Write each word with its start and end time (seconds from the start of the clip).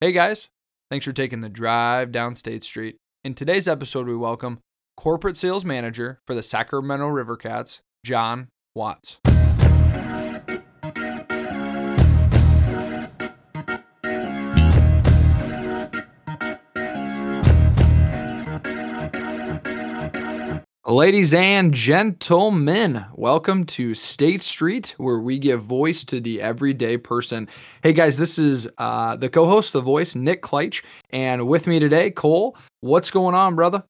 Hey 0.00 0.12
guys, 0.12 0.46
thanks 0.92 1.04
for 1.04 1.12
taking 1.12 1.40
the 1.40 1.48
drive 1.48 2.12
down 2.12 2.36
State 2.36 2.62
Street. 2.62 2.98
In 3.24 3.34
today's 3.34 3.66
episode, 3.66 4.06
we 4.06 4.14
welcome 4.16 4.60
corporate 4.96 5.36
sales 5.36 5.64
manager 5.64 6.20
for 6.24 6.36
the 6.36 6.42
Sacramento 6.42 7.08
River 7.08 7.36
Cats, 7.36 7.80
John 8.04 8.46
Watts. 8.76 9.18
Ladies 20.88 21.34
and 21.34 21.74
gentlemen, 21.74 23.04
welcome 23.12 23.66
to 23.66 23.94
State 23.94 24.40
Street, 24.40 24.94
where 24.96 25.18
we 25.18 25.38
give 25.38 25.60
voice 25.60 26.02
to 26.04 26.18
the 26.18 26.40
everyday 26.40 26.96
person. 26.96 27.46
Hey 27.82 27.92
guys, 27.92 28.16
this 28.16 28.38
is 28.38 28.66
uh, 28.78 29.14
the 29.14 29.28
co 29.28 29.44
host, 29.44 29.74
The 29.74 29.82
Voice, 29.82 30.14
Nick 30.14 30.40
Kleitch, 30.40 30.82
and 31.10 31.46
with 31.46 31.66
me 31.66 31.78
today, 31.78 32.10
Cole. 32.10 32.56
What's 32.80 33.10
going 33.10 33.34
on, 33.34 33.54
brother? 33.54 33.84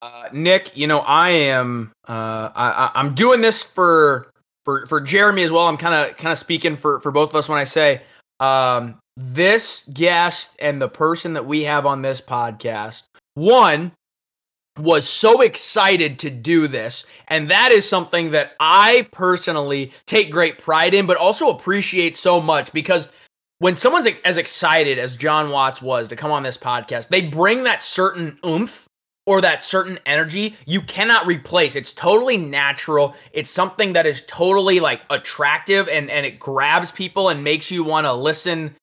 Uh, 0.00 0.28
Nick, 0.32 0.74
you 0.74 0.86
know 0.86 1.00
I 1.00 1.28
am. 1.28 1.92
Uh, 2.08 2.48
I, 2.56 2.92
I'm 2.94 3.14
doing 3.14 3.42
this 3.42 3.62
for 3.62 4.30
for 4.64 4.86
for 4.86 5.02
Jeremy 5.02 5.42
as 5.42 5.50
well. 5.50 5.66
I'm 5.66 5.76
kind 5.76 5.94
of 5.94 6.16
kind 6.16 6.32
of 6.32 6.38
speaking 6.38 6.76
for 6.76 6.98
for 7.00 7.12
both 7.12 7.28
of 7.28 7.36
us 7.36 7.46
when 7.46 7.58
I 7.58 7.64
say 7.64 8.00
um, 8.40 8.98
this 9.18 9.86
guest 9.92 10.56
and 10.60 10.80
the 10.80 10.88
person 10.88 11.34
that 11.34 11.44
we 11.44 11.64
have 11.64 11.84
on 11.84 12.00
this 12.00 12.22
podcast. 12.22 13.02
One, 13.34 13.92
was 14.78 15.08
so 15.08 15.40
excited 15.40 16.18
to 16.20 16.30
do 16.30 16.68
this. 16.68 17.04
And 17.28 17.50
that 17.50 17.72
is 17.72 17.88
something 17.88 18.30
that 18.32 18.52
I 18.60 19.08
personally 19.12 19.92
take 20.06 20.30
great 20.30 20.58
pride 20.58 20.94
in, 20.94 21.06
but 21.06 21.16
also 21.16 21.50
appreciate 21.50 22.16
so 22.16 22.40
much 22.40 22.72
because 22.72 23.08
when 23.58 23.76
someone's 23.76 24.08
as 24.24 24.36
excited 24.36 24.98
as 24.98 25.16
John 25.16 25.50
Watts 25.50 25.80
was 25.80 26.08
to 26.08 26.16
come 26.16 26.30
on 26.30 26.42
this 26.42 26.58
podcast, 26.58 27.08
they 27.08 27.22
bring 27.22 27.62
that 27.62 27.82
certain 27.82 28.38
oomph 28.44 28.86
or 29.24 29.40
that 29.40 29.62
certain 29.62 29.98
energy 30.06 30.56
you 30.66 30.80
cannot 30.82 31.26
replace. 31.26 31.74
It's 31.74 31.92
totally 31.92 32.36
natural. 32.36 33.14
It's 33.32 33.50
something 33.50 33.92
that 33.94 34.06
is 34.06 34.22
totally 34.26 34.78
like 34.78 35.00
attractive 35.10 35.88
and 35.88 36.10
and 36.10 36.24
it 36.24 36.38
grabs 36.38 36.92
people 36.92 37.28
and 37.28 37.42
makes 37.42 37.70
you 37.70 37.82
want 37.82 38.04
to 38.04 38.12
listen 38.12 38.74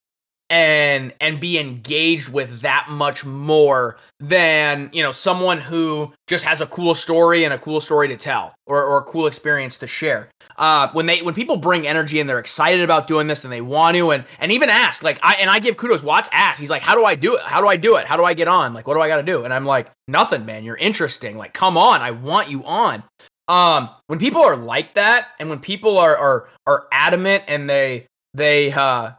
and 0.53 1.11
and 1.19 1.39
be 1.39 1.57
engaged 1.57 2.29
with 2.29 2.61
that 2.61 2.85
much 2.87 3.25
more 3.25 3.97
than 4.19 4.87
you 4.93 5.01
know 5.01 5.11
someone 5.11 5.59
who 5.59 6.13
just 6.27 6.45
has 6.45 6.61
a 6.61 6.67
cool 6.67 6.93
story 6.93 7.43
and 7.43 7.55
a 7.55 7.57
cool 7.57 7.81
story 7.81 8.07
to 8.07 8.15
tell 8.15 8.53
or, 8.67 8.83
or 8.83 8.99
a 8.99 9.01
cool 9.01 9.25
experience 9.25 9.79
to 9.79 9.87
share. 9.87 10.29
Uh, 10.59 10.89
when 10.91 11.07
they 11.07 11.23
when 11.23 11.33
people 11.33 11.57
bring 11.57 11.87
energy 11.87 12.19
and 12.19 12.29
they're 12.29 12.37
excited 12.37 12.81
about 12.81 13.07
doing 13.07 13.25
this 13.25 13.43
and 13.43 13.51
they 13.51 13.61
want 13.61 13.97
to 13.97 14.11
and 14.11 14.25
and 14.39 14.51
even 14.51 14.69
ask 14.69 15.01
like 15.01 15.19
i 15.23 15.33
and 15.39 15.49
i 15.49 15.57
give 15.57 15.75
kudos. 15.75 16.03
Watts 16.03 16.29
ask 16.31 16.59
he's 16.59 16.69
like 16.69 16.83
how 16.83 16.93
do 16.93 17.03
i 17.03 17.15
do 17.15 17.35
it? 17.35 17.41
How 17.41 17.59
do 17.59 17.65
i 17.67 17.75
do 17.75 17.95
it? 17.95 18.05
How 18.05 18.15
do 18.15 18.23
i 18.23 18.35
get 18.35 18.47
on? 18.47 18.75
Like 18.75 18.85
what 18.85 18.93
do 18.93 19.01
i 19.01 19.07
got 19.07 19.17
to 19.17 19.23
do? 19.23 19.45
And 19.45 19.51
i'm 19.51 19.65
like 19.65 19.89
nothing 20.07 20.45
man. 20.45 20.63
You're 20.63 20.77
interesting. 20.77 21.35
Like 21.35 21.53
come 21.53 21.77
on. 21.77 22.01
I 22.01 22.11
want 22.11 22.51
you 22.51 22.63
on. 22.63 23.01
Um 23.47 23.89
when 24.05 24.19
people 24.19 24.43
are 24.43 24.55
like 24.55 24.93
that 24.93 25.29
and 25.39 25.49
when 25.49 25.59
people 25.59 25.97
are 25.97 26.15
are 26.15 26.49
are 26.67 26.87
adamant 26.91 27.43
and 27.47 27.67
they 27.67 28.05
they 28.35 28.71
uh 28.71 29.13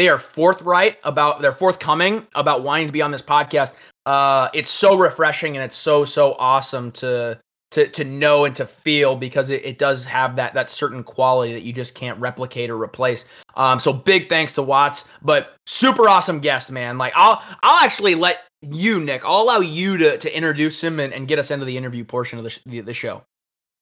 they 0.00 0.08
are 0.08 0.18
forthright 0.18 0.96
about 1.04 1.42
they're 1.42 1.52
forthcoming 1.52 2.26
about 2.34 2.62
wanting 2.62 2.86
to 2.86 2.92
be 2.92 3.02
on 3.02 3.10
this 3.10 3.20
podcast. 3.20 3.74
Uh, 4.06 4.48
it's 4.54 4.70
so 4.70 4.96
refreshing 4.96 5.58
and 5.58 5.62
it's 5.62 5.76
so 5.76 6.06
so 6.06 6.36
awesome 6.38 6.90
to 6.90 7.38
to 7.72 7.86
to 7.86 8.02
know 8.02 8.46
and 8.46 8.56
to 8.56 8.64
feel 8.64 9.14
because 9.14 9.50
it, 9.50 9.62
it 9.62 9.76
does 9.76 10.06
have 10.06 10.36
that 10.36 10.54
that 10.54 10.70
certain 10.70 11.04
quality 11.04 11.52
that 11.52 11.64
you 11.64 11.74
just 11.74 11.94
can't 11.94 12.18
replicate 12.18 12.70
or 12.70 12.82
replace. 12.82 13.26
Um, 13.56 13.78
so 13.78 13.92
big 13.92 14.30
thanks 14.30 14.54
to 14.54 14.62
Watts, 14.62 15.04
but 15.20 15.54
super 15.66 16.08
awesome 16.08 16.40
guest, 16.40 16.72
man. 16.72 16.96
Like 16.96 17.12
I'll 17.14 17.42
I'll 17.62 17.84
actually 17.84 18.14
let 18.14 18.44
you, 18.62 19.00
Nick, 19.00 19.26
I'll 19.26 19.42
allow 19.42 19.60
you 19.60 19.98
to 19.98 20.16
to 20.16 20.34
introduce 20.34 20.82
him 20.82 20.98
and, 20.98 21.12
and 21.12 21.28
get 21.28 21.38
us 21.38 21.50
into 21.50 21.66
the 21.66 21.76
interview 21.76 22.04
portion 22.04 22.38
of 22.38 22.44
the, 22.46 22.58
the, 22.64 22.80
the 22.80 22.94
show. 22.94 23.22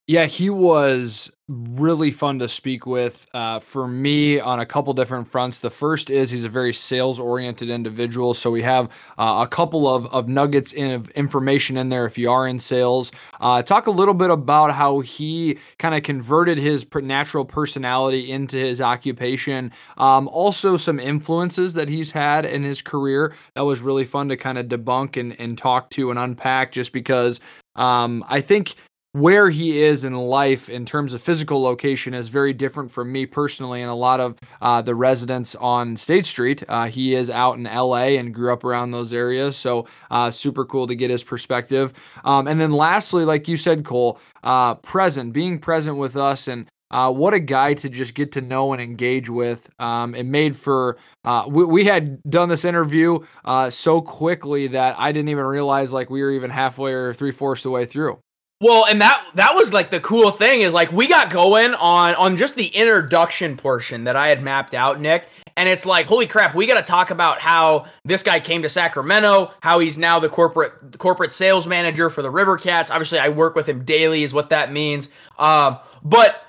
Yeah, 0.09 0.25
he 0.25 0.49
was 0.49 1.31
really 1.49 2.11
fun 2.11 2.39
to 2.39 2.49
speak 2.49 2.87
with 2.87 3.27
uh, 3.35 3.61
for 3.61 3.87
me 3.87 4.41
on 4.41 4.59
a 4.59 4.65
couple 4.65 4.95
different 4.95 5.31
fronts. 5.31 5.59
The 5.59 5.69
first 5.69 6.09
is 6.09 6.31
he's 6.31 6.47
a 6.47 6.49
very 6.49 6.73
sales 6.73 7.21
oriented 7.21 7.69
individual. 7.69 8.33
So 8.33 8.51
we 8.51 8.63
have 8.63 8.89
uh, 9.19 9.45
a 9.45 9.47
couple 9.47 9.87
of, 9.87 10.07
of 10.07 10.27
nuggets 10.27 10.73
in, 10.73 10.93
of 10.93 11.11
information 11.11 11.77
in 11.77 11.91
there 11.91 12.07
if 12.07 12.17
you 12.17 12.31
are 12.31 12.47
in 12.47 12.59
sales. 12.59 13.13
Uh, 13.43 13.61
talk 13.63 13.87
a 13.87 13.91
little 13.91 14.15
bit 14.15 14.31
about 14.31 14.73
how 14.73 15.01
he 15.01 15.59
kind 15.79 15.95
of 15.95 16.05
converted 16.05 16.57
his 16.57 16.87
natural 16.95 17.45
personality 17.45 18.33
into 18.33 18.57
his 18.57 18.81
occupation. 18.81 19.71
Um, 19.99 20.27
also, 20.29 20.79
some 20.79 20.99
influences 20.99 21.75
that 21.75 21.91
he's 21.91 22.11
had 22.11 22.47
in 22.47 22.63
his 22.63 22.81
career 22.81 23.35
that 23.55 23.63
was 23.67 23.83
really 23.83 24.07
fun 24.07 24.31
to 24.31 24.39
kind 24.39 24.57
of 24.57 24.69
debunk 24.69 25.21
and, 25.21 25.39
and 25.39 25.59
talk 25.59 25.91
to 25.91 26.09
and 26.09 26.19
unpack 26.19 26.73
just 26.73 26.95
because 26.95 27.41
um, 27.77 28.25
I 28.29 28.41
think 28.41 28.75
where 29.19 29.51
he 29.51 29.81
is 29.81 30.05
in 30.05 30.15
life 30.15 30.69
in 30.69 30.85
terms 30.85 31.15
of 31.15 31.23
physical 31.23 31.61
location 31.61 32.15
is 32.15 32.29
very 32.29 32.53
different 32.53 32.91
from 32.91 33.11
me 33.11 33.27
personally 33.27 33.83
and 33.83 33.91
a 33.91 33.95
lot 33.95 34.21
of 34.21 34.39
uh, 34.61 34.81
the 34.81 34.95
residents 34.95 35.55
on 35.57 35.97
State 35.97 36.27
Street. 36.27 36.63
Uh, 36.69 36.89
he 36.89 37.15
is 37.15 37.29
out 37.31 37.57
in 37.57 37.65
LA 37.65 38.17
and 38.19 38.33
grew 38.33 38.53
up 38.53 38.65
around 38.65 38.91
those 38.91 39.13
areas. 39.13 39.57
So, 39.57 39.87
uh, 40.11 40.31
super 40.31 40.65
cool 40.65 40.87
to 40.87 40.95
get 40.95 41.11
his 41.11 41.25
perspective. 41.25 41.93
Um, 42.25 42.47
and 42.47 42.61
then, 42.61 42.73
lastly, 42.73 43.25
like 43.25 43.49
you 43.49 43.57
said, 43.57 43.85
Cole, 43.85 44.21
uh, 44.45 44.77
present, 44.77 45.33
being 45.33 45.59
present 45.59 45.97
with 45.97 46.17
us 46.17 46.49
and 46.49 46.69
uh, 46.91 47.13
what 47.13 47.35
a 47.35 47.41
guy 47.41 47.75
to 47.75 47.89
just 47.89 48.15
get 48.15 48.33
to 48.33 48.41
know 48.41 48.73
and 48.73 48.81
engage 48.81 49.29
with. 49.29 49.69
Um, 49.79 50.15
it 50.15 50.25
made 50.25 50.57
for, 50.57 50.97
uh, 51.25 51.45
we, 51.47 51.65
we, 51.65 51.85
had 51.85 52.23
done 52.31 52.49
this 52.49 52.65
interview 52.65 53.19
uh, 53.45 53.69
so 53.69 54.01
quickly 54.01 54.69
that 54.69 54.99
I 54.99 55.13
didn't 55.13 55.29
even 55.29 55.45
realize 55.45 55.93
like 55.93 56.09
we 56.09 56.23
were 56.23 56.31
even 56.31 56.51
halfway 56.51 56.93
or 56.93 57.13
three 57.13 57.33
fourths 57.33 57.63
the 57.63 57.71
way 57.71 57.85
through. 57.85 58.19
Well, 58.61 58.87
and 58.87 59.01
that 59.01 59.25
that 59.35 59.55
was 59.55 59.73
like 59.73 59.93
the 59.93 60.01
cool 60.01 60.33
thing 60.33 60.63
is 60.63 60.75
like 60.75 60.91
we 60.91 61.07
got 61.07 61.31
going 61.31 61.75
on 61.75 62.15
on 62.17 62.37
just 62.37 62.57
the 62.57 62.67
introduction 62.67 63.57
portion 63.57 64.05
that 64.05 64.17
I 64.17 64.29
had 64.29 64.43
mapped 64.43 64.75
out, 64.75 65.01
Nick. 65.01 65.27
And 65.57 65.69
it's 65.69 65.85
like, 65.85 66.07
holy 66.07 66.27
crap, 66.27 66.55
we 66.55 66.67
got 66.67 66.75
to 66.75 66.83
talk 66.83 67.11
about 67.11 67.41
how 67.41 67.87
this 68.05 68.23
guy 68.23 68.39
came 68.39 68.63
to 68.63 68.69
Sacramento, 68.69 69.53
how 69.61 69.81
he's 69.81 69.99
now 69.99 70.19
the 70.19 70.29
corporate 70.29 70.93
the 70.93 70.99
corporate 70.99 71.33
sales 71.33 71.67
manager 71.69 72.11
for 72.11 72.23
the 72.23 72.31
River 72.31 72.57
Cats. 72.57 72.91
Obviously, 72.91 73.21
I 73.21 73.29
work 73.29 73.55
with 73.55 73.69
him 73.69 73.85
daily, 73.85 74.25
is 74.25 74.35
what 74.35 74.51
that 74.51 74.73
means. 74.73 75.09
Um, 75.39 75.79
but 76.03 76.45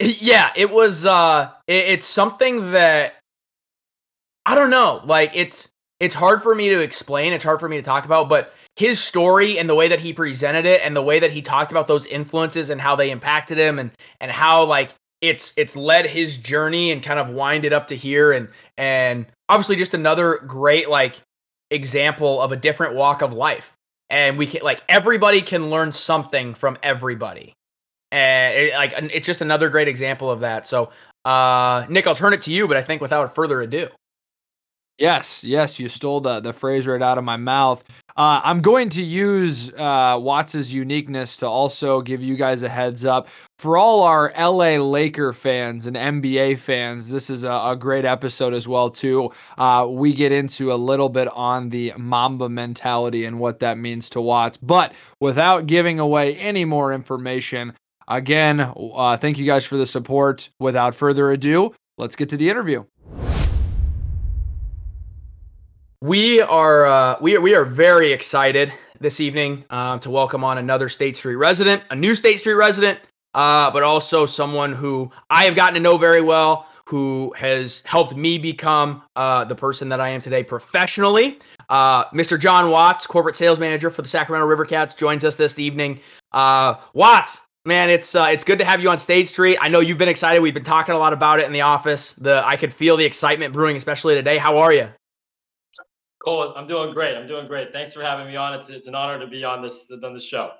yeah, 0.00 0.50
it 0.54 0.70
was 0.70 1.06
uh, 1.06 1.50
it, 1.66 1.84
it's 1.86 2.06
something 2.06 2.72
that 2.72 3.14
I 4.44 4.54
don't 4.54 4.70
know. 4.70 5.00
Like 5.04 5.32
it's 5.34 5.68
it's 5.98 6.14
hard 6.14 6.42
for 6.42 6.54
me 6.54 6.68
to 6.68 6.80
explain. 6.80 7.32
It's 7.32 7.44
hard 7.44 7.60
for 7.60 7.68
me 7.68 7.76
to 7.76 7.82
talk 7.82 8.04
about, 8.04 8.28
but 8.28 8.52
his 8.78 9.02
story 9.02 9.58
and 9.58 9.68
the 9.68 9.74
way 9.74 9.88
that 9.88 9.98
he 9.98 10.12
presented 10.12 10.64
it 10.64 10.80
and 10.84 10.94
the 10.94 11.02
way 11.02 11.18
that 11.18 11.32
he 11.32 11.42
talked 11.42 11.72
about 11.72 11.88
those 11.88 12.06
influences 12.06 12.70
and 12.70 12.80
how 12.80 12.94
they 12.94 13.10
impacted 13.10 13.58
him 13.58 13.76
and 13.76 13.90
and 14.20 14.30
how 14.30 14.64
like 14.64 14.94
it's 15.20 15.52
it's 15.56 15.74
led 15.74 16.06
his 16.06 16.36
journey 16.36 16.92
and 16.92 17.02
kind 17.02 17.18
of 17.18 17.30
winded 17.30 17.72
up 17.72 17.88
to 17.88 17.96
here. 17.96 18.30
And 18.30 18.48
and 18.76 19.26
obviously 19.48 19.74
just 19.74 19.94
another 19.94 20.38
great 20.46 20.88
like 20.88 21.20
example 21.72 22.40
of 22.40 22.52
a 22.52 22.56
different 22.56 22.94
walk 22.94 23.20
of 23.20 23.32
life. 23.32 23.74
And 24.10 24.38
we 24.38 24.46
can 24.46 24.62
like 24.62 24.80
everybody 24.88 25.42
can 25.42 25.70
learn 25.70 25.90
something 25.90 26.54
from 26.54 26.78
everybody. 26.80 27.54
And 28.12 28.54
it, 28.54 28.74
like 28.74 28.94
it's 28.96 29.26
just 29.26 29.40
another 29.40 29.70
great 29.70 29.88
example 29.88 30.30
of 30.30 30.40
that. 30.40 30.68
So 30.68 30.90
uh 31.24 31.84
nick 31.88 32.06
i'll 32.06 32.14
turn 32.14 32.32
it 32.32 32.40
to 32.40 32.52
you 32.52 32.68
but 32.68 32.76
i 32.76 32.80
think 32.80 33.02
without 33.02 33.34
further 33.34 33.60
ado. 33.60 33.88
Yes, 34.98 35.44
yes, 35.44 35.78
you 35.78 35.88
stole 35.88 36.20
the, 36.20 36.40
the 36.40 36.52
phrase 36.52 36.86
right 36.86 37.00
out 37.00 37.18
of 37.18 37.24
my 37.24 37.36
mouth. 37.36 37.84
Uh, 38.18 38.40
I'm 38.42 38.58
going 38.58 38.88
to 38.90 39.02
use 39.02 39.70
uh, 39.74 40.18
Watts's 40.20 40.74
uniqueness 40.74 41.36
to 41.36 41.46
also 41.46 42.02
give 42.02 42.20
you 42.20 42.34
guys 42.34 42.64
a 42.64 42.68
heads 42.68 43.04
up. 43.04 43.28
For 43.60 43.76
all 43.76 44.02
our 44.02 44.32
LA 44.36 44.76
Laker 44.76 45.32
fans 45.32 45.86
and 45.86 45.94
NBA 45.94 46.58
fans, 46.58 47.12
this 47.12 47.30
is 47.30 47.44
a, 47.44 47.52
a 47.52 47.76
great 47.78 48.04
episode 48.04 48.54
as 48.54 48.66
well 48.66 48.90
too. 48.90 49.30
Uh, 49.56 49.86
we 49.88 50.12
get 50.12 50.32
into 50.32 50.72
a 50.72 50.74
little 50.74 51.08
bit 51.08 51.28
on 51.28 51.68
the 51.68 51.92
Mamba 51.96 52.48
mentality 52.48 53.24
and 53.24 53.38
what 53.38 53.60
that 53.60 53.78
means 53.78 54.10
to 54.10 54.20
Watts. 54.20 54.56
But 54.56 54.94
without 55.20 55.68
giving 55.68 56.00
away 56.00 56.34
any 56.38 56.64
more 56.64 56.92
information, 56.92 57.72
again, 58.08 58.58
uh, 58.58 59.16
thank 59.16 59.38
you 59.38 59.46
guys 59.46 59.64
for 59.64 59.76
the 59.76 59.86
support. 59.86 60.48
Without 60.58 60.96
further 60.96 61.30
ado, 61.30 61.72
let's 61.98 62.16
get 62.16 62.30
to 62.30 62.36
the 62.36 62.50
interview. 62.50 62.84
We 66.00 66.40
are 66.40 66.86
uh, 66.86 67.16
we 67.20 67.36
are 67.36 67.40
we 67.40 67.56
are 67.56 67.64
very 67.64 68.12
excited 68.12 68.72
this 69.00 69.18
evening 69.18 69.64
uh, 69.68 69.98
to 69.98 70.10
welcome 70.10 70.44
on 70.44 70.58
another 70.58 70.88
State 70.88 71.16
Street 71.16 71.34
resident, 71.34 71.82
a 71.90 71.96
new 71.96 72.14
State 72.14 72.38
Street 72.38 72.54
resident, 72.54 73.00
uh, 73.34 73.68
but 73.72 73.82
also 73.82 74.24
someone 74.24 74.72
who 74.72 75.10
I 75.28 75.44
have 75.44 75.56
gotten 75.56 75.74
to 75.74 75.80
know 75.80 75.98
very 75.98 76.20
well, 76.20 76.68
who 76.86 77.34
has 77.36 77.80
helped 77.84 78.14
me 78.14 78.38
become 78.38 79.02
uh, 79.16 79.42
the 79.46 79.56
person 79.56 79.88
that 79.88 80.00
I 80.00 80.10
am 80.10 80.20
today 80.20 80.44
professionally. 80.44 81.40
Uh, 81.68 82.04
Mr. 82.10 82.38
John 82.38 82.70
Watts, 82.70 83.04
corporate 83.04 83.34
sales 83.34 83.58
manager 83.58 83.90
for 83.90 84.02
the 84.02 84.08
Sacramento 84.08 84.46
River 84.46 84.66
Cats, 84.66 84.94
joins 84.94 85.24
us 85.24 85.34
this 85.34 85.58
evening. 85.58 85.98
Uh, 86.30 86.74
Watts, 86.94 87.40
man, 87.64 87.90
it's 87.90 88.14
it's 88.14 88.44
good 88.44 88.60
to 88.60 88.64
have 88.64 88.80
you 88.80 88.88
on 88.88 89.00
State 89.00 89.28
Street. 89.28 89.58
I 89.60 89.68
know 89.68 89.80
you've 89.80 89.98
been 89.98 90.08
excited. 90.08 90.42
We've 90.42 90.54
been 90.54 90.62
talking 90.62 90.94
a 90.94 90.98
lot 90.98 91.12
about 91.12 91.40
it 91.40 91.46
in 91.46 91.52
the 91.52 91.62
office. 91.62 92.12
The 92.12 92.46
I 92.46 92.54
could 92.54 92.72
feel 92.72 92.96
the 92.96 93.04
excitement 93.04 93.52
brewing, 93.52 93.76
especially 93.76 94.14
today. 94.14 94.38
How 94.38 94.58
are 94.58 94.72
you? 94.72 94.90
Cole, 96.18 96.52
I'm 96.56 96.66
doing 96.66 96.92
great. 96.92 97.16
I'm 97.16 97.26
doing 97.26 97.46
great. 97.46 97.72
Thanks 97.72 97.94
for 97.94 98.02
having 98.02 98.26
me 98.26 98.36
on. 98.36 98.54
It's 98.54 98.68
it's 98.68 98.88
an 98.88 98.94
honor 98.94 99.18
to 99.18 99.26
be 99.26 99.44
on 99.44 99.62
this 99.62 99.90
on 100.02 100.14
this 100.14 100.26
show. 100.26 100.52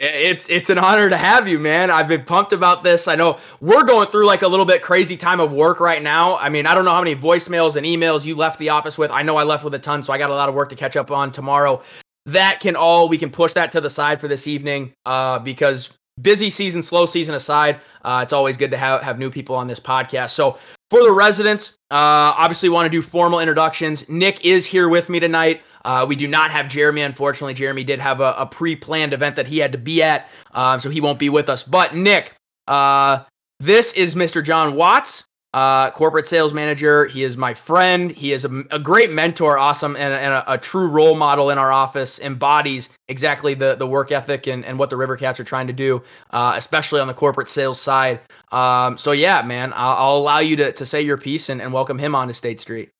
It's 0.00 0.50
it's 0.50 0.70
an 0.70 0.78
honor 0.78 1.08
to 1.08 1.16
have 1.16 1.48
you, 1.48 1.60
man. 1.60 1.90
I've 1.90 2.08
been 2.08 2.24
pumped 2.24 2.52
about 2.52 2.82
this. 2.82 3.06
I 3.06 3.14
know 3.14 3.38
we're 3.60 3.84
going 3.84 4.08
through 4.08 4.26
like 4.26 4.42
a 4.42 4.48
little 4.48 4.66
bit 4.66 4.82
crazy 4.82 5.16
time 5.16 5.38
of 5.40 5.52
work 5.52 5.78
right 5.78 6.02
now. 6.02 6.36
I 6.36 6.48
mean, 6.48 6.66
I 6.66 6.74
don't 6.74 6.84
know 6.84 6.90
how 6.90 7.00
many 7.00 7.14
voicemails 7.14 7.76
and 7.76 7.86
emails 7.86 8.24
you 8.24 8.34
left 8.34 8.58
the 8.58 8.70
office 8.70 8.98
with. 8.98 9.12
I 9.12 9.22
know 9.22 9.36
I 9.36 9.44
left 9.44 9.62
with 9.62 9.72
a 9.74 9.78
ton, 9.78 10.02
so 10.02 10.12
I 10.12 10.18
got 10.18 10.30
a 10.30 10.34
lot 10.34 10.48
of 10.48 10.54
work 10.54 10.68
to 10.70 10.76
catch 10.76 10.96
up 10.96 11.12
on 11.12 11.30
tomorrow. 11.30 11.80
That 12.26 12.58
can 12.58 12.74
all 12.74 13.08
we 13.08 13.18
can 13.18 13.30
push 13.30 13.52
that 13.52 13.70
to 13.72 13.80
the 13.80 13.90
side 13.90 14.20
for 14.20 14.26
this 14.26 14.48
evening 14.48 14.92
uh, 15.06 15.38
because 15.38 15.90
busy 16.20 16.50
season, 16.50 16.82
slow 16.82 17.06
season 17.06 17.34
aside, 17.34 17.80
uh, 18.04 18.20
it's 18.22 18.32
always 18.32 18.56
good 18.56 18.72
to 18.72 18.76
have 18.76 19.00
have 19.02 19.18
new 19.18 19.30
people 19.30 19.54
on 19.54 19.68
this 19.68 19.80
podcast. 19.80 20.30
So 20.30 20.58
for 20.94 21.02
the 21.02 21.10
residents, 21.10 21.70
uh, 21.90 22.38
obviously 22.38 22.68
want 22.68 22.86
to 22.86 22.88
do 22.88 23.02
formal 23.02 23.40
introductions. 23.40 24.08
Nick 24.08 24.44
is 24.44 24.64
here 24.64 24.88
with 24.88 25.08
me 25.08 25.18
tonight. 25.18 25.60
Uh, 25.84 26.06
we 26.08 26.14
do 26.14 26.28
not 26.28 26.52
have 26.52 26.68
Jeremy, 26.68 27.02
unfortunately. 27.02 27.52
Jeremy 27.52 27.82
did 27.82 27.98
have 27.98 28.20
a, 28.20 28.32
a 28.38 28.46
pre-planned 28.46 29.12
event 29.12 29.34
that 29.34 29.48
he 29.48 29.58
had 29.58 29.72
to 29.72 29.78
be 29.78 30.04
at, 30.04 30.28
um, 30.52 30.78
so 30.78 30.90
he 30.90 31.00
won't 31.00 31.18
be 31.18 31.28
with 31.28 31.48
us. 31.48 31.64
But 31.64 31.96
Nick, 31.96 32.32
uh, 32.68 33.24
this 33.58 33.92
is 33.94 34.14
Mr. 34.14 34.44
John 34.44 34.76
Watts, 34.76 35.24
uh, 35.54 35.88
corporate 35.92 36.26
sales 36.26 36.52
manager. 36.52 37.06
He 37.06 37.22
is 37.22 37.36
my 37.36 37.54
friend. 37.54 38.10
He 38.10 38.32
is 38.32 38.44
a, 38.44 38.64
a 38.72 38.78
great 38.80 39.12
mentor, 39.12 39.56
awesome, 39.56 39.94
and, 39.94 40.12
and 40.12 40.34
a, 40.34 40.54
a, 40.54 40.58
true 40.58 40.88
role 40.88 41.14
model 41.14 41.50
in 41.50 41.58
our 41.58 41.70
office. 41.70 42.18
Embodies 42.18 42.88
exactly 43.06 43.54
the 43.54 43.76
the 43.76 43.86
work 43.86 44.10
ethic 44.10 44.48
and, 44.48 44.64
and 44.64 44.80
what 44.80 44.90
the 44.90 44.96
River 44.96 45.16
Cats 45.16 45.38
are 45.38 45.44
trying 45.44 45.68
to 45.68 45.72
do, 45.72 46.02
uh, 46.32 46.54
especially 46.56 46.98
on 46.98 47.06
the 47.06 47.14
corporate 47.14 47.46
sales 47.46 47.80
side. 47.80 48.18
Um, 48.50 48.98
so 48.98 49.12
yeah, 49.12 49.42
man, 49.42 49.72
I'll, 49.76 49.96
I'll, 49.96 50.16
allow 50.16 50.40
you 50.40 50.56
to, 50.56 50.72
to 50.72 50.84
say 50.84 51.02
your 51.02 51.18
piece 51.18 51.48
and, 51.48 51.62
and 51.62 51.72
welcome 51.72 52.00
him 52.00 52.16
on 52.16 52.26
to 52.26 52.34
State 52.34 52.60
Street. 52.60 52.90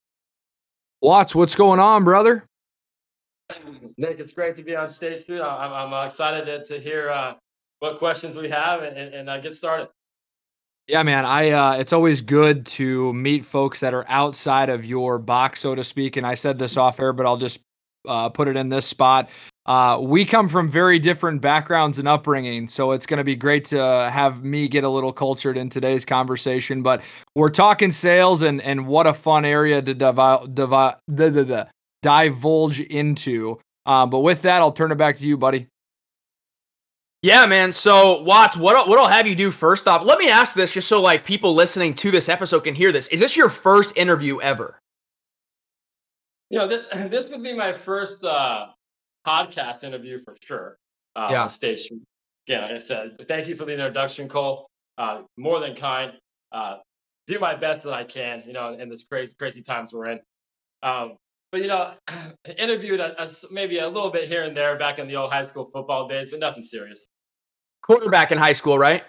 Watts, 1.02 1.34
what's 1.34 1.56
going 1.56 1.80
on, 1.80 2.04
brother? 2.04 2.46
Nick, 3.98 4.20
it's 4.20 4.32
great 4.32 4.54
to 4.54 4.62
be 4.62 4.76
on 4.76 4.88
State 4.88 5.18
Street. 5.18 5.40
I'm, 5.40 5.72
I'm 5.72 5.92
uh, 5.92 6.06
excited 6.06 6.46
to, 6.46 6.64
to 6.72 6.80
hear 6.80 7.10
uh, 7.10 7.34
what 7.80 7.98
questions 7.98 8.36
we 8.36 8.48
have 8.48 8.84
and, 8.84 8.96
and 8.96 9.28
uh, 9.28 9.40
get 9.40 9.54
started. 9.54 9.88
Yeah, 10.86 11.02
man. 11.02 11.24
I 11.24 11.50
uh, 11.50 11.72
it's 11.78 11.92
always 11.94 12.20
good 12.20 12.66
to 12.66 13.12
meet 13.14 13.44
folks 13.44 13.80
that 13.80 13.94
are 13.94 14.04
outside 14.08 14.68
of 14.68 14.84
your 14.84 15.18
box, 15.18 15.60
so 15.60 15.74
to 15.74 15.82
speak. 15.82 16.16
And 16.16 16.26
I 16.26 16.34
said 16.34 16.58
this 16.58 16.76
off 16.76 17.00
air, 17.00 17.12
but 17.14 17.24
I'll 17.24 17.38
just 17.38 17.60
uh, 18.06 18.28
put 18.28 18.48
it 18.48 18.56
in 18.56 18.68
this 18.68 18.86
spot. 18.86 19.30
Uh, 19.64 19.98
we 20.02 20.26
come 20.26 20.46
from 20.46 20.68
very 20.68 20.98
different 20.98 21.40
backgrounds 21.40 21.98
and 21.98 22.06
upbringing, 22.06 22.68
so 22.68 22.92
it's 22.92 23.06
going 23.06 23.16
to 23.16 23.24
be 23.24 23.34
great 23.34 23.64
to 23.64 23.78
have 24.12 24.44
me 24.44 24.68
get 24.68 24.84
a 24.84 24.88
little 24.88 25.12
cultured 25.12 25.56
in 25.56 25.70
today's 25.70 26.04
conversation. 26.04 26.82
But 26.82 27.02
we're 27.34 27.48
talking 27.48 27.90
sales, 27.90 28.42
and 28.42 28.60
and 28.60 28.86
what 28.86 29.06
a 29.06 29.14
fun 29.14 29.46
area 29.46 29.80
to 29.80 29.94
devi- 29.94 30.48
devi- 30.52 31.64
divulge 32.02 32.80
into. 32.80 33.58
Uh, 33.86 34.04
but 34.04 34.20
with 34.20 34.42
that, 34.42 34.60
I'll 34.60 34.72
turn 34.72 34.92
it 34.92 34.96
back 34.96 35.16
to 35.16 35.26
you, 35.26 35.38
buddy. 35.38 35.68
Yeah, 37.24 37.46
man. 37.46 37.72
So 37.72 38.20
Watts, 38.20 38.54
what 38.54 38.86
what 38.86 38.98
I'll 38.98 39.08
have 39.08 39.26
you 39.26 39.34
do 39.34 39.50
first 39.50 39.88
off? 39.88 40.04
Let 40.04 40.18
me 40.18 40.28
ask 40.28 40.54
this, 40.54 40.74
just 40.74 40.88
so 40.88 41.00
like 41.00 41.24
people 41.24 41.54
listening 41.54 41.94
to 41.94 42.10
this 42.10 42.28
episode 42.28 42.64
can 42.64 42.74
hear 42.74 42.92
this. 42.92 43.08
Is 43.08 43.18
this 43.18 43.34
your 43.34 43.48
first 43.48 43.96
interview 43.96 44.42
ever? 44.42 44.78
You 46.50 46.58
know, 46.58 46.68
this, 46.68 46.86
this 47.10 47.26
would 47.30 47.42
be 47.42 47.54
my 47.54 47.72
first 47.72 48.26
uh, 48.26 48.66
podcast 49.26 49.84
interview 49.84 50.18
for 50.18 50.36
sure. 50.44 50.76
Uh, 51.16 51.28
yeah. 51.30 51.42
On 51.44 51.48
stage. 51.48 51.90
Again, 52.46 52.60
like 52.60 52.72
I 52.72 52.76
said, 52.76 53.16
thank 53.22 53.48
you 53.48 53.56
for 53.56 53.64
the 53.64 53.72
introduction, 53.72 54.28
Cole. 54.28 54.68
Uh, 54.98 55.22
more 55.38 55.60
than 55.60 55.74
kind. 55.74 56.12
Uh, 56.52 56.76
do 57.26 57.38
my 57.38 57.54
best 57.54 57.84
that 57.84 57.94
I 57.94 58.04
can, 58.04 58.42
you 58.46 58.52
know, 58.52 58.74
in 58.74 58.90
this 58.90 59.02
crazy, 59.02 59.34
crazy 59.38 59.62
times 59.62 59.94
we're 59.94 60.08
in. 60.08 60.20
Um, 60.82 61.16
but 61.52 61.62
you 61.62 61.68
know, 61.68 61.94
interviewed 62.58 63.00
a, 63.00 63.22
a, 63.22 63.26
maybe 63.50 63.78
a 63.78 63.88
little 63.88 64.10
bit 64.10 64.28
here 64.28 64.42
and 64.42 64.54
there 64.54 64.76
back 64.76 64.98
in 64.98 65.08
the 65.08 65.16
old 65.16 65.32
high 65.32 65.40
school 65.40 65.64
football 65.64 66.06
days, 66.06 66.28
but 66.28 66.38
nothing 66.38 66.64
serious. 66.64 67.08
Quarterback 67.84 68.32
in 68.32 68.38
high 68.38 68.54
school, 68.54 68.78
right? 68.78 69.04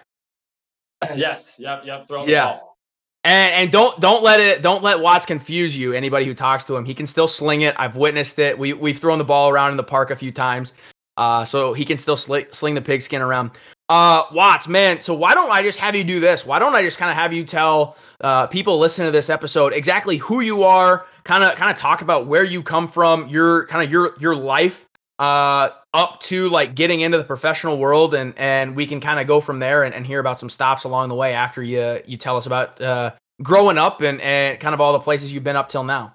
yes. 1.14 1.56
Yep. 1.58 1.84
Yep. 1.86 2.08
Throw 2.08 2.26
yeah. 2.26 2.44
ball. 2.44 2.76
And 3.24 3.54
and 3.54 3.72
don't 3.72 3.98
don't 4.00 4.22
let 4.22 4.38
it 4.38 4.62
don't 4.62 4.84
let 4.84 5.00
Watts 5.00 5.26
confuse 5.26 5.76
you. 5.76 5.92
Anybody 5.92 6.26
who 6.26 6.34
talks 6.34 6.62
to 6.64 6.76
him, 6.76 6.84
he 6.84 6.94
can 6.94 7.06
still 7.06 7.26
sling 7.26 7.62
it. 7.62 7.74
I've 7.78 7.96
witnessed 7.96 8.38
it. 8.38 8.56
We 8.56 8.72
we've 8.72 8.98
thrown 8.98 9.18
the 9.18 9.24
ball 9.24 9.48
around 9.48 9.72
in 9.72 9.76
the 9.76 9.82
park 9.82 10.10
a 10.10 10.16
few 10.16 10.30
times, 10.30 10.74
uh, 11.16 11.44
so 11.44 11.72
he 11.72 11.84
can 11.84 11.98
still 11.98 12.16
sl- 12.16 12.36
sling 12.52 12.74
the 12.74 12.82
pigskin 12.82 13.22
around. 13.22 13.50
Uh, 13.88 14.24
Watts, 14.32 14.68
man. 14.68 15.00
So 15.00 15.12
why 15.14 15.34
don't 15.34 15.50
I 15.50 15.62
just 15.62 15.78
have 15.78 15.96
you 15.96 16.04
do 16.04 16.20
this? 16.20 16.46
Why 16.46 16.58
don't 16.58 16.74
I 16.74 16.82
just 16.82 16.98
kind 16.98 17.10
of 17.10 17.16
have 17.16 17.32
you 17.32 17.44
tell 17.44 17.96
uh, 18.20 18.46
people 18.46 18.78
listening 18.78 19.08
to 19.08 19.12
this 19.12 19.30
episode 19.30 19.72
exactly 19.72 20.18
who 20.18 20.40
you 20.40 20.62
are, 20.62 21.06
kind 21.24 21.42
of 21.42 21.56
kind 21.56 21.70
of 21.70 21.76
talk 21.76 22.02
about 22.02 22.26
where 22.26 22.44
you 22.44 22.62
come 22.62 22.86
from, 22.86 23.26
your 23.26 23.66
kind 23.66 23.84
of 23.84 23.90
your 23.90 24.14
your 24.20 24.36
life 24.36 24.86
uh 25.18 25.70
up 25.96 26.20
to 26.20 26.50
like 26.50 26.74
getting 26.74 27.00
into 27.00 27.16
the 27.16 27.24
professional 27.24 27.78
world 27.78 28.12
and 28.12 28.34
and 28.36 28.76
we 28.76 28.86
can 28.86 29.00
kind 29.00 29.18
of 29.18 29.26
go 29.26 29.40
from 29.40 29.58
there 29.58 29.82
and, 29.82 29.94
and 29.94 30.06
hear 30.06 30.20
about 30.20 30.38
some 30.38 30.50
stops 30.50 30.84
along 30.84 31.08
the 31.08 31.14
way 31.14 31.32
after 31.32 31.62
you 31.62 32.00
you 32.06 32.18
tell 32.18 32.36
us 32.36 32.44
about 32.44 32.78
uh 32.82 33.10
growing 33.42 33.78
up 33.78 34.02
and 34.02 34.20
and 34.20 34.60
kind 34.60 34.74
of 34.74 34.80
all 34.80 34.92
the 34.92 35.00
places 35.00 35.32
you've 35.32 35.42
been 35.42 35.56
up 35.56 35.70
till 35.70 35.84
now. 35.84 36.12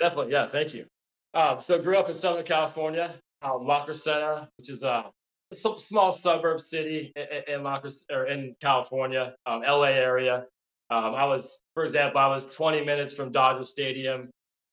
Definitely 0.00 0.32
yeah 0.32 0.46
thank 0.46 0.74
you. 0.74 0.84
Um 1.32 1.62
so 1.62 1.80
grew 1.80 1.96
up 1.96 2.08
in 2.08 2.14
southern 2.14 2.44
california 2.44 3.14
um 3.42 3.64
La 3.66 3.86
Crescenta, 3.86 4.48
which 4.58 4.68
is 4.68 4.82
a 4.82 5.04
small 5.52 6.10
suburb 6.10 6.60
city 6.60 7.12
in, 7.14 7.54
in 7.54 7.62
La 7.62 7.80
or 8.10 8.26
in 8.26 8.56
california 8.60 9.34
um 9.46 9.62
la 9.62 9.84
area. 9.84 10.44
Um, 10.90 11.14
I 11.14 11.24
was, 11.24 11.60
for 11.74 11.84
example, 11.84 12.20
I 12.20 12.26
was 12.26 12.46
20 12.46 12.84
minutes 12.84 13.14
from 13.14 13.30
Dodger 13.30 13.62
Stadium, 13.62 14.28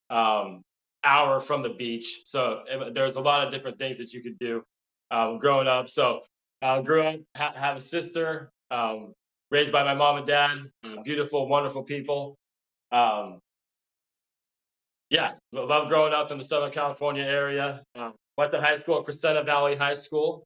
um, 0.10 0.64
hour 1.08 1.40
from 1.40 1.62
the 1.62 1.70
beach. 1.70 2.22
So 2.26 2.64
there's 2.94 3.16
a 3.16 3.22
lot 3.22 3.46
of 3.46 3.54
different 3.54 3.78
things 3.80 3.98
that 3.98 4.14
you 4.14 4.22
could 4.22 4.38
do 4.40 4.64
um, 5.10 5.38
growing 5.38 5.68
up. 5.68 5.88
So 5.88 6.22
uh, 6.62 6.82
grew 6.82 7.02
up, 7.02 7.20
ha- 7.36 7.54
have 7.56 7.78
a 7.78 7.80
sister, 7.80 8.52
um, 8.72 9.14
raised 9.50 9.72
by 9.72 9.84
my 9.84 9.94
mom 9.94 10.18
and 10.18 10.28
dad, 10.28 10.58
uh, 10.84 11.02
beautiful, 11.04 11.48
wonderful 11.48 11.84
people. 11.84 12.36
Um, 12.92 13.40
yeah, 15.10 15.32
love 15.54 15.88
growing 15.88 16.14
up 16.14 16.32
in 16.32 16.38
the 16.38 16.44
Southern 16.44 16.72
California 16.72 17.24
area. 17.24 17.82
Uh, 17.96 18.12
went 18.38 18.52
to 18.52 18.60
high 18.62 18.76
school 18.76 19.00
at 19.00 19.06
Crescenta 19.06 19.46
Valley 19.46 19.76
High 19.76 19.94
School. 19.94 20.44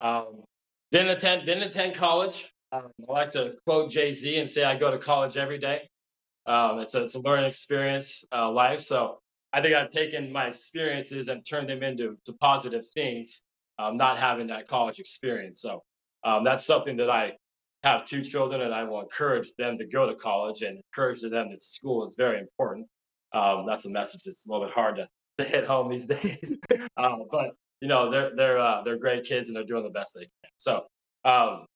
Um, 0.00 0.44
didn't 0.92 1.10
attend 1.10 1.46
didn't 1.46 1.64
attend 1.64 1.96
college. 1.96 2.48
Um, 2.70 2.90
I 3.08 3.12
like 3.12 3.30
to 3.32 3.54
quote 3.66 3.90
Jay 3.90 4.12
Z 4.12 4.38
and 4.38 4.48
say 4.48 4.62
I 4.62 4.76
go 4.76 4.90
to 4.90 4.98
college 4.98 5.36
every 5.36 5.58
day. 5.58 5.88
Um, 6.46 6.78
it's 6.78 6.94
a 6.94 7.04
it's 7.04 7.16
a 7.16 7.20
learning 7.20 7.46
experience, 7.46 8.24
uh, 8.32 8.50
life. 8.50 8.80
So 8.80 9.18
I 9.54 9.62
think 9.62 9.76
I've 9.76 9.88
taken 9.88 10.32
my 10.32 10.46
experiences 10.46 11.28
and 11.28 11.44
turned 11.48 11.68
them 11.68 11.84
into 11.84 12.16
to 12.24 12.32
positive 12.34 12.84
things. 12.88 13.40
Um, 13.78 13.96
not 13.96 14.18
having 14.18 14.48
that 14.48 14.68
college 14.68 15.00
experience, 15.00 15.60
so 15.60 15.82
um, 16.24 16.44
that's 16.44 16.64
something 16.64 16.96
that 16.98 17.10
I 17.10 17.32
have 17.82 18.04
two 18.04 18.22
children, 18.22 18.62
and 18.62 18.74
I 18.74 18.84
will 18.84 19.00
encourage 19.00 19.52
them 19.58 19.78
to 19.78 19.86
go 19.86 20.06
to 20.06 20.14
college 20.14 20.62
and 20.62 20.78
encourage 20.78 21.20
them 21.22 21.50
that 21.50 21.62
school 21.62 22.04
is 22.04 22.14
very 22.16 22.38
important. 22.38 22.86
Um, 23.32 23.64
that's 23.66 23.84
a 23.86 23.90
message 23.90 24.22
that's 24.24 24.46
a 24.46 24.52
little 24.52 24.66
bit 24.66 24.74
hard 24.74 24.96
to, 24.96 25.08
to 25.38 25.44
hit 25.44 25.66
home 25.66 25.88
these 25.88 26.06
days, 26.18 26.56
uh, 26.96 27.16
but 27.30 27.50
you 27.80 27.88
know 27.88 28.10
they're 28.10 28.34
they're 28.34 28.58
uh, 28.58 28.82
they're 28.82 28.98
great 28.98 29.24
kids 29.24 29.48
and 29.48 29.56
they're 29.56 29.64
doing 29.64 29.84
the 29.84 29.90
best 29.90 30.14
they 30.14 30.22
can. 30.22 30.50
So 30.56 30.86
um, 31.24 31.66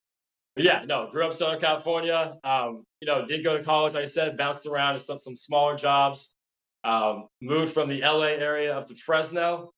yeah, 0.57 0.85
no, 0.87 1.09
grew 1.11 1.25
up 1.25 1.33
in 1.33 1.37
Southern 1.37 1.61
California. 1.61 2.35
Um, 2.43 2.85
you 3.01 3.07
know, 3.07 3.25
did 3.27 3.45
go 3.45 3.57
to 3.57 3.63
college, 3.63 3.95
like 3.95 4.05
I 4.05 4.07
said, 4.07 4.37
bounced 4.37 4.67
around 4.67 4.95
to 4.95 4.99
some 4.99 5.19
some 5.19 5.37
smaller 5.37 5.77
jobs. 5.77 6.35
Um, 6.89 7.29
moved 7.43 7.75
from 7.75 7.91
the 7.91 8.01
LA 8.01 8.39
area 8.41 8.75
up 8.75 8.87
to 8.87 8.95
Fresno. 8.95 9.73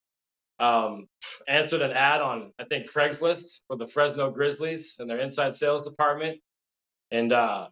Um, 0.60 1.06
answered 1.48 1.82
an 1.82 1.90
ad 1.90 2.20
on 2.20 2.52
I 2.60 2.64
think 2.64 2.88
Craigslist 2.88 3.62
for 3.66 3.76
the 3.76 3.88
Fresno 3.88 4.30
Grizzlies 4.30 4.94
and 5.00 5.10
their 5.10 5.18
inside 5.18 5.56
sales 5.56 5.82
department, 5.82 6.38
and 7.10 7.32
uh, 7.32 7.66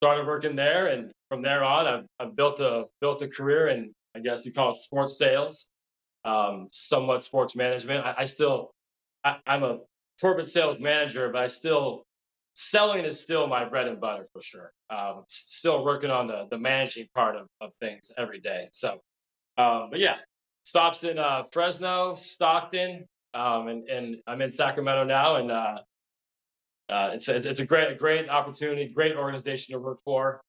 started 0.00 0.28
working 0.28 0.54
there. 0.54 0.86
And 0.86 1.10
from 1.28 1.42
there 1.42 1.64
on, 1.64 1.88
I've 1.88 2.06
I've 2.20 2.36
built 2.36 2.60
a 2.60 2.84
built 3.00 3.20
a 3.22 3.26
career 3.28 3.68
in 3.68 3.92
I 4.14 4.20
guess 4.20 4.46
you 4.46 4.52
call 4.52 4.70
it 4.70 4.76
sports 4.76 5.18
sales, 5.18 5.66
um, 6.24 6.68
somewhat 6.70 7.24
sports 7.24 7.56
management. 7.56 8.06
I, 8.06 8.14
I 8.18 8.24
still 8.26 8.70
I, 9.24 9.38
I'm 9.44 9.64
a 9.64 9.78
corporate 10.20 10.46
sales 10.46 10.78
manager, 10.78 11.28
but 11.30 11.42
I 11.42 11.48
still 11.48 12.04
selling 12.58 13.04
is 13.04 13.20
still 13.20 13.46
my 13.46 13.64
bread 13.64 13.86
and 13.86 14.00
butter 14.00 14.26
for 14.32 14.42
sure. 14.42 14.72
Um, 14.90 15.22
still 15.28 15.84
working 15.84 16.10
on 16.10 16.26
the, 16.26 16.46
the 16.50 16.58
managing 16.58 17.06
part 17.14 17.36
of, 17.36 17.46
of 17.60 17.72
things 17.74 18.10
every 18.18 18.40
day. 18.40 18.68
So, 18.72 19.00
um, 19.56 19.88
but 19.90 20.00
yeah, 20.00 20.16
stops 20.64 21.04
in 21.04 21.18
uh, 21.18 21.44
Fresno, 21.52 22.14
Stockton, 22.14 23.06
um, 23.32 23.68
and, 23.68 23.88
and 23.88 24.16
I'm 24.26 24.42
in 24.42 24.50
Sacramento 24.50 25.04
now. 25.04 25.36
And 25.36 25.52
uh, 25.52 25.78
uh, 26.90 27.10
it's, 27.12 27.28
it's 27.28 27.60
a 27.60 27.64
great, 27.64 27.96
great 27.96 28.28
opportunity, 28.28 28.88
great 28.88 29.16
organization 29.16 29.74
to 29.74 29.78
work 29.78 30.00
for. 30.04 30.40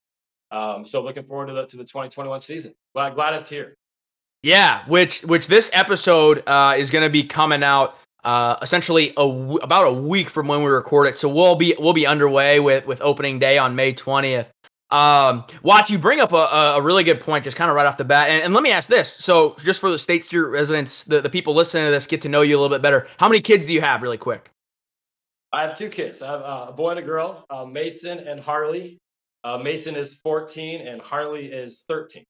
Um, 0.50 0.84
so 0.84 1.00
looking 1.02 1.22
forward 1.22 1.46
to 1.46 1.52
the, 1.52 1.66
to 1.66 1.76
the 1.76 1.84
2021 1.84 2.40
season. 2.40 2.74
Glad, 2.92 3.14
glad 3.14 3.34
it's 3.34 3.48
here. 3.48 3.76
Yeah, 4.42 4.88
which 4.88 5.20
which 5.20 5.48
this 5.48 5.68
episode 5.74 6.42
uh, 6.46 6.74
is 6.76 6.90
going 6.90 7.04
to 7.04 7.10
be 7.10 7.22
coming 7.22 7.62
out 7.62 7.98
uh, 8.24 8.56
essentially 8.62 9.10
a 9.10 9.26
w- 9.26 9.58
about 9.62 9.86
a 9.86 9.92
week 9.92 10.28
from 10.30 10.48
when 10.48 10.62
we 10.62 10.70
record 10.70 11.08
it. 11.08 11.18
So 11.18 11.28
we'll 11.28 11.56
be 11.56 11.74
we'll 11.78 11.92
be 11.92 12.06
underway 12.06 12.60
with 12.60 12.86
with 12.86 13.00
opening 13.00 13.38
day 13.38 13.58
on 13.58 13.74
May 13.74 13.92
20th. 13.92 14.50
Um, 14.90 15.44
Watts, 15.62 15.88
you 15.88 15.98
bring 15.98 16.20
up 16.20 16.32
a, 16.32 16.36
a 16.76 16.82
really 16.82 17.04
good 17.04 17.20
point, 17.20 17.44
just 17.44 17.56
kind 17.56 17.70
of 17.70 17.76
right 17.76 17.86
off 17.86 17.96
the 17.96 18.04
bat. 18.04 18.28
And, 18.28 18.42
and 18.42 18.54
let 18.54 18.62
me 18.62 18.70
ask 18.70 18.88
this: 18.88 19.14
so, 19.18 19.56
just 19.60 19.80
for 19.80 19.90
the 19.90 19.98
State 19.98 20.24
Street 20.24 20.40
residents, 20.40 21.04
the, 21.04 21.20
the 21.20 21.30
people 21.30 21.54
listening 21.54 21.84
to 21.84 21.90
this, 21.90 22.06
get 22.06 22.20
to 22.22 22.28
know 22.28 22.42
you 22.42 22.56
a 22.56 22.60
little 22.60 22.74
bit 22.74 22.82
better. 22.82 23.06
How 23.18 23.28
many 23.28 23.40
kids 23.40 23.66
do 23.66 23.72
you 23.72 23.80
have, 23.80 24.02
really 24.02 24.18
quick? 24.18 24.50
I 25.52 25.62
have 25.62 25.76
two 25.76 25.88
kids. 25.88 26.22
I 26.22 26.30
have 26.30 26.40
uh, 26.42 26.66
a 26.68 26.72
boy 26.72 26.90
and 26.90 26.98
a 26.98 27.02
girl, 27.02 27.44
uh, 27.50 27.64
Mason 27.64 28.20
and 28.20 28.40
Harley. 28.40 28.98
Uh, 29.42 29.58
Mason 29.58 29.96
is 29.96 30.20
14 30.20 30.86
and 30.86 31.00
Harley 31.00 31.46
is 31.46 31.84
13. 31.88 32.24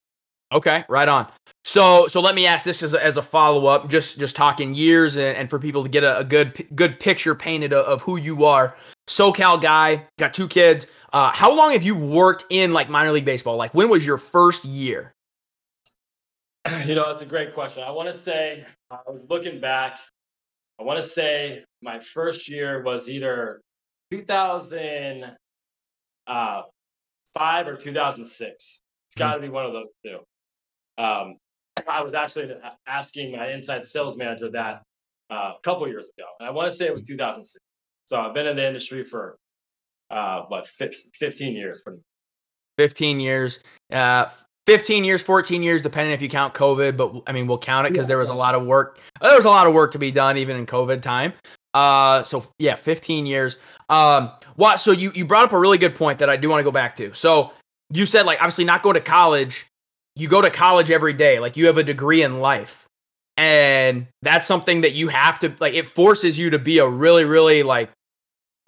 Okay, 0.52 0.84
right 0.88 1.08
on. 1.08 1.30
So, 1.64 2.06
so 2.08 2.20
let 2.20 2.34
me 2.34 2.46
ask 2.46 2.64
this 2.64 2.82
as 2.82 2.94
a, 2.94 3.04
as 3.04 3.16
a 3.16 3.22
follow 3.22 3.66
up, 3.66 3.88
just 3.88 4.18
just 4.18 4.34
talking 4.34 4.74
years 4.74 5.16
and, 5.16 5.36
and 5.36 5.50
for 5.50 5.58
people 5.58 5.82
to 5.82 5.88
get 5.88 6.02
a, 6.02 6.18
a 6.18 6.24
good 6.24 6.66
good 6.74 6.98
picture 6.98 7.34
painted 7.34 7.72
of, 7.72 7.84
of, 7.86 8.02
who 8.02 8.16
you 8.16 8.44
are. 8.44 8.74
SoCal 9.08 9.60
guy, 9.60 10.04
got 10.18 10.32
two 10.32 10.48
kids. 10.48 10.86
Uh, 11.12 11.30
how 11.32 11.54
long 11.54 11.72
have 11.72 11.82
you 11.82 11.94
worked 11.94 12.44
in 12.50 12.72
like 12.72 12.88
minor 12.88 13.12
league 13.12 13.24
baseball? 13.24 13.56
Like, 13.56 13.74
when 13.74 13.88
was 13.88 14.06
your 14.06 14.18
first 14.18 14.64
year? 14.64 15.12
You 16.84 16.94
know, 16.94 17.06
that's 17.06 17.22
a 17.22 17.26
great 17.26 17.54
question. 17.54 17.82
I 17.82 17.90
want 17.90 18.08
to 18.08 18.12
say 18.12 18.66
I 18.90 18.98
was 19.06 19.30
looking 19.30 19.60
back. 19.60 19.98
I 20.78 20.82
want 20.82 20.98
to 20.98 21.02
say 21.02 21.64
my 21.82 21.98
first 21.98 22.48
year 22.48 22.82
was 22.82 23.08
either 23.08 23.60
2005 24.10 25.36
uh, 26.26 26.62
or 27.70 27.76
2006. 27.76 28.80
It's 29.10 29.16
got 29.16 29.32
to 29.32 29.38
mm-hmm. 29.38 29.46
be 29.46 29.48
one 29.48 29.66
of 29.66 29.72
those 29.72 29.88
two. 30.04 30.18
Um, 31.00 31.36
I 31.88 32.02
was 32.02 32.14
actually 32.14 32.52
asking 32.86 33.32
my 33.32 33.50
inside 33.50 33.84
sales 33.84 34.16
manager 34.16 34.50
that 34.50 34.82
uh, 35.30 35.52
a 35.56 35.60
couple 35.62 35.88
years 35.88 36.10
ago, 36.16 36.26
and 36.38 36.48
I 36.48 36.52
want 36.52 36.70
to 36.70 36.76
say 36.76 36.86
it 36.86 36.92
was 36.92 37.02
2006. 37.02 37.58
So 38.04 38.20
I've 38.20 38.34
been 38.34 38.46
in 38.46 38.56
the 38.56 38.66
industry 38.66 39.04
for 39.04 39.38
uh, 40.10 40.42
what 40.48 40.66
15 40.66 41.54
years. 41.54 41.82
15 42.76 43.20
years. 43.20 43.60
Uh, 43.92 44.26
15 44.66 45.04
years, 45.04 45.22
14 45.22 45.62
years, 45.62 45.80
depending 45.80 46.12
if 46.12 46.20
you 46.20 46.28
count 46.28 46.54
COVID. 46.54 46.96
But 46.96 47.22
I 47.26 47.32
mean, 47.32 47.46
we'll 47.46 47.58
count 47.58 47.86
it 47.86 47.92
because 47.92 48.06
there 48.06 48.18
was 48.18 48.28
a 48.28 48.34
lot 48.34 48.54
of 48.54 48.66
work. 48.66 48.98
There 49.22 49.34
was 49.34 49.44
a 49.44 49.48
lot 49.50 49.66
of 49.66 49.72
work 49.72 49.92
to 49.92 49.98
be 49.98 50.10
done 50.10 50.36
even 50.36 50.56
in 50.56 50.66
COVID 50.66 51.00
time. 51.00 51.32
Uh, 51.72 52.24
so 52.24 52.44
yeah, 52.58 52.74
15 52.74 53.26
years. 53.26 53.58
Um, 53.88 54.32
what? 54.56 54.80
So 54.80 54.92
you 54.92 55.12
you 55.14 55.24
brought 55.24 55.44
up 55.44 55.52
a 55.52 55.58
really 55.58 55.78
good 55.78 55.94
point 55.94 56.18
that 56.18 56.28
I 56.28 56.36
do 56.36 56.50
want 56.50 56.60
to 56.60 56.64
go 56.64 56.70
back 56.70 56.94
to. 56.96 57.14
So 57.14 57.52
you 57.92 58.06
said 58.06 58.26
like 58.26 58.38
obviously 58.40 58.64
not 58.64 58.82
going 58.82 58.94
to 58.94 59.00
college. 59.00 59.66
You 60.20 60.28
go 60.28 60.42
to 60.42 60.50
college 60.50 60.90
every 60.90 61.14
day. 61.14 61.38
Like 61.38 61.56
you 61.56 61.66
have 61.66 61.78
a 61.78 61.82
degree 61.82 62.22
in 62.22 62.40
life, 62.40 62.86
and 63.38 64.06
that's 64.20 64.46
something 64.46 64.82
that 64.82 64.92
you 64.92 65.08
have 65.08 65.40
to 65.40 65.54
like. 65.60 65.72
It 65.72 65.86
forces 65.86 66.38
you 66.38 66.50
to 66.50 66.58
be 66.58 66.78
a 66.78 66.86
really 66.86 67.24
really 67.24 67.62
like 67.62 67.90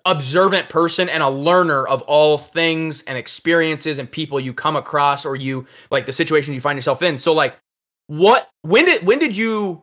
observant 0.07 0.69
person 0.71 1.09
and 1.11 1.23
a 1.23 1.29
learner 1.29 1.87
of 1.87 2.01
all 2.03 2.39
things 2.39 3.03
and 3.03 3.17
experiences 3.19 3.99
and 3.99 4.11
people 4.11 4.41
you 4.41 4.55
come 4.55 4.77
across 4.77 5.27
or 5.27 5.37
you 5.37 5.67
like 5.91 6.07
the 6.07 6.13
situation 6.13 6.55
you 6.55 6.61
find 6.61 6.77
yourself 6.77 7.03
in. 7.03 7.19
So 7.19 7.35
like 7.35 7.59
what 8.07 8.49
when 8.63 8.87
did 8.87 9.07
when 9.07 9.19
did 9.19 9.37
you 9.37 9.83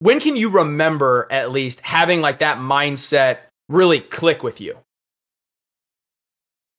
when 0.00 0.18
can 0.18 0.36
you 0.36 0.50
remember 0.50 1.28
at 1.30 1.52
least 1.52 1.80
having 1.80 2.20
like 2.20 2.40
that 2.40 2.58
mindset 2.58 3.38
really 3.68 4.00
click 4.00 4.42
with 4.42 4.60
you? 4.60 4.76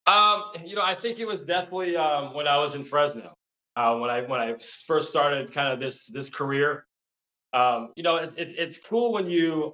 Um, 0.06 0.46
you 0.66 0.76
know, 0.76 0.82
I 0.82 0.96
think 0.96 1.20
it 1.20 1.28
was 1.28 1.40
definitely 1.40 1.96
um, 1.96 2.34
when 2.34 2.48
I 2.48 2.58
was 2.58 2.76
in 2.76 2.84
Fresno. 2.84 3.34
Uh, 3.76 3.98
when 3.98 4.10
I 4.10 4.22
when 4.22 4.40
I 4.40 4.56
first 4.86 5.10
started 5.10 5.52
kind 5.54 5.72
of 5.72 5.80
this 5.80 6.08
this 6.08 6.30
career. 6.30 6.86
Um, 7.54 7.92
you 7.96 8.04
know, 8.04 8.18
it's 8.18 8.36
it's 8.36 8.54
it's 8.54 8.78
cool 8.78 9.12
when 9.12 9.30
you 9.30 9.74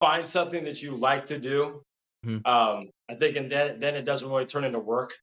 find 0.00 0.26
something 0.26 0.64
that 0.64 0.82
you 0.82 0.96
like 0.96 1.26
to 1.26 1.38
do 1.38 1.82
Mm-hmm. 2.24 2.46
Um, 2.46 2.90
I 3.10 3.14
think, 3.14 3.36
and 3.36 3.50
then 3.50 3.80
then 3.80 3.94
it 3.94 4.02
doesn't 4.02 4.28
really 4.28 4.46
turn 4.46 4.64
into 4.64 4.78
work. 4.78 5.14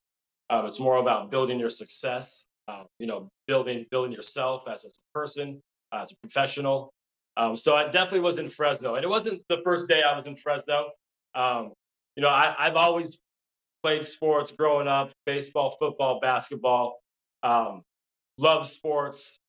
Um, 0.49 0.65
it's 0.65 0.79
more 0.79 0.97
about 0.97 1.29
building 1.29 1.59
your 1.59 1.69
success. 1.69 2.47
Uh, 2.67 2.83
you 2.99 3.07
know, 3.07 3.29
building 3.47 3.85
building 3.91 4.11
yourself 4.11 4.67
as 4.67 4.83
a 4.85 4.89
person, 5.13 5.61
uh, 5.91 6.01
as 6.01 6.11
a 6.11 6.15
professional. 6.17 6.91
Um, 7.37 7.55
so 7.55 7.75
I 7.75 7.85
definitely 7.85 8.21
was 8.21 8.39
in 8.39 8.49
Fresno, 8.49 8.95
and 8.95 9.03
it 9.03 9.07
wasn't 9.07 9.41
the 9.47 9.61
first 9.63 9.87
day 9.87 10.01
I 10.01 10.15
was 10.15 10.25
in 10.25 10.35
Fresno. 10.35 10.89
Um, 11.35 11.71
you 12.15 12.23
know, 12.23 12.29
I, 12.29 12.55
I've 12.57 12.75
always 12.75 13.21
played 13.83 14.03
sports 14.03 14.51
growing 14.51 14.87
up: 14.87 15.11
baseball, 15.25 15.69
football, 15.69 16.19
basketball. 16.19 16.99
Um, 17.43 17.83
love 18.37 18.67
sports. 18.67 19.39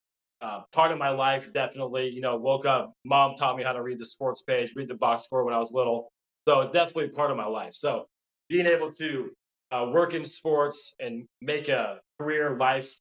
Uh, 0.41 0.63
part 0.73 0.93
of 0.93 0.99
my 0.99 1.09
life, 1.09 1.53
definitely. 1.53 2.09
You 2.09 2.21
know, 2.21 2.37
woke 2.37 2.65
up. 2.65 2.93
Mom 3.05 3.35
taught 3.35 3.57
me 3.57 3.65
how 3.65 3.73
to 3.73 3.83
read 3.83 3.99
the 3.99 4.07
sports 4.07 4.43
page, 4.43 4.73
read 4.77 4.89
the 4.89 4.95
box 4.95 5.25
score 5.25 5.45
when 5.45 5.55
I 5.55 5.59
was 5.59 5.73
little. 5.73 6.13
So 6.47 6.61
it's 6.61 6.73
definitely 6.73 7.09
part 7.09 7.31
of 7.31 7.37
my 7.37 7.47
life. 7.47 7.75
So 7.75 8.07
being 8.49 8.67
able 8.67 8.91
to 8.93 9.31
uh, 9.71 9.91
work 9.93 10.15
in 10.15 10.25
sports 10.25 10.95
and 11.01 11.27
make 11.43 11.69
a 11.69 12.01
career 12.21 12.57
life 12.57 12.95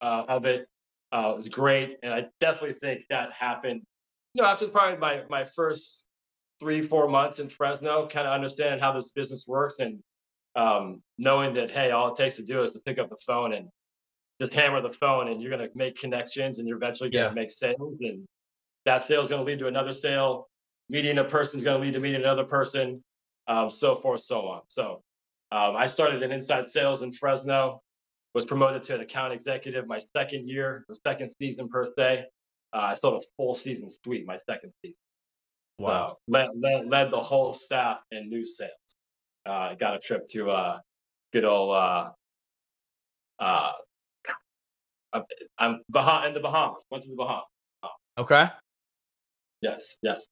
uh, 0.00 0.24
of 0.28 0.44
it 0.46 0.66
uh, 1.12 1.32
was 1.34 1.48
great. 1.48 1.98
And 2.02 2.12
I 2.12 2.26
definitely 2.40 2.74
think 2.74 3.04
that 3.08 3.32
happened, 3.32 3.82
you 4.34 4.42
know, 4.42 4.48
after 4.48 4.68
probably 4.68 4.98
my, 4.98 5.22
my 5.28 5.44
first 5.44 6.06
three, 6.60 6.82
four 6.82 7.08
months 7.08 7.38
in 7.38 7.48
Fresno, 7.48 8.06
kind 8.06 8.26
of 8.26 8.34
understanding 8.34 8.80
how 8.80 8.92
this 8.92 9.12
business 9.12 9.46
works 9.48 9.78
and 9.78 10.00
um, 10.56 11.02
knowing 11.18 11.54
that, 11.54 11.70
hey, 11.70 11.90
all 11.90 12.12
it 12.12 12.16
takes 12.16 12.34
to 12.34 12.42
do 12.42 12.62
is 12.64 12.72
to 12.72 12.80
pick 12.80 12.98
up 12.98 13.08
the 13.08 13.16
phone 13.26 13.54
and 13.54 13.68
just 14.40 14.54
hammer 14.54 14.80
the 14.80 14.92
phone 14.92 15.28
and 15.28 15.42
you're 15.42 15.54
going 15.54 15.68
to 15.68 15.76
make 15.76 15.96
connections 15.96 16.58
and 16.58 16.66
you're 16.66 16.78
eventually 16.78 17.10
going 17.10 17.24
to 17.24 17.30
yeah. 17.30 17.34
make 17.34 17.50
sales. 17.50 17.96
And 18.00 18.26
that 18.86 19.02
sale 19.02 19.20
is 19.20 19.28
going 19.28 19.44
to 19.44 19.46
lead 19.46 19.58
to 19.58 19.66
another 19.66 19.92
sale 19.92 20.48
meeting 20.90 21.18
a 21.18 21.24
person 21.24 21.58
is 21.58 21.64
going 21.64 21.80
to 21.80 21.86
lead 21.86 21.94
to 21.94 22.00
meeting 22.00 22.20
another 22.20 22.44
person, 22.44 23.02
um, 23.46 23.70
so 23.70 23.94
forth, 23.94 24.20
so 24.20 24.40
on. 24.48 24.60
So 24.66 25.02
um, 25.52 25.76
I 25.76 25.86
started 25.86 26.22
in 26.22 26.32
inside 26.32 26.66
sales 26.66 27.02
in 27.02 27.12
Fresno, 27.12 27.80
was 28.34 28.44
promoted 28.44 28.82
to 28.84 28.96
an 28.96 29.00
account 29.00 29.32
executive 29.32 29.86
my 29.86 30.00
second 30.14 30.48
year, 30.48 30.84
the 30.88 30.96
second 31.06 31.30
season 31.38 31.68
per 31.68 31.88
se. 31.96 32.26
Uh, 32.72 32.78
I 32.78 32.94
sold 32.94 33.22
a 33.22 33.26
full 33.36 33.54
season 33.54 33.88
suite 33.88 34.26
my 34.26 34.38
second 34.48 34.72
season. 34.82 34.96
Wow. 35.78 36.08
So 36.08 36.16
led, 36.28 36.48
led, 36.60 36.88
led 36.88 37.10
the 37.10 37.20
whole 37.20 37.54
staff 37.54 37.98
in 38.10 38.28
new 38.28 38.44
sales. 38.44 38.70
Uh, 39.46 39.74
got 39.74 39.94
a 39.94 39.98
trip 39.98 40.28
to 40.30 40.50
uh, 40.50 40.78
good 41.32 41.44
old 41.44 41.74
uh, 45.12 45.18
uh, 45.18 45.22
I'm 45.58 45.80
Bahama 45.88 46.28
in 46.28 46.34
the 46.34 46.40
Bahamas. 46.40 46.82
Went 46.90 47.04
to 47.04 47.10
the 47.10 47.16
Bahamas. 47.16 47.44
Okay. 48.18 48.48
Yes, 49.62 49.96
yes. 50.02 50.26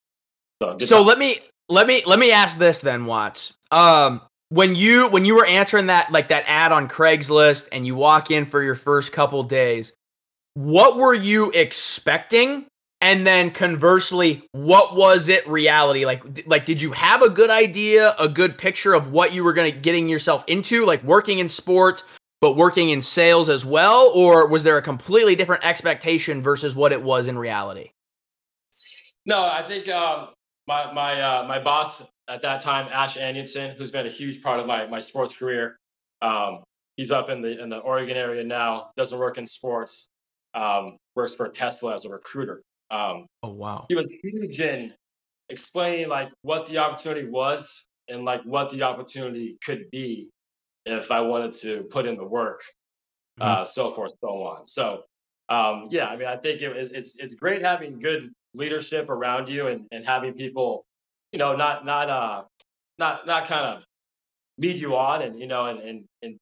So, 0.62 0.76
so 0.78 1.02
let 1.02 1.18
me 1.18 1.40
let 1.68 1.87
me 1.87 2.02
let 2.06 2.18
me 2.18 2.32
ask 2.32 2.58
this 2.58 2.80
then, 2.80 3.06
Watts. 3.06 3.54
Um, 3.70 4.23
when 4.50 4.75
you 4.75 5.08
when 5.08 5.25
you 5.25 5.37
were 5.37 5.47
answering 5.47 5.87
that 5.87 6.11
like 6.11 6.28
that 6.28 6.44
ad 6.47 6.73
on 6.73 6.88
Craigslist 6.88 7.68
and 7.73 7.87
you 7.87 7.94
walk 7.94 8.30
in 8.30 8.47
for 8.47 8.62
your 8.62 8.75
first 8.75 9.12
couple 9.12 9.42
days, 9.42 9.92
what 10.54 10.97
were 10.97 11.14
you 11.14 11.50
expecting? 11.52 12.66
And 13.00 13.25
then 13.25 13.52
conversely, 13.52 14.42
what 14.50 14.97
was 14.97 15.28
it 15.28 15.47
reality? 15.47 16.04
Like 16.04 16.47
like 16.47 16.64
did 16.64 16.82
you 16.82 16.92
have 16.92 17.23
a 17.23 17.28
good 17.28 17.50
idea, 17.50 18.14
a 18.18 18.28
good 18.28 18.58
picture 18.58 18.94
of 18.94 19.12
what 19.12 19.32
you 19.32 19.44
were 19.44 19.52
going 19.52 19.70
to 19.70 19.78
getting 19.78 20.08
yourself 20.08 20.44
into, 20.47 20.85
like 20.85 21.02
working 21.04 21.38
in 21.38 21.49
sports, 21.49 22.02
but 22.40 22.57
working 22.57 22.90
in 22.90 23.00
sales 23.00 23.49
as 23.49 23.64
well, 23.64 24.11
or 24.14 24.47
was 24.47 24.62
there 24.64 24.76
a 24.76 24.83
completely 24.83 25.35
different 25.35 25.64
expectation 25.64 26.42
versus 26.42 26.75
what 26.75 26.92
it 26.92 27.02
was 27.02 27.28
in 27.28 27.38
reality? 27.38 27.90
No, 29.26 29.42
I 29.45 29.64
think 29.66 29.88
um, 29.88 30.28
my 30.66 30.92
my 30.92 31.21
uh, 31.21 31.45
my 31.47 31.59
boss 31.59 32.02
at 32.28 32.42
that 32.42 32.61
time, 32.61 32.88
Ash 32.92 33.16
Anderson, 33.16 33.75
who's 33.76 33.90
been 33.90 34.07
a 34.07 34.11
huge 34.11 34.42
part 34.42 34.61
of 34.61 34.66
my 34.66 34.87
my 34.87 35.00
sports 35.00 35.35
career. 35.35 35.78
Um, 36.23 36.62
he's 36.97 37.11
up 37.11 37.28
in 37.28 37.42
the 37.42 37.61
in 37.61 37.68
the 37.68 37.78
Oregon 37.78 38.16
area 38.16 38.45
now. 38.45 38.90
Doesn't 38.97 39.18
work 39.18 39.38
in 39.38 39.47
sports. 39.47 40.09
Um, 40.54 40.97
works 41.14 41.35
for 41.35 41.49
Tesla 41.49 41.95
as 41.95 42.04
a 42.04 42.09
recruiter. 42.09 42.62
Um, 42.90 43.26
oh 43.42 43.50
wow! 43.50 43.87
He 43.88 43.95
was 43.95 44.07
huge 44.23 44.61
in 44.61 44.92
explaining 45.49 46.09
like 46.09 46.28
what 46.42 46.66
the 46.66 46.78
opportunity 46.78 47.26
was 47.26 47.88
and 48.09 48.25
like 48.25 48.42
what 48.42 48.71
the 48.71 48.83
opportunity 48.83 49.57
could 49.64 49.90
be 49.90 50.28
if 50.95 51.11
I 51.11 51.21
wanted 51.21 51.52
to 51.52 51.85
put 51.85 52.07
in 52.07 52.16
the 52.16 52.26
work, 52.26 52.62
mm-hmm. 53.40 53.61
uh, 53.61 53.64
so 53.64 53.90
forth, 53.90 54.12
so 54.21 54.28
on. 54.28 54.66
So 54.66 55.02
um, 55.49 55.88
yeah, 55.90 56.07
I 56.07 56.16
mean, 56.16 56.28
I 56.28 56.37
think 56.37 56.61
it, 56.61 56.76
it's 56.92 57.16
it's 57.16 57.35
great 57.35 57.62
having 57.62 57.99
good 57.99 58.30
leadership 58.54 59.09
around 59.09 59.49
you 59.49 59.68
and, 59.68 59.87
and 59.92 60.04
having 60.04 60.35
people, 60.35 60.85
you 61.33 61.38
know, 61.38 61.57
not 61.57 61.85
not 61.85 62.11
uh 62.11 62.42
not 62.99 63.26
not 63.26 63.47
kind 63.47 63.76
of 63.76 63.85
lead 64.59 64.78
you 64.78 64.97
on 64.97 65.23
and 65.23 65.38
you 65.38 65.47
know 65.47 65.66
and 65.66 65.80
and, 65.80 66.04
and 66.23 66.38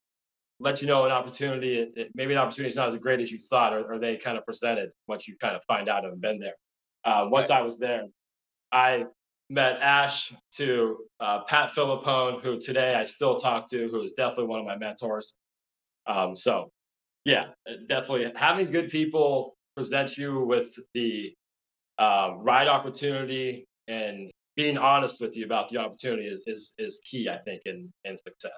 let 0.59 0.81
you 0.81 0.89
know 0.89 1.05
an 1.05 1.13
opportunity 1.13 1.79
it, 1.79 1.93
it, 1.97 2.09
maybe 2.15 2.33
an 2.33 2.39
opportunity 2.39 2.71
is 2.71 2.77
not 2.77 2.89
as 2.89 2.97
great 2.97 3.21
as 3.21 3.31
you 3.31 3.39
thought 3.39 3.75
or, 3.75 3.93
or 3.93 3.99
they 3.99 4.17
kind 4.17 4.39
of 4.39 4.45
presented 4.45 4.91
once 5.07 5.29
you 5.29 5.37
kind 5.39 5.55
of 5.55 5.63
find 5.69 5.89
out 5.89 6.05
and 6.05 6.21
been 6.21 6.39
there 6.39 6.55
uh, 7.05 7.27
once 7.29 7.51
right. 7.51 7.61
i 7.61 7.63
was 7.63 7.79
there 7.79 8.05
i 8.73 9.05
met 9.49 9.79
ash 9.81 10.33
to 10.51 10.99
uh, 11.21 11.41
pat 11.45 11.71
filippone 11.71 12.41
who 12.43 12.61
today 12.61 12.95
i 12.95 13.05
still 13.05 13.37
talk 13.37 13.69
to 13.71 13.89
who 13.89 14.03
is 14.03 14.13
definitely 14.13 14.47
one 14.47 14.61
of 14.61 14.67
my 14.67 14.77
mentors 14.77 15.35
um, 16.07 16.35
so 16.35 16.71
yeah 17.25 17.47
definitely 17.89 18.33
having 18.37 18.71
good 18.71 18.89
people 18.89 19.57
present 19.77 20.17
you 20.17 20.45
with 20.45 20.79
the 20.95 21.33
uh, 21.99 22.35
right 22.39 22.67
opportunity 22.69 23.67
and 23.89 24.31
being 24.57 24.79
honest 24.79 25.21
with 25.21 25.37
you 25.37 25.45
about 25.45 25.69
the 25.69 25.77
opportunity 25.77 26.27
is, 26.27 26.41
is, 26.47 26.75
is 26.79 27.01
key, 27.09 27.29
I 27.29 27.39
think, 27.39 27.63
in, 27.67 27.93
in 28.05 28.17
success. 28.19 28.53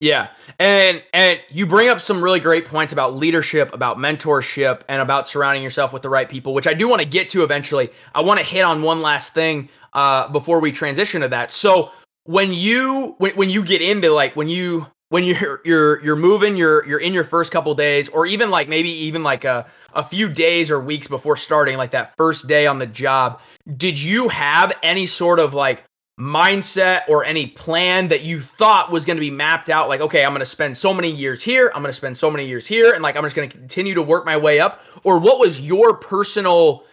Yeah. 0.00 0.28
And 0.60 1.02
and 1.12 1.40
you 1.50 1.66
bring 1.66 1.88
up 1.88 2.00
some 2.00 2.22
really 2.22 2.38
great 2.38 2.66
points 2.66 2.92
about 2.92 3.14
leadership, 3.14 3.72
about 3.74 3.98
mentorship, 3.98 4.82
and 4.88 5.02
about 5.02 5.28
surrounding 5.28 5.62
yourself 5.62 5.92
with 5.92 6.02
the 6.02 6.08
right 6.08 6.28
people, 6.28 6.54
which 6.54 6.68
I 6.68 6.74
do 6.74 6.88
want 6.88 7.02
to 7.02 7.08
get 7.08 7.28
to 7.30 7.42
eventually. 7.42 7.90
I 8.14 8.22
want 8.22 8.38
to 8.38 8.46
hit 8.46 8.62
on 8.62 8.82
one 8.82 9.02
last 9.02 9.34
thing 9.34 9.68
uh, 9.94 10.28
before 10.28 10.60
we 10.60 10.70
transition 10.70 11.22
to 11.22 11.28
that. 11.28 11.52
So 11.52 11.90
when 12.24 12.52
you 12.52 13.16
when, 13.18 13.32
when 13.32 13.50
you 13.50 13.64
get 13.64 13.82
into 13.82 14.10
like 14.10 14.36
when 14.36 14.48
you 14.48 14.86
when 15.08 15.24
you're 15.24 15.60
you're 15.64 16.04
you're 16.04 16.16
moving, 16.16 16.56
you're 16.56 16.86
you're 16.86 17.00
in 17.00 17.12
your 17.12 17.24
first 17.24 17.50
couple 17.50 17.74
days, 17.74 18.08
or 18.10 18.24
even 18.24 18.50
like 18.50 18.68
maybe 18.68 18.90
even 18.90 19.24
like 19.24 19.44
a 19.44 19.66
a 19.94 20.04
few 20.04 20.28
days 20.28 20.70
or 20.70 20.78
weeks 20.78 21.08
before 21.08 21.36
starting, 21.36 21.76
like 21.76 21.90
that 21.90 22.14
first 22.16 22.46
day 22.46 22.66
on 22.66 22.78
the 22.78 22.86
job, 22.86 23.40
did 23.76 24.00
you 24.00 24.28
have 24.28 24.72
any 24.82 25.06
sort 25.06 25.40
of 25.40 25.54
like 25.54 25.82
mindset 26.18 27.02
or 27.08 27.24
any 27.24 27.46
plan 27.46 28.08
that 28.08 28.22
you 28.22 28.40
thought 28.40 28.90
was 28.90 29.06
going 29.06 29.16
to 29.16 29.20
be 29.20 29.30
mapped 29.30 29.70
out 29.70 29.88
like 29.88 30.00
okay 30.00 30.24
i'm 30.24 30.32
going 30.32 30.40
to 30.40 30.44
spend 30.44 30.76
so 30.76 30.92
many 30.92 31.08
years 31.08 31.44
here 31.44 31.70
i'm 31.76 31.80
going 31.80 31.92
to 31.92 31.96
spend 31.96 32.16
so 32.16 32.28
many 32.28 32.44
years 32.44 32.66
here 32.66 32.92
and 32.92 33.04
like 33.04 33.14
i'm 33.14 33.22
just 33.22 33.36
going 33.36 33.48
to 33.48 33.56
continue 33.56 33.94
to 33.94 34.02
work 34.02 34.24
my 34.24 34.36
way 34.36 34.60
up? 34.60 34.82
Or 35.04 35.18
what 35.18 35.38
was 35.38 35.60
your 35.60 35.94
personal 35.94 36.84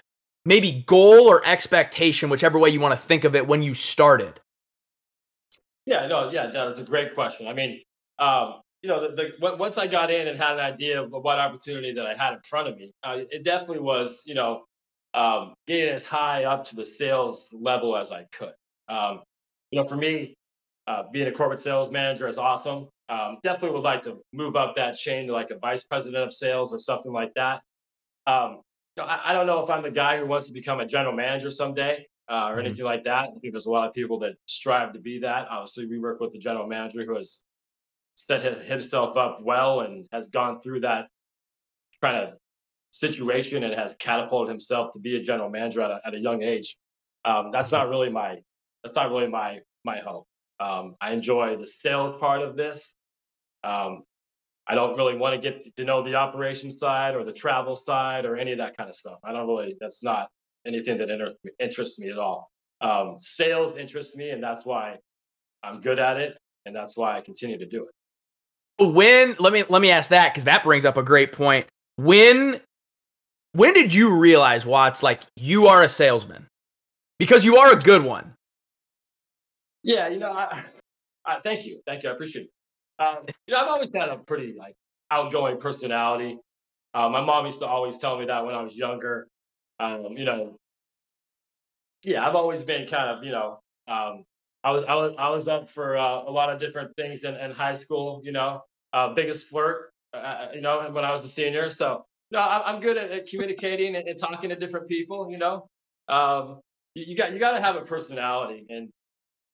maybe 0.45 0.83
goal 0.85 1.27
or 1.27 1.45
expectation 1.45 2.29
whichever 2.29 2.59
way 2.59 2.69
you 2.69 2.79
want 2.79 2.99
to 2.99 3.07
think 3.07 3.23
of 3.23 3.35
it 3.35 3.47
when 3.47 3.61
you 3.61 3.73
started? 3.73 4.39
Yeah 5.85 6.07
no 6.07 6.29
yeah 6.31 6.47
that's 6.47 6.79
a 6.79 6.83
great 6.83 7.15
question. 7.15 7.47
I 7.47 7.53
mean 7.53 7.81
um, 8.19 8.61
you 8.81 8.89
know 8.89 9.15
the, 9.15 9.31
the, 9.39 9.55
once 9.57 9.77
i 9.77 9.87
got 9.87 10.11
in 10.11 10.27
and 10.27 10.39
had 10.39 10.53
an 10.53 10.59
idea 10.59 11.01
of 11.01 11.11
what 11.11 11.39
opportunity 11.39 11.91
that 11.91 12.05
i 12.05 12.13
had 12.13 12.33
in 12.33 12.39
front 12.47 12.67
of 12.67 12.77
me 12.77 12.93
uh, 13.03 13.17
it 13.31 13.43
definitely 13.43 13.79
was 13.79 14.23
you 14.27 14.35
know 14.35 14.63
um, 15.15 15.53
getting 15.65 15.89
as 15.89 16.05
high 16.05 16.43
up 16.43 16.63
to 16.65 16.75
the 16.75 16.85
sales 16.85 17.51
level 17.51 17.97
as 17.97 18.11
i 18.11 18.25
could 18.31 18.53
um, 18.89 19.21
you 19.71 19.81
know, 19.81 19.87
for 19.87 19.97
me, 19.97 20.35
uh, 20.87 21.03
being 21.11 21.27
a 21.27 21.31
corporate 21.31 21.59
sales 21.59 21.91
manager 21.91 22.27
is 22.27 22.37
awesome. 22.37 22.87
Um, 23.09 23.37
definitely 23.43 23.71
would 23.71 23.83
like 23.83 24.01
to 24.03 24.17
move 24.33 24.55
up 24.55 24.75
that 24.75 24.95
chain 24.95 25.27
to 25.27 25.33
like 25.33 25.51
a 25.51 25.57
vice 25.57 25.83
president 25.83 26.23
of 26.23 26.33
sales 26.33 26.73
or 26.73 26.79
something 26.79 27.11
like 27.11 27.33
that. 27.35 27.61
Um, 28.27 28.61
I, 28.99 29.21
I, 29.25 29.33
don't 29.33 29.45
know 29.45 29.61
if 29.61 29.69
I'm 29.69 29.83
the 29.83 29.91
guy 29.91 30.17
who 30.17 30.25
wants 30.25 30.47
to 30.47 30.53
become 30.53 30.79
a 30.79 30.85
general 30.85 31.13
manager 31.13 31.51
someday 31.51 32.07
uh, 32.29 32.33
or 32.33 32.37
mm-hmm. 32.51 32.59
anything 32.61 32.85
like 32.85 33.03
that. 33.03 33.29
I 33.29 33.39
think 33.39 33.53
there's 33.53 33.67
a 33.67 33.71
lot 33.71 33.87
of 33.87 33.93
people 33.93 34.19
that 34.19 34.35
strive 34.45 34.93
to 34.93 34.99
be 34.99 35.19
that. 35.19 35.47
Obviously, 35.49 35.85
we 35.85 35.99
work 35.99 36.19
with 36.19 36.31
the 36.31 36.39
general 36.39 36.67
manager 36.67 37.05
who 37.05 37.15
has 37.15 37.45
set 38.15 38.65
himself 38.65 39.17
up 39.17 39.39
well 39.43 39.81
and 39.81 40.07
has 40.11 40.29
gone 40.29 40.59
through 40.59 40.79
that 40.81 41.07
kind 42.01 42.17
of 42.17 42.33
situation 42.91 43.63
and 43.63 43.73
has 43.73 43.93
catapulted 43.99 44.49
himself 44.49 44.91
to 44.93 44.99
be 44.99 45.17
a 45.17 45.21
general 45.21 45.49
manager 45.49 45.81
at 45.81 45.91
a, 45.91 46.01
at 46.05 46.13
a 46.13 46.19
young 46.19 46.41
age. 46.41 46.75
Um, 47.25 47.51
that's 47.51 47.71
not 47.71 47.89
really 47.89 48.09
my 48.09 48.37
that's 48.85 48.95
not 48.95 49.09
really 49.09 49.27
my 49.27 49.59
my 49.83 49.97
hope. 49.97 50.27
Um, 50.59 50.95
I 51.01 51.11
enjoy 51.11 51.57
the 51.57 51.65
sales 51.65 52.19
part 52.19 52.41
of 52.43 52.55
this. 52.55 52.93
Um, 53.63 54.03
I 54.67 54.75
don't 54.75 54.95
really 54.95 55.17
want 55.17 55.41
to 55.41 55.51
get 55.51 55.75
to 55.75 55.83
know 55.83 56.03
the 56.03 56.15
operation 56.15 56.69
side 56.69 57.15
or 57.15 57.23
the 57.23 57.33
travel 57.33 57.75
side 57.75 58.25
or 58.25 58.37
any 58.37 58.51
of 58.51 58.59
that 58.59 58.77
kind 58.77 58.87
of 58.87 58.95
stuff. 58.95 59.17
I 59.23 59.31
don't 59.31 59.47
really. 59.47 59.75
That's 59.81 60.03
not 60.03 60.29
anything 60.67 60.99
that 60.99 61.09
inter- 61.09 61.33
interests 61.59 61.97
me 61.97 62.11
at 62.11 62.19
all. 62.19 62.51
Um, 62.79 63.15
sales 63.19 63.75
interests 63.75 64.15
me, 64.15 64.29
and 64.29 64.41
that's 64.41 64.65
why 64.65 64.97
I'm 65.63 65.81
good 65.81 65.97
at 65.97 66.17
it, 66.17 66.37
and 66.67 66.75
that's 66.75 66.95
why 66.95 67.17
I 67.17 67.21
continue 67.21 67.57
to 67.57 67.65
do 67.65 67.87
it. 67.87 68.85
When 68.93 69.35
let 69.39 69.51
me 69.51 69.63
let 69.67 69.81
me 69.81 69.89
ask 69.89 70.11
that 70.11 70.31
because 70.31 70.43
that 70.43 70.63
brings 70.63 70.85
up 70.85 70.97
a 70.97 71.03
great 71.03 71.31
point. 71.31 71.65
When 71.97 72.59
when 73.53 73.73
did 73.73 73.93
you 73.93 74.15
realize 74.15 74.63
Watts 74.63 75.01
like 75.01 75.23
you 75.35 75.65
are 75.67 75.81
a 75.81 75.89
salesman? 75.89 76.45
Because 77.17 77.45
you 77.45 77.57
are 77.57 77.71
a 77.71 77.77
good 77.77 78.03
one. 78.03 78.35
Yeah, 79.85 80.07
you 80.07 80.17
know, 80.17 80.31
I, 80.31 80.63
I 81.25 81.39
thank 81.41 81.65
you, 81.65 81.79
thank 81.85 82.01
you, 82.01 82.09
I 82.09 82.13
appreciate 82.13 82.47
it. 82.47 83.03
Um, 83.03 83.17
you 83.45 83.53
know, 83.53 83.61
I've 83.61 83.67
always 83.67 83.91
had 83.93 84.09
a 84.09 84.17
pretty 84.17 84.55
like 84.57 84.73
outgoing 85.11 85.57
personality. 85.59 86.39
Uh, 86.95 87.07
my 87.09 87.21
mom 87.21 87.45
used 87.45 87.59
to 87.59 87.67
always 87.67 87.99
tell 87.99 88.17
me 88.17 88.25
that 88.25 88.43
when 88.43 88.55
I 88.55 88.63
was 88.63 88.75
younger. 88.75 89.27
Um, 89.79 90.15
you 90.17 90.25
know, 90.25 90.57
yeah, 92.03 92.27
I've 92.27 92.35
always 92.35 92.63
been 92.63 92.87
kind 92.87 93.11
of, 93.11 93.23
you 93.23 93.31
know, 93.31 93.59
um, 93.87 94.23
I 94.63 94.71
was 94.71 94.83
I 94.85 94.95
was 94.95 95.13
I 95.19 95.29
was 95.29 95.47
up 95.47 95.69
for 95.69 95.97
uh, 95.97 96.23
a 96.23 96.31
lot 96.31 96.51
of 96.51 96.59
different 96.59 96.95
things 96.95 97.23
in, 97.23 97.35
in 97.35 97.51
high 97.51 97.73
school. 97.73 98.21
You 98.23 98.31
know, 98.31 98.61
uh, 98.91 99.13
biggest 99.13 99.49
flirt. 99.49 99.91
Uh, 100.15 100.17
uh 100.17 100.47
you 100.55 100.61
know, 100.61 100.89
when 100.91 101.05
I 101.05 101.11
was 101.11 101.23
a 101.23 101.27
senior. 101.27 101.69
So, 101.69 102.05
no, 102.31 102.39
I'm 102.39 102.79
good 102.79 102.97
at, 102.97 103.11
at 103.11 103.27
communicating 103.27 103.95
and, 103.95 104.07
and, 104.07 104.17
talking 104.17 104.49
to 104.49 104.55
different 104.55 104.87
people. 104.87 105.29
You 105.29 105.37
know, 105.37 105.67
um, 106.07 106.61
you, 106.95 107.05
you 107.09 107.15
got 107.15 107.33
you 107.33 107.39
got 107.39 107.51
to 107.51 107.61
have 107.61 107.75
a 107.75 107.81
personality, 107.81 108.65
and 108.69 108.89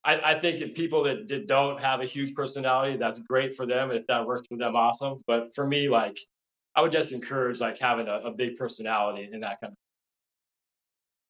I, 0.03 0.33
I 0.33 0.39
think 0.39 0.61
if 0.61 0.73
people 0.73 1.03
that, 1.03 1.27
that 1.27 1.47
don't 1.47 1.79
have 1.79 2.01
a 2.01 2.05
huge 2.05 2.33
personality, 2.33 2.97
that's 2.97 3.19
great 3.19 3.53
for 3.53 3.65
them. 3.65 3.91
If 3.91 4.07
that 4.07 4.25
works 4.25 4.47
for 4.47 4.57
them, 4.57 4.75
awesome. 4.75 5.19
But 5.27 5.53
for 5.53 5.67
me, 5.67 5.89
like 5.89 6.17
I 6.75 6.81
would 6.81 6.91
just 6.91 7.11
encourage 7.11 7.59
like 7.59 7.77
having 7.77 8.07
a, 8.07 8.21
a 8.25 8.31
big 8.31 8.57
personality 8.57 9.29
in 9.31 9.39
that 9.41 9.61
kind 9.61 9.71
of. 9.71 9.77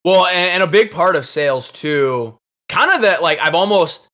Well, 0.03 0.25
and, 0.27 0.51
and 0.51 0.63
a 0.63 0.67
big 0.67 0.91
part 0.91 1.15
of 1.15 1.27
sales 1.27 1.71
too, 1.71 2.38
kind 2.69 2.91
of 2.91 3.01
that 3.01 3.21
like 3.21 3.39
I've 3.39 3.55
almost 3.55 4.07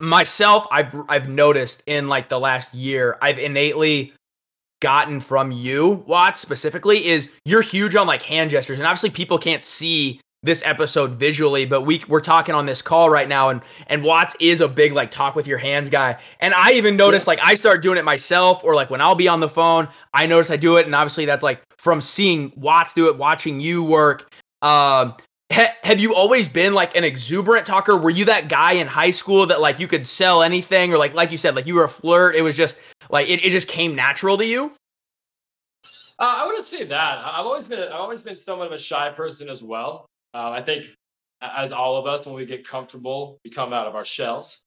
myself 0.00 0.66
I've 0.70 0.94
I've 1.08 1.28
noticed 1.28 1.82
in 1.86 2.08
like 2.08 2.28
the 2.28 2.38
last 2.38 2.74
year 2.74 3.18
I've 3.20 3.38
innately 3.38 4.12
gotten 4.80 5.20
from 5.20 5.50
you 5.50 6.04
Watts 6.06 6.40
specifically 6.40 7.06
is 7.06 7.30
you're 7.44 7.62
huge 7.62 7.94
on 7.94 8.06
like 8.06 8.22
hand 8.22 8.50
gestures 8.50 8.78
and 8.78 8.86
obviously 8.86 9.10
people 9.10 9.38
can't 9.38 9.62
see 9.62 10.20
this 10.44 10.62
episode 10.64 11.14
visually, 11.14 11.64
but 11.64 11.82
we 11.82 12.04
we're 12.06 12.20
talking 12.20 12.54
on 12.54 12.66
this 12.66 12.82
call 12.82 13.08
right 13.08 13.28
now, 13.28 13.48
and 13.48 13.62
and 13.86 14.04
Watts 14.04 14.36
is 14.38 14.60
a 14.60 14.68
big 14.68 14.92
like 14.92 15.10
talk 15.10 15.34
with 15.34 15.46
your 15.46 15.58
hands 15.58 15.88
guy, 15.90 16.18
and 16.40 16.52
I 16.54 16.72
even 16.72 16.96
notice 16.96 17.24
yeah. 17.24 17.30
like 17.30 17.38
I 17.42 17.54
start 17.54 17.82
doing 17.82 17.98
it 17.98 18.04
myself, 18.04 18.62
or 18.62 18.74
like 18.74 18.90
when 18.90 19.00
I'll 19.00 19.14
be 19.14 19.26
on 19.26 19.40
the 19.40 19.48
phone, 19.48 19.88
I 20.12 20.26
notice 20.26 20.50
I 20.50 20.56
do 20.56 20.76
it, 20.76 20.84
and 20.86 20.94
obviously 20.94 21.24
that's 21.24 21.42
like 21.42 21.62
from 21.78 22.00
seeing 22.00 22.52
Watts 22.56 22.92
do 22.92 23.08
it, 23.08 23.16
watching 23.16 23.58
you 23.58 23.82
work. 23.82 24.34
Um, 24.60 25.14
ha- 25.50 25.74
have 25.82 25.98
you 25.98 26.14
always 26.14 26.46
been 26.46 26.74
like 26.74 26.94
an 26.94 27.04
exuberant 27.04 27.66
talker? 27.66 27.96
Were 27.96 28.10
you 28.10 28.26
that 28.26 28.48
guy 28.48 28.72
in 28.72 28.86
high 28.86 29.10
school 29.10 29.46
that 29.46 29.60
like 29.62 29.80
you 29.80 29.88
could 29.88 30.04
sell 30.04 30.42
anything, 30.42 30.92
or 30.92 30.98
like 30.98 31.14
like 31.14 31.32
you 31.32 31.38
said, 31.38 31.56
like 31.56 31.66
you 31.66 31.74
were 31.74 31.84
a 31.84 31.88
flirt? 31.88 32.36
It 32.36 32.42
was 32.42 32.56
just 32.56 32.76
like 33.08 33.28
it, 33.28 33.42
it 33.42 33.50
just 33.50 33.66
came 33.66 33.94
natural 33.94 34.36
to 34.36 34.44
you. 34.44 34.72
Uh, 36.18 36.36
I 36.38 36.46
wouldn't 36.46 36.64
say 36.64 36.84
that. 36.84 37.18
I've 37.18 37.46
always 37.46 37.66
been 37.66 37.80
I've 37.80 37.92
always 37.92 38.22
been 38.22 38.36
somewhat 38.36 38.66
of 38.66 38.72
a 38.72 38.78
shy 38.78 39.08
person 39.10 39.48
as 39.48 39.62
well. 39.62 40.06
Um, 40.34 40.52
I 40.52 40.60
think, 40.60 40.86
as 41.40 41.72
all 41.72 41.96
of 41.96 42.06
us, 42.06 42.26
when 42.26 42.34
we 42.34 42.44
get 42.44 42.66
comfortable, 42.66 43.38
we 43.44 43.50
come 43.50 43.72
out 43.72 43.86
of 43.86 43.94
our 43.94 44.04
shells. 44.04 44.64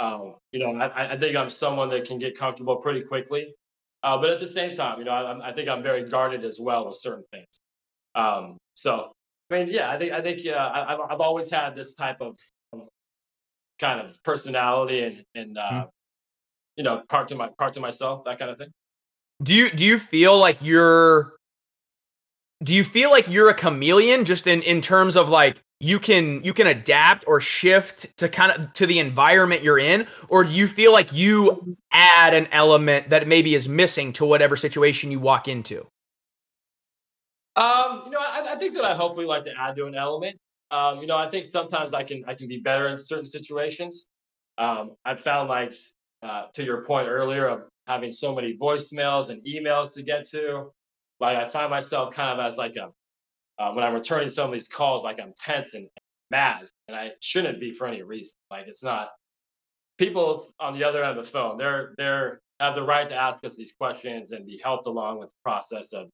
Um, 0.00 0.34
you 0.52 0.60
know, 0.60 0.74
I, 0.80 1.12
I, 1.12 1.18
think 1.18 1.36
I'm 1.36 1.50
someone 1.50 1.88
that 1.90 2.04
can 2.04 2.18
get 2.18 2.36
comfortable 2.36 2.76
pretty 2.76 3.02
quickly, 3.02 3.54
uh, 4.02 4.16
but 4.18 4.30
at 4.30 4.38
the 4.38 4.46
same 4.46 4.72
time, 4.72 4.98
you 5.00 5.04
know, 5.04 5.10
I, 5.10 5.48
I, 5.48 5.52
think 5.52 5.68
I'm 5.68 5.82
very 5.82 6.08
guarded 6.08 6.44
as 6.44 6.60
well 6.60 6.86
with 6.86 6.96
certain 6.96 7.24
things. 7.32 7.58
Um, 8.14 8.58
so, 8.74 9.12
I 9.50 9.58
mean, 9.58 9.68
yeah, 9.68 9.90
I 9.90 9.98
think 9.98 10.12
I 10.12 10.20
think 10.20 10.44
yeah, 10.44 10.68
I, 10.68 10.90
have 10.90 11.00
I've 11.10 11.20
always 11.20 11.50
had 11.50 11.74
this 11.74 11.94
type 11.94 12.20
of, 12.20 12.36
of 12.72 12.86
kind 13.80 14.00
of 14.00 14.22
personality 14.22 15.02
and 15.02 15.24
and 15.34 15.58
uh, 15.58 15.70
mm. 15.70 15.88
you 16.76 16.84
know, 16.84 17.02
part 17.08 17.28
to 17.28 17.34
my 17.34 17.48
part 17.58 17.72
to 17.72 17.80
myself, 17.80 18.22
that 18.24 18.38
kind 18.38 18.50
of 18.50 18.58
thing. 18.58 18.70
Do 19.42 19.52
you 19.52 19.70
do 19.70 19.84
you 19.84 19.98
feel 19.98 20.38
like 20.38 20.58
you're 20.60 21.37
do 22.62 22.74
you 22.74 22.82
feel 22.84 23.10
like 23.10 23.28
you're 23.28 23.48
a 23.48 23.54
chameleon 23.54 24.24
just 24.24 24.46
in 24.46 24.62
in 24.62 24.80
terms 24.80 25.16
of 25.16 25.28
like 25.28 25.62
you 25.80 25.98
can 25.98 26.42
you 26.42 26.52
can 26.52 26.66
adapt 26.66 27.24
or 27.28 27.40
shift 27.40 28.16
to 28.18 28.28
kind 28.28 28.50
of 28.50 28.72
to 28.74 28.86
the 28.86 28.98
environment 28.98 29.62
you're 29.62 29.78
in? 29.78 30.06
Or 30.28 30.42
do 30.42 30.50
you 30.50 30.66
feel 30.66 30.92
like 30.92 31.12
you 31.12 31.76
add 31.92 32.34
an 32.34 32.48
element 32.50 33.10
that 33.10 33.28
maybe 33.28 33.54
is 33.54 33.68
missing 33.68 34.12
to 34.14 34.24
whatever 34.24 34.56
situation 34.56 35.10
you 35.10 35.20
walk 35.20 35.46
into? 35.46 35.86
Um 37.54 38.02
you 38.06 38.10
know 38.10 38.20
i, 38.20 38.48
I 38.50 38.56
think 38.56 38.74
that 38.74 38.84
i 38.84 38.94
hopefully 38.94 39.26
like 39.26 39.44
to 39.44 39.52
add 39.58 39.76
to 39.76 39.86
an 39.86 39.94
element. 39.94 40.36
Um 40.70 41.00
you 41.00 41.06
know 41.06 41.16
i 41.16 41.30
think 41.30 41.44
sometimes 41.44 41.94
i 41.94 42.02
can 42.02 42.24
i 42.26 42.34
can 42.34 42.48
be 42.48 42.58
better 42.58 42.88
in 42.88 42.98
certain 42.98 43.26
situations. 43.26 44.06
Um 44.58 44.96
i've 45.04 45.20
found 45.20 45.48
like 45.48 45.74
uh, 46.20 46.46
to 46.52 46.64
your 46.64 46.82
point 46.82 47.06
earlier 47.06 47.46
of 47.46 47.62
having 47.86 48.10
so 48.10 48.34
many 48.34 48.56
voicemails 48.56 49.28
and 49.28 49.40
emails 49.44 49.92
to 49.92 50.02
get 50.02 50.24
to 50.24 50.72
like 51.20 51.36
I 51.36 51.44
find 51.44 51.70
myself 51.70 52.14
kind 52.14 52.38
of 52.38 52.44
as 52.44 52.58
like 52.58 52.76
a 52.76 52.90
uh, 53.60 53.72
when 53.72 53.84
I'm 53.84 53.94
returning 53.94 54.28
some 54.28 54.46
of 54.46 54.52
these 54.52 54.68
calls, 54.68 55.02
like 55.02 55.18
I'm 55.20 55.32
tense 55.36 55.74
and 55.74 55.88
mad, 56.30 56.68
and 56.86 56.96
I 56.96 57.12
shouldn't 57.20 57.60
be 57.60 57.72
for 57.72 57.86
any 57.86 58.02
reason. 58.02 58.34
Like 58.50 58.68
it's 58.68 58.84
not 58.84 59.10
people 59.98 60.44
on 60.60 60.78
the 60.78 60.84
other 60.84 61.02
end 61.02 61.18
of 61.18 61.24
the 61.24 61.30
phone. 61.30 61.58
They're 61.58 61.94
they're 61.98 62.40
have 62.60 62.74
the 62.74 62.82
right 62.82 63.06
to 63.06 63.14
ask 63.14 63.44
us 63.44 63.56
these 63.56 63.72
questions 63.72 64.32
and 64.32 64.46
be 64.46 64.60
helped 64.62 64.86
along 64.86 65.18
with 65.18 65.28
the 65.28 65.36
process 65.44 65.92
of 65.92 66.08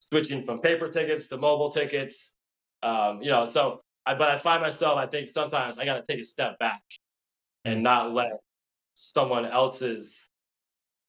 switching 0.00 0.44
from 0.44 0.60
paper 0.60 0.88
tickets 0.88 1.26
to 1.28 1.36
mobile 1.38 1.70
tickets. 1.70 2.34
Um, 2.82 3.22
you 3.22 3.30
know, 3.30 3.44
so 3.44 3.80
I 4.04 4.14
but 4.14 4.28
I 4.28 4.36
find 4.36 4.62
myself 4.62 4.98
I 4.98 5.06
think 5.06 5.28
sometimes 5.28 5.78
I 5.78 5.84
got 5.84 5.94
to 5.94 6.04
take 6.10 6.20
a 6.20 6.24
step 6.24 6.58
back 6.58 6.82
and 7.64 7.82
not 7.82 8.12
let 8.12 8.32
someone 8.94 9.46
else's 9.46 10.28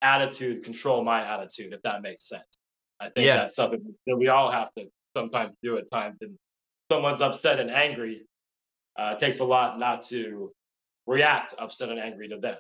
attitude 0.02 0.64
control 0.64 1.04
my 1.04 1.26
attitude, 1.26 1.74
if 1.74 1.82
that 1.84 2.02
makes 2.02 2.28
sense. 2.28 2.60
I 3.00 3.10
think 3.10 3.26
yeah. 3.28 3.38
that's 3.38 3.56
something 3.56 3.82
that 4.08 4.18
we 4.18 4.28
all 4.28 4.52
have 4.52 4.70
to 4.78 4.86
sometimes 5.16 5.54
do 5.62 5.78
at 5.78 5.90
times. 5.92 6.18
And 6.22 6.38
someone's 6.92 7.22
upset 7.22 7.60
and 7.60 7.70
angry, 7.70 8.24
uh, 9.00 9.14
it 9.16 9.20
takes 9.20 9.40
a 9.40 9.44
lot 9.44 9.80
not 9.80 10.02
to 10.04 10.52
react 11.06 11.54
upset 11.60 11.90
and 11.90 12.00
angry 12.00 12.28
to 12.30 12.38
them. 12.38 12.58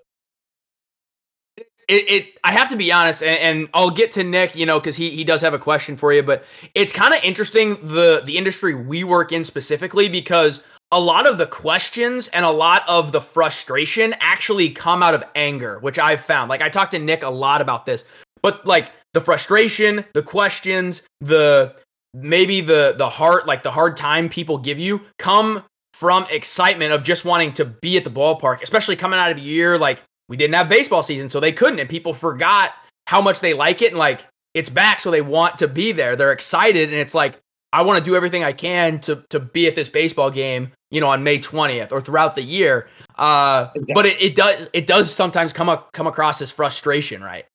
it, 1.88 2.10
it 2.10 2.39
I 2.43 2.52
have 2.52 2.69
to 2.69 2.76
be 2.76 2.91
honest, 2.91 3.23
and, 3.23 3.39
and 3.39 3.69
I'll 3.73 3.89
get 3.89 4.12
to 4.13 4.23
Nick, 4.23 4.56
you 4.56 4.65
know, 4.65 4.80
because 4.80 4.95
he 4.95 5.10
he 5.10 5.23
does 5.23 5.41
have 5.41 5.54
a 5.54 5.60
question 5.60 5.97
for 5.97 6.13
you. 6.13 6.23
But 6.23 6.43
it's 6.76 6.93
kind 6.93 7.13
of 7.13 7.23
interesting 7.23 7.78
the 7.88 8.21
the 8.26 8.38
industry 8.38 8.76
we 8.76 9.04
work 9.04 9.32
in 9.32 9.43
specifically 9.43 10.10
because 10.10 10.63
a 10.91 11.00
lot 11.00 11.28
of 11.28 11.38
the 11.38 11.47
questions 11.47 12.28
and 12.30 12.45
a 12.45 12.50
lot 12.50 12.88
of 12.88 13.12
the 13.12 13.19
frustration 13.19 14.15
actually 14.19 14.69
come 14.69 15.04
out 15.04 15.13
of 15.13 15.23
anger, 15.36 15.80
which 15.80 16.00
I've 16.00 16.21
found. 16.21 16.50
Like 16.50 16.62
I 16.62 16.69
talked 16.69 16.91
to 16.91 17.00
Nick 17.00 17.23
a 17.23 17.30
lot 17.30 17.62
about 17.62 17.86
this, 17.86 18.06
but 18.41 18.65
like 18.65 18.91
the 19.17 19.21
frustration, 19.25 20.06
the 20.13 20.21
questions, 20.21 21.01
the 21.21 21.73
maybe 22.13 22.62
the 22.62 22.93
the 22.99 23.10
heart, 23.10 23.47
like 23.47 23.63
the 23.63 23.71
hard 23.71 23.97
time 23.97 24.30
people 24.30 24.60
give 24.60 24.77
you, 24.77 25.01
come 25.17 25.63
from 25.93 26.27
excitement 26.30 26.93
of 26.93 27.01
just 27.03 27.25
wanting 27.25 27.51
to 27.51 27.65
be 27.65 27.97
at 27.97 28.03
the 28.03 28.12
ballpark, 28.12 28.62
especially 28.62 28.95
coming 28.95 29.17
out 29.19 29.32
of 29.32 29.38
a 29.39 29.41
year 29.41 29.80
like 29.80 30.03
we 30.30 30.38
didn't 30.38 30.53
have 30.53 30.69
baseball 30.69 31.01
season, 31.01 31.30
so 31.30 31.39
they 31.39 31.51
couldn't, 31.51 31.80
and 31.80 31.89
people 31.89 32.13
forgot 32.13 32.73
how 33.08 33.19
much 33.19 33.39
they 33.39 33.56
like 33.56 33.82
it, 33.82 33.88
and 33.88 33.97
like 33.97 34.23
it's 34.53 34.69
back, 34.69 34.99
so 34.99 35.10
they 35.10 35.23
want 35.23 35.58
to 35.58 35.67
be 35.67 35.91
there. 35.91 36.15
They're 36.15 36.32
excited, 36.32 36.89
and 36.89 36.97
it's 36.99 37.15
like 37.15 37.39
I 37.73 37.82
want 37.82 37.97
to 37.97 38.08
do 38.08 38.15
everything 38.15 38.43
I 38.43 38.53
can 38.53 38.99
to 38.99 39.23
to 39.32 39.39
be 39.39 39.65
at 39.65 39.73
this 39.73 39.89
baseball 39.89 40.30
game, 40.30 40.71
you 40.91 41.01
know, 41.01 41.10
on 41.10 41.23
May 41.23 41.39
20th 41.39 41.91
or 41.91 42.01
throughout 42.01 42.36
the 42.36 42.43
year. 42.43 42.88
Uh, 43.15 43.69
exactly. 43.73 43.93
But 43.95 44.06
it, 44.06 44.21
it 44.21 44.36
does 44.36 44.69
it 44.73 44.86
does 44.86 45.12
sometimes 45.12 45.53
come 45.53 45.69
up 45.69 45.91
come 45.93 46.06
across 46.06 46.39
as 46.39 46.51
frustration, 46.51 47.23
right? 47.23 47.47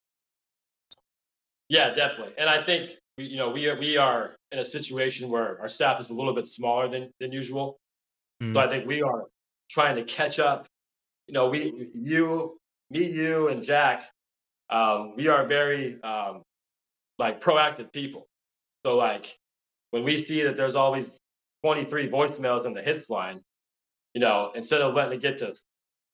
Yeah, 1.73 1.95
definitely. 1.95 2.35
And 2.37 2.51
I 2.51 2.63
think 2.63 2.91
you 3.17 3.39
know 3.39 3.49
we 3.49 3.67
are 3.67 3.79
we 3.79 3.97
are 3.97 4.37
in 4.51 4.59
a 4.59 4.65
situation 4.65 5.31
where 5.31 5.59
our 5.59 5.69
staff 5.69 5.99
is 6.03 6.11
a 6.11 6.15
little 6.15 6.35
bit 6.35 6.47
smaller 6.47 6.87
than 6.87 7.11
than 7.19 7.33
usual. 7.33 7.79
Mm. 8.43 8.53
So 8.53 8.61
I 8.61 8.69
think 8.69 8.87
we 8.87 9.01
are 9.01 9.25
trying 9.71 9.97
to 9.97 10.05
catch 10.05 10.39
up. 10.39 10.67
You 11.29 11.33
know, 11.33 11.49
we 11.49 11.89
you 11.95 12.59
me 12.91 13.11
you 13.11 13.49
and 13.49 13.63
Jack, 13.63 14.05
um, 14.69 15.15
we 15.17 15.29
are 15.29 15.47
very 15.47 15.99
um, 16.03 16.43
like 17.19 17.41
proactive 17.41 17.91
people. 17.91 18.27
So 18.85 18.99
like 18.99 19.35
when 19.93 20.05
we 20.05 20.19
see 20.19 20.43
that 20.43 20.57
there's 20.57 20.75
always 20.75 21.19
23 21.65 22.11
voicemails 22.11 22.67
in 22.67 22.75
the 22.75 22.83
hits 22.83 23.09
line, 23.09 23.41
you 24.13 24.21
know, 24.21 24.53
instead 24.55 24.83
of 24.83 24.93
letting 24.93 25.15
it 25.15 25.23
get 25.23 25.39
to 25.39 25.55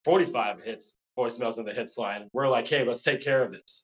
45 0.05 0.63
hits, 0.63 0.97
voicemails 1.19 1.59
in 1.59 1.65
the 1.65 1.73
hits 1.73 1.99
line, 1.99 2.29
we're 2.33 2.49
like, 2.49 2.69
hey, 2.69 2.85
let's 2.85 3.03
take 3.03 3.23
care 3.23 3.43
of 3.43 3.51
this. 3.51 3.83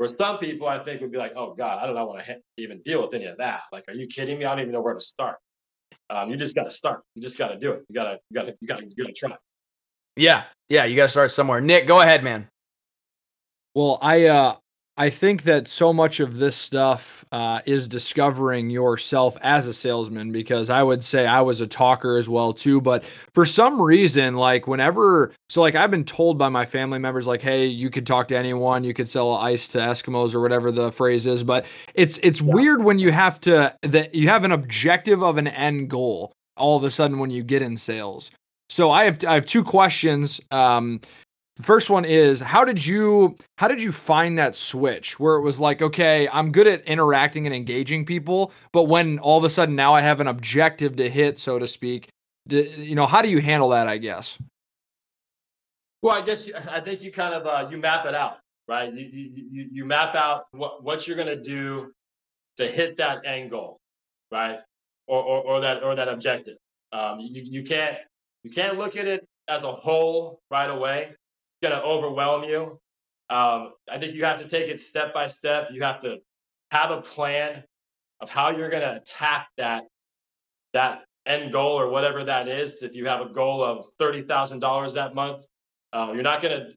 Where 0.00 0.08
some 0.08 0.38
people, 0.38 0.66
I 0.66 0.82
think, 0.82 1.02
would 1.02 1.12
be 1.12 1.18
like, 1.18 1.34
oh 1.36 1.52
God, 1.52 1.78
I 1.78 1.84
don't 1.84 1.94
know 1.94 2.06
want 2.06 2.24
to 2.24 2.38
even 2.56 2.80
deal 2.80 3.02
with 3.02 3.12
any 3.12 3.26
of 3.26 3.36
that. 3.36 3.64
Like, 3.70 3.84
are 3.86 3.92
you 3.92 4.06
kidding 4.06 4.38
me? 4.38 4.46
I 4.46 4.52
don't 4.52 4.60
even 4.60 4.72
know 4.72 4.80
where 4.80 4.94
to 4.94 5.00
start. 5.00 5.36
Um, 6.08 6.30
you 6.30 6.38
just 6.38 6.54
got 6.54 6.62
to 6.62 6.70
start. 6.70 7.02
You 7.14 7.20
just 7.20 7.36
got 7.36 7.48
to 7.48 7.58
do 7.58 7.72
it. 7.72 7.84
You 7.86 7.94
got 7.94 8.04
to, 8.04 8.18
you 8.30 8.34
got 8.34 8.46
to, 8.46 8.56
you 8.62 8.66
got 8.66 8.78
to, 8.78 8.84
you 8.84 9.04
got 9.04 9.08
to 9.08 9.12
try. 9.12 9.36
Yeah, 10.16 10.44
yeah, 10.70 10.86
you 10.86 10.96
got 10.96 11.02
to 11.02 11.08
start 11.10 11.32
somewhere. 11.32 11.60
Nick, 11.60 11.86
go 11.86 12.00
ahead, 12.00 12.24
man. 12.24 12.48
Well, 13.74 13.98
I 14.00 14.24
uh, 14.24 14.56
I 15.00 15.08
think 15.08 15.44
that 15.44 15.66
so 15.66 15.94
much 15.94 16.20
of 16.20 16.36
this 16.36 16.54
stuff 16.54 17.24
uh, 17.32 17.62
is 17.64 17.88
discovering 17.88 18.68
yourself 18.68 19.34
as 19.40 19.66
a 19.66 19.72
salesman 19.72 20.30
because 20.30 20.68
I 20.68 20.82
would 20.82 21.02
say 21.02 21.26
I 21.26 21.40
was 21.40 21.62
a 21.62 21.66
talker 21.66 22.18
as 22.18 22.28
well 22.28 22.52
too. 22.52 22.82
But 22.82 23.04
for 23.32 23.46
some 23.46 23.80
reason, 23.80 24.34
like 24.34 24.66
whenever, 24.66 25.32
so 25.48 25.62
like 25.62 25.74
I've 25.74 25.90
been 25.90 26.04
told 26.04 26.36
by 26.36 26.50
my 26.50 26.66
family 26.66 26.98
members, 26.98 27.26
like, 27.26 27.40
hey, 27.40 27.64
you 27.64 27.88
could 27.88 28.06
talk 28.06 28.28
to 28.28 28.36
anyone, 28.36 28.84
you 28.84 28.92
could 28.92 29.08
sell 29.08 29.32
ice 29.32 29.68
to 29.68 29.78
Eskimos 29.78 30.34
or 30.34 30.42
whatever 30.42 30.70
the 30.70 30.92
phrase 30.92 31.26
is. 31.26 31.42
But 31.42 31.64
it's 31.94 32.18
it's 32.18 32.42
yeah. 32.42 32.52
weird 32.52 32.84
when 32.84 32.98
you 32.98 33.10
have 33.10 33.40
to 33.40 33.74
that 33.80 34.14
you 34.14 34.28
have 34.28 34.44
an 34.44 34.52
objective 34.52 35.22
of 35.22 35.38
an 35.38 35.48
end 35.48 35.88
goal 35.88 36.30
all 36.58 36.76
of 36.76 36.84
a 36.84 36.90
sudden 36.90 37.18
when 37.18 37.30
you 37.30 37.42
get 37.42 37.62
in 37.62 37.78
sales. 37.78 38.30
So 38.68 38.90
I 38.90 39.04
have 39.04 39.24
I 39.24 39.32
have 39.32 39.46
two 39.46 39.64
questions. 39.64 40.42
Um, 40.50 41.00
the 41.60 41.66
first 41.66 41.90
one 41.90 42.06
is 42.06 42.40
how 42.40 42.64
did 42.64 42.84
you 42.84 43.36
how 43.58 43.68
did 43.68 43.82
you 43.82 43.92
find 43.92 44.38
that 44.38 44.54
switch 44.54 45.20
where 45.20 45.34
it 45.34 45.42
was 45.42 45.60
like, 45.60 45.82
okay, 45.82 46.26
I'm 46.32 46.52
good 46.52 46.66
at 46.66 46.82
interacting 46.86 47.44
and 47.46 47.54
engaging 47.54 48.06
people, 48.06 48.52
but 48.72 48.84
when 48.84 49.18
all 49.18 49.36
of 49.36 49.44
a 49.44 49.50
sudden 49.50 49.76
now 49.76 49.92
I 49.92 50.00
have 50.00 50.20
an 50.20 50.26
objective 50.26 50.96
to 50.96 51.10
hit, 51.10 51.38
so 51.38 51.58
to 51.58 51.66
speak, 51.66 52.08
you 52.48 52.94
know, 52.94 53.06
how 53.06 53.20
do 53.20 53.28
you 53.28 53.42
handle 53.42 53.68
that, 53.70 53.88
I 53.88 53.98
guess? 53.98 54.38
Well, 56.00 56.16
I 56.16 56.24
guess 56.24 56.46
you, 56.46 56.54
I 56.56 56.80
think 56.80 57.02
you 57.02 57.12
kind 57.12 57.34
of 57.34 57.46
uh, 57.46 57.68
you 57.70 57.76
map 57.76 58.06
it 58.06 58.14
out, 58.14 58.38
right? 58.66 58.90
You, 58.90 59.30
you 59.50 59.68
you 59.70 59.84
map 59.84 60.14
out 60.14 60.46
what 60.52 60.82
what 60.82 61.06
you're 61.06 61.16
gonna 61.16 61.36
do 61.36 61.92
to 62.56 62.66
hit 62.66 62.96
that 62.96 63.20
end 63.26 63.50
goal, 63.50 63.76
right? 64.32 64.60
Or 65.06 65.22
or, 65.22 65.42
or 65.42 65.60
that 65.60 65.82
or 65.82 65.94
that 65.94 66.08
objective. 66.08 66.56
Um, 66.92 67.20
you 67.20 67.42
you 67.42 67.62
can't 67.62 67.98
you 68.44 68.50
can't 68.50 68.78
look 68.78 68.96
at 68.96 69.06
it 69.06 69.26
as 69.46 69.62
a 69.62 69.70
whole 69.70 70.40
right 70.50 70.70
away 70.70 71.10
going 71.62 71.74
to 71.74 71.82
overwhelm 71.82 72.44
you. 72.44 72.80
Um, 73.28 73.72
I 73.88 73.98
think 73.98 74.14
you 74.14 74.24
have 74.24 74.38
to 74.40 74.48
take 74.48 74.68
it 74.68 74.80
step 74.80 75.14
by 75.14 75.26
step. 75.28 75.68
You 75.72 75.82
have 75.82 76.00
to 76.00 76.18
have 76.70 76.90
a 76.90 77.00
plan 77.00 77.62
of 78.20 78.30
how 78.30 78.50
you're 78.50 78.70
going 78.70 78.82
to 78.82 78.96
attack 78.96 79.48
that 79.56 79.84
that 80.72 81.04
end 81.26 81.52
goal 81.52 81.78
or 81.78 81.88
whatever 81.88 82.24
that 82.24 82.48
is. 82.48 82.82
If 82.82 82.94
you 82.94 83.06
have 83.06 83.20
a 83.20 83.28
goal 83.32 83.62
of 83.62 83.84
thirty 83.98 84.22
thousand 84.22 84.60
dollars 84.60 84.94
that 84.94 85.14
month, 85.14 85.44
um, 85.92 86.14
you're 86.14 86.22
not 86.22 86.42
going 86.42 86.58
to 86.58 86.72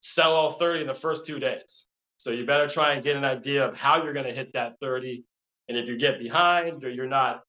sell 0.00 0.32
all 0.32 0.50
thirty 0.50 0.80
in 0.80 0.86
the 0.86 0.94
first 0.94 1.26
two 1.26 1.38
days. 1.38 1.86
So 2.16 2.30
you 2.30 2.44
better 2.46 2.66
try 2.66 2.92
and 2.92 3.02
get 3.02 3.16
an 3.16 3.24
idea 3.24 3.66
of 3.66 3.78
how 3.78 4.02
you're 4.02 4.12
going 4.12 4.26
to 4.26 4.34
hit 4.34 4.52
that 4.54 4.74
thirty. 4.80 5.24
And 5.68 5.78
if 5.78 5.88
you 5.88 5.96
get 5.96 6.18
behind 6.18 6.84
or 6.84 6.90
you're 6.90 7.06
not, 7.06 7.42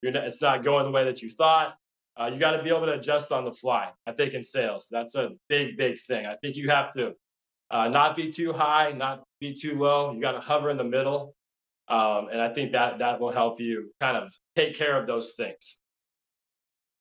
you're 0.00 0.12
not, 0.12 0.24
it's 0.24 0.40
not 0.40 0.62
going 0.62 0.84
the 0.84 0.90
way 0.90 1.04
that 1.04 1.22
you 1.22 1.30
thought, 1.30 1.74
uh, 2.20 2.30
you 2.32 2.38
got 2.38 2.52
to 2.52 2.62
be 2.62 2.70
able 2.70 2.86
to 2.86 2.92
adjust 2.92 3.32
on 3.32 3.44
the 3.44 3.52
fly. 3.52 3.90
I 4.06 4.12
think 4.12 4.34
in 4.34 4.42
sales, 4.42 4.88
that's 4.90 5.14
a 5.14 5.30
big, 5.48 5.76
big 5.76 5.98
thing. 5.98 6.26
I 6.26 6.36
think 6.36 6.56
you 6.56 6.70
have 6.70 6.92
to 6.94 7.14
uh, 7.70 7.88
not 7.88 8.16
be 8.16 8.30
too 8.30 8.52
high, 8.52 8.92
not 8.92 9.24
be 9.40 9.52
too 9.52 9.78
low. 9.78 10.12
You 10.12 10.20
got 10.20 10.32
to 10.32 10.40
hover 10.40 10.70
in 10.70 10.76
the 10.76 10.84
middle, 10.84 11.34
um, 11.88 12.28
and 12.30 12.40
I 12.40 12.48
think 12.48 12.72
that 12.72 12.98
that 12.98 13.20
will 13.20 13.32
help 13.32 13.60
you 13.60 13.92
kind 14.00 14.16
of 14.16 14.32
take 14.56 14.76
care 14.76 14.98
of 14.98 15.06
those 15.06 15.32
things. 15.32 15.80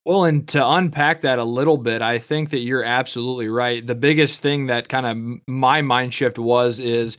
Well, 0.05 0.25
and 0.25 0.45
to 0.49 0.67
unpack 0.67 1.21
that 1.21 1.39
a 1.39 1.43
little 1.43 1.77
bit, 1.77 2.01
I 2.01 2.19
think 2.19 2.49
that 2.49 2.59
you're 2.59 2.83
absolutely 2.83 3.47
right. 3.47 3.85
The 3.85 3.95
biggest 3.95 4.41
thing 4.41 4.65
that 4.65 4.89
kind 4.89 5.05
of 5.05 5.41
my 5.47 5.81
mind 5.81 6.13
shift 6.13 6.37
was 6.37 6.81
is 6.81 7.15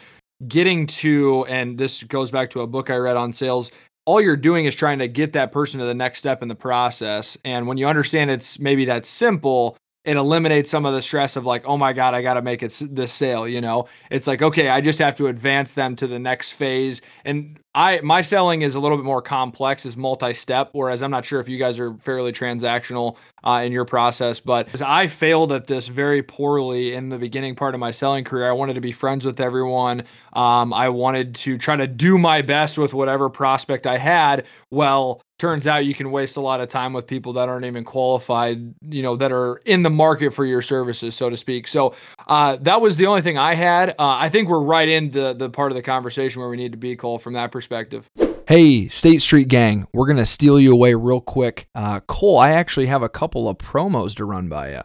getting 0.49 0.87
to, 0.87 1.47
and 1.49 1.79
this 1.79 2.03
goes 2.03 2.31
back 2.31 2.51
to 2.51 2.61
a 2.61 2.67
book 2.67 2.91
I 2.91 2.97
read 2.97 3.17
on 3.17 3.33
sales, 3.33 3.71
all 4.07 4.21
you're 4.21 4.37
doing 4.37 4.67
is 4.67 4.75
trying 4.75 4.99
to 4.99 5.09
get 5.09 5.33
that 5.33 5.53
person 5.53 5.81
to 5.81 5.87
the 5.87 5.95
next 5.95 6.19
step 6.19 6.43
in 6.43 6.49
the 6.49 6.55
process. 6.55 7.39
And 7.45 7.67
when 7.67 7.79
you 7.79 7.87
understand 7.87 8.31
it's 8.31 8.59
maybe 8.59 8.87
that 8.87 9.07
simple, 9.07 9.77
it 10.05 10.17
eliminates 10.17 10.71
some 10.71 10.85
of 10.85 10.93
the 10.93 11.01
stress 11.01 11.37
of 11.37 11.47
like, 11.47 11.65
oh 11.65 11.77
my 11.79 11.93
God, 11.93 12.15
I 12.15 12.21
got 12.21 12.35
to 12.35 12.43
make 12.43 12.63
it 12.63 12.79
this 12.91 13.13
sale. 13.13 13.49
You 13.49 13.61
know, 13.61 13.87
it's 14.11 14.27
like, 14.27 14.43
okay, 14.43 14.69
I 14.69 14.81
just 14.81 14.99
have 14.99 15.15
to 15.17 15.29
advance 15.29 15.75
them 15.75 15.97
to 15.97 16.07
the 16.07 16.19
next 16.19 16.53
phase. 16.53 17.01
And 17.25 17.59
I, 17.75 18.01
my 18.03 18.21
selling 18.21 18.63
is 18.63 18.75
a 18.75 18.81
little 18.81 18.99
bit 18.99 19.07
more 19.07 19.23
complex, 19.23 19.87
is 19.87 19.97
multi-step. 19.97 20.71
Whereas 20.73 21.03
I'm 21.03 21.11
not 21.11 21.25
sure 21.25 21.41
if 21.41 21.49
you 21.49 21.59
guys 21.59 21.81
are 21.81 21.95
fairly 21.95 22.33
transactional 22.33 23.17
uh, 23.45 23.63
in 23.65 23.73
your 23.73 23.85
process, 23.85 24.41
but 24.41 24.81
I 24.83 25.07
failed 25.07 25.53
at 25.53 25.67
this 25.67 25.89
very 25.89 26.23
poorly 26.23 26.93
in 26.95 27.09
the 27.09 27.19
beginning 27.19 27.55
part 27.57 27.75
of 27.75 27.81
my 27.81 27.91
selling 27.91 28.25
career. 28.25 28.49
I 28.49 28.53
wanted 28.53 28.75
to 28.75 28.81
be 28.81 28.93
friends 28.93 29.25
with 29.25 29.41
everyone. 29.41 30.05
Um, 30.35 30.73
I 30.73 30.89
wanted 30.91 31.35
to 31.37 31.57
try 31.57 31.77
to 31.77 31.87
do 31.87 32.19
my 32.19 32.43
best 32.43 32.79
with 32.79 32.95
whatever 32.95 33.29
prospect 33.31 33.87
I 33.87 33.99
had. 33.99 34.47
Well, 34.71 35.23
turns 35.39 35.67
out 35.67 35.85
you 35.85 35.95
can 35.95 36.11
waste 36.11 36.37
a 36.37 36.41
lot 36.41 36.61
of 36.61 36.69
time 36.69 36.93
with 36.93 37.07
people 37.07 37.33
that 37.35 37.49
aren't 37.49 37.67
even 37.67 37.85
qualified, 37.85 38.75
you 38.89 39.03
know, 39.03 39.17
that 39.17 39.33
are 39.33 39.57
in 39.65 39.83
the 39.83 39.91
market 39.91 40.33
for 40.33 40.45
your 40.45 40.63
services, 40.63 41.15
so 41.15 41.29
to 41.31 41.37
speak. 41.37 41.67
So 41.67 41.95
uh, 42.29 42.57
that 42.63 42.81
was 42.81 42.97
the 42.97 43.07
only 43.07 43.23
thing 43.23 43.39
I 43.39 43.55
had. 43.55 43.91
Uh, 43.91 43.95
I 43.99 44.29
think 44.29 44.49
we're 44.49 44.61
right 44.61 44.89
in 44.89 45.11
the 45.11 45.35
the 45.35 45.51
part 45.51 45.73
of 45.73 45.77
the 45.77 45.83
conversation 45.83 46.41
where 46.41 46.49
we 46.49 46.57
need 46.57 46.73
to 46.73 46.79
be, 46.79 46.97
Cole, 46.97 47.19
from 47.19 47.35
that 47.35 47.51
perspective. 47.51 48.09
Hey, 48.47 48.89
State 48.89 49.23
Street 49.23 49.49
Gang, 49.49 49.87
we're 49.95 50.07
going 50.07 50.19
to 50.19 50.27
steal 50.27 50.61
you 50.61 50.73
away 50.75 50.95
real 50.95 51.21
quick. 51.21 51.67
Uh, 51.75 52.01
Cole, 52.01 52.39
I 52.39 52.51
actually 52.51 52.87
have 52.87 53.03
a 53.03 53.09
couple 53.09 53.49
of 53.49 53.57
promos 53.57 54.15
to 54.17 54.27
run 54.27 54.49
by 54.49 54.73
you. 54.73 54.83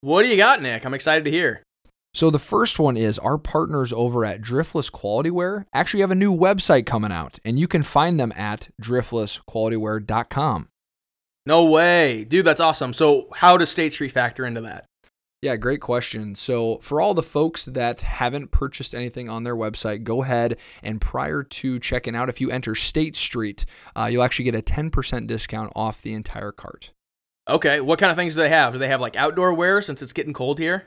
What 0.00 0.24
do 0.24 0.30
you 0.30 0.36
got, 0.36 0.62
Nick? 0.62 0.86
I'm 0.86 0.94
excited 0.94 1.24
to 1.26 1.30
hear. 1.30 1.62
So 2.14 2.30
the 2.30 2.38
first 2.38 2.78
one 2.78 2.98
is 2.98 3.18
our 3.18 3.38
partners 3.38 3.92
over 3.92 4.24
at 4.24 4.42
Driftless 4.42 4.92
Quality 4.92 5.30
Wear 5.30 5.66
actually 5.72 6.00
have 6.02 6.10
a 6.10 6.14
new 6.14 6.36
website 6.36 6.84
coming 6.84 7.10
out, 7.10 7.38
and 7.44 7.58
you 7.58 7.66
can 7.66 7.82
find 7.82 8.20
them 8.20 8.32
at 8.36 8.68
driftlessqualitywear.com. 8.82 10.68
No 11.46 11.64
way. 11.64 12.24
Dude, 12.24 12.44
that's 12.44 12.60
awesome. 12.60 12.92
So 12.92 13.28
how 13.34 13.56
does 13.56 13.70
State 13.70 13.94
Street 13.94 14.12
factor 14.12 14.44
into 14.44 14.60
that? 14.60 14.84
Yeah, 15.40 15.56
great 15.56 15.80
question. 15.80 16.36
So, 16.36 16.78
for 16.82 17.00
all 17.00 17.14
the 17.14 17.22
folks 17.22 17.64
that 17.66 18.02
haven't 18.02 18.52
purchased 18.52 18.94
anything 18.94 19.28
on 19.28 19.42
their 19.42 19.56
website, 19.56 20.04
go 20.04 20.22
ahead 20.22 20.56
and 20.84 21.00
prior 21.00 21.42
to 21.42 21.80
checking 21.80 22.14
out, 22.14 22.28
if 22.28 22.40
you 22.40 22.52
enter 22.52 22.76
State 22.76 23.16
Street, 23.16 23.64
uh, 23.96 24.04
you'll 24.04 24.22
actually 24.22 24.44
get 24.44 24.54
a 24.54 24.62
10% 24.62 25.26
discount 25.26 25.72
off 25.74 26.00
the 26.00 26.12
entire 26.12 26.52
cart. 26.52 26.92
Okay. 27.48 27.80
What 27.80 27.98
kind 27.98 28.12
of 28.12 28.16
things 28.16 28.36
do 28.36 28.40
they 28.40 28.50
have? 28.50 28.74
Do 28.74 28.78
they 28.78 28.86
have 28.86 29.00
like 29.00 29.16
outdoor 29.16 29.52
wear 29.52 29.82
since 29.82 30.00
it's 30.00 30.12
getting 30.12 30.32
cold 30.32 30.60
here? 30.60 30.86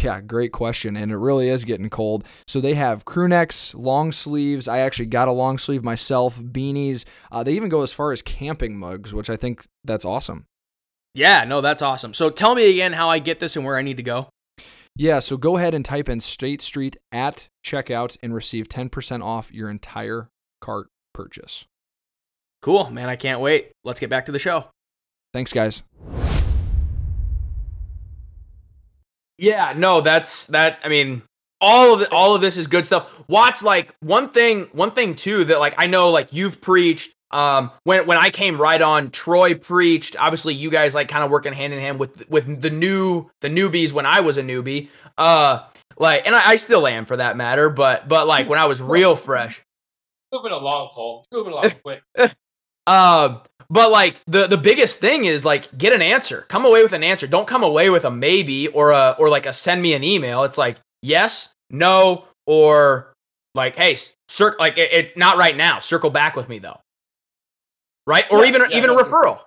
Yeah, 0.00 0.20
great 0.20 0.52
question. 0.52 0.96
And 0.96 1.12
it 1.12 1.16
really 1.16 1.48
is 1.48 1.64
getting 1.64 1.90
cold. 1.90 2.24
So 2.46 2.60
they 2.60 2.74
have 2.74 3.04
crew 3.04 3.28
necks, 3.28 3.74
long 3.74 4.10
sleeves. 4.10 4.66
I 4.66 4.78
actually 4.78 5.06
got 5.06 5.28
a 5.28 5.32
long 5.32 5.58
sleeve 5.58 5.84
myself, 5.84 6.38
beanies. 6.38 7.04
Uh, 7.30 7.42
they 7.42 7.52
even 7.52 7.68
go 7.68 7.82
as 7.82 7.92
far 7.92 8.12
as 8.12 8.22
camping 8.22 8.76
mugs, 8.76 9.12
which 9.12 9.28
I 9.28 9.36
think 9.36 9.66
that's 9.84 10.04
awesome. 10.04 10.46
Yeah, 11.14 11.44
no, 11.44 11.60
that's 11.60 11.82
awesome. 11.82 12.14
So 12.14 12.30
tell 12.30 12.54
me 12.54 12.70
again 12.70 12.94
how 12.94 13.10
I 13.10 13.18
get 13.18 13.38
this 13.38 13.54
and 13.54 13.64
where 13.64 13.76
I 13.76 13.82
need 13.82 13.98
to 13.98 14.02
go. 14.02 14.28
Yeah, 14.96 15.20
so 15.20 15.36
go 15.36 15.56
ahead 15.56 15.74
and 15.74 15.84
type 15.84 16.08
in 16.08 16.20
State 16.20 16.62
Street 16.62 16.96
at 17.10 17.48
checkout 17.64 18.16
and 18.22 18.34
receive 18.34 18.68
10% 18.68 19.22
off 19.22 19.52
your 19.52 19.70
entire 19.70 20.28
cart 20.60 20.88
purchase. 21.14 21.66
Cool, 22.60 22.90
man. 22.90 23.08
I 23.08 23.16
can't 23.16 23.40
wait. 23.40 23.72
Let's 23.84 24.00
get 24.00 24.10
back 24.10 24.26
to 24.26 24.32
the 24.32 24.38
show. 24.38 24.66
Thanks, 25.32 25.52
guys. 25.52 25.82
Yeah, 29.38 29.74
no, 29.76 30.00
that's 30.00 30.46
that. 30.46 30.80
I 30.84 30.88
mean, 30.88 31.22
all 31.60 31.94
of 31.94 32.02
it, 32.02 32.12
all 32.12 32.34
of 32.34 32.40
this 32.40 32.56
is 32.56 32.66
good 32.66 32.84
stuff. 32.84 33.10
Watts, 33.28 33.62
like 33.62 33.94
one 34.00 34.30
thing, 34.30 34.68
one 34.72 34.90
thing 34.90 35.14
too 35.14 35.44
that 35.44 35.58
like 35.60 35.74
I 35.78 35.86
know 35.86 36.10
like 36.10 36.32
you've 36.32 36.60
preached. 36.60 37.14
Um, 37.30 37.70
when 37.84 38.06
when 38.06 38.18
I 38.18 38.28
came 38.28 38.60
right 38.60 38.80
on, 38.80 39.10
Troy 39.10 39.54
preached. 39.54 40.16
Obviously, 40.18 40.54
you 40.54 40.70
guys 40.70 40.94
like 40.94 41.08
kind 41.08 41.24
of 41.24 41.30
working 41.30 41.52
hand 41.54 41.72
in 41.72 41.80
hand 41.80 41.98
with 41.98 42.28
with 42.28 42.60
the 42.60 42.70
new 42.70 43.30
the 43.40 43.48
newbies 43.48 43.92
when 43.92 44.04
I 44.04 44.20
was 44.20 44.36
a 44.36 44.42
newbie. 44.42 44.90
Uh, 45.16 45.60
like, 45.96 46.26
and 46.26 46.34
I, 46.36 46.50
I 46.50 46.56
still 46.56 46.86
am 46.86 47.06
for 47.06 47.16
that 47.16 47.36
matter. 47.36 47.70
But 47.70 48.06
but 48.06 48.26
like 48.26 48.48
when 48.48 48.58
I 48.58 48.66
was 48.66 48.82
real 48.82 49.16
fresh, 49.16 49.62
moving 50.30 50.52
along, 50.52 50.90
Cole. 50.92 51.26
Moving 51.32 51.52
along 51.52 51.70
quick. 51.82 52.02
Um, 52.86 53.42
but 53.72 53.90
like 53.90 54.20
the 54.26 54.46
the 54.46 54.58
biggest 54.58 54.98
thing 54.98 55.24
is 55.24 55.46
like 55.46 55.76
get 55.78 55.94
an 55.94 56.02
answer. 56.02 56.44
Come 56.48 56.66
away 56.66 56.82
with 56.82 56.92
an 56.92 57.02
answer. 57.02 57.26
Don't 57.26 57.48
come 57.48 57.62
away 57.62 57.88
with 57.88 58.04
a 58.04 58.10
maybe 58.10 58.68
or 58.68 58.90
a 58.90 59.16
or 59.18 59.30
like 59.30 59.46
a 59.46 59.52
send 59.52 59.80
me 59.80 59.94
an 59.94 60.04
email. 60.04 60.44
It's 60.44 60.58
like 60.58 60.76
yes, 61.00 61.54
no, 61.70 62.26
or 62.46 63.14
like 63.54 63.74
hey, 63.74 63.96
cir- 64.28 64.56
like 64.60 64.76
it, 64.76 64.92
it 64.92 65.16
not 65.16 65.38
right 65.38 65.56
now. 65.56 65.80
Circle 65.80 66.10
back 66.10 66.36
with 66.36 66.50
me 66.50 66.58
though. 66.58 66.78
Right? 68.06 68.26
Or 68.30 68.44
Yeah, 68.44 68.50
even 68.50 68.70
yeah, 68.70 68.76
even 68.76 68.90
a 68.90 68.94
referral. 68.94 69.40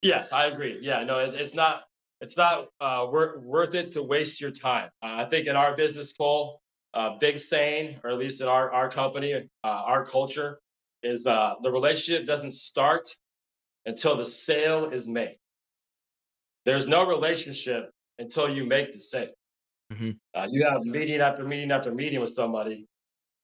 Yes, 0.00 0.32
I 0.32 0.46
agree. 0.46 0.78
Yeah, 0.80 1.04
no, 1.04 1.18
it's, 1.18 1.34
it's 1.34 1.54
not 1.54 1.82
it's 2.22 2.38
not 2.38 2.68
uh, 2.80 3.06
worth 3.12 3.42
worth 3.42 3.74
it 3.74 3.92
to 3.92 4.02
waste 4.02 4.40
your 4.40 4.50
time. 4.50 4.88
Uh, 5.02 5.16
I 5.16 5.26
think 5.26 5.48
in 5.48 5.54
our 5.54 5.76
business, 5.76 6.14
Cole, 6.14 6.62
uh, 6.94 7.18
big 7.20 7.38
saying, 7.38 8.00
or 8.02 8.10
at 8.10 8.16
least 8.16 8.40
in 8.40 8.48
our 8.48 8.72
our 8.72 8.90
company, 8.90 9.34
uh, 9.34 9.66
our 9.66 10.06
culture, 10.06 10.60
is 11.02 11.26
uh, 11.26 11.54
the 11.62 11.70
relationship 11.70 12.26
doesn't 12.26 12.52
start 12.52 13.08
until 13.86 14.16
the 14.16 14.24
sale 14.24 14.90
is 14.90 15.08
made. 15.08 15.36
There's 16.64 16.88
no 16.88 17.06
relationship 17.06 17.90
until 18.18 18.48
you 18.48 18.64
make 18.64 18.92
the 18.92 19.00
sale. 19.00 19.32
Mhm. 19.92 20.18
Uh, 20.34 20.46
you 20.50 20.64
have 20.64 20.84
meeting 20.84 21.20
after 21.20 21.44
meeting 21.44 21.70
after 21.70 21.92
meeting 21.92 22.20
with 22.20 22.30
somebody. 22.30 22.86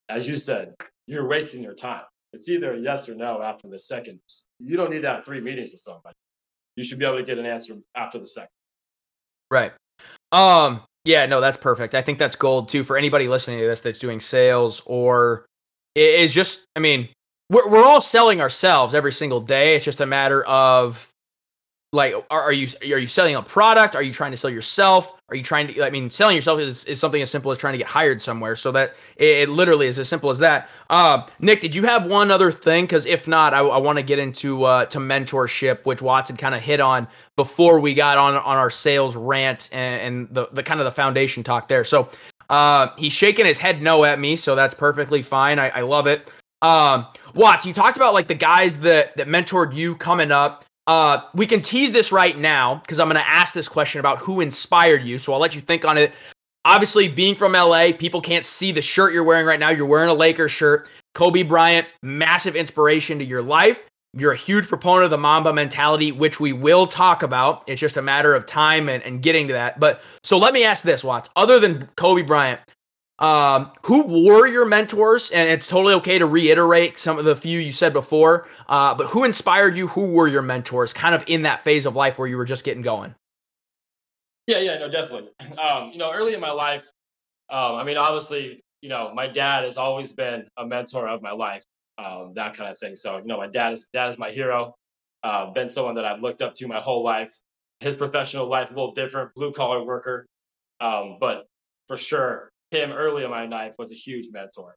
As 0.09 0.29
you 0.29 0.37
said, 0.37 0.75
you're 1.07 1.27
wasting 1.27 1.62
your 1.62 1.75
time. 1.75 2.05
It's 2.33 2.49
either 2.49 2.75
a 2.75 2.79
yes 2.79 3.09
or 3.09 3.14
no 3.14 3.42
after 3.42 3.69
the 3.69 3.79
second. 3.79 4.21
You 4.61 4.77
don't 4.77 4.90
need 4.90 5.03
to 5.03 5.09
have 5.09 5.25
three 5.25 5.40
meetings 5.40 5.71
with 5.71 5.81
somebody. 5.81 6.14
You 6.77 6.85
should 6.85 6.99
be 6.99 7.07
able 7.07 7.16
to 7.16 7.25
get 7.25 7.38
an 7.38 7.47
answer 7.47 7.75
after 7.95 8.19
the 8.19 8.27
second. 8.27 8.51
Right. 9.51 9.73
Um, 10.33 10.83
yeah, 11.05 11.25
no, 11.27 11.40
that's 11.40 11.57
perfect. 11.57 11.95
I 11.95 12.03
think 12.03 12.19
that's 12.19 12.37
gold 12.37 12.69
too 12.69 12.85
for 12.85 12.97
anybody 12.97 13.29
listening 13.29 13.61
to 13.61 13.66
this 13.66 13.81
that's 13.81 13.99
doing 13.99 14.21
sales 14.21 14.83
or 14.87 15.47
is 15.95 16.35
just, 16.35 16.64
I 16.77 16.81
mean, 16.81 17.09
we're, 17.51 17.69
we're 17.69 17.85
all 17.85 18.01
selling 18.01 18.41
ourselves 18.41 18.95
every 18.95 19.13
single 19.13 19.41
day. 19.41 19.77
It's 19.77 19.85
just 19.85 20.01
a 20.01 20.07
matter 20.07 20.45
of 20.45 21.13
like, 21.93 22.15
are, 22.31 22.43
are 22.43 22.53
you, 22.53 22.69
are 22.83 22.99
you 22.99 23.07
selling 23.07 23.37
a 23.37 23.43
product? 23.43 23.95
Are 23.95 24.03
you 24.03 24.13
trying 24.13 24.33
to 24.33 24.37
sell 24.37 24.51
yourself? 24.51 25.19
Are 25.29 25.37
you 25.37 25.43
trying 25.43 25.69
to, 25.69 25.83
I 25.83 25.91
mean, 25.91 26.11
selling 26.11 26.37
yourself 26.37 26.61
is, 26.61 26.85
is 26.85 26.99
something 27.01 27.23
as 27.23 27.31
simple 27.31 27.51
as 27.53 27.59
trying 27.59 27.73
to 27.73 27.79
get 27.79 27.87
hired 27.87 28.21
somewhere. 28.21 28.57
So 28.57 28.73
that 28.73 28.97
it, 29.17 29.43
it 29.43 29.49
literally 29.49 29.87
is 29.87 29.99
as 29.99 30.09
simple 30.09 30.29
as 30.29 30.39
that. 30.41 30.69
Uh, 30.91 31.27
Nick, 31.39 31.61
did 31.61 31.75
you 31.75 31.85
have 31.85 32.07
one 32.07 32.31
other 32.31 32.53
thing? 32.53 32.87
Cause 32.87 33.07
if 33.07 33.27
not, 33.27 33.55
I, 33.55 33.61
I 33.61 33.79
want 33.79 33.99
to 33.99 34.03
get 34.03 34.19
into, 34.19 34.65
uh, 34.65 34.87
to 34.87 34.99
mentorship, 34.99 35.85
which 35.87 36.03
Watson 36.03 36.37
kind 36.37 36.55
of 36.55 36.61
hit 36.61 36.81
on 36.81 37.09
before 37.37 37.81
we 37.81 37.95
got 37.95 38.19
on 38.19 38.35
on 38.35 38.57
our 38.57 38.71
sales 38.71 39.15
rant 39.15 39.71
and, 39.73 40.03
and 40.03 40.35
the 40.35 40.49
the 40.53 40.63
kind 40.63 40.81
of 40.81 40.85
the 40.85 40.91
foundation 40.91 41.43
talk 41.43 41.69
there. 41.69 41.85
So 41.85 42.09
uh, 42.51 42.89
he's 42.99 43.13
shaking 43.13 43.47
his 43.47 43.59
head 43.59 43.83
no 43.83 44.05
at 44.05 44.19
me, 44.19 44.37
so 44.37 44.55
that's 44.55 44.75
perfectly 44.75 45.23
fine. 45.23 45.59
I, 45.59 45.69
I 45.69 45.81
love 45.83 46.07
it. 46.07 46.31
Um, 46.62 47.07
Watts, 47.35 47.66
you 47.66 47.75
talked 47.75 47.97
about 47.97 48.14
like 48.14 48.29
the 48.29 48.35
guys 48.35 48.79
that 48.79 49.16
that 49.16 49.29
mentored 49.29 49.75
you 49.75 49.97
coming 49.97 50.33
up. 50.33 50.64
Uh, 50.87 51.21
we 51.35 51.47
can 51.47 51.61
tease 51.61 51.92
this 51.92 52.12
right 52.12 52.38
now 52.38 52.77
because 52.77 53.01
I'm 53.01 53.09
going 53.09 53.21
to 53.21 53.29
ask 53.29 53.53
this 53.53 53.69
question 53.69 53.99
about 53.99 54.19
who 54.19 54.40
inspired 54.40 55.03
you. 55.03 55.19
So 55.19 55.33
I'll 55.33 55.40
let 55.40 55.57
you 55.57 55.61
think 55.61 55.85
on 55.85 55.99
it. 55.99 56.12
Obviously, 56.64 57.09
being 57.09 57.35
from 57.35 57.53
LA, 57.53 57.90
people 57.97 58.21
can't 58.21 58.45
see 58.45 58.73
the 58.73 58.83
shirt 58.83 59.12
you're 59.12 59.25
wearing 59.25 59.47
right 59.47 59.59
now. 59.59 59.71
You're 59.71 59.87
wearing 59.87 60.11
a 60.11 60.14
Lakers 60.14 60.53
shirt. 60.53 60.88
Kobe 61.14 61.42
Bryant, 61.42 61.87
massive 62.03 62.57
inspiration 62.57 63.19
to 63.19 63.25
your 63.25 63.42
life. 63.42 63.83
You're 64.12 64.33
a 64.33 64.37
huge 64.37 64.66
proponent 64.66 65.05
of 65.05 65.11
the 65.11 65.19
Mamba 65.19 65.53
mentality, 65.53 66.11
which 66.11 66.40
we 66.40 66.53
will 66.53 66.87
talk 66.87 67.23
about. 67.23 67.62
It's 67.66 67.81
just 67.81 67.97
a 67.97 68.03
matter 68.03 68.35
of 68.35 68.47
time 68.47 68.88
and, 68.88 69.03
and 69.03 69.23
getting 69.23 69.47
to 69.49 69.53
that. 69.53 69.79
But 69.79 70.01
so 70.23 70.38
let 70.38 70.55
me 70.55 70.64
ask 70.64 70.83
this, 70.83 71.05
Watts. 71.05 71.31
Other 71.37 71.61
than 71.61 71.88
Kobe 71.97 72.23
Bryant, 72.23 72.61
um, 73.18 73.72
who 73.83 74.26
were 74.26 74.46
your 74.46 74.66
mentors? 74.66 75.31
And 75.31 75.48
it's 75.48 75.66
totally 75.66 75.94
okay 75.94 76.18
to 76.18 76.26
reiterate 76.26 76.98
some 76.98 77.18
of 77.18 77.24
the 77.24 77.37
few 77.37 77.59
you 77.59 77.72
said 77.72 77.92
before. 77.92 78.46
Uh, 78.68 78.94
but 78.94 79.07
who 79.07 79.24
inspired 79.24 79.76
you? 79.76 79.88
Who 79.88 80.07
were 80.07 80.29
your 80.29 80.42
mentors 80.42 80.92
kind 80.92 81.14
of 81.14 81.24
in 81.26 81.42
that 81.42 81.64
phase 81.64 81.87
of 81.87 81.96
life 81.96 82.18
where 82.18 82.29
you 82.29 82.37
were 82.37 82.44
just 82.44 82.64
getting 82.64 82.83
going? 82.83 83.14
Yeah, 84.46 84.59
yeah, 84.59 84.79
no, 84.79 84.90
definitely. 84.90 85.31
Um, 85.57 85.90
you 85.90 85.98
know, 85.98 86.12
early 86.12 86.35
in 86.35 86.40
my 86.40 86.50
life, 86.50 86.87
um, 87.48 87.76
I 87.76 87.85
mean, 87.85 87.96
obviously, 87.96 88.62
you 88.83 88.90
know, 88.90 89.12
my 89.14 89.26
dad 89.26 89.64
has 89.64 89.79
always 89.79 90.12
been 90.12 90.46
a 90.59 90.66
mentor 90.66 91.09
of 91.09 91.22
my 91.22 91.33
life, 91.33 91.64
um, 91.98 92.33
that 92.35 92.55
kind 92.57 92.70
of 92.70 92.79
thing. 92.79 92.94
So, 92.94 93.16
you 93.16 93.24
know, 93.24 93.38
my 93.38 93.46
dad 93.46 93.72
is 93.72 93.88
dad 93.92 94.11
is 94.11 94.18
my 94.18 94.31
hero. 94.31 94.74
Uh, 95.22 95.50
been 95.52 95.66
someone 95.66 95.94
that 95.94 96.05
I've 96.05 96.20
looked 96.20 96.42
up 96.42 96.55
to 96.55 96.68
my 96.68 96.81
whole 96.81 97.02
life. 97.02 97.33
His 97.81 97.96
professional 97.96 98.48
life 98.48 98.70
a 98.70 98.74
little 98.74 98.92
different, 98.92 99.35
blue 99.35 99.52
collar 99.52 99.83
worker, 99.85 100.26
um, 100.81 101.16
but 101.20 101.46
for 101.88 101.96
sure, 101.96 102.50
him 102.70 102.92
early 102.92 103.24
in 103.24 103.31
my 103.31 103.46
life 103.46 103.74
was 103.79 103.92
a 103.92 103.94
huge 103.94 104.26
mentor. 104.33 104.76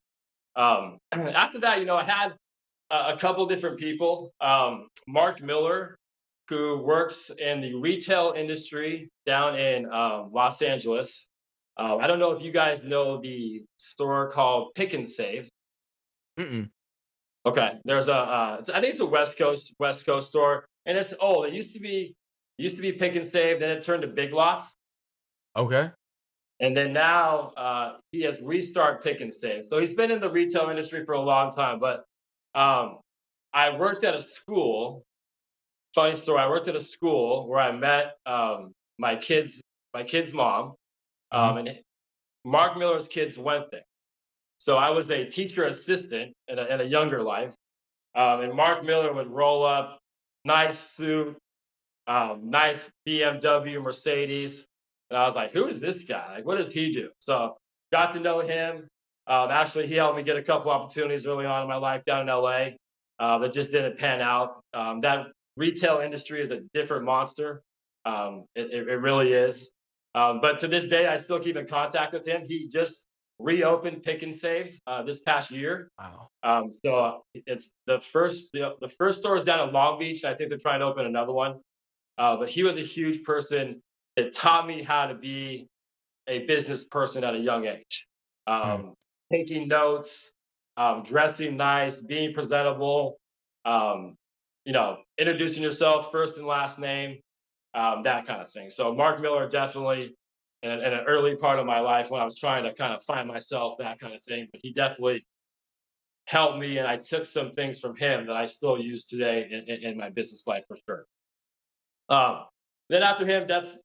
Um, 0.56 0.97
after 1.12 1.60
that, 1.60 1.80
you 1.80 1.86
know, 1.86 1.97
I 1.97 2.04
had 2.04 2.34
a, 2.91 3.13
a 3.13 3.17
couple 3.17 3.45
different 3.45 3.80
people. 3.80 4.32
Um, 4.41 4.88
Mark 5.08 5.41
Miller, 5.41 5.97
who 6.49 6.78
works 6.78 7.30
in 7.30 7.62
the 7.62 7.75
retail 7.75 8.34
industry 8.36 9.10
down 9.25 9.58
in 9.58 9.91
um, 9.91 10.32
Los 10.34 10.62
Angeles. 10.62 11.28
Uh, 11.78 11.97
I 11.97 12.08
don't 12.08 12.19
know 12.19 12.32
if 12.32 12.41
you 12.41 12.52
guys 12.52 12.84
know 12.84 13.17
the 13.17 13.63
store 13.78 14.30
called 14.30 14.73
Pick 14.75 14.93
and 14.93 15.08
Save. 15.08 15.49
Mm-mm. 16.38 16.69
Okay, 17.45 17.71
there's 17.86 18.10
a, 18.10 18.15
uh, 18.15 18.58
it's, 18.60 18.69
I 18.69 18.82
think 18.82 18.91
it's 18.91 18.99
a 18.99 19.06
West 19.06 19.38
Coast 19.38 19.73
West 19.80 20.06
Coast 20.06 20.30
store, 20.30 20.65
and 20.86 20.97
it's 20.97 21.13
old. 21.21 21.45
It 21.45 21.54
used 21.54 21.73
to 21.73 21.80
be 21.80 22.13
used 22.58 22.75
to 22.75 22.82
be 22.82 22.91
Pick 22.91 23.15
and 23.15 23.25
Save, 23.25 23.62
then 23.62 23.69
it 23.69 23.82
turned 23.82 24.02
to 24.02 24.10
Big 24.10 24.34
Lots, 24.34 24.75
Okay. 25.56 25.91
And 26.60 26.76
then 26.76 26.91
now 26.91 27.54
uh, 27.56 27.98
he 28.12 28.22
has 28.24 28.41
restart 28.41 29.04
Pick 29.04 29.22
and 29.22 29.34
Save. 29.34 29.67
So 29.67 29.80
he's 29.80 29.93
been 29.93 30.12
in 30.12 30.19
the 30.19 30.30
retail 30.30 30.69
industry 30.69 31.06
for 31.06 31.13
a 31.13 31.22
long 31.22 31.52
time. 31.52 31.80
But 31.80 32.06
um, 32.54 33.00
I 33.54 33.78
worked 33.78 34.04
at 34.04 34.13
a 34.13 34.22
school. 34.22 35.04
Funny 35.95 36.15
story. 36.15 36.41
I 36.41 36.50
worked 36.50 36.67
at 36.67 36.76
a 36.76 36.80
school 36.80 37.48
where 37.48 37.60
I 37.60 37.72
met 37.72 38.17
um, 38.26 38.74
my 38.98 39.15
kids, 39.15 39.60
my 39.93 40.04
kid's 40.04 40.34
mom, 40.34 40.74
um, 41.32 41.58
and 41.58 41.80
Mark 42.45 42.78
Miller's 42.78 43.08
kids 43.08 43.38
went 43.38 43.72
there. 43.72 43.82
So 44.60 44.78
I 44.78 44.89
was 44.89 45.10
a 45.10 45.26
teacher 45.26 45.65
assistant 45.65 46.34
in 46.50 46.60
a, 46.60 46.65
in 46.65 46.82
a 46.82 46.84
younger 46.84 47.24
life, 47.24 47.56
um, 48.15 48.41
and 48.41 48.54
Mark 48.54 48.84
Miller 48.84 49.13
would 49.13 49.32
roll 49.32 49.65
up, 49.65 50.00
nice 50.43 50.78
suit, 50.78 51.38
um, 52.08 52.50
nice 52.50 52.89
BMW, 53.08 53.82
Mercedes, 53.82 54.67
and 55.10 55.17
I 55.17 55.26
was 55.26 55.36
like, 55.36 55.52
"Who 55.52 55.67
is 55.67 55.80
this 55.80 56.04
guy? 56.04 56.36
Like, 56.36 56.45
what 56.45 56.58
does 56.58 56.72
he 56.72 56.91
do?" 56.91 57.10
So 57.19 57.58
got 57.91 58.12
to 58.12 58.19
know 58.19 58.39
him. 58.39 58.88
Um, 59.28 59.52
actually, 59.52 59.88
he 59.88 59.95
helped 59.95 60.17
me 60.17 60.24
get 60.24 60.38
a 60.38 60.43
couple 60.43 60.72
opportunities 60.72 61.26
early 61.26 61.45
on 61.45 61.62
in 61.62 61.67
my 61.67 61.76
life 61.76 62.04
down 62.06 62.22
in 62.22 62.28
LA 62.28 62.69
uh, 63.19 63.38
that 63.39 63.54
just 63.54 63.72
didn't 63.72 63.98
pan 63.98 64.22
out. 64.22 64.62
Um, 64.74 65.00
that 65.02 65.28
retail 65.56 66.00
industry 66.00 66.41
is 66.41 66.52
a 66.52 66.62
different 66.74 67.06
monster. 67.06 67.62
Um, 68.06 68.45
it, 68.56 68.72
it, 68.72 69.02
really 69.02 69.34
is. 69.34 69.72
Um, 70.15 70.39
but 70.41 70.58
to 70.60 70.67
this 70.67 70.88
day, 70.88 71.06
I 71.06 71.17
still 71.17 71.39
keep 71.39 71.58
in 71.58 71.67
contact 71.67 72.13
with 72.13 72.26
him. 72.26 72.43
He 72.48 72.67
just 72.67 73.06
reopened 73.38 74.04
Pick 74.04 74.24
and 74.24 74.36
Save 74.36 74.80
uh, 74.88 75.04
this 75.04 75.22
past 75.22 75.52
year. 75.52 75.91
Wow. 76.00 76.30
Um, 76.43 76.72
so 76.72 77.24
it's 77.34 77.72
the 77.86 78.00
first 78.00 78.52
the, 78.54 78.76
the 78.82 78.88
first 78.88 79.19
store 79.19 79.36
is 79.36 79.43
down 79.43 79.67
in 79.67 79.74
Long 79.74 80.00
Beach. 80.00 80.24
And 80.24 80.34
I 80.34 80.38
think 80.38 80.50
they're 80.50 80.58
trying 80.58 80.80
to 80.80 80.86
open 80.86 81.06
another 81.06 81.34
one. 81.34 81.60
Uh, 82.17 82.38
but 82.38 82.50
he 82.50 82.63
was 82.63 82.78
a 82.78 82.82
huge 82.82 83.24
person 83.24 83.82
that 84.20 84.34
taught 84.34 84.68
me 84.68 84.84
how 84.84 85.08
to 85.08 85.16
be 85.16 85.68
a 86.28 86.46
business 86.46 86.84
person 86.84 87.24
at 87.24 87.34
a 87.36 87.40
young 87.40 87.66
age. 87.66 88.08
Um, 88.48 88.94
Taking 89.32 89.68
notes, 89.68 90.32
um, 90.76 91.04
dressing 91.04 91.56
nice, 91.56 92.02
being 92.02 92.34
presentable, 92.34 93.20
um, 93.64 94.18
you 94.66 94.74
know, 94.74 94.98
introducing 95.20 95.62
yourself 95.62 96.12
first 96.12 96.40
and 96.40 96.48
last 96.48 96.80
name, 96.80 97.20
um, 97.76 98.02
that 98.04 98.26
kind 98.26 98.42
of 98.42 98.50
thing. 98.50 98.72
So 98.72 98.94
Mark 98.96 99.22
Miller 99.22 99.48
definitely 99.48 100.16
in, 100.64 100.72
in 100.72 100.94
an 100.94 101.04
early 101.06 101.36
part 101.36 101.60
of 101.60 101.68
my 101.68 101.80
life 101.80 102.10
when 102.10 102.22
I 102.22 102.26
was 102.26 102.40
trying 102.40 102.64
to 102.64 102.74
kind 102.74 102.92
of 102.92 103.04
find 103.04 103.28
myself, 103.28 103.76
that 103.78 104.00
kind 104.00 104.16
of 104.16 104.22
thing. 104.22 104.48
But 104.52 104.62
he 104.64 104.74
definitely 104.74 105.26
helped 106.26 106.58
me, 106.58 106.80
and 106.80 106.88
I 106.88 106.98
took 106.98 107.26
some 107.26 107.52
things 107.52 107.80
from 107.80 107.96
him 107.96 108.26
that 108.26 108.36
I 108.36 108.48
still 108.48 108.80
use 108.80 109.06
today 109.06 109.48
in, 109.52 109.72
in, 109.72 109.92
in 109.92 109.98
my 109.98 110.10
business 110.10 110.48
life 110.48 110.66
for 110.68 110.78
sure. 110.88 111.06
Um, 112.10 112.46
then 112.90 113.04
after 113.04 113.28
him, 113.28 113.46
def, 113.46 113.78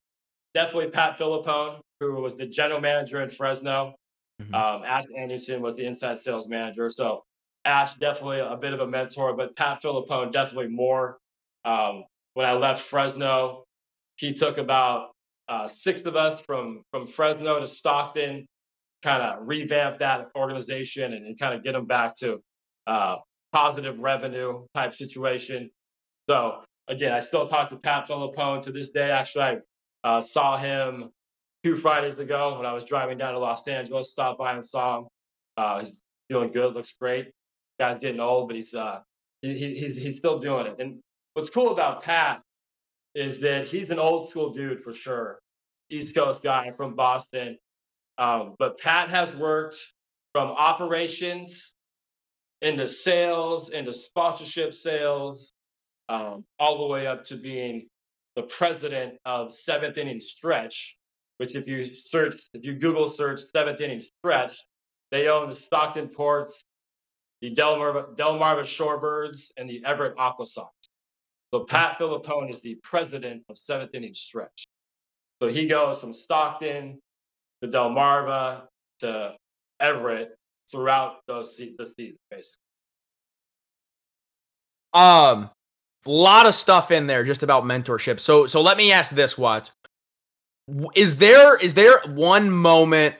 definitely 0.54 0.90
Pat 0.90 1.18
Filippone. 1.18 1.80
who 2.00 2.20
was 2.20 2.34
the 2.36 2.46
general 2.46 2.80
manager 2.80 3.22
in 3.22 3.28
Fresno. 3.28 3.94
Mhm. 4.42 4.52
Um, 4.52 4.84
Ash 4.84 5.04
Anderson 5.16 5.62
was 5.62 5.76
the 5.76 5.86
inside 5.86 6.18
sales 6.18 6.48
manager. 6.48 6.90
So 6.90 7.24
Ash 7.64 7.94
definitely 7.94 8.40
a 8.40 8.56
bit 8.56 8.72
of 8.72 8.80
a 8.80 8.86
mentor, 8.86 9.34
but 9.34 9.54
Pat 9.56 9.80
Filippone 9.80 10.32
definitely 10.32 10.68
more. 10.68 11.18
Um, 11.64 12.04
when 12.34 12.46
I 12.46 12.52
left 12.52 12.82
Fresno, 12.82 13.64
he 14.16 14.32
took 14.32 14.58
about 14.58 15.12
uh, 15.48 15.68
six 15.68 16.04
of 16.04 16.16
us 16.16 16.40
from 16.40 16.82
from 16.90 17.06
Fresno 17.06 17.60
to 17.60 17.66
Stockton, 17.66 18.46
kind 19.02 19.22
of 19.22 19.46
revamp 19.48 19.98
that 19.98 20.30
organization 20.36 21.12
and, 21.12 21.26
and 21.26 21.38
kind 21.38 21.54
of 21.54 21.62
get 21.62 21.72
them 21.72 21.86
back 21.86 22.16
to 22.16 22.42
uh, 22.86 23.16
positive 23.52 23.98
revenue 24.00 24.66
type 24.74 24.94
situation. 24.94 25.70
So 26.28 26.64
again, 26.88 27.12
I 27.12 27.20
still 27.20 27.46
talk 27.46 27.68
to 27.70 27.76
Pat 27.78 28.08
Filippone 28.08 28.62
to 28.62 28.72
this 28.72 28.90
day. 28.90 29.10
Actually, 29.10 29.44
I 29.44 29.56
uh, 30.04 30.20
saw 30.20 30.56
him 30.56 31.10
two 31.64 31.74
Fridays 31.74 32.18
ago 32.18 32.56
when 32.56 32.66
I 32.66 32.72
was 32.72 32.84
driving 32.84 33.18
down 33.18 33.32
to 33.32 33.38
Los 33.38 33.66
Angeles. 33.66 34.12
Stopped 34.12 34.38
by 34.38 34.52
and 34.52 34.64
saw 34.64 34.98
him. 34.98 35.06
Uh, 35.56 35.78
he's 35.78 36.02
feeling 36.28 36.52
good, 36.52 36.74
looks 36.74 36.92
great. 36.92 37.30
Guy's 37.80 37.98
getting 37.98 38.20
old, 38.20 38.48
but 38.48 38.56
he's 38.56 38.74
uh, 38.74 39.00
he, 39.42 39.74
he's 39.74 39.96
he's 39.96 40.18
still 40.18 40.38
doing 40.38 40.66
it. 40.66 40.76
And 40.78 41.00
what's 41.32 41.50
cool 41.50 41.72
about 41.72 42.02
Pat 42.02 42.42
is 43.14 43.40
that 43.40 43.68
he's 43.68 43.90
an 43.90 43.98
old 43.98 44.28
school 44.28 44.50
dude 44.50 44.82
for 44.82 44.92
sure, 44.92 45.38
East 45.90 46.14
Coast 46.14 46.42
guy 46.42 46.70
from 46.70 46.94
Boston. 46.94 47.56
Um, 48.18 48.54
but 48.58 48.78
Pat 48.78 49.10
has 49.10 49.34
worked 49.34 49.76
from 50.32 50.50
operations 50.50 51.74
into 52.62 52.86
sales, 52.86 53.70
into 53.70 53.92
sponsorship 53.92 54.72
sales, 54.74 55.52
um, 56.08 56.44
all 56.58 56.78
the 56.78 56.86
way 56.86 57.06
up 57.06 57.24
to 57.24 57.36
being 57.36 57.86
the 58.36 58.42
president 58.42 59.14
of 59.24 59.52
Seventh 59.52 59.98
Inning 59.98 60.20
Stretch, 60.20 60.98
which 61.38 61.54
if 61.54 61.68
you 61.68 61.84
search, 61.84 62.42
if 62.52 62.64
you 62.64 62.74
Google 62.74 63.10
search 63.10 63.40
Seventh 63.54 63.80
Inning 63.80 64.02
Stretch, 64.18 64.56
they 65.10 65.28
own 65.28 65.48
the 65.48 65.54
Stockton 65.54 66.08
Ports, 66.08 66.64
the 67.40 67.54
Delmarva, 67.54 68.16
Delmarva 68.16 68.62
Shorebirds, 68.62 69.52
and 69.56 69.68
the 69.68 69.82
Everett 69.84 70.14
Aqua 70.18 70.46
Sox. 70.46 70.72
So 71.52 71.64
Pat 71.64 71.98
Filippone 71.98 72.50
is 72.50 72.60
the 72.60 72.76
president 72.82 73.44
of 73.48 73.56
Seventh 73.56 73.94
Inning 73.94 74.14
Stretch. 74.14 74.66
So 75.40 75.48
he 75.48 75.66
goes 75.66 76.00
from 76.00 76.12
Stockton 76.12 77.00
to 77.62 77.68
Delmarva 77.68 78.62
to 79.00 79.34
Everett 79.80 80.36
throughout 80.70 81.18
those 81.26 81.56
se- 81.56 81.74
the 81.78 81.86
season, 81.86 82.18
basically. 82.30 82.60
Um, 84.94 85.50
a 86.06 86.10
lot 86.10 86.46
of 86.46 86.54
stuff 86.54 86.90
in 86.90 87.06
there 87.06 87.24
just 87.24 87.42
about 87.42 87.64
mentorship. 87.64 88.20
So, 88.20 88.46
so 88.46 88.60
let 88.60 88.76
me 88.76 88.92
ask 88.92 89.10
this: 89.10 89.38
What 89.38 89.70
is 90.94 91.16
there? 91.16 91.56
Is 91.56 91.74
there 91.74 92.00
one 92.06 92.50
moment 92.50 93.16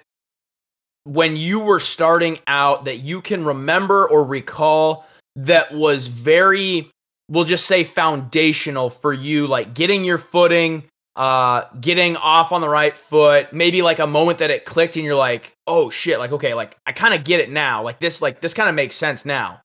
when 1.05 1.37
you 1.37 1.61
were 1.61 1.81
starting 1.81 2.39
out 2.47 2.87
that 2.87 2.99
you 2.99 3.21
can 3.21 3.45
remember 3.45 4.09
or 4.09 4.25
recall 4.25 5.07
that 5.37 5.73
was 5.75 6.07
very, 6.07 6.91
we'll 7.29 7.45
just 7.45 7.67
say, 7.67 7.85
foundational 7.85 8.89
for 8.89 9.13
you, 9.13 9.47
like 9.47 9.75
getting 9.75 10.05
your 10.05 10.19
footing, 10.19 10.83
uh, 11.17 11.65
getting 11.81 12.17
off 12.17 12.53
on 12.53 12.61
the 12.61 12.69
right 12.69 12.97
foot, 12.97 13.53
maybe 13.53 13.83
like 13.83 13.99
a 13.99 14.07
moment 14.07 14.39
that 14.39 14.51
it 14.51 14.65
clicked 14.65 14.97
and 14.97 15.05
you're 15.05 15.15
like, 15.15 15.53
oh 15.67 15.91
shit, 15.91 16.19
like 16.19 16.33
okay, 16.33 16.55
like 16.55 16.77
I 16.87 16.93
kind 16.93 17.15
of 17.15 17.25
get 17.25 17.41
it 17.41 17.51
now, 17.51 17.83
like 17.83 18.01
this, 18.01 18.23
like 18.23 18.41
this 18.41 18.55
kind 18.55 18.69
of 18.69 18.75
makes 18.75 18.97
sense 18.97 19.25
now. 19.25 19.61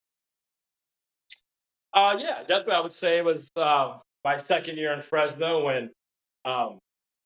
Uh, 1.94 2.18
yeah, 2.20 2.40
definitely. 2.42 2.74
I 2.74 2.80
would 2.82 2.94
say 2.94 3.18
it 3.18 3.26
was 3.26 3.50
uh, 3.56 3.98
my 4.24 4.38
second 4.38 4.78
year 4.78 4.94
in 4.94 5.02
Fresno 5.02 5.66
when 5.66 5.90
um, 6.46 6.78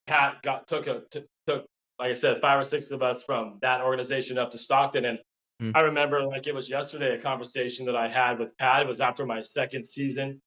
Pat 0.06 0.42
got 0.42 0.66
took 0.66 0.86
a 0.86 1.02
t- 1.10 1.24
took 1.46 1.66
like 1.98 2.10
I 2.10 2.14
said 2.14 2.40
five 2.40 2.58
or 2.58 2.64
six 2.64 2.90
of 2.90 3.02
us 3.02 3.22
from 3.22 3.58
that 3.62 3.80
organization 3.82 4.38
up 4.38 4.50
to 4.50 4.58
Stockton, 4.58 5.04
and 5.04 5.18
Mm. 5.62 5.72
I 5.74 5.82
remember 5.82 6.24
like 6.24 6.46
it 6.46 6.54
was 6.54 6.68
yesterday 6.68 7.14
a 7.14 7.18
conversation 7.20 7.86
that 7.86 7.96
I 7.96 8.08
had 8.08 8.38
with 8.38 8.56
Pat. 8.58 8.82
It 8.82 8.88
was 8.88 9.00
after 9.00 9.24
my 9.24 9.40
second 9.40 9.86
season. 9.86 10.40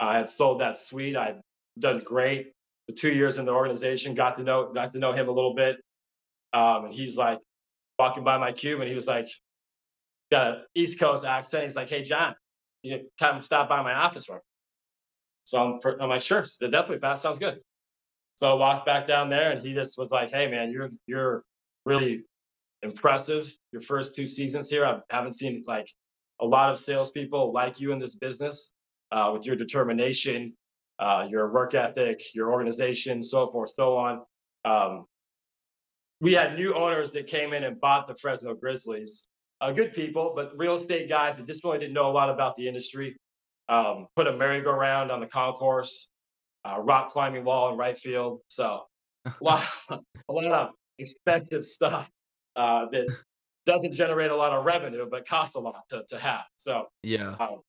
I 0.00 0.16
had 0.16 0.28
sold 0.28 0.60
that 0.60 0.76
suite. 0.76 1.16
I'd 1.16 1.40
done 1.78 2.00
great. 2.00 2.52
The 2.88 2.94
two 2.94 3.12
years 3.12 3.36
in 3.36 3.44
the 3.44 3.52
organization, 3.52 4.14
got 4.14 4.36
to 4.38 4.42
know 4.42 4.72
got 4.72 4.92
to 4.92 4.98
know 4.98 5.12
him 5.12 5.28
a 5.28 5.32
little 5.32 5.54
bit, 5.54 5.76
um, 6.52 6.86
and 6.86 6.94
he's 6.94 7.16
like 7.16 7.38
walking 7.98 8.24
by 8.24 8.38
my 8.38 8.52
cube, 8.52 8.80
and 8.80 8.88
he 8.88 8.94
was 8.94 9.06
like 9.06 9.28
got 10.30 10.46
an 10.48 10.62
East 10.74 10.98
Coast 10.98 11.24
accent. 11.24 11.64
He's 11.64 11.76
like, 11.76 11.88
"Hey, 11.88 12.02
John." 12.02 12.34
You 12.84 12.98
know, 12.98 13.02
come 13.18 13.40
stop 13.40 13.68
by 13.68 13.82
my 13.82 13.94
office 13.94 14.28
room. 14.28 14.40
So 15.44 15.58
I'm, 15.58 15.80
I'm 16.00 16.08
like, 16.08 16.22
sure, 16.22 16.44
The 16.60 16.68
definitely, 16.68 16.98
Pat, 16.98 17.18
sounds 17.18 17.38
good. 17.38 17.60
So 18.36 18.50
I 18.50 18.54
walked 18.54 18.86
back 18.86 19.06
down 19.06 19.30
there, 19.30 19.52
and 19.52 19.62
he 19.62 19.74
just 19.74 19.98
was 19.98 20.10
like, 20.10 20.30
hey, 20.30 20.48
man, 20.48 20.70
you're 20.70 20.90
you're 21.06 21.42
really 21.86 22.22
impressive. 22.82 23.56
Your 23.72 23.80
first 23.80 24.14
two 24.14 24.26
seasons 24.26 24.68
here, 24.68 24.84
I 24.84 25.00
haven't 25.10 25.32
seen 25.32 25.64
like 25.66 25.88
a 26.40 26.46
lot 26.46 26.70
of 26.70 26.78
salespeople 26.78 27.52
like 27.52 27.80
you 27.80 27.92
in 27.92 27.98
this 27.98 28.16
business 28.16 28.70
uh, 29.12 29.30
with 29.32 29.46
your 29.46 29.56
determination, 29.56 30.52
uh, 30.98 31.26
your 31.30 31.50
work 31.52 31.74
ethic, 31.74 32.22
your 32.34 32.52
organization, 32.52 33.22
so 33.22 33.50
forth, 33.50 33.70
so 33.70 33.96
on. 33.96 34.22
Um, 34.64 35.06
we 36.20 36.32
had 36.32 36.56
new 36.58 36.74
owners 36.74 37.12
that 37.12 37.26
came 37.28 37.52
in 37.52 37.64
and 37.64 37.80
bought 37.80 38.08
the 38.08 38.14
Fresno 38.14 38.54
Grizzlies 38.54 39.26
uh, 39.64 39.72
good 39.72 39.94
people, 39.94 40.32
but 40.36 40.52
real 40.56 40.74
estate 40.74 41.08
guys 41.08 41.38
that 41.38 41.46
just 41.46 41.64
really 41.64 41.78
didn't 41.78 41.94
know 41.94 42.10
a 42.10 42.12
lot 42.12 42.28
about 42.28 42.54
the 42.56 42.68
industry. 42.68 43.16
Um, 43.70 44.06
put 44.14 44.26
a 44.26 44.36
merry-go-round 44.36 45.10
on 45.10 45.20
the 45.20 45.26
concourse, 45.26 46.06
uh, 46.68 46.78
rock 46.80 47.08
climbing 47.08 47.44
wall 47.44 47.72
in 47.72 47.78
right 47.78 47.96
field. 47.96 48.40
So 48.48 48.82
a 49.26 49.32
lot, 49.40 49.64
a 49.88 50.32
lot 50.32 50.44
of 50.44 50.70
expensive 50.98 51.64
stuff 51.64 52.10
uh, 52.56 52.86
that 52.92 53.06
doesn't 53.64 53.92
generate 53.92 54.30
a 54.30 54.36
lot 54.36 54.52
of 54.52 54.66
revenue, 54.66 55.06
but 55.10 55.26
costs 55.26 55.56
a 55.56 55.60
lot 55.60 55.82
to, 55.88 56.04
to 56.10 56.18
have. 56.18 56.44
So 56.56 56.88
Yeah. 57.02 57.36
um, 57.40 57.60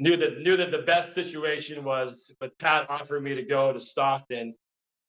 knew 0.00 0.16
that 0.16 0.40
knew 0.40 0.56
that 0.56 0.72
the 0.72 0.82
best 0.82 1.14
situation 1.14 1.84
was, 1.84 2.34
but 2.40 2.50
Pat 2.58 2.90
offered 2.90 3.22
me 3.22 3.36
to 3.36 3.44
go 3.44 3.72
to 3.72 3.78
Stockton. 3.78 4.54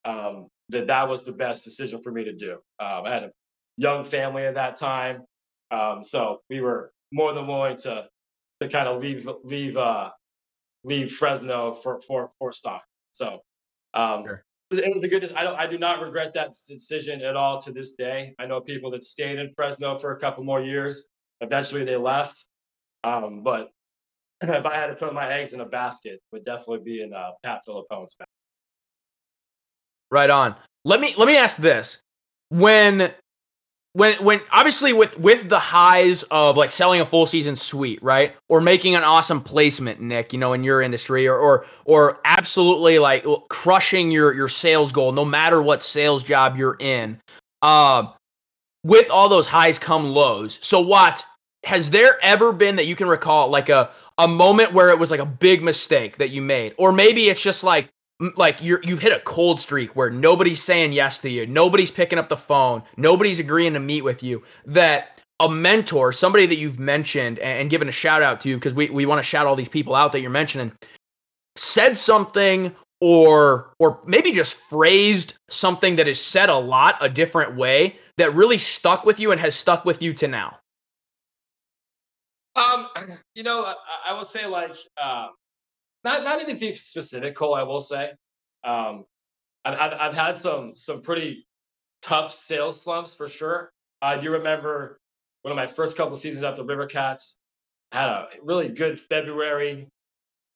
Um, 0.06 0.48
that 0.70 0.88
that 0.88 1.10
was 1.10 1.24
the 1.24 1.32
best 1.32 1.64
decision 1.64 2.02
for 2.04 2.12
me 2.12 2.26
to 2.26 2.34
do. 2.34 2.54
Um, 2.80 3.06
I 3.06 3.14
had 3.14 3.24
a 3.24 3.32
young 3.78 4.04
family 4.04 4.46
at 4.46 4.56
that 4.56 4.76
time. 4.76 5.24
Um, 5.74 6.04
so 6.04 6.42
we 6.50 6.62
were 6.62 6.92
more 7.12 7.34
than 7.34 7.48
willing 7.48 7.78
to 7.78 8.08
to 8.62 8.70
kind 8.70 8.88
of 8.88 9.00
leave 9.00 9.28
leave 9.44 9.76
uh, 9.76 10.12
leave 10.84 11.12
Fresno 11.12 11.72
for 11.74 12.00
for 12.02 12.32
for 12.38 12.52
stock. 12.52 12.84
So 13.14 13.40
um, 13.94 14.24
Sure. 14.26 14.44
it 14.72 14.76
was, 14.76 14.80
it 14.80 14.96
was 14.96 15.04
a 15.04 15.08
good. 15.08 15.34
I 15.36 15.44
don't. 15.44 15.60
I 15.60 15.66
do 15.68 15.78
not 15.78 16.02
regret 16.02 16.34
that 16.34 16.54
decision 16.68 17.22
at 17.22 17.36
all 17.36 17.62
to 17.62 17.72
this 17.72 17.94
day. 17.94 18.36
I 18.40 18.46
know 18.46 18.62
people 18.62 18.92
that 18.92 19.04
stayed 19.04 19.40
in 19.40 19.52
Fresno 19.56 19.98
for 19.98 20.12
a 20.12 20.20
couple 20.20 20.44
more 20.44 20.62
years. 20.62 21.10
Eventually, 21.42 21.84
they 21.84 21.98
left. 21.98 22.46
Um, 23.04 23.42
but 23.44 23.72
if 24.42 24.66
I 24.66 24.76
had 24.76 24.88
to 24.88 24.96
put 24.96 25.14
my 25.14 25.28
eggs 25.28 25.54
in 25.54 25.62
a 25.62 25.66
basket, 25.66 26.14
it 26.14 26.22
would 26.32 26.46
definitely 26.46 26.84
be 26.84 27.02
in 27.02 27.14
uh, 27.14 27.32
Pat 27.44 27.62
Filippone's 27.66 28.16
basket. 28.16 28.30
Right 30.12 30.30
on. 30.30 30.56
Let 30.86 31.00
me 31.00 31.16
let 31.18 31.28
me 31.28 31.36
ask 31.38 31.58
this. 31.58 31.98
When 32.50 33.12
when 33.94 34.16
when 34.24 34.42
obviously 34.52 34.92
with 34.92 35.18
with 35.20 35.50
the 35.50 35.60
highs 35.60 36.24
of 36.24 36.58
like 36.58 36.72
selling 36.72 37.00
a 37.00 37.06
full 37.06 37.26
season 37.28 37.56
suite, 37.56 38.02
right? 38.02 38.36
Or 38.50 38.60
making 38.60 38.96
an 38.96 39.04
awesome 39.04 39.42
placement, 39.42 40.02
Nick, 40.02 40.34
you 40.34 40.40
know, 40.40 40.54
in 40.54 40.64
your 40.64 40.82
industry 40.82 41.28
or 41.28 41.38
or 41.38 41.66
or 41.86 42.20
absolutely 42.26 43.00
like 43.00 43.26
crushing 43.50 44.12
your 44.12 44.34
your 44.34 44.50
sales 44.50 44.92
goal 44.92 45.12
no 45.12 45.24
matter 45.24 45.62
what 45.62 45.84
sales 45.84 46.24
job 46.24 46.58
you're 46.58 46.78
in. 46.80 47.20
Um 47.62 48.10
with 48.84 49.10
all 49.10 49.30
those 49.30 49.48
highs 49.48 49.80
come 49.80 50.10
lows. 50.10 50.58
So 50.62 50.82
what 50.82 51.24
has 51.64 51.92
there 51.92 52.18
ever 52.22 52.52
been 52.52 52.76
that 52.76 52.88
you 52.88 52.96
can 52.96 53.08
recall 53.08 53.50
like 53.50 53.70
a 53.70 53.92
a 54.18 54.28
moment 54.28 54.74
where 54.74 54.90
it 54.90 55.00
was 55.00 55.12
like 55.12 55.20
a 55.20 55.26
big 55.26 55.64
mistake 55.64 56.18
that 56.18 56.30
you 56.30 56.42
made 56.42 56.74
or 56.78 56.92
maybe 56.92 57.30
it's 57.30 57.42
just 57.42 57.64
like 57.64 57.90
like 58.38 58.62
you're 58.62 58.82
you've 58.84 59.02
hit 59.02 59.12
a 59.12 59.20
cold 59.22 59.60
streak 59.60 59.96
where 59.96 60.10
nobody's 60.10 60.62
saying 60.62 60.94
yes 60.94 61.20
to 61.20 61.30
you, 61.30 61.46
nobody's 61.46 61.92
picking 61.92 62.20
up 62.20 62.30
the 62.30 62.38
phone, 62.38 62.84
nobody's 62.98 63.40
agreeing 63.40 63.74
to 63.74 63.80
meet 63.80 64.04
with 64.04 64.24
you. 64.24 64.44
That 64.66 65.22
a 65.40 65.50
mentor, 65.50 66.14
somebody 66.14 66.46
that 66.46 66.56
you've 66.56 66.80
mentioned 66.80 67.40
and, 67.40 67.70
given 67.70 67.90
a 67.90 67.92
shout 67.92 68.22
out 68.22 68.40
to, 68.42 68.56
because 68.56 68.74
we, 68.74 68.90
we 68.90 69.06
want 69.06 69.20
to 69.20 69.24
shout 69.24 69.46
all 69.46 69.56
these 69.56 69.70
people 69.70 69.96
out 69.96 70.12
that 70.14 70.22
you're 70.22 70.30
mentioning, 70.30 70.72
said 71.56 71.98
something 71.98 72.74
or 73.02 73.74
or 73.80 74.00
maybe 74.06 74.32
just 74.32 74.54
phrased 74.54 75.34
something 75.50 75.98
that 75.98 76.08
is 76.08 76.22
said 76.22 76.50
a 76.50 76.58
lot 76.58 76.96
a 77.02 77.10
different 77.10 77.56
way 77.56 77.98
that 78.18 78.34
really 78.34 78.58
stuck 78.58 79.06
with 79.06 79.20
you 79.20 79.32
and 79.32 79.42
has 79.42 79.56
stuck 79.56 79.84
with 79.84 80.02
you 80.02 80.14
to 80.14 80.28
now. 80.28 80.58
Um, 82.56 82.88
you 83.36 83.44
know, 83.44 83.66
I, 83.66 83.76
I 84.10 84.14
will 84.14 84.26
say 84.26 84.46
like 84.46 84.72
uh, 85.02 85.28
not 86.04 86.24
not 86.24 86.42
anything 86.42 86.76
specific, 86.76 87.36
Cole. 87.36 87.56
I 87.56 87.64
will 87.64 87.80
say, 87.80 88.12
um, 88.64 89.06
I've, 89.66 89.80
I've 89.80 89.94
I've 89.94 90.14
had 90.14 90.38
some 90.38 90.76
some 90.76 91.02
pretty 91.02 91.48
tough 92.02 92.32
sales 92.32 92.82
slumps 92.82 93.16
for 93.16 93.28
sure. 93.28 93.72
I 94.02 94.18
do 94.18 94.32
remember 94.32 95.00
one 95.44 95.52
of 95.52 95.56
my 95.56 95.68
first 95.68 95.96
couple 95.98 96.16
seasons 96.16 96.44
after 96.44 96.64
River 96.64 96.88
Cats 96.88 97.40
I 97.94 98.02
had 98.02 98.10
a 98.10 98.28
really 98.42 98.70
good 98.70 99.00
February, 99.00 99.88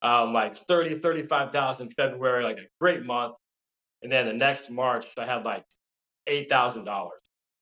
um, 0.02 0.32
like 0.32 0.54
30, 0.54 0.96
35,000 0.96 1.90
February, 1.90 2.42
like 2.42 2.58
a 2.58 2.66
great 2.80 3.04
month. 3.04 3.36
And 4.02 4.10
then 4.10 4.26
the 4.26 4.32
next 4.32 4.70
March, 4.70 5.06
I 5.16 5.24
had 5.24 5.44
like 5.44 5.64
eight 6.26 6.48
thousand 6.48 6.84
dollars. 6.84 7.20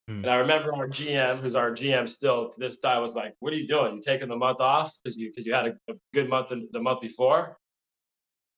Hmm. 0.09 0.19
And 0.19 0.31
I 0.31 0.37
remember 0.37 0.75
our 0.75 0.89
GM, 0.89 1.41
who's 1.41 1.55
our 1.55 1.71
GM 1.71 2.09
still 2.09 2.51
to 2.51 2.61
this 2.61 2.79
day, 2.79 2.99
was 2.99 3.17
like, 3.17 3.35
"What 3.41 3.53
are 3.53 3.57
you 3.57 3.67
doing? 3.67 3.97
You 3.97 4.01
taking 4.03 4.29
the 4.29 4.37
month 4.37 4.61
off 4.61 4.95
because 5.03 5.17
you 5.17 5.31
because 5.31 5.47
you 5.47 5.55
had 5.55 5.67
a, 5.67 5.93
a 5.93 5.95
good 6.13 6.29
month 6.29 6.53
in, 6.53 6.69
the 6.73 6.81
month 6.81 7.01
before?" 7.01 7.57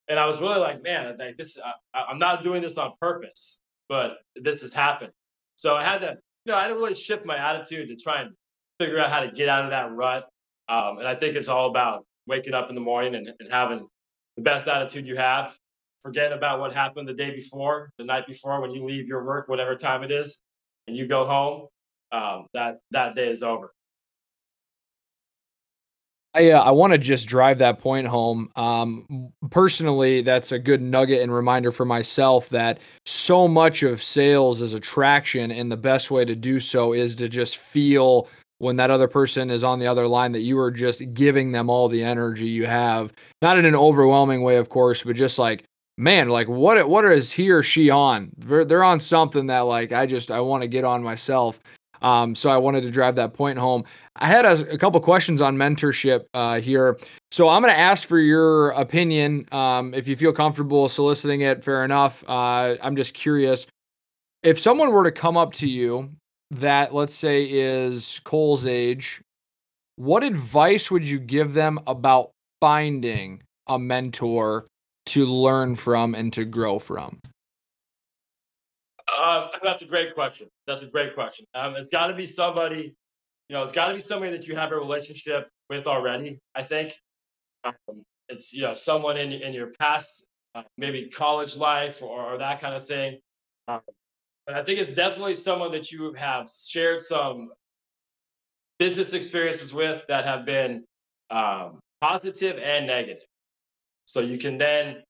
And 0.08 0.18
I 0.18 0.26
was 0.26 0.40
really 0.40 0.58
like, 0.58 0.82
"Man, 0.82 1.16
like 1.18 1.36
this, 1.36 1.58
I, 1.94 2.00
I'm 2.10 2.18
not 2.18 2.42
doing 2.42 2.62
this 2.62 2.78
on 2.78 2.92
purpose, 3.00 3.60
but 3.88 4.18
this 4.36 4.62
has 4.62 4.72
happened." 4.72 5.12
So 5.56 5.74
I 5.74 5.84
had 5.84 5.98
to, 5.98 6.16
you 6.44 6.52
know, 6.52 6.56
I 6.56 6.62
had 6.62 6.68
to 6.68 6.74
really 6.74 6.94
shift 6.94 7.26
my 7.26 7.36
attitude 7.36 7.88
to 7.88 7.96
try 7.96 8.22
and 8.22 8.30
figure 8.78 8.98
out 8.98 9.10
how 9.10 9.20
to 9.20 9.30
get 9.30 9.48
out 9.48 9.64
of 9.64 9.70
that 9.70 9.92
rut. 9.92 10.28
Um, 10.68 10.98
and 10.98 11.08
I 11.08 11.14
think 11.14 11.36
it's 11.36 11.48
all 11.48 11.68
about 11.68 12.06
waking 12.26 12.54
up 12.54 12.68
in 12.68 12.74
the 12.74 12.80
morning 12.80 13.14
and, 13.14 13.28
and 13.40 13.50
having 13.50 13.86
the 14.36 14.42
best 14.42 14.68
attitude 14.68 15.06
you 15.06 15.16
have. 15.16 15.56
Forget 16.00 16.32
about 16.32 16.60
what 16.60 16.72
happened 16.72 17.08
the 17.08 17.14
day 17.14 17.34
before, 17.34 17.90
the 17.98 18.04
night 18.04 18.26
before, 18.26 18.60
when 18.60 18.70
you 18.70 18.84
leave 18.84 19.08
your 19.08 19.24
work, 19.24 19.48
whatever 19.48 19.74
time 19.74 20.04
it 20.04 20.12
is, 20.12 20.38
and 20.86 20.96
you 20.96 21.08
go 21.08 21.26
home. 21.26 21.66
Um, 22.10 22.46
that 22.54 22.78
that 22.92 23.14
day 23.14 23.28
is 23.28 23.42
over. 23.42 23.70
I 26.38 26.50
uh, 26.52 26.62
I 26.62 26.70
want 26.70 26.92
to 26.92 26.98
just 26.98 27.28
drive 27.28 27.58
that 27.58 27.80
point 27.80 28.06
home. 28.06 28.48
Um, 28.54 29.32
personally, 29.50 30.22
that's 30.22 30.52
a 30.52 30.58
good 30.58 30.80
nugget 30.80 31.20
and 31.20 31.32
reminder 31.32 31.72
for 31.72 31.84
myself 31.84 32.48
that 32.50 32.78
so 33.06 33.48
much 33.48 33.82
of 33.82 34.02
sales 34.02 34.62
is 34.62 34.72
attraction, 34.72 35.50
and 35.50 35.70
the 35.70 35.76
best 35.76 36.10
way 36.10 36.24
to 36.24 36.36
do 36.36 36.60
so 36.60 36.92
is 36.92 37.16
to 37.16 37.28
just 37.28 37.58
feel 37.58 38.28
when 38.58 38.76
that 38.76 38.90
other 38.90 39.08
person 39.08 39.50
is 39.50 39.64
on 39.64 39.78
the 39.78 39.86
other 39.86 40.06
line 40.06 40.32
that 40.32 40.40
you 40.40 40.58
are 40.58 40.70
just 40.70 41.02
giving 41.12 41.52
them 41.52 41.70
all 41.70 41.88
the 41.88 42.02
energy 42.02 42.46
you 42.46 42.66
have, 42.66 43.12
not 43.40 43.58
in 43.58 43.64
an 43.64 43.76
overwhelming 43.76 44.42
way, 44.42 44.56
of 44.56 44.68
course, 44.68 45.02
but 45.04 45.14
just 45.14 45.38
like 45.38 45.64
man, 45.98 46.28
like 46.28 46.48
what 46.48 46.88
what 46.88 47.04
is 47.04 47.32
he 47.32 47.50
or 47.50 47.62
she 47.62 47.90
on? 47.90 48.30
They're, 48.38 48.64
they're 48.64 48.84
on 48.84 49.00
something 49.00 49.46
that 49.46 49.60
like 49.60 49.92
I 49.92 50.06
just 50.06 50.30
I 50.30 50.40
want 50.40 50.62
to 50.62 50.68
get 50.68 50.84
on 50.84 51.02
myself. 51.02 51.60
Um, 52.02 52.34
so 52.34 52.50
I 52.50 52.56
wanted 52.56 52.82
to 52.82 52.90
drive 52.90 53.16
that 53.16 53.34
point 53.34 53.58
home. 53.58 53.84
I 54.16 54.26
had 54.26 54.44
a, 54.44 54.72
a 54.72 54.78
couple 54.78 55.00
questions 55.00 55.40
on 55.40 55.56
mentorship 55.56 56.24
uh, 56.34 56.60
here. 56.60 56.98
So 57.30 57.48
I'm 57.48 57.62
going 57.62 57.72
to 57.72 57.78
ask 57.78 58.08
for 58.08 58.18
your 58.18 58.70
opinion. 58.70 59.46
Um, 59.52 59.94
if 59.94 60.08
you 60.08 60.16
feel 60.16 60.32
comfortable 60.32 60.88
soliciting 60.88 61.42
it, 61.42 61.64
fair 61.64 61.84
enough. 61.84 62.24
Uh, 62.28 62.76
I'm 62.82 62.96
just 62.96 63.14
curious. 63.14 63.66
If 64.42 64.58
someone 64.58 64.92
were 64.92 65.04
to 65.04 65.12
come 65.12 65.36
up 65.36 65.52
to 65.54 65.68
you 65.68 66.10
that, 66.50 66.94
let's 66.94 67.14
say, 67.14 67.44
is 67.44 68.20
Cole's 68.24 68.66
age, 68.66 69.20
what 69.96 70.22
advice 70.22 70.90
would 70.90 71.06
you 71.08 71.18
give 71.18 71.54
them 71.54 71.80
about 71.86 72.30
finding 72.60 73.42
a 73.66 73.78
mentor 73.78 74.66
to 75.06 75.26
learn 75.26 75.74
from 75.74 76.14
and 76.14 76.32
to 76.32 76.44
grow 76.44 76.78
from? 76.78 77.18
Uh, 79.16 79.48
that's 79.62 79.82
a 79.82 79.86
great 79.86 80.14
question. 80.14 80.48
That's 80.66 80.82
a 80.82 80.86
great 80.86 81.14
question. 81.14 81.46
Um, 81.54 81.76
it's 81.76 81.90
got 81.90 82.08
to 82.08 82.14
be 82.14 82.26
somebody, 82.26 82.94
you 83.48 83.56
know, 83.56 83.62
it's 83.62 83.72
got 83.72 83.88
to 83.88 83.94
be 83.94 84.00
somebody 84.00 84.32
that 84.32 84.46
you 84.46 84.54
have 84.56 84.72
a 84.72 84.76
relationship 84.76 85.48
with 85.70 85.86
already. 85.86 86.38
I 86.54 86.62
think 86.62 86.94
um, 87.64 87.74
it's 88.28 88.52
you 88.52 88.62
know 88.62 88.74
someone 88.74 89.16
in 89.16 89.32
in 89.32 89.52
your 89.52 89.72
past, 89.78 90.28
uh, 90.54 90.62
maybe 90.76 91.08
college 91.08 91.56
life 91.56 92.02
or, 92.02 92.20
or, 92.20 92.38
that 92.38 92.60
kind 92.60 92.74
of 92.74 92.86
thing. 92.86 93.18
Um, 93.66 93.80
but 94.46 94.56
I 94.56 94.62
think 94.62 94.80
it's 94.80 94.92
definitely 94.92 95.34
someone 95.34 95.72
that 95.72 95.90
you 95.90 96.12
have 96.14 96.48
shared 96.50 97.00
some 97.00 97.50
business 98.78 99.12
experiences 99.12 99.74
with 99.74 100.04
that 100.08 100.24
have 100.24 100.46
been 100.46 100.84
um, 101.30 101.80
positive 102.00 102.58
and 102.58 102.86
negative. 102.86 103.26
So 104.04 104.20
you 104.20 104.38
can 104.38 104.56
then 104.56 105.02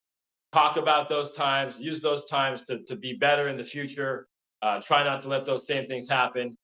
talk 0.52 0.76
about 0.76 1.08
those 1.08 1.32
times, 1.32 1.80
use 1.80 2.00
those 2.00 2.24
times 2.24 2.64
to, 2.64 2.82
to 2.84 2.96
be 2.96 3.12
better 3.14 3.48
in 3.48 3.56
the 3.56 3.64
future. 3.64 4.26
Uh, 4.62 4.80
try 4.80 5.04
not 5.04 5.20
to 5.20 5.28
let 5.28 5.44
those 5.44 5.66
same 5.66 5.86
things 5.86 6.08
happen. 6.08 6.56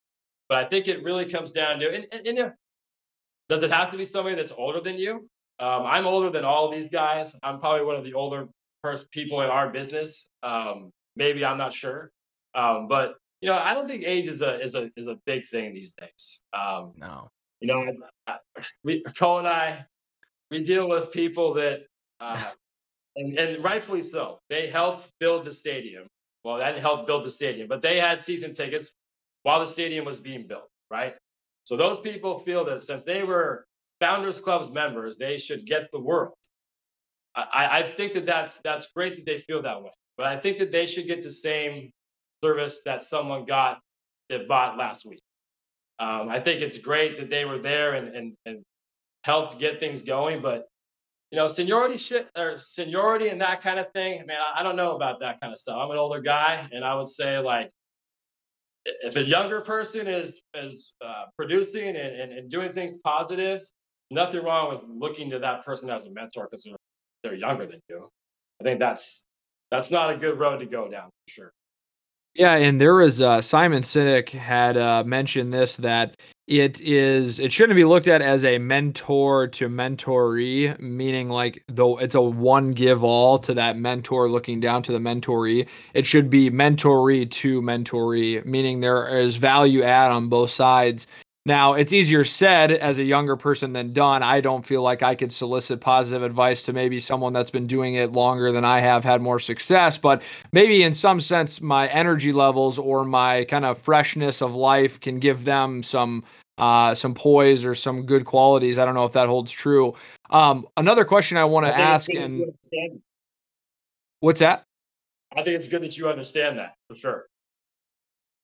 But 0.49 0.59
I 0.59 0.65
think 0.65 0.89
it 0.89 1.03
really 1.03 1.27
comes 1.27 1.53
down 1.53 1.79
to, 1.81 1.95
and, 1.95 2.07
and, 2.13 2.27
and 2.27 2.53
does 3.49 3.63
it 3.63 3.71
have 3.71 3.91
to 3.91 3.97
be 3.97 4.05
somebody 4.05 4.37
that's 4.37 4.53
older 4.57 4.81
than 4.81 4.99
you? 4.99 5.29
Um, 5.59 5.85
I'm 5.87 6.07
older 6.07 6.31
than 6.31 6.45
all 6.45 6.69
these 6.69 6.89
guys. 6.89 7.37
I'm 7.43 7.61
probably 7.61 7.87
one 7.87 7.97
of 7.97 8.05
the 8.05 8.15
older 8.15 8.49
pers- 8.83 9.05
people 9.11 9.41
in 9.43 9.51
our 9.51 9.71
business. 9.71 10.29
Um, 10.43 10.91
maybe 11.17 11.45
I'm 11.45 11.59
not 11.59 11.73
sure, 11.73 12.11
um, 12.55 12.89
but 12.89 13.15
you 13.41 13.51
know, 13.51 13.59
I 13.59 13.75
don't 13.75 13.87
think 13.87 14.03
age 14.05 14.29
is 14.29 14.43
a 14.43 14.61
is 14.61 14.75
a 14.75 14.91
is 14.97 15.07
a 15.07 15.17
big 15.27 15.45
thing 15.45 15.75
these 15.75 15.93
days. 15.93 16.43
Um, 16.53 16.93
no, 16.97 17.31
you 17.61 17.69
know, 17.69 17.93
I, 18.27 18.37
we 18.83 19.05
Cole 19.17 19.39
and 19.39 19.47
I, 19.47 19.85
we 20.51 20.65
deal 20.65 20.89
with 20.89 21.13
people 21.13 21.55
that 21.55 21.83
uh, 22.19 22.51
and, 23.17 23.39
and 23.39 23.65
rightfully 23.65 24.03
so. 24.03 24.39
They 24.49 24.69
helped 24.69 25.11
build 25.21 25.45
the 25.45 25.53
stadium. 25.53 26.07
Well, 26.45 26.59
that 26.59 26.79
helped 26.79 27.07
build 27.07 27.25
the 27.25 27.31
stadium, 27.31 27.69
but 27.69 27.81
they 27.81 27.99
had 27.99 28.21
season 28.21 28.55
tickets 28.55 28.91
while 29.45 29.61
the 29.61 29.67
stadium 29.67 30.05
was 30.05 30.21
being 30.21 30.47
built, 30.47 30.69
right? 30.91 31.15
So 31.65 31.77
those 31.77 32.01
people 32.01 32.39
feel 32.39 32.65
that 32.67 32.83
since 32.83 33.05
they 33.05 33.23
were 33.23 33.65
Founders 34.01 34.41
Club's 34.41 34.71
members, 34.71 35.17
they 35.17 35.39
should 35.39 35.65
get 35.67 35.91
the 35.91 36.01
world. 36.01 36.35
I, 37.35 37.81
I 37.81 37.83
think 37.83 38.13
that 38.13 38.27
that's 38.27 38.59
that's 38.59 38.89
great 38.95 39.17
that 39.17 39.27
they 39.27 39.39
feel 39.39 39.63
that 39.63 39.83
way, 39.83 39.91
but 40.17 40.27
I 40.27 40.37
think 40.39 40.59
that 40.59 40.71
they 40.71 40.87
should 40.87 41.07
get 41.07 41.23
the 41.23 41.31
same 41.31 41.91
service 42.45 42.83
that 42.85 43.03
someone 43.03 43.45
got 43.45 43.81
that 44.29 44.47
bought 44.47 44.77
last 44.77 45.05
week. 45.05 45.23
Um, 45.99 46.29
I 46.29 46.39
think 46.39 46.61
it's 46.61 46.79
great 46.79 47.17
that 47.17 47.31
they 47.31 47.45
were 47.45 47.59
there 47.59 47.95
and, 47.95 48.15
and, 48.15 48.35
and 48.47 48.63
helped 49.25 49.59
get 49.59 49.81
things 49.81 50.03
going, 50.03 50.43
but 50.43 50.67
you 51.35 51.41
know, 51.41 51.49
seniority 51.49 51.97
shit 51.97 52.29
or 52.37 52.57
seniority 52.57 53.27
and 53.27 53.41
that 53.41 53.61
kind 53.61 53.81
of 53.81 53.91
thing. 53.91 54.25
Man, 54.25 54.37
I, 54.37 54.61
I 54.61 54.63
don't 54.63 54.77
know 54.77 54.95
about 54.95 55.19
that 55.19 55.41
kind 55.41 55.53
of 55.53 55.59
stuff. 55.59 55.77
I'm 55.81 55.91
an 55.91 55.97
older 55.97 56.21
guy, 56.21 56.65
and 56.71 56.85
I 56.85 56.95
would 56.95 57.09
say 57.09 57.41
like, 57.41 57.73
if 58.85 59.17
a 59.17 59.25
younger 59.25 59.61
person 59.61 60.07
is 60.07 60.41
is 60.55 60.95
uh, 61.05 61.25
producing 61.37 61.89
and, 61.89 61.97
and, 61.97 62.33
and 62.33 62.49
doing 62.49 62.71
things 62.71 62.99
positive, 62.99 63.63
nothing 64.13 64.45
wrong 64.45 64.71
with 64.71 64.85
looking 64.85 65.29
to 65.31 65.41
that 65.41 65.65
person 65.65 65.91
as 65.91 66.05
a 66.05 66.13
mentor 66.13 66.47
because 66.49 66.63
they're, 66.63 66.77
they're 67.25 67.35
younger 67.35 67.67
than 67.67 67.81
you. 67.89 68.09
I 68.61 68.65
think 68.65 68.79
that's 68.79 69.27
that's 69.73 69.91
not 69.91 70.11
a 70.11 70.17
good 70.17 70.39
road 70.39 70.61
to 70.61 70.67
go 70.67 70.89
down 70.89 71.07
for 71.09 71.33
sure. 71.33 71.53
Yeah, 72.35 72.55
and 72.55 72.81
there 72.81 72.95
was 72.95 73.21
uh, 73.21 73.43
Simon 73.43 73.83
Sinek 73.83 74.29
had 74.29 74.77
uh, 74.77 75.03
mentioned 75.05 75.53
this 75.53 75.79
that 75.79 76.15
it 76.47 76.79
is 76.83 77.39
it 77.39 77.51
shouldn't 77.51 77.77
be 77.77 77.87
looked 77.87 78.07
at 78.07 78.21
as 78.21 78.45
a 78.45 78.59
mentor 78.59 79.47
to 79.47 79.67
mentoree 79.67 80.79
meaning 80.79 81.31
like 81.31 81.65
though 81.69 81.97
it's 81.97 82.15
a 82.15 82.21
one 82.21 82.71
give 82.73 83.03
all 83.03 83.39
to 83.39 83.55
that 83.55 83.79
mentor 83.79 84.29
looking 84.29 84.61
down 84.61 84.83
to 84.83 84.93
the 84.93 84.99
mentoree 84.99 85.67
it 85.95 86.05
should 86.05 86.29
be 86.29 86.51
mentoree 86.51 87.31
to 87.31 87.63
mentoree 87.63 88.45
meaning 88.45 88.81
there 88.81 89.19
is 89.19 89.37
value 89.37 89.83
add 89.83 90.13
on 90.13 90.29
both 90.29 90.51
sides 90.51 91.07
now, 91.47 91.75
it's 91.75 91.93
easier 91.93 92.25
said 92.25 92.73
as 92.73 92.99
a 92.99 93.05
younger 93.05 93.37
person 93.37 93.75
than 93.75 93.93
done. 93.93 94.23
I 94.23 94.41
don't 94.41 94.65
feel 94.65 94.81
like 94.81 95.03
I 95.03 95.15
could 95.15 95.31
solicit 95.31 95.79
positive 95.79 96.23
advice 96.23 96.63
to 96.63 96.73
maybe 96.73 96.99
someone 96.99 97.35
that's 97.35 97.51
been 97.51 97.67
doing 97.67 97.95
it 97.95 98.13
longer 98.13 98.51
than 98.51 98.65
I 98.65 98.81
have, 98.81 99.05
had 99.05 99.21
more 99.21 99.39
success, 99.39 99.99
but 99.99 100.23
maybe 100.53 100.83
in 100.83 100.95
some 100.95 101.21
sense, 101.21 101.61
my 101.61 101.89
energy 101.89 102.33
levels 102.33 102.79
or 102.79 103.05
my 103.05 103.45
kind 103.45 103.67
of 103.67 103.77
freshness 103.79 104.41
of 104.41 104.55
life 104.55 104.99
can 105.01 105.19
give 105.19 105.45
them 105.45 105.83
some 105.83 106.25
uh, 106.57 106.95
some 106.95 107.13
poise 107.13 107.67
or 107.67 107.75
some 107.75 108.07
good 108.07 108.25
qualities. 108.25 108.79
I 108.79 108.85
don't 108.87 108.95
know 108.95 109.05
if 109.05 109.13
that 109.13 109.27
holds 109.27 109.53
true. 109.53 109.93
Um, 110.31 110.67
another 110.77 111.05
question 111.05 111.37
I 111.37 111.45
want 111.45 111.67
to 111.67 111.77
ask, 111.77 112.09
and 112.15 112.55
what's 114.21 114.41
that? 114.41 114.65
I 115.37 115.43
think 115.43 115.57
it's 115.57 115.69
good 115.69 115.83
that 115.83 115.99
you 115.99 116.09
understand 116.09 116.59
that 116.59 116.77
for 116.89 116.95
sure. 116.95 117.27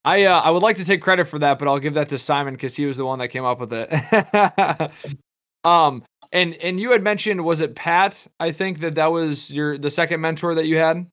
I 0.05 0.25
uh, 0.25 0.41
I 0.41 0.51
would 0.51 0.63
like 0.63 0.77
to 0.77 0.85
take 0.85 1.03
credit 1.03 1.27
for 1.27 1.39
that, 1.41 1.59
but 1.59 1.69
I'll 1.69 1.79
give 1.79 1.95
that 1.95 2.09
to 2.11 2.19
Simon 2.19 2.55
because 2.55 2.75
he 2.75 2.87
was 2.87 2.97
the 2.97 3.05
one 3.05 3.19
that 3.19 3.29
came 3.29 3.45
up 3.45 3.61
with 3.61 3.73
it. 3.73 4.93
um, 5.65 6.03
and 6.33 6.55
and 6.55 6.81
you 6.81 6.91
had 6.93 7.03
mentioned 7.03 7.45
was 7.45 7.61
it 7.61 7.75
Pat? 7.75 8.27
I 8.39 8.53
think 8.53 8.81
that 8.81 8.95
that 8.95 9.09
was 9.09 9.51
your 9.51 9.77
the 9.77 9.91
second 9.91 10.21
mentor 10.21 10.55
that 10.55 10.67
you 10.67 10.77
had. 10.77 11.07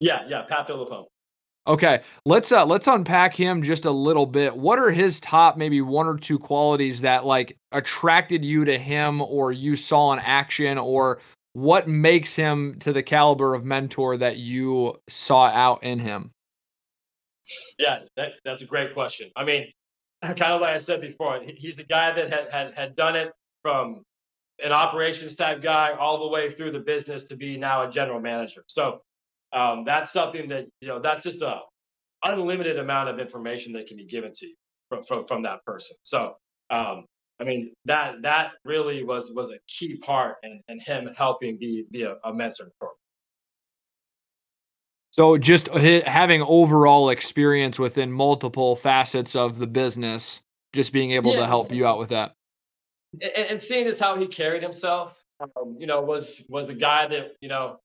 Yeah, 0.00 0.24
yeah, 0.28 0.42
Pat 0.48 0.68
Filippone. 0.68 1.06
Okay, 1.66 2.00
let's 2.24 2.52
uh 2.52 2.64
let's 2.64 2.86
unpack 2.86 3.34
him 3.34 3.62
just 3.62 3.84
a 3.84 3.90
little 3.90 4.26
bit. 4.26 4.56
What 4.56 4.78
are 4.78 4.90
his 4.90 5.20
top 5.20 5.56
maybe 5.56 5.82
one 5.82 6.06
or 6.06 6.16
two 6.16 6.38
qualities 6.38 7.00
that 7.00 7.26
like 7.26 7.58
attracted 7.72 8.44
you 8.44 8.64
to 8.64 8.78
him, 8.78 9.20
or 9.20 9.50
you 9.50 9.74
saw 9.74 10.12
in 10.12 10.20
action, 10.20 10.78
or 10.78 11.20
what 11.52 11.88
makes 11.88 12.36
him 12.36 12.78
to 12.78 12.92
the 12.92 13.02
caliber 13.02 13.54
of 13.54 13.64
mentor 13.64 14.16
that 14.16 14.36
you 14.36 14.94
saw 15.08 15.46
out 15.48 15.82
in 15.82 15.98
him? 15.98 16.30
Yeah, 17.78 18.00
that, 18.16 18.32
that's 18.44 18.62
a 18.62 18.66
great 18.66 18.94
question. 18.94 19.30
I 19.36 19.44
mean, 19.44 19.66
kind 20.22 20.42
of 20.42 20.60
like 20.60 20.74
I 20.74 20.78
said 20.78 21.00
before, 21.00 21.40
he's 21.56 21.78
a 21.78 21.84
guy 21.84 22.12
that 22.12 22.32
had, 22.32 22.50
had, 22.50 22.74
had 22.74 22.96
done 22.96 23.16
it 23.16 23.32
from 23.62 24.02
an 24.62 24.72
operations 24.72 25.36
type 25.36 25.62
guy 25.62 25.92
all 25.92 26.18
the 26.18 26.28
way 26.28 26.48
through 26.48 26.72
the 26.72 26.80
business 26.80 27.24
to 27.24 27.36
be 27.36 27.56
now 27.56 27.86
a 27.86 27.90
general 27.90 28.20
manager. 28.20 28.64
So 28.66 29.00
um, 29.52 29.84
that's 29.84 30.10
something 30.10 30.48
that, 30.48 30.66
you 30.80 30.88
know, 30.88 30.98
that's 30.98 31.22
just 31.22 31.42
a 31.42 31.60
unlimited 32.24 32.78
amount 32.78 33.08
of 33.08 33.20
information 33.20 33.72
that 33.74 33.86
can 33.86 33.96
be 33.96 34.04
given 34.04 34.32
to 34.32 34.46
you 34.46 34.54
from, 34.88 35.02
from, 35.04 35.26
from 35.26 35.42
that 35.44 35.64
person. 35.64 35.96
So, 36.02 36.34
um, 36.70 37.04
I 37.40 37.44
mean, 37.44 37.72
that, 37.84 38.22
that 38.22 38.50
really 38.64 39.04
was, 39.04 39.30
was 39.32 39.50
a 39.50 39.58
key 39.68 39.96
part 39.96 40.36
in, 40.42 40.60
in 40.68 40.80
him 40.80 41.08
helping 41.16 41.56
be, 41.56 41.84
be 41.92 42.02
a, 42.02 42.16
a 42.24 42.34
mentor 42.34 42.70
for 42.80 42.88
me. 42.88 43.07
So 45.18 45.36
just 45.36 45.66
having 45.66 46.42
overall 46.42 47.10
experience 47.10 47.76
within 47.76 48.12
multiple 48.12 48.76
facets 48.76 49.34
of 49.34 49.58
the 49.58 49.66
business, 49.66 50.40
just 50.72 50.92
being 50.92 51.10
able 51.10 51.32
Yeah. 51.32 51.40
to 51.40 51.46
help 51.46 51.72
you 51.72 51.84
out 51.88 51.98
with 51.98 52.10
that. 52.10 52.34
and, 53.20 53.32
and 53.50 53.60
seeing 53.60 53.88
as 53.88 53.98
how 53.98 54.14
he 54.14 54.28
carried 54.28 54.62
himself, 54.62 55.24
um, 55.40 55.76
you 55.76 55.88
know, 55.88 56.00
was 56.02 56.46
was 56.48 56.70
a 56.70 56.74
guy 56.74 57.08
that 57.08 57.32
you 57.40 57.48
know. 57.48 57.80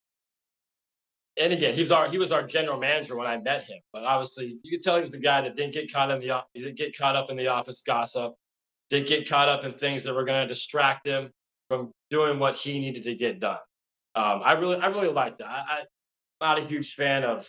And 1.36 1.52
again, 1.52 1.74
he 1.74 1.80
was 1.80 1.92
our 1.92 2.08
he 2.08 2.20
was 2.20 2.32
our 2.32 2.46
general 2.46 2.78
manager 2.78 3.16
when 3.16 3.26
I 3.26 3.40
met 3.40 3.64
him. 3.64 3.80
But 3.94 4.04
obviously, 4.04 4.60
you 4.64 4.70
could 4.70 4.82
tell 4.82 4.98
he 4.98 5.02
was 5.02 5.16
a 5.16 5.20
guy 5.20 5.42
that 5.42 5.56
didn't 5.56 5.74
get 5.74 5.92
caught 5.92 6.12
in 6.12 6.20
the 6.20 6.44
didn't 6.54 6.78
get 6.78 6.96
caught 6.96 7.16
up 7.16 7.32
in 7.32 7.38
the 7.38 7.48
office 7.48 7.82
gossip, 7.82 8.36
didn't 8.92 9.08
get 9.08 9.28
caught 9.28 9.50
up 9.50 9.64
in 9.64 9.72
things 9.72 10.04
that 10.04 10.14
were 10.14 10.24
going 10.24 10.44
to 10.44 10.48
distract 10.48 11.08
him 11.08 11.32
from 11.68 11.90
doing 12.12 12.38
what 12.38 12.56
he 12.56 12.80
needed 12.80 13.02
to 13.06 13.16
get 13.16 13.40
done. 13.40 13.58
Um, 14.14 14.42
I 14.46 14.52
really 14.52 14.76
I 14.78 14.86
really 14.86 15.08
like 15.08 15.40
that. 15.40 15.48
I, 15.48 15.84
not 16.44 16.60
a 16.60 16.62
huge 16.62 16.96
fan 16.96 17.24
of 17.24 17.48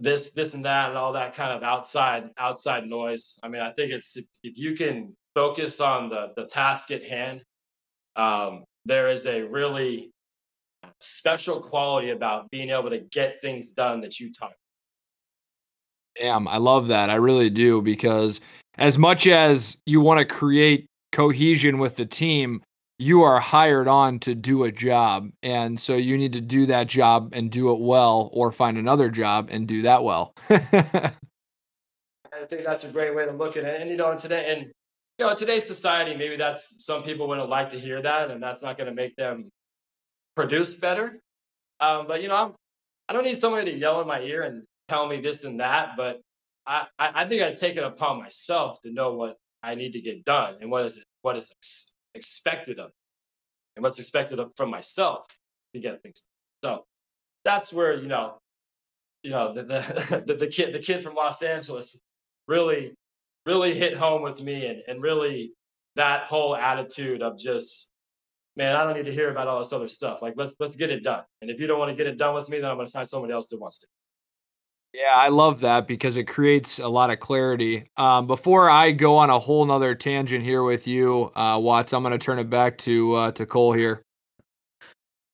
this 0.00 0.32
this 0.32 0.54
and 0.54 0.64
that 0.64 0.88
and 0.88 0.98
all 0.98 1.12
that 1.12 1.32
kind 1.32 1.52
of 1.52 1.62
outside 1.62 2.30
outside 2.36 2.86
noise. 2.86 3.38
I 3.42 3.48
mean, 3.48 3.62
I 3.62 3.70
think 3.72 3.92
it's 3.92 4.16
if, 4.16 4.26
if 4.42 4.58
you 4.58 4.74
can 4.74 5.16
focus 5.34 5.80
on 5.80 6.10
the 6.10 6.32
the 6.36 6.46
task 6.46 6.90
at 6.90 7.04
hand, 7.06 7.42
um, 8.16 8.64
there 8.84 9.08
is 9.08 9.26
a 9.26 9.42
really 9.42 10.10
special 11.00 11.60
quality 11.60 12.10
about 12.10 12.50
being 12.50 12.70
able 12.70 12.90
to 12.90 12.98
get 12.98 13.40
things 13.40 13.72
done 13.72 14.00
that 14.00 14.18
you 14.18 14.32
talk. 14.32 14.52
Damn, 16.20 16.48
I 16.48 16.56
love 16.56 16.88
that. 16.88 17.10
I 17.10 17.14
really 17.14 17.50
do 17.50 17.80
because 17.80 18.40
as 18.76 18.98
much 18.98 19.28
as 19.28 19.78
you 19.86 20.00
want 20.00 20.18
to 20.18 20.24
create 20.24 20.86
cohesion 21.12 21.78
with 21.78 21.94
the 21.94 22.06
team, 22.06 22.60
you 22.98 23.22
are 23.22 23.38
hired 23.38 23.86
on 23.86 24.18
to 24.20 24.34
do 24.34 24.64
a 24.64 24.72
job. 24.72 25.30
And 25.42 25.78
so 25.78 25.96
you 25.96 26.18
need 26.18 26.32
to 26.32 26.40
do 26.40 26.66
that 26.66 26.88
job 26.88 27.30
and 27.32 27.50
do 27.50 27.70
it 27.70 27.78
well 27.78 28.28
or 28.32 28.50
find 28.50 28.76
another 28.76 29.08
job 29.08 29.48
and 29.50 29.68
do 29.68 29.82
that 29.82 30.02
well. 30.02 30.34
I 30.50 31.12
think 32.48 32.64
that's 32.64 32.84
a 32.84 32.88
great 32.88 33.14
way 33.14 33.24
to 33.24 33.32
look 33.32 33.56
at 33.56 33.64
it. 33.64 33.80
And 33.80 33.90
you 33.90 33.96
know, 33.96 34.16
today 34.16 34.54
and 34.54 34.66
you 34.66 35.24
know, 35.24 35.30
in 35.30 35.36
today's 35.36 35.66
society, 35.66 36.16
maybe 36.16 36.36
that's 36.36 36.84
some 36.84 37.02
people 37.02 37.26
wouldn't 37.26 37.48
like 37.48 37.70
to 37.70 37.80
hear 37.80 38.00
that, 38.00 38.30
and 38.30 38.40
that's 38.40 38.62
not 38.62 38.76
going 38.76 38.88
to 38.88 38.94
make 38.94 39.16
them 39.16 39.50
produce 40.36 40.76
better. 40.76 41.18
Um, 41.80 42.06
but 42.06 42.22
you 42.22 42.28
know, 42.28 42.36
I'm, 42.36 42.52
I 43.08 43.12
don't 43.12 43.24
need 43.24 43.36
somebody 43.36 43.72
to 43.72 43.76
yell 43.76 44.00
in 44.00 44.06
my 44.06 44.20
ear 44.20 44.42
and 44.42 44.62
tell 44.88 45.08
me 45.08 45.20
this 45.20 45.44
and 45.44 45.58
that. 45.58 45.96
But 45.96 46.20
I, 46.66 46.86
I, 46.98 47.26
think 47.26 47.42
I 47.42 47.52
take 47.54 47.76
it 47.76 47.82
upon 47.82 48.18
myself 48.18 48.80
to 48.82 48.92
know 48.92 49.14
what 49.14 49.36
I 49.62 49.74
need 49.74 49.92
to 49.92 50.00
get 50.00 50.24
done 50.24 50.56
and 50.60 50.70
what 50.70 50.84
is 50.84 50.98
it, 50.98 51.04
what 51.22 51.36
is 51.36 51.50
expected 52.14 52.78
of 52.78 52.88
me, 52.88 52.94
and 53.76 53.82
what's 53.82 53.98
expected 53.98 54.38
of, 54.38 54.52
from 54.56 54.70
myself 54.70 55.26
to 55.74 55.80
get 55.80 56.02
things. 56.02 56.22
Done. 56.62 56.78
So 56.78 56.84
that's 57.44 57.72
where 57.72 58.00
you 58.00 58.08
know, 58.08 58.38
you 59.22 59.30
know, 59.30 59.52
the 59.52 59.62
the, 59.62 60.22
the 60.26 60.34
the 60.34 60.46
kid 60.46 60.74
the 60.74 60.80
kid 60.80 61.02
from 61.02 61.14
Los 61.14 61.42
Angeles 61.42 62.02
really 62.46 62.94
really 63.46 63.74
hit 63.74 63.96
home 63.96 64.22
with 64.22 64.42
me 64.42 64.66
and, 64.66 64.82
and 64.88 65.02
really 65.02 65.52
that 65.96 66.24
whole 66.24 66.54
attitude 66.54 67.22
of 67.22 67.38
just 67.38 67.90
man 68.56 68.76
i 68.76 68.84
don't 68.84 68.94
need 68.94 69.06
to 69.06 69.12
hear 69.12 69.30
about 69.30 69.48
all 69.48 69.58
this 69.58 69.72
other 69.72 69.88
stuff 69.88 70.20
like 70.20 70.34
let's 70.36 70.54
let's 70.60 70.76
get 70.76 70.90
it 70.90 71.02
done 71.02 71.22
and 71.40 71.50
if 71.50 71.58
you 71.58 71.66
don't 71.66 71.78
want 71.78 71.90
to 71.90 71.96
get 71.96 72.06
it 72.06 72.18
done 72.18 72.34
with 72.34 72.48
me 72.50 72.58
then 72.58 72.70
i'm 72.70 72.76
going 72.76 72.86
to 72.86 72.92
find 72.92 73.08
somebody 73.08 73.32
else 73.32 73.48
that 73.48 73.58
wants 73.58 73.78
to 73.78 73.86
Yeah, 74.94 75.14
I 75.14 75.28
love 75.28 75.60
that 75.60 75.86
because 75.86 76.16
it 76.16 76.24
creates 76.24 76.78
a 76.78 76.88
lot 76.88 77.10
of 77.10 77.20
clarity. 77.20 77.90
Um, 77.98 78.26
before 78.26 78.70
I 78.70 78.90
go 78.90 79.16
on 79.16 79.28
a 79.28 79.38
whole 79.38 79.64
nother 79.64 79.94
tangent 79.94 80.42
here 80.42 80.62
with 80.62 80.86
you, 80.86 81.30
uh, 81.36 81.58
Watts, 81.60 81.92
I'm 81.92 82.02
going 82.02 82.12
to 82.12 82.18
turn 82.18 82.38
it 82.38 82.48
back 82.48 82.78
to 82.78 83.14
uh, 83.14 83.32
to 83.32 83.44
Cole 83.44 83.72
here. 83.72 84.02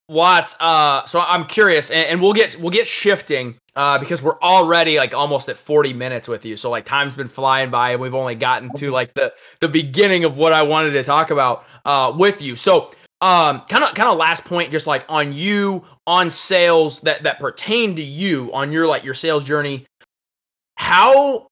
Watts, 0.08 0.54
uh, 0.60 1.06
so 1.06 1.20
I'm 1.20 1.44
curious, 1.46 1.90
and, 1.90 2.06
and 2.08 2.20
we'll 2.20 2.32
get 2.32 2.58
we'll 2.58 2.70
get 2.70 2.86
shifting 2.86 3.56
uh, 3.76 3.98
because 3.98 4.22
we're 4.22 4.38
already 4.40 4.98
like 4.98 5.14
almost 5.14 5.48
at 5.48 5.56
40 5.56 5.92
minutes 5.92 6.28
with 6.28 6.44
you. 6.44 6.56
So 6.56 6.68
like 6.68 6.84
time's 6.84 7.14
been 7.14 7.28
flying 7.28 7.70
by, 7.70 7.92
and 7.92 8.00
we've 8.00 8.14
only 8.14 8.34
gotten 8.34 8.72
to 8.74 8.90
like 8.90 9.14
the 9.14 9.32
the 9.60 9.68
beginning 9.68 10.24
of 10.24 10.36
what 10.36 10.52
I 10.52 10.62
wanted 10.62 10.90
to 10.90 11.04
talk 11.04 11.30
about 11.30 11.64
uh, 11.84 12.12
with 12.14 12.42
you. 12.42 12.56
So 12.56 12.90
um, 13.20 13.62
kind 13.68 13.84
of 13.84 13.94
kind 13.94 14.08
of 14.08 14.18
last 14.18 14.44
point, 14.44 14.70
just 14.70 14.86
like 14.86 15.04
on 15.08 15.32
you 15.32 15.84
on 16.06 16.30
sales 16.30 17.00
that 17.00 17.22
that 17.22 17.40
pertain 17.40 17.96
to 17.96 18.02
you 18.02 18.52
on 18.52 18.72
your 18.72 18.86
like 18.86 19.04
your 19.04 19.14
sales 19.14 19.44
journey. 19.44 19.86
How 20.76 21.48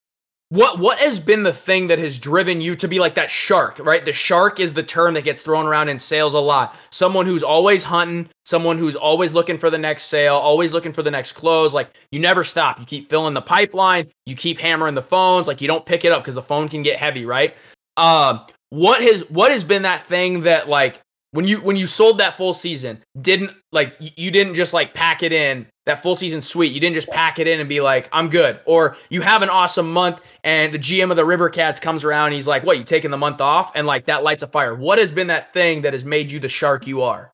what 0.52 0.78
what 0.78 0.98
has 0.98 1.18
been 1.18 1.44
the 1.44 1.52
thing 1.52 1.86
that 1.86 1.98
has 1.98 2.18
driven 2.18 2.60
you 2.60 2.76
to 2.76 2.86
be 2.86 2.98
like 2.98 3.14
that 3.14 3.30
shark, 3.30 3.78
right? 3.78 4.04
The 4.04 4.12
shark 4.12 4.60
is 4.60 4.74
the 4.74 4.82
term 4.82 5.14
that 5.14 5.24
gets 5.24 5.40
thrown 5.40 5.64
around 5.64 5.88
in 5.88 5.98
sales 5.98 6.34
a 6.34 6.38
lot. 6.38 6.76
Someone 6.90 7.24
who's 7.24 7.42
always 7.42 7.82
hunting, 7.82 8.28
someone 8.44 8.76
who's 8.76 8.94
always 8.94 9.32
looking 9.32 9.56
for 9.56 9.70
the 9.70 9.78
next 9.78 10.04
sale, 10.04 10.34
always 10.34 10.74
looking 10.74 10.92
for 10.92 11.02
the 11.02 11.10
next 11.10 11.32
close. 11.32 11.72
Like 11.72 11.90
you 12.10 12.20
never 12.20 12.44
stop. 12.44 12.78
You 12.78 12.84
keep 12.84 13.08
filling 13.08 13.32
the 13.32 13.40
pipeline, 13.40 14.08
you 14.26 14.36
keep 14.36 14.58
hammering 14.58 14.94
the 14.94 15.00
phones, 15.00 15.46
like 15.48 15.62
you 15.62 15.68
don't 15.68 15.86
pick 15.86 16.04
it 16.04 16.12
up 16.12 16.22
because 16.22 16.34
the 16.34 16.42
phone 16.42 16.68
can 16.68 16.82
get 16.82 16.98
heavy, 16.98 17.24
right? 17.24 17.56
Um, 17.96 18.44
what 18.68 19.00
has 19.00 19.22
what 19.30 19.52
has 19.52 19.64
been 19.64 19.82
that 19.82 20.02
thing 20.02 20.42
that 20.42 20.68
like 20.68 21.00
when 21.32 21.46
you 21.46 21.60
when 21.60 21.76
you 21.76 21.86
sold 21.86 22.18
that 22.18 22.36
full 22.36 22.54
season 22.54 23.02
didn't 23.20 23.50
like 23.72 23.96
you 23.98 24.30
didn't 24.30 24.54
just 24.54 24.72
like 24.72 24.94
pack 24.94 25.22
it 25.22 25.32
in 25.32 25.66
that 25.86 26.02
full 26.02 26.14
season 26.14 26.40
suite 26.40 26.72
you 26.72 26.78
didn't 26.78 26.94
just 26.94 27.08
pack 27.08 27.38
it 27.38 27.48
in 27.48 27.58
and 27.58 27.68
be 27.68 27.80
like 27.80 28.08
i'm 28.12 28.28
good. 28.28 28.60
Or 28.66 28.96
you 29.10 29.22
have 29.22 29.42
an 29.42 29.48
awesome 29.48 29.92
month 29.92 30.20
and 30.44 30.72
the 30.72 30.78
gm 30.78 31.10
of 31.10 31.16
the 31.16 31.24
river 31.24 31.50
cats 31.50 31.80
comes 31.80 32.04
around 32.04 32.26
and 32.26 32.34
he's 32.34 32.46
like 32.46 32.62
what 32.62 32.78
you 32.78 32.84
taking 32.84 33.10
the 33.10 33.18
month 33.18 33.40
off? 33.40 33.72
And 33.74 33.86
like 33.86 34.06
that 34.06 34.22
lights 34.22 34.42
a 34.42 34.46
fire. 34.46 34.74
What 34.74 34.98
has 34.98 35.10
been 35.10 35.26
that 35.28 35.52
thing 35.52 35.82
that 35.82 35.92
has 35.94 36.04
made 36.04 36.30
you 36.30 36.38
the 36.38 36.48
shark 36.48 36.86
you 36.86 37.02
are? 37.02 37.32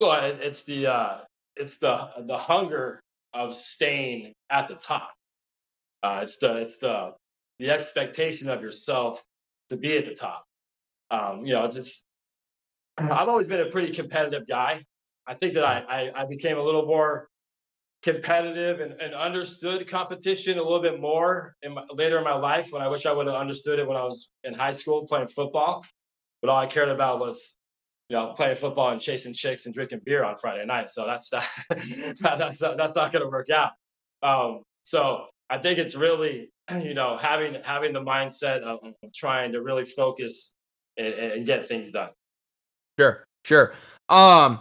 Well 0.00 0.32
it's 0.40 0.62
the 0.62 0.86
uh 0.86 1.18
it's 1.56 1.76
the 1.78 2.08
the 2.26 2.38
hunger 2.38 3.00
of 3.34 3.54
staying 3.54 4.32
at 4.50 4.68
the 4.68 4.76
top. 4.76 5.12
Uh 6.04 6.20
it's 6.22 6.36
the 6.36 6.56
it's 6.58 6.78
the 6.78 7.12
the 7.58 7.70
expectation 7.70 8.48
of 8.48 8.62
yourself 8.62 9.24
to 9.68 9.76
be 9.76 9.98
at 9.98 10.04
the 10.04 10.14
top. 10.14 10.44
Um 11.10 11.44
you 11.44 11.54
know 11.54 11.64
it's 11.64 11.74
just 11.74 12.04
I've 13.00 13.28
always 13.28 13.48
been 13.48 13.60
a 13.60 13.70
pretty 13.70 13.92
competitive 13.92 14.46
guy. 14.46 14.84
I 15.26 15.34
think 15.34 15.54
that 15.54 15.64
I, 15.64 15.78
I, 15.88 16.22
I 16.22 16.26
became 16.26 16.58
a 16.58 16.62
little 16.62 16.86
more 16.86 17.28
competitive 18.02 18.80
and, 18.80 19.00
and 19.00 19.14
understood 19.14 19.86
competition 19.86 20.58
a 20.58 20.62
little 20.62 20.80
bit 20.80 21.00
more 21.00 21.54
in 21.62 21.74
my, 21.74 21.84
later 21.92 22.18
in 22.18 22.24
my 22.24 22.34
life 22.34 22.72
when 22.72 22.82
I 22.82 22.88
wish 22.88 23.06
I 23.06 23.12
would 23.12 23.26
have 23.26 23.36
understood 23.36 23.78
it 23.78 23.86
when 23.86 23.96
I 23.96 24.04
was 24.04 24.30
in 24.44 24.54
high 24.54 24.70
school 24.70 25.06
playing 25.06 25.28
football. 25.28 25.84
But 26.40 26.50
all 26.50 26.58
I 26.58 26.66
cared 26.66 26.88
about 26.88 27.20
was, 27.20 27.54
you 28.08 28.16
know, 28.16 28.32
playing 28.32 28.56
football 28.56 28.90
and 28.90 29.00
chasing 29.00 29.34
chicks 29.34 29.66
and 29.66 29.74
drinking 29.74 30.00
beer 30.04 30.24
on 30.24 30.36
Friday 30.36 30.64
night. 30.64 30.88
So 30.88 31.06
that's 31.06 31.30
not, 31.32 31.44
that's 32.20 32.60
not, 32.62 32.76
that's 32.76 32.94
not 32.94 33.12
going 33.12 33.22
to 33.22 33.28
work 33.28 33.50
out. 33.50 33.72
Um, 34.22 34.62
so 34.82 35.26
I 35.50 35.58
think 35.58 35.78
it's 35.78 35.94
really, 35.94 36.50
you 36.82 36.94
know, 36.94 37.18
having 37.18 37.56
having 37.62 37.92
the 37.92 38.02
mindset 38.02 38.62
of, 38.62 38.78
of 38.82 39.12
trying 39.14 39.52
to 39.52 39.62
really 39.62 39.84
focus 39.84 40.52
and, 40.96 41.14
and 41.14 41.46
get 41.46 41.68
things 41.68 41.90
done. 41.90 42.10
Sure, 42.98 43.24
sure. 43.44 43.74
Um, 44.08 44.60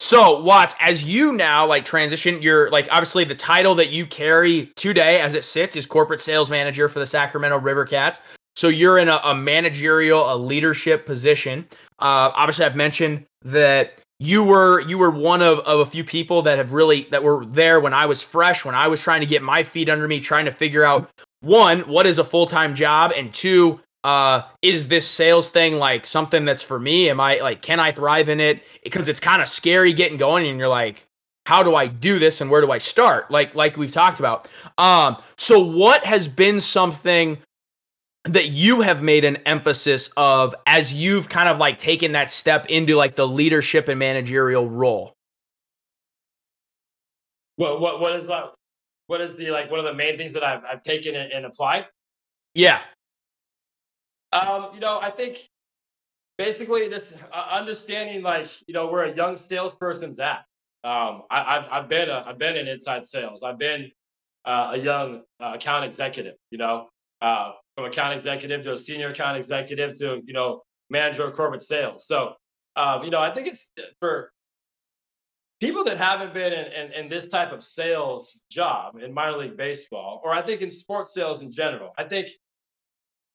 so 0.00 0.40
Watts, 0.40 0.74
as 0.80 1.04
you 1.04 1.32
now 1.32 1.66
like 1.66 1.84
transition, 1.84 2.40
you're 2.40 2.70
like 2.70 2.88
obviously 2.90 3.24
the 3.24 3.34
title 3.34 3.74
that 3.76 3.90
you 3.90 4.06
carry 4.06 4.70
today 4.76 5.20
as 5.20 5.34
it 5.34 5.44
sits 5.44 5.76
is 5.76 5.86
corporate 5.86 6.20
sales 6.20 6.50
manager 6.50 6.88
for 6.88 7.00
the 7.00 7.06
Sacramento 7.06 7.58
River 7.58 7.84
Cats. 7.84 8.20
So 8.54 8.68
you're 8.68 8.98
in 8.98 9.08
a, 9.08 9.20
a 9.24 9.34
managerial, 9.34 10.32
a 10.32 10.36
leadership 10.36 11.06
position. 11.06 11.66
Uh, 12.00 12.30
obviously, 12.34 12.64
I've 12.64 12.76
mentioned 12.76 13.24
that 13.42 14.00
you 14.20 14.42
were 14.42 14.80
you 14.80 14.98
were 14.98 15.10
one 15.10 15.42
of, 15.42 15.60
of 15.60 15.80
a 15.80 15.86
few 15.86 16.02
people 16.04 16.42
that 16.42 16.58
have 16.58 16.72
really 16.72 17.06
that 17.10 17.22
were 17.22 17.44
there 17.46 17.80
when 17.80 17.94
I 17.94 18.06
was 18.06 18.22
fresh, 18.22 18.64
when 18.64 18.74
I 18.74 18.88
was 18.88 19.00
trying 19.00 19.20
to 19.20 19.26
get 19.26 19.42
my 19.42 19.62
feet 19.62 19.88
under 19.88 20.08
me, 20.08 20.20
trying 20.20 20.44
to 20.44 20.52
figure 20.52 20.84
out 20.84 21.10
one, 21.40 21.80
what 21.82 22.06
is 22.06 22.18
a 22.18 22.24
full 22.24 22.46
time 22.46 22.74
job, 22.74 23.12
and 23.14 23.32
two, 23.32 23.80
uh 24.08 24.42
is 24.62 24.88
this 24.88 25.06
sales 25.06 25.50
thing 25.50 25.76
like 25.76 26.06
something 26.06 26.46
that's 26.46 26.62
for 26.62 26.80
me? 26.80 27.10
Am 27.10 27.20
i 27.20 27.36
like 27.40 27.60
can 27.60 27.78
i 27.78 27.92
thrive 27.92 28.30
in 28.30 28.40
it? 28.40 28.62
Because 28.82 29.06
it's 29.06 29.20
kind 29.20 29.42
of 29.42 29.48
scary 29.48 29.92
getting 29.92 30.16
going 30.16 30.46
and 30.46 30.58
you're 30.58 30.68
like 30.68 31.06
how 31.44 31.62
do 31.62 31.74
i 31.74 31.86
do 31.86 32.18
this 32.18 32.40
and 32.40 32.50
where 32.50 32.62
do 32.62 32.70
i 32.72 32.78
start? 32.78 33.30
Like 33.30 33.54
like 33.54 33.76
we've 33.76 33.92
talked 33.92 34.18
about. 34.18 34.48
Um 34.78 35.20
so 35.36 35.62
what 35.62 36.04
has 36.06 36.26
been 36.26 36.60
something 36.60 37.36
that 38.24 38.48
you 38.48 38.80
have 38.80 39.02
made 39.02 39.24
an 39.24 39.36
emphasis 39.44 40.08
of 40.16 40.54
as 40.66 40.92
you've 40.92 41.28
kind 41.28 41.48
of 41.48 41.58
like 41.58 41.78
taken 41.78 42.12
that 42.12 42.30
step 42.30 42.66
into 42.66 42.96
like 42.96 43.14
the 43.14 43.28
leadership 43.28 43.88
and 43.88 43.98
managerial 43.98 44.70
role? 44.70 45.12
What 47.56 47.80
what 47.80 48.00
what 48.00 48.16
is 48.16 48.26
that? 48.26 48.54
What 49.06 49.20
is 49.20 49.36
the 49.36 49.50
like 49.50 49.70
one 49.70 49.80
of 49.80 49.84
the 49.84 49.94
main 49.94 50.16
things 50.16 50.32
that 50.32 50.44
I've 50.44 50.64
I've 50.64 50.82
taken 50.82 51.14
and, 51.14 51.30
and 51.30 51.44
applied? 51.44 51.86
yeah 52.54 52.80
Um, 54.32 54.70
you 54.74 54.80
know, 54.80 54.98
I 55.00 55.10
think 55.10 55.48
basically 56.36 56.88
this 56.88 57.12
uh, 57.32 57.46
understanding 57.50 58.22
like 58.22 58.48
you 58.66 58.74
know 58.74 58.86
where 58.88 59.04
a 59.04 59.14
young 59.14 59.36
salesperson's 59.36 60.20
at. 60.20 60.44
Um, 60.84 61.22
I, 61.30 61.56
I've 61.56 61.64
I've 61.70 61.88
been 61.88 62.08
a, 62.08 62.24
I've 62.26 62.38
been 62.38 62.56
in 62.56 62.68
inside 62.68 63.04
sales. 63.04 63.42
I've 63.42 63.58
been 63.58 63.90
uh, 64.44 64.70
a 64.74 64.78
young 64.78 65.22
uh, 65.40 65.52
account 65.54 65.84
executive. 65.84 66.34
You 66.50 66.58
know, 66.58 66.88
uh, 67.20 67.52
from 67.74 67.86
account 67.86 68.14
executive 68.14 68.62
to 68.62 68.72
a 68.72 68.78
senior 68.78 69.10
account 69.10 69.36
executive 69.36 69.94
to 69.98 70.20
you 70.24 70.34
know 70.34 70.62
manager 70.90 71.24
of 71.24 71.34
corporate 71.34 71.62
sales. 71.62 72.06
So 72.06 72.34
um, 72.76 73.02
you 73.02 73.10
know, 73.10 73.20
I 73.20 73.34
think 73.34 73.48
it's 73.48 73.72
for 73.98 74.32
people 75.60 75.82
that 75.84 75.98
haven't 75.98 76.32
been 76.32 76.52
in, 76.52 76.72
in, 76.72 76.92
in, 76.92 77.08
this 77.08 77.28
type 77.28 77.50
of 77.50 77.62
sales 77.62 78.44
job 78.50 78.96
in 79.02 79.12
minor 79.12 79.36
league 79.36 79.56
baseball, 79.56 80.20
or 80.24 80.32
I 80.32 80.42
think 80.42 80.60
in 80.62 80.70
sports 80.70 81.12
sales 81.12 81.42
in 81.42 81.50
general, 81.50 81.92
I 81.98 82.04
think, 82.04 82.28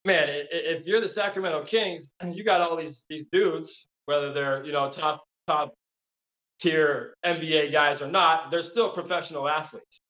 man, 0.06 0.28
if 0.52 0.86
you're 0.86 1.02
the 1.02 1.08
Sacramento 1.08 1.64
Kings, 1.64 2.12
you 2.28 2.44
got 2.44 2.62
all 2.62 2.76
these 2.76 3.06
these 3.10 3.26
dudes, 3.32 3.88
whether 4.06 4.34
they're 4.34 4.66
you 4.66 4.72
know 4.72 4.90
top 4.90 5.24
top 5.48 5.74
tier 6.60 7.16
NBA 7.26 7.72
guys 7.72 8.02
or 8.02 8.08
not, 8.08 8.52
they're 8.52 8.62
still 8.62 8.90
professional 8.90 9.48
athletes. 9.48 10.02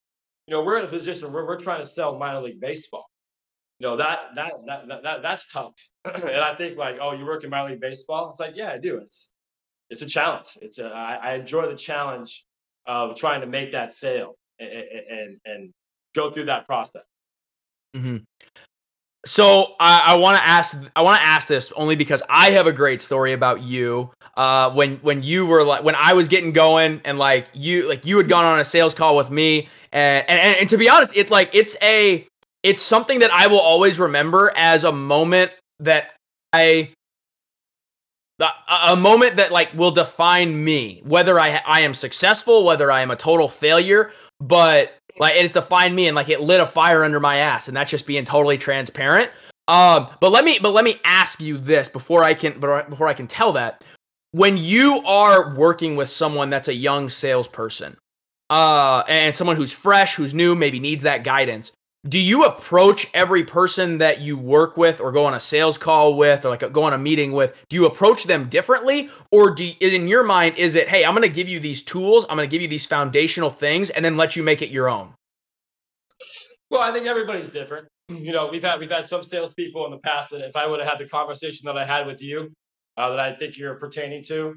You 0.48 0.54
know, 0.54 0.64
we're 0.64 0.78
in 0.80 0.86
a 0.86 0.90
position 0.90 1.32
where 1.32 1.46
we're 1.46 1.60
trying 1.60 1.80
to 1.80 1.86
sell 1.86 2.18
minor 2.18 2.42
league 2.42 2.60
baseball. 2.60 3.06
You 3.80 3.88
know 3.88 3.98
that 3.98 4.20
that 4.36 4.54
that, 4.68 5.04
that 5.04 5.22
that's 5.22 5.52
tough. 5.52 5.74
and 6.06 6.26
I 6.26 6.56
think 6.56 6.78
like, 6.78 6.98
oh, 7.02 7.14
you 7.14 7.26
work 7.26 7.44
in 7.44 7.50
minor 7.50 7.72
league 7.72 7.82
baseball? 7.82 8.30
It's 8.30 8.40
like, 8.40 8.56
yeah, 8.56 8.72
I 8.72 8.78
do. 8.78 8.98
It's 8.98 9.34
it's 9.90 10.02
a 10.02 10.08
challenge. 10.08 10.58
It's 10.62 10.80
a, 10.80 10.86
I, 10.86 11.16
I 11.16 11.34
enjoy 11.36 11.68
the 11.68 11.76
challenge 11.76 12.46
of 12.86 13.16
trying 13.16 13.42
to 13.42 13.48
make 13.48 13.72
that 13.72 13.92
sale 13.92 14.36
and 14.60 14.70
and, 14.70 15.38
and 15.46 15.74
go 16.16 16.32
through 16.32 16.46
that 16.46 16.66
process. 16.66 17.04
Mm-hmm. 17.96 18.18
So 19.26 19.76
I, 19.80 20.02
I 20.06 20.16
want 20.16 20.38
to 20.38 20.48
ask 20.48 20.78
I 20.96 21.02
want 21.02 21.22
to 21.22 21.28
ask 21.28 21.48
this 21.48 21.72
only 21.76 21.96
because 21.96 22.22
I 22.30 22.52
have 22.52 22.68
a 22.68 22.74
great 22.74 23.02
story 23.02 23.34
about 23.34 23.64
you. 23.64 24.12
Uh, 24.36 24.72
when 24.72 24.98
when 24.98 25.24
you 25.24 25.46
were 25.46 25.64
like 25.64 25.84
when 25.84 25.96
I 25.96 26.14
was 26.14 26.28
getting 26.28 26.52
going 26.52 27.02
and 27.06 27.18
like 27.18 27.48
you 27.54 27.88
like 27.88 28.06
you 28.06 28.18
had 28.18 28.28
gone 28.28 28.44
on 28.44 28.60
a 28.60 28.66
sales 28.66 28.94
call 28.94 29.16
with 29.16 29.30
me 29.30 29.70
and 29.92 30.28
and, 30.28 30.58
and 30.60 30.70
to 30.70 30.78
be 30.78 30.90
honest, 30.90 31.16
it's 31.16 31.32
like 31.32 31.50
it's 31.54 31.78
a 31.82 32.28
it's 32.64 32.82
something 32.82 33.20
that 33.20 33.32
I 33.32 33.48
will 33.48 33.60
always 33.60 34.00
remember 34.00 34.52
as 34.56 34.84
a 34.84 34.92
moment 34.92 35.52
that 35.80 36.12
I 36.52 36.92
a 38.68 38.96
moment 38.96 39.38
that 39.38 39.52
like 39.52 39.74
will 39.74 39.92
define 39.92 40.64
me 40.64 41.02
whether 41.06 41.40
i 41.40 41.62
i 41.66 41.80
am 41.80 41.94
successful 41.94 42.66
whether 42.66 42.92
i 42.92 43.00
am 43.00 43.12
a 43.12 43.16
total 43.16 43.48
failure 43.48 44.12
but 44.40 44.98
like 45.20 45.36
it 45.36 45.54
defined 45.54 45.96
me 45.96 46.08
and 46.08 46.16
like 46.16 46.30
it 46.30 46.42
lit 46.42 46.60
a 46.60 46.66
fire 46.66 47.04
under 47.04 47.20
my 47.20 47.38
ass 47.38 47.68
and 47.68 47.78
that's 47.78 47.92
just 47.92 48.06
being 48.08 48.26
totally 48.26 48.58
transparent. 48.58 49.32
Um 49.68 50.08
but 50.20 50.32
let 50.32 50.44
me 50.44 50.60
but 50.62 50.72
let 50.72 50.84
me 50.84 51.00
ask 51.06 51.40
you 51.40 51.58
this 51.58 51.88
before 51.88 52.24
i 52.24 52.34
can 52.34 52.60
before 52.60 53.08
i 53.08 53.14
can 53.14 53.28
tell 53.28 53.54
that. 53.54 53.84
When 54.32 54.58
you 54.58 54.98
are 55.06 55.54
working 55.56 55.96
with 55.96 56.10
someone 56.10 56.50
that's 56.50 56.68
a 56.68 56.74
young 56.74 57.10
salesperson 57.10 57.98
uh 58.50 59.04
and 59.08 59.34
someone 59.34 59.56
who's 59.56 59.72
fresh 59.72 60.16
who's 60.16 60.34
new 60.34 60.56
maybe 60.56 60.80
needs 60.80 61.04
that 61.04 61.24
guidance 61.24 61.72
do 62.08 62.20
you 62.20 62.44
approach 62.44 63.10
every 63.14 63.46
person 63.46 64.00
that 64.00 64.20
you 64.20 64.38
work 64.38 64.76
with 64.76 65.00
or 65.00 65.12
go 65.12 65.26
on 65.26 65.34
a 65.34 65.40
sales 65.40 65.78
call 65.78 66.16
with 66.16 66.46
or 66.46 66.50
like 66.50 66.72
go 66.74 66.84
on 66.84 66.94
a 66.94 66.98
meeting 66.98 67.32
with? 67.32 67.56
Do 67.70 67.78
you 67.78 67.86
approach 67.86 68.26
them 68.26 68.50
differently? 68.50 69.10
Or 69.32 69.52
do 69.52 69.64
you, 69.64 69.74
in 69.80 70.08
your 70.08 70.24
mind 70.24 70.58
is 70.58 70.76
it 70.76 70.88
hey 70.90 71.06
i'm 71.06 71.14
going 71.14 71.24
to 71.24 71.30
give 71.30 71.48
you 71.48 71.60
these 71.60 71.84
tools 71.84 72.26
i'm 72.30 72.38
going 72.38 72.48
to 72.48 72.52
give 72.52 72.62
you 72.62 72.68
these 72.68 72.86
foundational 72.86 73.50
things 73.50 73.90
and 73.90 74.04
then 74.04 74.18
let 74.18 74.36
you 74.36 74.44
make 74.44 74.62
it 74.62 74.70
your 74.70 74.90
own 74.90 75.14
well 76.70 76.82
i 76.82 76.92
think 76.92 77.08
everybody's 77.08 77.50
different. 77.50 77.88
You 78.10 78.32
know 78.32 78.48
we've 78.48 78.64
had 78.64 78.80
we've 78.80 78.92
had 78.92 79.06
some 79.06 79.24
salespeople 79.24 79.86
in 79.86 79.92
the 79.92 79.98
past 80.00 80.32
that 80.32 80.42
if 80.42 80.56
i 80.56 80.68
would 80.68 80.80
have 80.80 80.90
had 80.90 81.00
the 81.00 81.08
conversation 81.08 81.66
that 81.66 81.78
i 81.78 81.86
had 81.86 82.06
with 82.06 82.22
you 82.22 82.52
uh, 82.98 83.10
that 83.10 83.20
i 83.20 83.34
think 83.34 83.58
you're 83.58 83.76
pertaining 83.76 84.24
to 84.24 84.56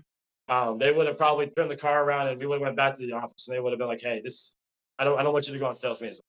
um, 0.49 0.79
they 0.79 0.93
would 0.93 1.07
have 1.07 1.19
probably 1.19 1.51
turned 1.57 1.71
the 1.71 1.77
car 1.77 2.05
around 2.05 2.29
and 2.29 2.39
we 2.39 2.47
would 2.47 2.57
have 2.57 2.63
went 2.63 2.77
back 2.77 2.95
to 2.97 3.07
the 3.07 3.13
office 3.13 3.49
and 3.49 3.57
they 3.57 3.61
would 3.61 3.73
have 3.73 3.79
been 3.79 3.89
like 3.89 4.03
hey 4.03 4.21
this 4.23 4.57
i 4.99 5.05
don't 5.05 5.19
i 5.19 5.23
don't 5.23 5.33
want 5.33 5.47
you 5.47 5.53
to 5.53 5.59
go 5.59 5.67
on 5.67 5.75
sales 5.75 6.01
meetings 6.01 6.21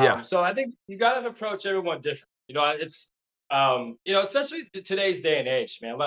yeah. 0.00 0.14
Um, 0.14 0.24
so 0.24 0.40
I 0.40 0.54
think 0.54 0.74
you 0.86 0.96
got 0.96 1.20
to 1.20 1.26
approach 1.26 1.66
everyone 1.66 2.00
different. 2.00 2.28
You 2.48 2.54
know, 2.54 2.64
it's 2.78 3.12
um, 3.50 3.98
you 4.04 4.14
know, 4.14 4.22
especially 4.22 4.64
today's 4.72 5.20
day 5.20 5.38
and 5.38 5.48
age, 5.48 5.78
man. 5.82 5.98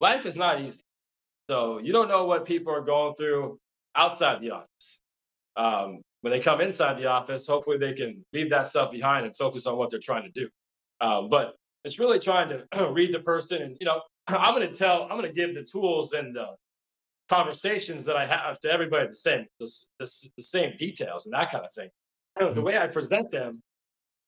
Life 0.00 0.26
is 0.26 0.36
not 0.36 0.60
easy. 0.60 0.82
So 1.50 1.78
you 1.78 1.92
don't 1.92 2.08
know 2.08 2.24
what 2.24 2.46
people 2.46 2.72
are 2.72 2.80
going 2.80 3.14
through 3.16 3.58
outside 3.94 4.40
the 4.40 4.50
office. 4.50 5.00
Um, 5.56 6.00
when 6.22 6.32
they 6.32 6.40
come 6.40 6.60
inside 6.62 6.98
the 6.98 7.06
office, 7.06 7.46
hopefully 7.46 7.76
they 7.76 7.92
can 7.92 8.24
leave 8.32 8.50
that 8.50 8.66
stuff 8.66 8.90
behind 8.90 9.26
and 9.26 9.36
focus 9.36 9.66
on 9.66 9.76
what 9.76 9.90
they're 9.90 10.00
trying 10.00 10.22
to 10.22 10.30
do. 10.30 10.48
Um, 11.00 11.28
but 11.28 11.54
it's 11.84 11.98
really 11.98 12.18
trying 12.18 12.48
to 12.48 12.90
read 12.92 13.12
the 13.12 13.20
person, 13.20 13.60
and 13.60 13.76
you 13.78 13.84
know, 13.84 14.00
I'm 14.26 14.54
going 14.54 14.66
to 14.66 14.74
tell, 14.74 15.02
I'm 15.02 15.18
going 15.18 15.22
to 15.22 15.32
give 15.32 15.54
the 15.54 15.62
tools 15.62 16.14
and 16.14 16.34
the 16.34 16.46
conversations 17.28 18.06
that 18.06 18.16
I 18.16 18.26
have 18.26 18.58
to 18.60 18.70
everybody 18.70 19.08
the 19.08 19.14
same, 19.14 19.46
the, 19.60 19.70
the, 19.98 20.10
the 20.36 20.42
same 20.42 20.76
details 20.78 21.26
and 21.26 21.34
that 21.34 21.50
kind 21.50 21.64
of 21.64 21.72
thing 21.72 21.88
the 22.36 22.44
mm-hmm. 22.44 22.62
way 22.62 22.78
I 22.78 22.86
present 22.86 23.30
them 23.30 23.62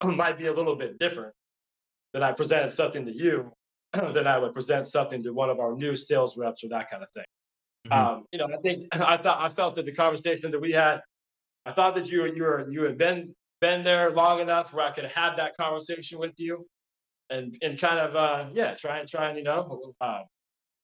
might 0.04 0.38
be 0.38 0.46
a 0.46 0.52
little 0.52 0.76
bit 0.76 0.98
different 0.98 1.32
than 2.12 2.22
I 2.22 2.32
presented 2.32 2.70
something 2.70 3.04
to 3.06 3.12
you 3.12 3.52
than 3.92 4.26
I 4.26 4.38
would 4.38 4.54
present 4.54 4.86
something 4.86 5.22
to 5.22 5.32
one 5.32 5.50
of 5.50 5.58
our 5.58 5.74
new 5.74 5.96
sales 5.96 6.36
reps 6.36 6.64
or 6.64 6.68
that 6.68 6.90
kind 6.90 7.02
of 7.02 7.10
thing. 7.10 7.24
Mm-hmm. 7.88 8.16
Um, 8.16 8.24
you 8.32 8.38
know, 8.38 8.46
I 8.46 8.58
think 8.62 8.88
I 9.00 9.16
thought 9.16 9.40
I 9.40 9.48
felt 9.48 9.74
that 9.76 9.86
the 9.86 9.92
conversation 9.92 10.50
that 10.50 10.60
we 10.60 10.72
had, 10.72 11.00
I 11.64 11.72
thought 11.72 11.94
that 11.96 12.10
you 12.10 12.26
you 12.32 12.42
were 12.42 12.70
you 12.70 12.82
had 12.84 12.98
been 12.98 13.34
been 13.60 13.82
there 13.82 14.10
long 14.12 14.40
enough 14.40 14.72
where 14.72 14.86
I 14.86 14.90
could 14.90 15.06
have 15.06 15.36
that 15.38 15.56
conversation 15.56 16.18
with 16.18 16.34
you, 16.38 16.66
and 17.30 17.54
and 17.62 17.78
kind 17.78 17.98
of 17.98 18.14
uh, 18.16 18.50
yeah, 18.54 18.74
try 18.74 18.98
and 18.98 19.08
try 19.08 19.28
and 19.28 19.38
you 19.38 19.44
know 19.44 19.92
uh, 20.00 20.20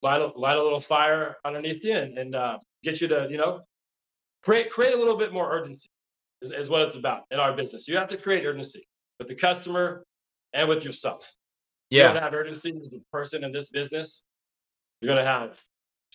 light 0.02 0.20
a, 0.20 0.26
light 0.36 0.56
a 0.56 0.62
little 0.62 0.80
fire 0.80 1.36
underneath 1.44 1.84
you 1.84 1.94
and, 1.94 2.18
and 2.18 2.34
uh, 2.34 2.58
get 2.82 3.00
you 3.00 3.08
to 3.08 3.28
you 3.30 3.36
know 3.36 3.60
create 4.42 4.70
create 4.70 4.94
a 4.94 4.98
little 4.98 5.16
bit 5.16 5.32
more 5.32 5.52
urgency 5.52 5.88
is, 6.42 6.52
is 6.52 6.68
what 6.68 6.82
it's 6.82 6.96
about 6.96 7.22
in 7.30 7.38
our 7.38 7.54
business. 7.54 7.88
You 7.88 7.96
have 7.96 8.08
to 8.08 8.16
create 8.16 8.44
urgency 8.44 8.86
with 9.18 9.28
the 9.28 9.34
customer 9.34 10.04
and 10.52 10.68
with 10.68 10.84
yourself. 10.84 11.34
Yeah. 11.90 12.04
You're 12.04 12.08
gonna 12.08 12.20
have 12.20 12.34
urgency 12.34 12.78
as 12.82 12.94
a 12.94 13.00
person 13.12 13.44
in 13.44 13.52
this 13.52 13.70
business. 13.70 14.22
You're 15.00 15.14
gonna 15.14 15.26
have 15.26 15.60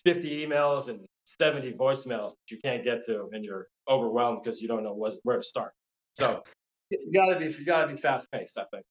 50 0.06 0.46
emails 0.46 0.90
and 0.90 1.06
70 1.40 1.74
voicemails 1.74 2.30
that 2.30 2.52
you 2.52 2.58
can't 2.64 2.84
get 2.84 3.06
to, 3.08 3.30
and 3.34 3.44
you're 3.44 3.68
overwhelmed 3.90 4.42
because 4.44 4.62
you 4.62 4.68
don't 4.68 4.84
know 4.84 4.94
what, 4.94 5.16
where 5.24 5.38
to 5.38 5.44
start. 5.44 5.74
So 6.14 6.44
you 6.90 7.12
gotta 7.14 7.40
be 7.40 7.46
you 7.46 7.66
gotta 7.66 7.88
be 7.94 8.00
fast 8.00 8.28
paced. 8.32 8.58
I 8.58 8.66
think. 8.72 8.84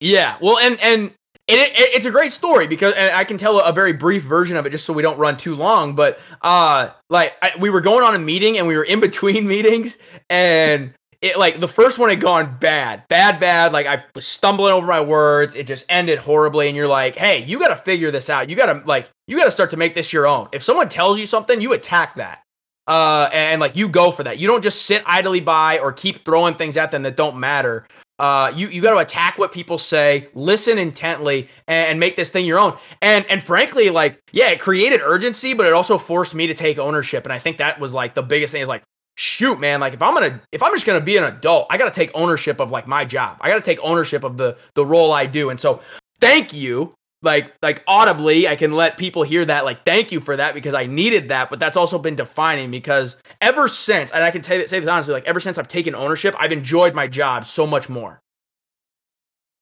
Yeah. 0.00 0.36
Well, 0.40 0.58
and 0.58 0.80
and 0.80 1.12
it, 1.60 1.70
it, 1.70 1.94
it's 1.94 2.06
a 2.06 2.10
great 2.10 2.32
story 2.32 2.66
because 2.66 2.94
and 2.94 3.14
I 3.14 3.24
can 3.24 3.36
tell 3.38 3.60
a 3.60 3.72
very 3.72 3.92
brief 3.92 4.22
version 4.22 4.56
of 4.56 4.66
it 4.66 4.70
just 4.70 4.84
so 4.84 4.92
we 4.92 5.02
don't 5.02 5.18
run 5.18 5.36
too 5.36 5.54
long. 5.54 5.94
But 5.94 6.20
uh, 6.42 6.90
like 7.10 7.34
I, 7.42 7.52
we 7.58 7.70
were 7.70 7.80
going 7.80 8.04
on 8.04 8.14
a 8.14 8.18
meeting 8.18 8.58
and 8.58 8.66
we 8.66 8.76
were 8.76 8.84
in 8.84 9.00
between 9.00 9.46
meetings 9.48 9.98
and 10.30 10.94
it 11.22 11.38
like 11.38 11.60
the 11.60 11.68
first 11.68 11.98
one 12.00 12.10
had 12.10 12.20
gone 12.20 12.56
bad, 12.58 13.06
bad, 13.08 13.38
bad. 13.38 13.72
Like 13.72 13.86
I 13.86 14.04
was 14.14 14.26
stumbling 14.26 14.72
over 14.72 14.86
my 14.86 15.00
words. 15.00 15.54
It 15.54 15.68
just 15.68 15.86
ended 15.88 16.18
horribly. 16.18 16.66
And 16.66 16.76
you're 16.76 16.88
like, 16.88 17.14
hey, 17.14 17.44
you 17.44 17.60
got 17.60 17.68
to 17.68 17.76
figure 17.76 18.10
this 18.10 18.28
out. 18.28 18.50
You 18.50 18.56
got 18.56 18.66
to 18.66 18.82
like 18.86 19.08
you 19.28 19.38
got 19.38 19.44
to 19.44 19.50
start 19.52 19.70
to 19.70 19.76
make 19.76 19.94
this 19.94 20.12
your 20.12 20.26
own. 20.26 20.48
If 20.52 20.64
someone 20.64 20.88
tells 20.88 21.18
you 21.18 21.26
something, 21.26 21.60
you 21.60 21.72
attack 21.72 22.16
that. 22.16 22.42
Uh, 22.88 23.28
and, 23.32 23.52
and 23.52 23.60
like 23.60 23.76
you 23.76 23.88
go 23.88 24.10
for 24.10 24.24
that. 24.24 24.38
You 24.38 24.48
don't 24.48 24.62
just 24.62 24.82
sit 24.82 25.04
idly 25.06 25.40
by 25.40 25.78
or 25.78 25.92
keep 25.92 26.24
throwing 26.24 26.54
things 26.54 26.76
at 26.76 26.90
them 26.90 27.04
that 27.04 27.16
don't 27.16 27.36
matter. 27.36 27.86
Uh, 28.18 28.52
you 28.54 28.68
you 28.68 28.80
got 28.80 28.90
to 28.90 28.98
attack 28.98 29.38
what 29.38 29.52
people 29.52 29.78
say, 29.78 30.28
listen 30.34 30.78
intently, 30.78 31.48
and, 31.66 31.90
and, 31.90 32.00
make 32.00 32.14
this 32.14 32.30
thing 32.30 32.44
your 32.44 32.58
own. 32.58 32.76
And 33.00 33.26
and 33.28 33.42
frankly, 33.42 33.90
like 33.90 34.20
yeah, 34.32 34.50
it 34.50 34.60
created 34.60 35.00
urgency, 35.02 35.54
but 35.54 35.66
it 35.66 35.72
also 35.72 35.98
forced 35.98 36.34
me 36.34 36.46
to 36.46 36.54
take 36.54 36.78
ownership. 36.78 37.24
And 37.24 37.32
I 37.32 37.38
think 37.38 37.58
that 37.58 37.80
was 37.80 37.92
like 37.92 38.14
the 38.14 38.22
biggest 38.22 38.52
thing 38.52 38.62
is 38.62 38.68
like 38.68 38.82
shoot, 39.16 39.58
man, 39.58 39.80
like 39.80 39.94
if 39.94 40.02
I'm 40.02 40.14
gonna 40.14 40.40
if 40.52 40.62
I'm 40.62 40.72
just 40.72 40.86
gonna 40.86 41.00
be 41.00 41.16
an 41.16 41.24
adult, 41.24 41.66
I 41.70 41.78
gotta 41.78 41.90
take 41.90 42.10
ownership 42.14 42.60
of 42.60 42.70
like 42.70 42.86
my 42.86 43.04
job. 43.04 43.38
I 43.40 43.48
gotta 43.48 43.60
take 43.60 43.78
ownership 43.82 44.24
of 44.24 44.36
the 44.36 44.56
the 44.74 44.86
role 44.86 45.12
I 45.12 45.26
do. 45.26 45.50
And 45.50 45.58
so 45.58 45.80
thank 46.20 46.52
you 46.52 46.94
like 47.22 47.54
like 47.62 47.82
audibly 47.86 48.46
i 48.48 48.56
can 48.56 48.72
let 48.72 48.96
people 48.96 49.22
hear 49.22 49.44
that 49.44 49.64
like 49.64 49.84
thank 49.84 50.12
you 50.12 50.20
for 50.20 50.36
that 50.36 50.54
because 50.54 50.74
i 50.74 50.84
needed 50.84 51.28
that 51.28 51.48
but 51.48 51.58
that's 51.58 51.76
also 51.76 51.98
been 51.98 52.16
defining 52.16 52.70
because 52.70 53.16
ever 53.40 53.68
since 53.68 54.10
and 54.12 54.22
i 54.22 54.30
can 54.30 54.42
tell, 54.42 54.66
say 54.66 54.78
this 54.78 54.88
honestly 54.88 55.14
like 55.14 55.24
ever 55.24 55.40
since 55.40 55.56
i've 55.56 55.68
taken 55.68 55.94
ownership 55.94 56.34
i've 56.38 56.52
enjoyed 56.52 56.94
my 56.94 57.06
job 57.06 57.46
so 57.46 57.66
much 57.66 57.88
more. 57.88 58.20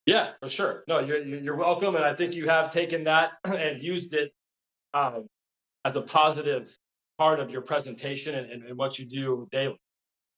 Yeah 0.06 0.32
for 0.40 0.48
sure. 0.48 0.84
No 0.88 1.00
you're, 1.00 1.22
you're 1.22 1.56
welcome 1.56 1.94
and 1.94 2.04
i 2.04 2.14
think 2.14 2.34
you 2.34 2.48
have 2.48 2.72
taken 2.72 3.04
that 3.04 3.32
and 3.44 3.82
used 3.82 4.14
it 4.14 4.32
um, 4.94 5.26
as 5.84 5.96
a 5.96 6.02
positive 6.02 6.74
part 7.18 7.38
of 7.38 7.50
your 7.50 7.62
presentation 7.62 8.34
and, 8.34 8.50
and, 8.50 8.64
and 8.64 8.76
what 8.76 8.98
you 8.98 9.04
do 9.04 9.46
daily. 9.52 9.78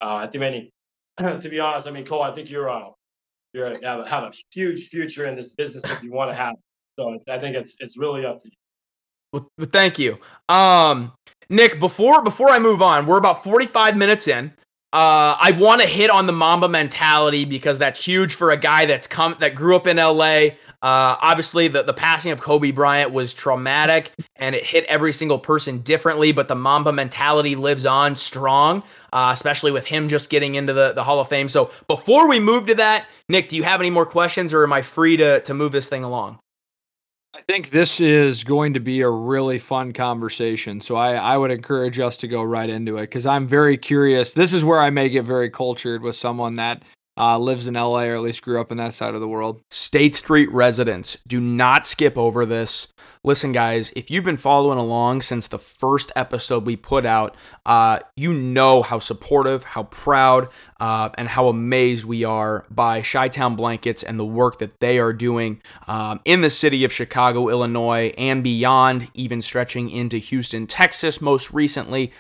Uh, 0.01 0.17
i 0.17 0.27
think 0.27 0.43
any 0.43 0.71
to 1.41 1.49
be 1.49 1.61
honest 1.61 1.87
i 1.87 1.91
mean 1.91 2.05
cole 2.05 2.23
i 2.23 2.35
think 2.35 2.51
you're 2.51 2.69
uh, 2.69 2.89
you're 3.53 3.69
have 3.85 4.01
a, 4.01 4.09
have 4.09 4.25
a 4.25 4.33
huge 4.53 4.89
future 4.89 5.27
in 5.27 5.37
this 5.37 5.53
business 5.53 5.85
if 5.85 6.03
you 6.03 6.11
want 6.11 6.31
to 6.31 6.35
have 6.35 6.57
so 6.99 7.19
I 7.29 7.39
think 7.39 7.57
it's 7.57 7.77
it's 7.79 7.97
really 7.97 8.25
up 8.25 8.39
to 8.41 8.49
you. 8.49 8.57
Well, 9.33 9.69
thank 9.71 9.99
you, 9.99 10.19
um, 10.49 11.13
Nick. 11.49 11.81
Before 11.81 12.23
before 12.23 12.51
I 12.51 12.59
move 12.59 12.83
on, 12.83 13.07
we're 13.07 13.19
about 13.19 13.43
forty 13.43 13.67
five 13.67 13.97
minutes 13.97 14.29
in. 14.29 14.53
Uh, 14.93 15.35
I 15.41 15.53
want 15.53 15.81
to 15.81 15.87
hit 15.87 16.11
on 16.11 16.27
the 16.27 16.35
Mamba 16.35 16.69
mentality 16.69 17.47
because 17.47 17.79
that's 17.79 18.05
huge 18.05 18.35
for 18.35 18.51
a 18.51 18.59
guy 18.59 18.85
that's 18.85 19.07
come 19.07 19.35
that 19.41 19.55
grew 19.55 19.75
up 19.75 19.87
in 19.87 19.97
LA. 19.97 20.49
Uh, 20.83 21.17
obviously, 21.23 21.67
the, 21.67 21.83
the 21.83 21.95
passing 21.95 22.31
of 22.31 22.43
Kobe 22.43 22.73
Bryant 22.73 23.11
was 23.11 23.33
traumatic 23.33 24.13
and 24.37 24.55
it 24.55 24.67
hit 24.67 24.85
every 24.87 25.15
single 25.15 25.39
person 25.39 25.79
differently, 25.79 26.31
but 26.31 26.47
the 26.47 26.57
Mamba 26.57 26.93
mentality 26.93 27.57
lives 27.57 27.87
on 27.87 28.15
strong, 28.17 28.83
uh, 29.15 29.31
especially 29.33 29.71
with 29.71 29.87
him 29.87 30.09
just 30.09 30.29
getting 30.29 30.57
into 30.57 30.75
the, 30.75 30.93
the 30.93 31.03
Hall 31.03 31.21
of 31.21 31.29
Fame. 31.29 31.49
So 31.49 31.71
before 31.87 32.29
we 32.29 32.39
move 32.39 32.67
to 32.67 32.75
that, 32.75 33.07
Nick, 33.31 33.49
do 33.49 33.57
you 33.57 33.63
have 33.63 33.81
any 33.81 33.91
more 33.91 34.05
questions 34.05 34.53
or 34.53 34.63
am 34.63 34.75
I 34.75 34.83
free 34.83 35.17
to, 35.17 35.41
to 35.41 35.55
move 35.55 35.73
this 35.73 35.89
thing 35.89 36.05
along? 36.05 36.39
I 37.35 37.41
think 37.41 37.71
this 37.71 37.99
is 37.99 38.45
going 38.45 38.75
to 38.75 38.81
be 38.81 39.01
a 39.01 39.09
really 39.09 39.59
fun 39.59 39.93
conversation. 39.93 40.83
So 40.83 40.97
I, 40.97 41.15
I 41.15 41.39
would 41.39 41.51
encourage 41.51 41.99
us 41.99 42.19
to 42.19 42.29
go 42.29 42.43
right 42.43 42.69
into 42.69 42.99
it 42.99 43.03
because 43.03 43.25
I'm 43.25 43.47
very 43.47 43.79
curious. 43.79 44.35
This 44.35 44.53
is 44.53 44.65
where 44.65 44.81
I 44.81 44.91
may 44.91 45.09
get 45.09 45.25
very 45.25 45.49
cultured 45.49 46.03
with 46.03 46.15
someone 46.15 46.57
that 46.57 46.83
uh, 47.17 47.39
lives 47.39 47.69
in 47.69 47.75
LA 47.75 48.05
or 48.05 48.15
at 48.17 48.21
least 48.21 48.43
grew 48.43 48.61
up 48.61 48.71
in 48.71 48.77
that 48.79 48.93
side 48.93 49.15
of 49.15 49.21
the 49.21 49.29
world. 49.29 49.63
State 49.71 50.15
Street 50.15 50.51
residents, 50.53 51.17
do 51.27 51.41
not 51.41 51.87
skip 51.87 52.19
over 52.19 52.45
this. 52.45 52.89
Listen, 53.25 53.53
guys, 53.53 53.93
if 53.95 54.11
you've 54.11 54.25
been 54.25 54.37
following 54.37 54.81
along 54.81 55.23
since 55.23 55.47
the 55.47 55.59
first 55.59 56.11
episode 56.17 56.67
we 56.67 56.75
put 56.75 57.07
out, 57.07 57.37
uh, 57.65 58.01
you 58.17 58.33
know 58.33 58.83
how 58.83 58.99
supportive, 58.99 59.63
how 59.63 59.85
proud, 59.85 60.49
uh, 60.81 61.09
and 61.17 61.29
how 61.29 61.47
amazed 61.47 62.05
we 62.05 62.25
are 62.25 62.67
by 62.69 63.01
Chi 63.01 63.29
Town 63.29 63.55
Blankets 63.55 64.03
and 64.03 64.19
the 64.19 64.25
work 64.25 64.59
that 64.59 64.81
they 64.81 64.99
are 64.99 65.13
doing 65.13 65.63
um, 65.87 66.19
in 66.25 66.41
the 66.41 66.51
city 66.51 66.83
of 66.83 66.93
Chicago, 66.93 67.49
Illinois, 67.49 68.13
and 68.19 68.43
beyond, 68.43 69.07
even 69.15 69.41
stretching 69.41 69.89
into 69.89 70.17
Houston, 70.17 70.67
Texas, 70.67 71.21
most 71.21 71.53
recently 71.53 72.13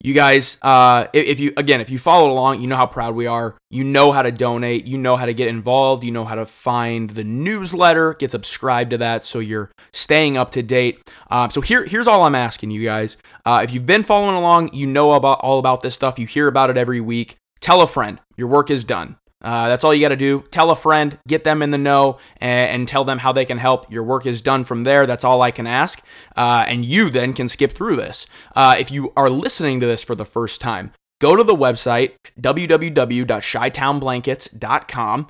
you 0.00 0.14
guys 0.14 0.58
uh, 0.62 1.06
if 1.12 1.40
you 1.40 1.52
again 1.56 1.80
if 1.80 1.90
you 1.90 1.98
followed 1.98 2.30
along 2.30 2.60
you 2.60 2.66
know 2.66 2.76
how 2.76 2.86
proud 2.86 3.14
we 3.14 3.26
are. 3.26 3.56
You 3.70 3.82
know 3.82 4.12
how 4.12 4.22
to 4.22 4.30
donate. 4.30 4.86
You 4.86 4.98
know 4.98 5.16
how 5.16 5.26
to 5.26 5.34
get 5.34 5.48
involved. 5.48 6.04
You 6.04 6.12
know 6.12 6.24
how 6.24 6.34
to 6.34 6.46
find 6.46 7.10
the 7.10 7.24
newsletter. 7.24 8.14
Get 8.14 8.30
subscribed 8.30 8.90
to 8.90 8.98
that 8.98 9.24
so 9.24 9.38
you're 9.38 9.70
staying 9.92 10.36
up 10.36 10.50
to 10.52 10.62
date. 10.62 11.10
Um, 11.30 11.50
so 11.50 11.60
here 11.60 11.84
here's 11.84 12.06
all 12.06 12.24
i'm 12.24 12.34
asking 12.34 12.70
you 12.70 12.84
guys. 12.84 13.16
Uh, 13.44 13.60
if 13.64 13.72
you've 13.72 13.86
been 13.86 14.04
following 14.04 14.36
along 14.36 14.72
you 14.72 14.86
know 14.86 15.12
about 15.12 15.40
all 15.40 15.58
about 15.58 15.80
this 15.80 15.94
stuff. 15.94 16.18
You 16.18 16.26
hear 16.26 16.46
about 16.46 16.70
it 16.70 16.76
every 16.76 17.00
week. 17.00 17.36
Tell 17.60 17.80
a 17.80 17.86
friend. 17.86 18.20
Your 18.36 18.48
work 18.48 18.70
is 18.70 18.84
done 18.84 19.16
uh, 19.46 19.68
that's 19.68 19.84
all 19.84 19.94
you 19.94 20.00
got 20.00 20.08
to 20.08 20.16
do. 20.16 20.42
Tell 20.50 20.72
a 20.72 20.76
friend, 20.76 21.20
get 21.28 21.44
them 21.44 21.62
in 21.62 21.70
the 21.70 21.78
know, 21.78 22.18
and, 22.38 22.72
and, 22.72 22.88
tell 22.88 23.04
them 23.04 23.18
how 23.18 23.30
they 23.30 23.44
can 23.44 23.58
help. 23.58 23.88
Your 23.92 24.02
work 24.02 24.26
is 24.26 24.42
done 24.42 24.64
from 24.64 24.82
there. 24.82 25.06
That's 25.06 25.22
all 25.22 25.40
I 25.40 25.52
can 25.52 25.68
ask. 25.68 26.02
Uh, 26.36 26.64
and 26.66 26.84
you 26.84 27.10
then 27.10 27.32
can 27.32 27.46
skip 27.46 27.70
through 27.70 27.94
this. 27.94 28.26
Uh, 28.56 28.74
if 28.76 28.90
you 28.90 29.12
are 29.16 29.30
listening 29.30 29.78
to 29.78 29.86
this 29.86 30.02
for 30.02 30.16
the 30.16 30.24
first 30.24 30.60
time, 30.60 30.90
go 31.20 31.36
to 31.36 31.44
the 31.44 31.54
website 31.54 32.14
www.chitownblankets.com. 32.40 35.26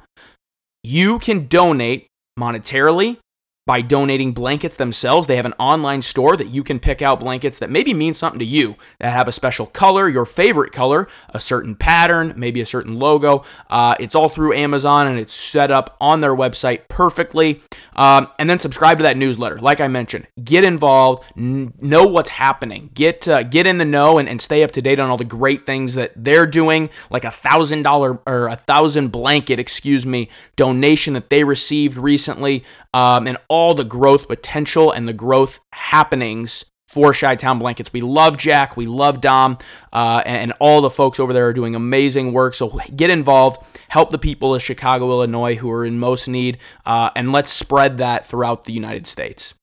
You 0.82 1.18
can 1.18 1.46
donate 1.46 2.06
monetarily 2.38 3.18
by 3.66 3.80
donating 3.80 4.32
blankets 4.32 4.76
themselves. 4.76 5.26
They 5.26 5.36
have 5.36 5.44
an 5.44 5.54
online 5.58 6.00
store 6.00 6.36
that 6.36 6.48
you 6.48 6.62
can 6.62 6.78
pick 6.78 7.02
out 7.02 7.18
blankets 7.18 7.58
that 7.58 7.68
maybe 7.68 7.92
mean 7.92 8.14
something 8.14 8.38
to 8.38 8.44
you, 8.44 8.76
that 9.00 9.10
have 9.10 9.26
a 9.26 9.32
special 9.32 9.66
color, 9.66 10.08
your 10.08 10.24
favorite 10.24 10.72
color, 10.72 11.08
a 11.30 11.40
certain 11.40 11.74
pattern, 11.74 12.32
maybe 12.36 12.60
a 12.60 12.66
certain 12.66 12.96
logo. 12.98 13.44
Uh, 13.68 13.96
it's 13.98 14.14
all 14.14 14.28
through 14.28 14.52
Amazon 14.54 15.08
and 15.08 15.18
it's 15.18 15.32
set 15.32 15.72
up 15.72 15.96
on 16.00 16.20
their 16.20 16.34
website 16.34 16.86
perfectly. 16.88 17.60
Um, 17.96 18.28
and 18.38 18.48
then 18.48 18.60
subscribe 18.60 18.98
to 18.98 19.02
that 19.02 19.16
newsletter. 19.16 19.58
Like 19.58 19.80
I 19.80 19.88
mentioned, 19.88 20.28
get 20.44 20.62
involved, 20.62 21.24
n- 21.36 21.74
know 21.80 22.06
what's 22.06 22.30
happening, 22.30 22.90
get 22.94 23.26
uh, 23.26 23.42
get 23.42 23.66
in 23.66 23.78
the 23.78 23.84
know, 23.84 24.18
and, 24.18 24.28
and 24.28 24.40
stay 24.40 24.62
up 24.62 24.70
to 24.72 24.82
date 24.82 25.00
on 25.00 25.10
all 25.10 25.16
the 25.16 25.24
great 25.24 25.66
things 25.66 25.94
that 25.94 26.12
they're 26.14 26.46
doing, 26.46 26.88
like 27.10 27.24
a 27.24 27.30
thousand 27.30 27.82
dollar 27.82 28.20
or 28.26 28.46
a 28.46 28.56
thousand 28.56 29.08
blanket, 29.08 29.58
excuse 29.58 30.06
me, 30.06 30.28
donation 30.54 31.14
that 31.14 31.30
they 31.30 31.42
received 31.42 31.96
recently, 31.96 32.62
um, 32.94 33.26
and 33.26 33.38
all 33.48 33.55
the 33.74 33.84
growth 33.84 34.28
potential 34.28 34.92
and 34.92 35.06
the 35.06 35.12
growth 35.12 35.60
happenings 35.72 36.64
for 36.88 37.12
Chi 37.12 37.36
Town 37.36 37.58
Blankets. 37.58 37.92
We 37.92 38.00
love 38.00 38.36
Jack, 38.36 38.76
we 38.76 38.86
love 38.86 39.20
Dom, 39.20 39.58
uh, 39.92 40.22
and, 40.24 40.52
all 40.60 40.80
the 40.80 40.90
folks 40.90 41.18
over 41.20 41.32
there 41.32 41.48
are 41.48 41.52
doing 41.52 41.74
amazing 41.74 42.32
work. 42.32 42.54
So 42.54 42.80
get 42.94 43.10
involved, 43.10 43.64
help 43.88 44.10
the 44.10 44.18
people 44.18 44.54
of 44.54 44.62
Chicago, 44.62 45.10
Illinois, 45.10 45.56
who 45.56 45.70
are 45.70 45.84
in 45.84 45.98
most 45.98 46.28
need, 46.28 46.58
uh, 46.84 47.10
and 47.16 47.32
let's 47.32 47.50
spread 47.50 47.98
that 47.98 48.26
throughout 48.26 48.64
the 48.64 48.72
United 48.72 49.06
States. 49.06 49.54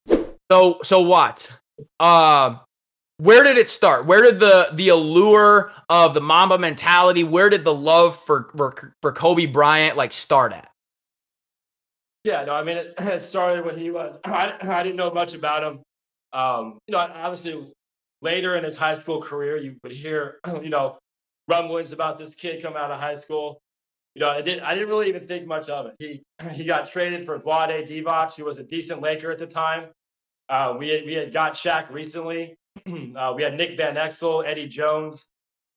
So, 0.52 0.80
so 0.84 1.02
what? 1.02 1.50
Uh, 2.00 2.58
where 3.18 3.44
did 3.44 3.58
it 3.58 3.70
start? 3.70 4.06
Where 4.06 4.22
did 4.22 4.40
the 4.40 4.70
the 4.74 4.90
allure 4.90 5.72
of 5.88 6.14
the 6.14 6.22
Mamba 6.22 6.58
mentality? 6.58 7.24
Where 7.24 7.50
did 7.50 7.64
the 7.64 7.74
love 7.74 8.18
for 8.18 8.50
for, 8.56 8.94
for 9.02 9.12
Kobe 9.14 9.46
Bryant 9.46 9.96
like 9.96 10.12
start 10.12 10.52
at? 10.52 10.70
Yeah, 12.24 12.46
no, 12.46 12.54
I 12.56 12.64
mean, 12.64 12.78
it, 12.78 12.94
it 13.00 13.24
started 13.24 13.66
when 13.66 13.78
he 13.78 13.92
was, 13.92 14.18
I, 14.26 14.54
I 14.62 14.84
didn't 14.84 14.96
know 14.98 15.12
much 15.12 15.36
about 15.36 15.64
him. 15.64 15.82
Um, 16.32 16.80
you 16.88 16.94
know, 16.94 17.00
obviously 17.00 17.72
later 18.22 18.56
in 18.56 18.64
his 18.64 18.78
high 18.78 18.94
school 18.94 19.22
career, 19.22 19.58
you 19.58 19.76
would 19.84 19.92
hear, 19.92 20.40
you 20.62 20.70
know, 20.70 20.98
rumblings 21.48 21.92
about 21.92 22.18
this 22.18 22.36
kid 22.36 22.62
coming 22.62 22.78
out 22.78 22.92
of 22.92 23.00
high 23.00 23.14
school. 23.16 23.60
You 24.16 24.22
know, 24.22 24.30
I 24.30 24.42
didn't, 24.42 24.64
I 24.64 24.74
didn't 24.74 24.90
really 24.90 25.10
even 25.10 25.26
think 25.26 25.48
much 25.48 25.70
of 25.70 25.88
it. 25.88 25.96
He, 26.00 26.24
he 26.52 26.66
got 26.66 26.90
traded 26.90 27.26
for 27.26 27.38
Vlade 27.40 27.88
Divac, 27.88 28.38
who 28.38 28.46
was 28.46 28.60
a 28.60 28.64
decent 28.64 29.02
Laker 29.02 29.32
at 29.32 29.40
the 29.40 29.48
time. 29.48 29.90
Uh, 30.50 30.76
we, 30.78 30.90
had, 30.90 31.06
we 31.06 31.14
had 31.14 31.34
got 31.34 31.54
Shaq 31.54 31.92
recently. 31.92 32.56
uh, 32.88 33.34
we 33.36 33.42
had 33.42 33.56
Nick 33.56 33.76
Van 33.76 33.96
Exel, 33.96 34.46
Eddie 34.46 34.68
Jones. 34.68 35.28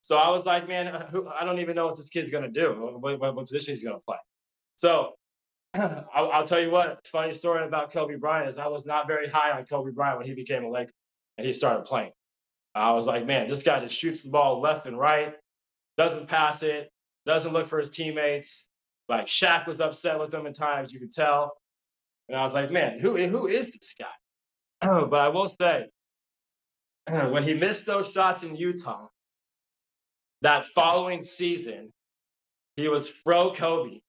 So 0.03 0.19
I 0.19 0.29
was 0.29 0.45
like, 0.45 0.69
man, 0.69 0.87
I 0.89 1.45
don't 1.45 1.59
even 1.61 1.75
know 1.75 1.87
what 1.87 1.97
this 1.97 2.11
kid's 2.11 2.31
going 2.31 2.45
to 2.45 2.51
do, 2.51 2.99
what, 3.01 3.19
what, 3.19 3.35
what 3.35 3.47
position 3.47 3.73
he's 3.73 3.83
going 3.83 3.97
to 3.97 4.03
play. 4.07 4.19
So 4.77 5.15
I'll, 6.15 6.31
I'll, 6.31 6.47
tell 6.47 6.61
you 6.61 6.71
what. 6.71 7.07
Funny 7.07 7.33
story 7.33 7.65
about 7.67 7.93
Kobe 7.93 8.17
Bryant 8.17 8.49
is 8.49 8.59
I 8.59 8.69
was 8.69 8.87
not 8.87 9.07
very 9.07 9.29
high 9.29 9.57
on 9.57 9.65
Kobe 9.67 9.91
Bryant 9.91 10.19
when 10.19 10.27
he 10.27 10.35
became 10.35 10.65
a 10.65 10.71
Laker 10.71 10.93
and 11.37 11.47
he 11.47 11.53
started 11.53 11.85
playing. 11.85 12.13
I 12.75 12.93
was 12.93 13.07
like, 13.07 13.27
man, 13.27 13.49
this 13.49 13.63
guy 13.63 13.81
just 13.81 13.95
shoots 13.95 14.23
the 14.23 14.31
ball 14.31 14.61
left 14.61 14.87
and 14.87 14.99
right, 14.99 15.35
doesn't 15.97 16.29
pass 16.29 16.63
it, 16.63 16.91
doesn't 17.25 17.53
look 17.53 17.67
for 17.67 17.79
his 17.79 17.91
teammates. 17.91 18.69
Like 19.09 19.27
Shaq 19.27 19.67
was 19.67 19.81
upset 19.81 20.19
with 20.19 20.33
him 20.33 20.47
at 20.47 20.55
times, 20.55 20.93
you 20.93 21.01
could 21.01 21.13
tell. 21.13 21.53
And 22.29 22.39
I 22.39 22.45
was 22.45 22.55
like, 22.55 22.71
man, 22.71 22.99
who 22.99 23.17
who 23.29 23.47
is 23.47 23.71
this 23.71 23.95
guy? 23.99 25.05
but 25.11 25.21
I 25.21 25.29
will 25.29 25.55
say, 25.61 25.87
when 27.11 27.43
he 27.43 27.55
missed 27.55 27.87
those 27.87 28.11
shots 28.11 28.43
in 28.43 28.57
Utah, 28.57 29.09
that 30.43 30.65
following 30.65 31.21
season, 31.21 31.93
he 32.77 32.89
was 32.89 33.11
pro 33.11 33.53
Kobe 33.53 34.01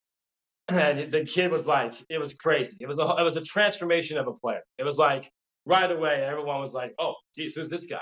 and 0.69 1.11
the 1.11 1.23
kid 1.23 1.51
was 1.51 1.67
like, 1.67 1.95
it 2.09 2.17
was 2.17 2.33
crazy. 2.33 2.77
It 2.79 2.87
was 2.87 2.97
a, 2.97 3.15
it 3.19 3.23
was 3.23 3.37
a 3.37 3.41
transformation 3.41 4.17
of 4.17 4.27
a 4.27 4.33
player. 4.33 4.61
It 4.77 4.83
was 4.83 4.97
like 4.97 5.31
right 5.65 5.91
away, 5.91 6.23
everyone 6.23 6.59
was 6.59 6.73
like, 6.73 6.93
oh, 6.99 7.15
geez, 7.35 7.55
who's 7.55 7.69
this 7.69 7.85
guy? 7.85 8.01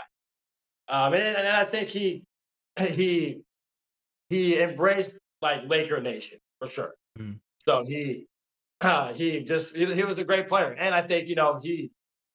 Um, 0.88 1.14
and, 1.14 1.24
and 1.24 1.48
I 1.48 1.66
think 1.66 1.90
he 1.90 2.24
he 2.78 3.42
he 4.30 4.60
embraced 4.60 5.20
like 5.42 5.68
Laker 5.68 6.02
Nation 6.02 6.40
for 6.60 6.70
sure. 6.70 6.94
Mm. 7.20 7.40
So 7.68 7.84
he 7.86 8.28
uh, 8.82 9.14
he 9.14 9.42
just 9.42 9.76
he, 9.76 9.94
he, 9.94 10.04
was 10.04 10.20
a 10.20 10.24
great 10.24 10.48
player, 10.48 10.76
and 10.78 10.94
I 10.94 11.02
think 11.02 11.28
you 11.28 11.36
know 11.36 11.60
he 11.62 11.92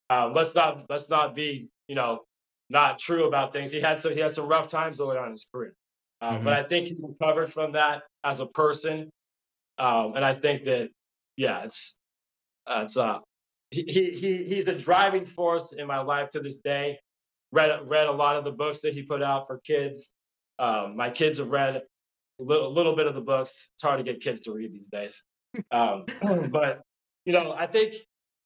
uh, 0.08 0.30
let's 0.34 0.54
not 0.54 0.86
let's 0.88 1.08
not 1.08 1.34
be 1.34 1.68
you 1.86 1.94
know 1.94 2.20
not 2.68 2.98
true 2.98 3.24
about 3.24 3.52
things. 3.52 3.70
He 3.70 3.80
had 3.80 3.98
some 3.98 4.12
he 4.12 4.20
had 4.20 4.32
some 4.32 4.48
rough 4.48 4.68
times 4.68 5.00
early 5.00 5.16
on 5.16 5.26
in 5.26 5.30
his 5.32 5.46
career, 5.52 5.74
uh, 6.20 6.34
mm-hmm. 6.34 6.44
but 6.44 6.52
I 6.52 6.62
think 6.64 6.88
he 6.88 6.96
recovered 7.00 7.52
from 7.52 7.72
that 7.72 8.02
as 8.24 8.40
a 8.40 8.46
person 8.46 9.10
um, 9.80 10.12
and 10.14 10.24
I 10.24 10.34
think 10.34 10.64
that, 10.64 10.90
yeah, 11.36 11.64
it's, 11.64 11.98
uh, 12.66 12.82
it's, 12.84 12.98
uh, 12.98 13.18
he, 13.70 13.82
he, 13.82 14.44
he's 14.44 14.68
a 14.68 14.74
driving 14.74 15.24
force 15.24 15.72
in 15.72 15.86
my 15.86 16.00
life 16.00 16.28
to 16.30 16.40
this 16.40 16.58
day. 16.58 16.98
Read, 17.52 17.70
read 17.88 18.06
a 18.06 18.12
lot 18.12 18.36
of 18.36 18.44
the 18.44 18.52
books 18.52 18.82
that 18.82 18.92
he 18.92 19.02
put 19.02 19.22
out 19.22 19.46
for 19.46 19.58
kids. 19.64 20.10
Um, 20.58 20.96
my 20.96 21.08
kids 21.08 21.38
have 21.38 21.48
read 21.48 21.76
a 21.76 21.82
little, 22.38 22.68
a 22.68 22.72
little 22.72 22.94
bit 22.94 23.06
of 23.06 23.14
the 23.14 23.22
books. 23.22 23.70
It's 23.74 23.82
hard 23.82 23.98
to 23.98 24.04
get 24.04 24.20
kids 24.20 24.42
to 24.42 24.52
read 24.52 24.70
these 24.70 24.88
days. 24.88 25.22
Um, 25.72 26.04
but, 26.50 26.82
you 27.24 27.32
know, 27.32 27.54
I 27.58 27.66
think 27.66 27.94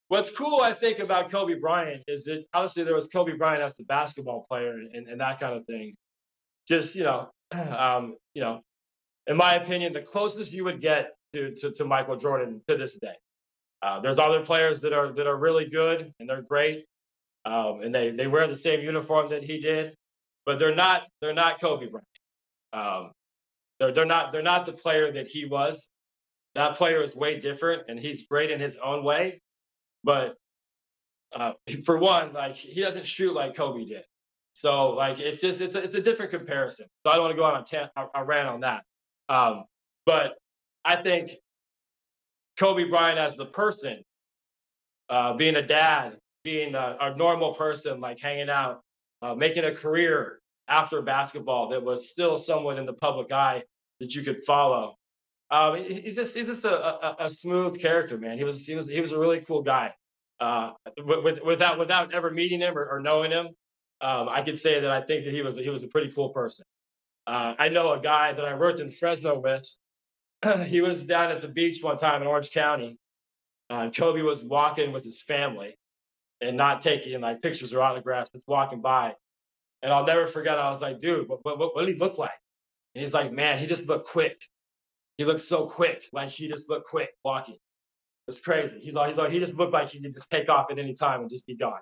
what's 0.09 0.31
cool, 0.31 0.61
I 0.61 0.73
think, 0.73 1.01
about 1.01 1.31
Kobe 1.31 1.55
Bryant 1.55 2.05
is 2.07 2.27
that 2.27 2.45
obviously 2.55 2.85
there 2.85 2.95
was 2.95 3.09
Kobe 3.09 3.33
Bryant 3.33 3.63
as 3.63 3.75
the 3.75 3.85
basketball 3.85 4.47
player 4.49 4.75
and, 4.75 5.09
and 5.09 5.21
that 5.21 5.41
kind 5.41 5.57
of 5.57 5.65
thing. 5.67 5.97
Just, 6.69 6.95
you 6.95 7.03
know, 7.03 7.31
um, 7.53 8.17
you 8.35 8.43
know, 8.43 8.61
in 9.27 9.37
my 9.37 9.55
opinion, 9.55 9.93
the 9.93 10.03
closest 10.03 10.53
you 10.53 10.63
would 10.65 10.81
get 10.81 11.17
to, 11.35 11.55
to, 11.55 11.73
to 11.73 11.85
Michael 11.85 12.17
Jordan 12.17 12.61
to 12.69 12.77
this 12.77 12.95
day. 12.95 13.15
Uh, 13.83 14.01
there's 14.01 14.19
other 14.19 14.41
players 14.41 14.81
that 14.81 14.93
are 14.93 15.13
that 15.13 15.27
are 15.27 15.37
really 15.37 15.67
good 15.67 16.13
and 16.19 16.29
they're 16.29 16.43
great, 16.43 16.87
um, 17.45 17.83
and 17.83 17.95
they 17.95 18.11
they 18.11 18.27
wear 18.27 18.47
the 18.47 18.57
same 18.57 18.81
uniform 18.81 19.29
that 19.29 19.45
he 19.45 19.61
did, 19.61 19.95
but 20.47 20.59
they're 20.59 20.75
not 20.75 21.03
they're 21.21 21.35
not 21.35 21.61
Kobe 21.61 21.89
Bryant. 21.89 22.07
Um, 22.73 23.11
they're 23.79 23.93
they're 23.93 24.07
not 24.07 24.33
they're 24.33 24.43
not 24.43 24.65
the 24.65 24.73
player 24.73 25.13
that 25.13 25.27
he 25.27 25.45
was. 25.45 25.89
That 26.55 26.77
player 26.77 27.03
is 27.03 27.15
way 27.15 27.41
different, 27.41 27.83
and 27.89 27.99
he's 27.99 28.23
great 28.23 28.51
in 28.51 28.59
his 28.59 28.77
own 28.77 29.05
way. 29.05 29.43
But 30.03 30.37
uh, 31.35 31.53
for 31.85 31.99
one, 31.99 32.33
like 32.33 32.55
he 32.55 32.81
doesn't 32.81 33.05
shoot 33.05 33.35
like 33.35 33.55
Kobe 33.55 33.85
did. 33.85 34.05
So 34.55 34.91
like 34.91 35.19
it's 35.19 35.41
just 35.41 35.61
it's 35.61 35.75
a, 35.75 35.83
it's 35.83 35.95
a 35.95 36.01
different 36.01 36.31
comparison. 36.31 36.87
So 37.05 37.13
I 37.13 37.17
don't 37.17 37.25
want 37.25 37.37
to 37.37 37.43
go 37.43 37.45
on 37.45 37.65
a, 37.97 38.01
a, 38.01 38.23
a 38.23 38.25
rant 38.25 38.49
on 38.49 38.61
that. 38.61 38.85
Um, 39.29 39.65
but 40.07 40.39
I 40.85 40.97
think 40.97 41.31
Kobe 42.59 42.85
Bryant 42.85 43.19
as 43.19 43.37
the 43.37 43.47
person, 43.47 44.03
uh, 45.09 45.35
being 45.35 45.57
a 45.57 45.63
dad, 45.63 46.19
being 46.45 46.75
a, 46.75 46.97
a, 47.01 47.17
normal 47.17 47.55
person, 47.55 48.01
like 48.01 48.19
hanging 48.21 48.51
out, 48.51 48.83
uh, 49.23 49.35
making 49.35 49.65
a 49.65 49.75
career 49.75 50.41
after 50.69 51.03
basketball 51.03 51.69
that 51.69 51.83
was 51.83 52.09
still 52.11 52.37
somewhat 52.37 52.79
in 52.79 52.87
the 52.87 52.93
public 52.93 53.33
eye 53.33 53.63
that 54.01 54.15
you 54.15 54.23
could 54.23 54.43
follow. 54.45 54.97
Um, 55.51 55.77
he's 55.77 56.17
just 56.17 56.35
he's 56.37 56.49
just 56.49 56.65
a, 56.65 56.85
a, 56.85 57.17
a, 57.21 57.29
smooth 57.29 57.79
character, 57.81 58.19
man. 58.19 58.39
He 58.39 58.45
was 58.45 58.65
he 58.65 58.75
was 58.75 58.87
he 58.87 59.01
was 59.01 59.13
a 59.13 59.19
really 59.19 59.41
cool 59.41 59.63
guy. 59.63 59.93
uh, 60.41 60.73
with, 60.99 61.43
without 61.45 61.79
without 61.79 62.15
ever 62.15 62.31
meeting 62.31 62.61
him 62.61 62.77
or, 62.77 62.87
or 62.87 63.01
knowing 63.01 63.31
him, 63.31 63.49
um, 64.01 64.29
I 64.29 64.43
could 64.43 64.59
say 64.59 64.81
that 64.81 64.91
I 64.91 65.01
think 65.03 65.25
that 65.25 65.33
he 65.33 65.43
was 65.43 65.57
he 65.57 65.71
was 65.71 65.85
a 65.85 65.89
pretty 65.89 66.11
cool 66.13 66.31
person. 66.31 66.65
Uh, 67.27 67.55
I 67.59 67.69
know 67.69 67.93
a 67.93 68.01
guy 68.01 68.33
that 68.33 68.45
I 68.45 68.55
worked 68.55 68.81
in 68.81 68.91
Fresno 68.91 69.39
with. 69.39 69.67
he 70.67 70.81
was 70.81 71.05
down 71.05 71.31
at 71.31 71.41
the 71.43 71.49
beach 71.49 71.83
one 71.83 71.97
time 71.97 72.23
in 72.23 72.29
Orange 72.29 72.51
County. 72.51 72.99
Uh, 73.71 73.91
Kobe 73.91 74.23
was 74.23 74.45
walking 74.45 74.93
with 74.93 75.05
his 75.05 75.23
family 75.23 75.77
and 76.41 76.57
not 76.57 76.83
taking 76.83 77.21
like 77.21 77.41
pictures 77.41 77.73
or 77.73 77.83
autographs, 77.83 78.31
just 78.31 78.47
walking 78.47 78.81
by. 78.81 79.15
And 79.83 79.93
I'll 79.93 80.05
never 80.05 80.27
forget. 80.27 80.59
I 80.59 80.69
was 80.69 80.83
like, 80.83 80.99
dude, 80.99 81.29
what, 81.29 81.45
what, 81.45 81.59
what 81.59 81.85
did 81.85 81.95
he 81.95 82.01
look 82.01 82.19
like? 82.19 82.31
And 82.95 83.01
he's 83.01 83.15
like, 83.15 83.33
man, 83.33 83.59
he 83.59 83.67
just 83.67 83.87
looked 83.87 84.09
quick. 84.09 84.43
He 85.19 85.25
looked 85.25 85.41
so 85.41 85.67
quick, 85.67 86.05
like 86.13 86.29
he 86.29 86.49
just 86.49 86.69
looked 86.69 86.89
quick 86.89 87.11
walking. 87.25 87.59
It's 88.27 88.41
crazy. 88.41 88.81
He's 88.81 88.95
like, 88.95 89.09
he's 89.09 89.19
like, 89.19 89.31
he 89.31 89.39
just 89.39 89.55
looked 89.55 89.73
like 89.73 89.91
he 89.91 90.01
could 90.01 90.13
just 90.13 90.31
take 90.31 90.49
off 90.49 90.71
at 90.71 90.79
any 90.79 90.95
time 90.95 91.21
and 91.21 91.31
just 91.31 91.47
be 91.47 91.55
gone. 91.55 91.81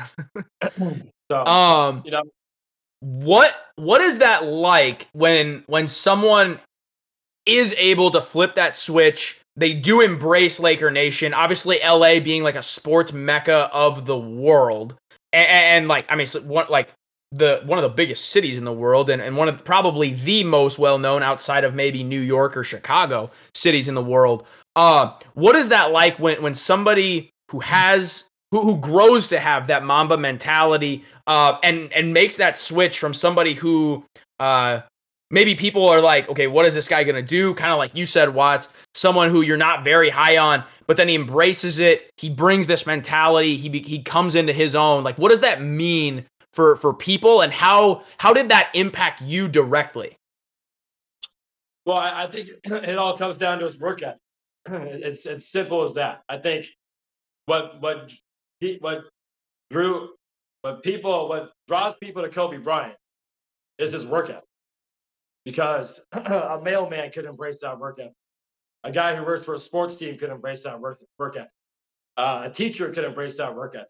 so, 1.30 1.44
Um, 1.46 2.02
you 2.04 2.10
know, 2.10 2.22
what 3.00 3.54
what 3.76 4.00
is 4.02 4.18
that 4.18 4.44
like 4.44 5.08
when 5.12 5.64
when 5.66 5.88
someone 5.88 6.60
is 7.46 7.74
able 7.78 8.10
to 8.12 8.20
flip 8.20 8.54
that 8.54 8.76
switch? 8.76 9.40
They 9.56 9.74
do 9.74 10.00
embrace 10.00 10.60
Laker 10.60 10.90
Nation. 10.90 11.34
Obviously, 11.34 11.80
LA 11.84 12.20
being 12.20 12.42
like 12.42 12.54
a 12.54 12.62
sports 12.62 13.12
mecca 13.12 13.68
of 13.72 14.06
the 14.06 14.18
world, 14.18 14.94
and, 15.32 15.46
and 15.48 15.88
like 15.88 16.06
I 16.08 16.16
mean, 16.16 16.26
so 16.26 16.40
one 16.40 16.66
like 16.70 16.90
the 17.32 17.62
one 17.64 17.78
of 17.78 17.82
the 17.82 17.88
biggest 17.88 18.30
cities 18.30 18.58
in 18.58 18.64
the 18.64 18.72
world, 18.72 19.10
and, 19.10 19.20
and 19.20 19.36
one 19.36 19.48
of 19.48 19.64
probably 19.64 20.14
the 20.14 20.44
most 20.44 20.78
well 20.78 20.98
known 20.98 21.22
outside 21.22 21.64
of 21.64 21.74
maybe 21.74 22.02
New 22.02 22.20
York 22.20 22.56
or 22.56 22.64
Chicago 22.64 23.30
cities 23.54 23.88
in 23.88 23.94
the 23.94 24.02
world. 24.02 24.46
Uh, 24.76 25.12
what 25.34 25.56
is 25.56 25.68
that 25.68 25.92
like 25.92 26.18
when 26.18 26.40
when 26.42 26.54
somebody 26.54 27.30
who 27.50 27.60
has 27.60 28.24
who, 28.50 28.62
who 28.62 28.76
grows 28.78 29.28
to 29.28 29.38
have 29.38 29.66
that 29.68 29.84
Mamba 29.84 30.16
mentality 30.16 31.04
uh, 31.26 31.58
and 31.62 31.92
and 31.92 32.12
makes 32.12 32.36
that 32.36 32.58
switch 32.58 32.98
from 32.98 33.14
somebody 33.14 33.54
who 33.54 34.04
uh, 34.38 34.80
maybe 35.30 35.54
people 35.54 35.88
are 35.88 36.00
like, 36.00 36.28
okay, 36.28 36.46
what 36.46 36.66
is 36.66 36.74
this 36.74 36.88
guy 36.88 37.04
gonna 37.04 37.22
do? 37.22 37.54
Kind 37.54 37.72
of 37.72 37.78
like 37.78 37.94
you 37.94 38.06
said, 38.06 38.34
Watts, 38.34 38.68
someone 38.94 39.30
who 39.30 39.42
you're 39.42 39.56
not 39.56 39.84
very 39.84 40.10
high 40.10 40.36
on, 40.36 40.64
but 40.86 40.96
then 40.96 41.08
he 41.08 41.14
embraces 41.14 41.78
it. 41.78 42.10
He 42.16 42.28
brings 42.28 42.66
this 42.66 42.86
mentality. 42.86 43.56
He 43.56 43.68
he 43.80 44.02
comes 44.02 44.34
into 44.34 44.52
his 44.52 44.74
own. 44.74 45.04
Like, 45.04 45.16
what 45.18 45.30
does 45.30 45.40
that 45.40 45.62
mean 45.62 46.24
for 46.52 46.76
for 46.76 46.92
people, 46.92 47.42
and 47.42 47.52
how 47.52 48.02
how 48.18 48.32
did 48.32 48.48
that 48.48 48.70
impact 48.74 49.22
you 49.22 49.48
directly? 49.48 50.16
Well, 51.86 51.96
I, 51.96 52.26
think 52.26 52.50
it 52.64 52.98
all 52.98 53.16
comes 53.16 53.36
down 53.36 53.58
to 53.58 53.64
his 53.64 53.78
work 53.78 54.02
ethic. 54.02 54.20
It's 54.68 55.26
it's 55.26 55.50
simple 55.50 55.82
as 55.82 55.94
that. 55.94 56.22
I 56.28 56.36
think 56.36 56.66
what 57.46 57.80
what 57.80 58.12
what 58.80 59.04
drew 59.70 60.10
what 60.62 60.82
people 60.82 61.28
what 61.28 61.52
draws 61.66 61.96
people 61.96 62.22
to 62.22 62.28
Kobe 62.28 62.58
Bryant 62.58 62.96
is 63.78 63.92
his 63.92 64.06
work 64.06 64.28
ethic. 64.30 64.44
Because 65.44 66.02
a 66.12 66.60
mailman 66.62 67.10
could 67.10 67.24
embrace 67.24 67.60
that 67.60 67.78
work 67.78 67.98
ethic. 67.98 68.12
A 68.84 68.92
guy 68.92 69.14
who 69.14 69.24
works 69.24 69.44
for 69.44 69.54
a 69.54 69.58
sports 69.58 69.96
team 69.96 70.16
could 70.16 70.30
embrace 70.30 70.62
that 70.64 70.80
work, 70.80 70.96
work 71.18 71.36
ethic. 71.36 71.50
Uh, 72.16 72.42
a 72.44 72.50
teacher 72.50 72.90
could 72.90 73.04
embrace 73.04 73.36
that 73.38 73.54
work 73.54 73.74
ethic. 73.74 73.88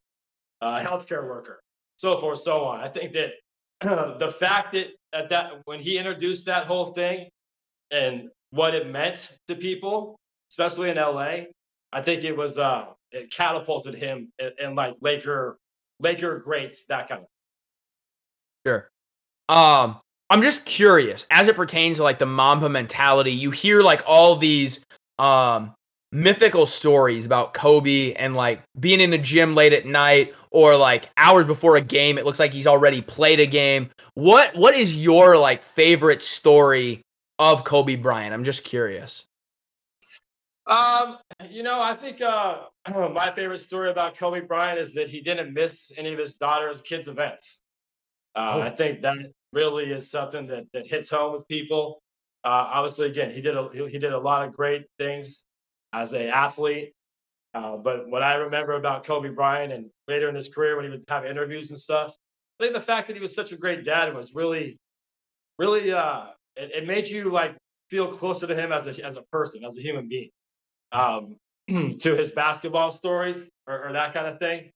Uh, 0.62 0.82
a 0.84 0.86
healthcare 0.86 1.26
worker, 1.26 1.62
so 1.96 2.18
forth, 2.18 2.38
so 2.38 2.64
on. 2.64 2.80
I 2.80 2.88
think 2.88 3.12
that 3.14 3.32
the 4.18 4.28
fact 4.28 4.72
that 4.72 4.88
at 5.12 5.28
that 5.30 5.52
when 5.64 5.80
he 5.80 5.96
introduced 5.96 6.46
that 6.46 6.66
whole 6.66 6.86
thing 6.86 7.28
and 7.90 8.28
what 8.50 8.74
it 8.74 8.88
meant 8.88 9.36
to 9.48 9.54
people, 9.54 10.18
especially 10.50 10.90
in 10.90 10.96
LA, 10.96 11.44
I 11.92 12.02
think 12.02 12.24
it 12.24 12.36
was 12.36 12.58
uh 12.58 12.86
it 13.10 13.30
catapulted 13.30 13.94
him 13.94 14.30
in, 14.38 14.50
in 14.58 14.74
like 14.74 14.94
Laker 15.00 15.58
Laker 15.98 16.38
greats 16.38 16.86
that 16.86 17.08
kind 17.08 17.22
of. 17.22 17.26
Sure. 18.66 18.90
Um, 19.48 20.00
I'm 20.30 20.42
just 20.42 20.64
curious 20.64 21.26
as 21.30 21.48
it 21.48 21.56
pertains 21.56 21.96
to 21.98 22.04
like 22.04 22.18
the 22.18 22.26
Mamba 22.26 22.68
mentality. 22.68 23.32
You 23.32 23.50
hear 23.50 23.82
like 23.82 24.02
all 24.06 24.36
these 24.36 24.80
um 25.18 25.74
mythical 26.12 26.66
stories 26.66 27.26
about 27.26 27.54
Kobe 27.54 28.12
and 28.14 28.34
like 28.34 28.62
being 28.78 29.00
in 29.00 29.10
the 29.10 29.18
gym 29.18 29.54
late 29.54 29.72
at 29.72 29.86
night 29.86 30.34
or 30.50 30.76
like 30.76 31.08
hours 31.16 31.46
before 31.46 31.76
a 31.76 31.80
game. 31.80 32.18
It 32.18 32.24
looks 32.24 32.38
like 32.38 32.52
he's 32.52 32.66
already 32.66 33.02
played 33.02 33.40
a 33.40 33.46
game. 33.46 33.90
What 34.14 34.54
what 34.56 34.74
is 34.74 34.94
your 34.94 35.36
like 35.36 35.62
favorite 35.62 36.22
story 36.22 37.02
of 37.38 37.64
Kobe 37.64 37.96
Bryant? 37.96 38.32
I'm 38.32 38.44
just 38.44 38.64
curious. 38.64 39.24
Um, 40.66 41.18
you 41.48 41.64
know, 41.64 41.80
I 41.80 41.96
think 41.96 42.20
uh, 42.20 42.58
my 42.88 43.32
favorite 43.34 43.58
story 43.58 43.90
about 43.90 44.16
Kobe 44.16 44.40
Bryant 44.40 44.78
is 44.78 44.94
that 44.94 45.10
he 45.10 45.20
didn't 45.20 45.52
miss 45.52 45.90
any 45.96 46.12
of 46.12 46.18
his 46.18 46.34
daughter's 46.34 46.82
kids' 46.82 47.08
events. 47.08 47.60
Uh, 48.36 48.52
Oh. 48.54 48.60
I 48.60 48.70
think 48.70 49.00
that 49.00 49.16
really 49.52 49.90
is 49.92 50.10
something 50.10 50.46
that 50.46 50.64
that 50.72 50.86
hits 50.86 51.10
home 51.10 51.32
with 51.32 51.46
people. 51.48 52.02
Uh, 52.44 52.66
obviously, 52.72 53.06
again, 53.06 53.30
he 53.30 53.40
did 53.40 53.56
a 53.56 53.68
he 53.72 53.98
did 53.98 54.12
a 54.12 54.18
lot 54.18 54.46
of 54.46 54.54
great 54.54 54.86
things 54.98 55.42
as 55.92 56.12
a 56.14 56.28
athlete. 56.28 56.92
Uh, 57.52 57.76
but 57.76 58.08
what 58.08 58.22
I 58.22 58.34
remember 58.34 58.74
about 58.74 59.04
Kobe 59.04 59.30
Bryant 59.30 59.72
and 59.72 59.90
later 60.06 60.28
in 60.28 60.34
his 60.36 60.48
career 60.48 60.76
when 60.76 60.84
he 60.84 60.90
would 60.90 61.02
have 61.08 61.24
interviews 61.24 61.70
and 61.70 61.78
stuff, 61.78 62.16
I 62.60 62.64
think 62.64 62.74
the 62.74 62.80
fact 62.80 63.08
that 63.08 63.16
he 63.16 63.22
was 63.22 63.34
such 63.34 63.50
a 63.50 63.56
great 63.56 63.84
dad 63.84 64.14
was 64.14 64.34
really, 64.34 64.78
really 65.58 65.92
uh, 65.92 66.26
it, 66.56 66.70
it 66.74 66.86
made 66.86 67.08
you 67.08 67.30
like 67.30 67.56
feel 67.90 68.06
closer 68.06 68.46
to 68.46 68.54
him 68.54 68.72
as 68.72 68.86
a 68.86 69.04
as 69.04 69.16
a 69.16 69.22
person, 69.32 69.64
as 69.64 69.76
a 69.76 69.82
human 69.82 70.08
being 70.08 70.30
um, 70.92 71.36
to 71.68 72.14
his 72.16 72.30
basketball 72.30 72.90
stories 72.90 73.48
or, 73.66 73.88
or 73.88 73.92
that 73.92 74.14
kind 74.14 74.26
of 74.26 74.38
thing. 74.38 74.70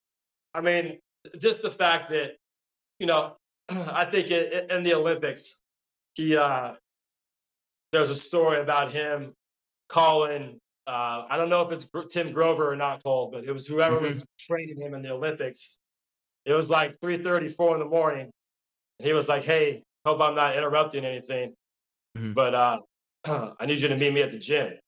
I 0.55 0.61
mean, 0.61 0.99
just 1.39 1.63
the 1.63 1.71
fact 1.71 2.11
that, 2.11 2.37
you 2.99 3.07
know, 3.07 3.37
I 3.69 4.05
think 4.05 4.31
it, 4.31 4.71
in 4.71 4.83
the 4.83 4.95
Olympics, 4.95 5.63
he 6.15 6.37
uh, 6.37 6.75
there's 7.93 8.11
a 8.11 8.15
story 8.15 8.61
about 8.61 8.91
him 8.91 9.35
calling. 9.89 10.59
Uh, 10.87 11.27
I 11.31 11.37
don't 11.37 11.49
know 11.49 11.63
if 11.63 11.73
it's 11.73 11.87
Tim 12.13 12.33
Grover 12.33 12.71
or 12.71 12.77
not, 12.77 13.03
Cole, 13.03 13.31
but 13.31 13.45
it 13.45 13.53
was 13.53 13.67
whoever 13.67 14.01
was 14.01 14.25
training 14.39 14.81
him 14.81 14.95
in 14.95 15.03
the 15.03 15.13
Olympics. 15.13 15.81
It 16.45 16.55
was 16.55 16.71
like 16.71 16.93
3:30, 17.01 17.49
4 17.49 17.75
in 17.75 17.81
the 17.81 17.87
morning. 17.89 18.31
And 19.01 19.07
he 19.07 19.13
was 19.15 19.29
like, 19.29 19.45
"Hey, 19.45 19.85
hope 20.07 20.21
I'm 20.21 20.35
not 20.35 20.57
interrupting 20.57 21.05
anything, 21.05 21.55
Mhm. 22.17 22.35
but 22.35 22.55
uh, 22.55 22.81
I 23.61 23.67
need 23.67 23.83
you 23.83 23.89
to 23.89 23.97
meet 23.97 24.13
me 24.13 24.23
at 24.23 24.33
the 24.33 24.39
gym." 24.39 24.79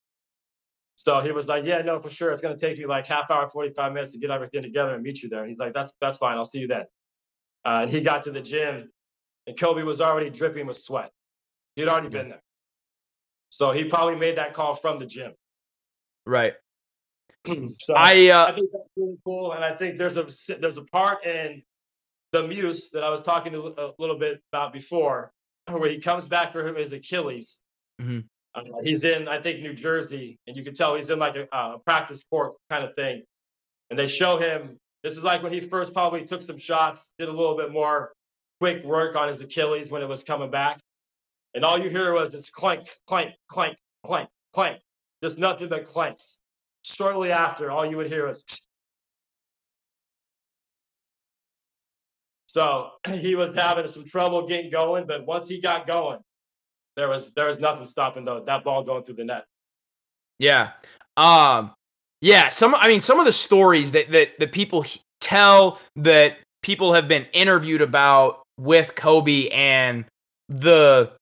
So 0.96 1.20
he 1.20 1.30
was 1.30 1.46
like, 1.48 1.64
"Yeah, 1.64 1.82
no, 1.82 2.00
for 2.00 2.08
sure. 2.10 2.32
It's 2.32 2.40
gonna 2.42 2.56
take 2.56 2.78
me 2.78 2.86
like 2.86 3.06
half 3.06 3.30
hour, 3.30 3.48
forty 3.48 3.70
five 3.70 3.92
minutes 3.92 4.12
to 4.12 4.18
get 4.18 4.30
everything 4.30 4.62
together 4.62 4.94
and 4.94 5.02
meet 5.02 5.22
you 5.22 5.28
there." 5.28 5.42
And 5.42 5.50
he's 5.50 5.58
like, 5.58 5.74
"That's 5.74 5.92
that's 6.00 6.18
fine. 6.18 6.36
I'll 6.36 6.44
see 6.44 6.60
you 6.60 6.68
then." 6.68 6.86
Uh, 7.66 7.80
and 7.82 7.90
he 7.90 8.00
got 8.00 8.22
to 8.22 8.30
the 8.30 8.40
gym, 8.40 8.88
and 9.48 9.58
Kobe 9.58 9.82
was 9.82 10.00
already 10.00 10.30
dripping 10.30 10.66
with 10.66 10.76
sweat. 10.76 11.10
He'd 11.74 11.88
already 11.88 12.08
been 12.08 12.28
there, 12.28 12.42
so 13.50 13.72
he 13.72 13.84
probably 13.84 14.14
made 14.14 14.36
that 14.38 14.52
call 14.52 14.74
from 14.74 14.98
the 14.98 15.06
gym. 15.06 15.32
Right. 16.24 16.54
so 17.80 17.94
I 17.94 18.28
uh 18.28 18.46
I 18.46 18.54
think 18.54 18.70
that's 18.72 18.88
really 18.96 19.18
cool, 19.24 19.52
and 19.52 19.64
I 19.64 19.74
think 19.74 19.98
there's 19.98 20.16
a 20.16 20.26
there's 20.60 20.78
a 20.78 20.84
part 20.84 21.26
in 21.26 21.62
the 22.32 22.46
Muse 22.46 22.90
that 22.90 23.02
I 23.02 23.10
was 23.10 23.20
talking 23.20 23.52
to 23.52 23.74
a 23.78 23.92
little 23.98 24.18
bit 24.18 24.40
about 24.52 24.72
before, 24.72 25.32
where 25.68 25.90
he 25.90 25.98
comes 25.98 26.28
back 26.28 26.52
for 26.52 26.72
his 26.72 26.92
Achilles. 26.92 27.62
Mhm. 28.00 28.24
Uh, 28.54 28.62
he's 28.82 29.04
in, 29.04 29.28
I 29.28 29.40
think, 29.40 29.60
New 29.60 29.74
Jersey, 29.74 30.38
and 30.46 30.56
you 30.56 30.64
can 30.64 30.74
tell 30.74 30.94
he's 30.94 31.10
in 31.10 31.18
like 31.18 31.36
a, 31.36 31.48
a 31.52 31.78
practice 31.80 32.24
court 32.24 32.54
kind 32.70 32.84
of 32.84 32.94
thing. 32.94 33.22
And 33.90 33.98
they 33.98 34.06
show 34.06 34.38
him. 34.38 34.78
This 35.06 35.16
is 35.16 35.22
like 35.22 35.40
when 35.40 35.52
he 35.52 35.60
first 35.60 35.92
probably 35.92 36.24
took 36.24 36.42
some 36.42 36.58
shots, 36.58 37.12
did 37.16 37.28
a 37.28 37.32
little 37.32 37.56
bit 37.56 37.70
more 37.70 38.12
quick 38.58 38.82
work 38.82 39.14
on 39.14 39.28
his 39.28 39.40
Achilles 39.40 39.88
when 39.88 40.02
it 40.02 40.08
was 40.08 40.24
coming 40.24 40.50
back, 40.50 40.80
and 41.54 41.64
all 41.64 41.78
you 41.78 41.88
hear 41.88 42.12
was 42.12 42.32
this 42.32 42.50
clank, 42.50 42.88
clank, 43.06 43.30
clank, 43.46 43.76
clank, 44.04 44.28
clank, 44.52 44.80
just 45.22 45.38
nothing 45.38 45.68
but 45.68 45.84
clanks. 45.84 46.40
Shortly 46.82 47.30
after, 47.30 47.70
all 47.70 47.86
you 47.86 47.96
would 47.98 48.08
hear 48.08 48.26
was. 48.26 48.44
So 52.48 52.90
he 53.08 53.36
was 53.36 53.54
having 53.54 53.86
some 53.86 54.06
trouble 54.06 54.48
getting 54.48 54.72
going, 54.72 55.06
but 55.06 55.24
once 55.24 55.48
he 55.48 55.60
got 55.60 55.86
going, 55.86 56.18
there 56.96 57.08
was 57.08 57.32
there 57.34 57.46
was 57.46 57.60
nothing 57.60 57.86
stopping 57.86 58.24
though 58.24 58.40
that 58.40 58.64
ball 58.64 58.82
going 58.82 59.04
through 59.04 59.14
the 59.14 59.24
net. 59.24 59.44
Yeah. 60.40 60.72
Um 61.16 61.75
yeah, 62.20 62.48
some 62.48 62.74
I 62.74 62.88
mean 62.88 63.00
some 63.00 63.18
of 63.18 63.26
the 63.26 63.32
stories 63.32 63.92
that 63.92 64.10
that 64.12 64.38
the 64.38 64.46
people 64.46 64.84
tell 65.20 65.80
that 65.96 66.38
people 66.62 66.92
have 66.92 67.08
been 67.08 67.26
interviewed 67.32 67.82
about 67.82 68.42
with 68.58 68.94
Kobe 68.94 69.48
and 69.48 70.04
the 70.48 71.12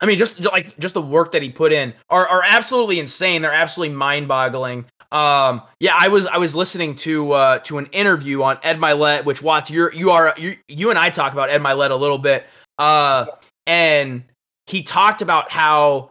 I 0.00 0.06
mean 0.06 0.16
just, 0.16 0.40
like 0.44 0.78
just 0.78 0.94
the 0.94 1.02
work 1.02 1.32
that 1.32 1.42
he 1.42 1.50
put 1.50 1.72
in 1.72 1.92
are 2.08 2.26
are 2.28 2.42
absolutely 2.46 3.00
insane. 3.00 3.42
They're 3.42 3.52
absolutely 3.52 3.94
mind-boggling. 3.96 4.84
Um 5.10 5.62
yeah, 5.80 5.96
I 5.98 6.08
was 6.08 6.26
I 6.26 6.36
was 6.36 6.54
listening 6.54 6.94
to 6.96 7.32
uh 7.32 7.58
to 7.60 7.78
an 7.78 7.86
interview 7.86 8.42
on 8.42 8.58
Ed 8.62 8.78
Mylett, 8.78 9.24
which 9.24 9.42
Watts 9.42 9.70
you're 9.70 9.92
you 9.92 10.10
are 10.10 10.34
you 10.36 10.56
you 10.68 10.90
and 10.90 10.98
I 10.98 11.10
talk 11.10 11.32
about 11.32 11.50
Ed 11.50 11.62
Mylett 11.62 11.90
a 11.90 11.96
little 11.96 12.18
bit. 12.18 12.46
Uh 12.78 13.26
and 13.66 14.22
he 14.66 14.82
talked 14.82 15.22
about 15.22 15.50
how 15.50 16.10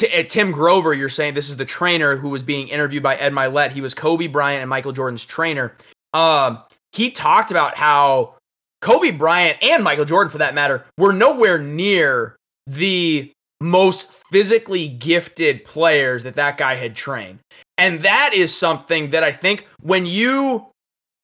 T- 0.00 0.18
uh, 0.18 0.22
Tim 0.22 0.50
Grover, 0.50 0.94
you're 0.94 1.10
saying 1.10 1.34
this 1.34 1.50
is 1.50 1.56
the 1.56 1.66
trainer 1.66 2.16
who 2.16 2.30
was 2.30 2.42
being 2.42 2.68
interviewed 2.68 3.02
by 3.02 3.16
Ed 3.16 3.34
Mylett. 3.34 3.70
He 3.70 3.82
was 3.82 3.92
Kobe 3.92 4.28
Bryant 4.28 4.62
and 4.62 4.70
Michael 4.70 4.92
Jordan's 4.92 5.26
trainer. 5.26 5.76
Um, 6.14 6.58
he 6.92 7.10
talked 7.10 7.50
about 7.50 7.76
how 7.76 8.34
Kobe 8.80 9.10
Bryant 9.10 9.58
and 9.62 9.84
Michael 9.84 10.06
Jordan, 10.06 10.30
for 10.30 10.38
that 10.38 10.54
matter, 10.54 10.86
were 10.96 11.12
nowhere 11.12 11.58
near 11.58 12.36
the 12.66 13.30
most 13.60 14.10
physically 14.10 14.88
gifted 14.88 15.66
players 15.66 16.22
that 16.22 16.32
that 16.32 16.56
guy 16.56 16.76
had 16.76 16.96
trained. 16.96 17.40
And 17.76 18.00
that 18.00 18.32
is 18.32 18.56
something 18.56 19.10
that 19.10 19.22
I 19.22 19.32
think 19.32 19.66
when 19.82 20.06
you 20.06 20.66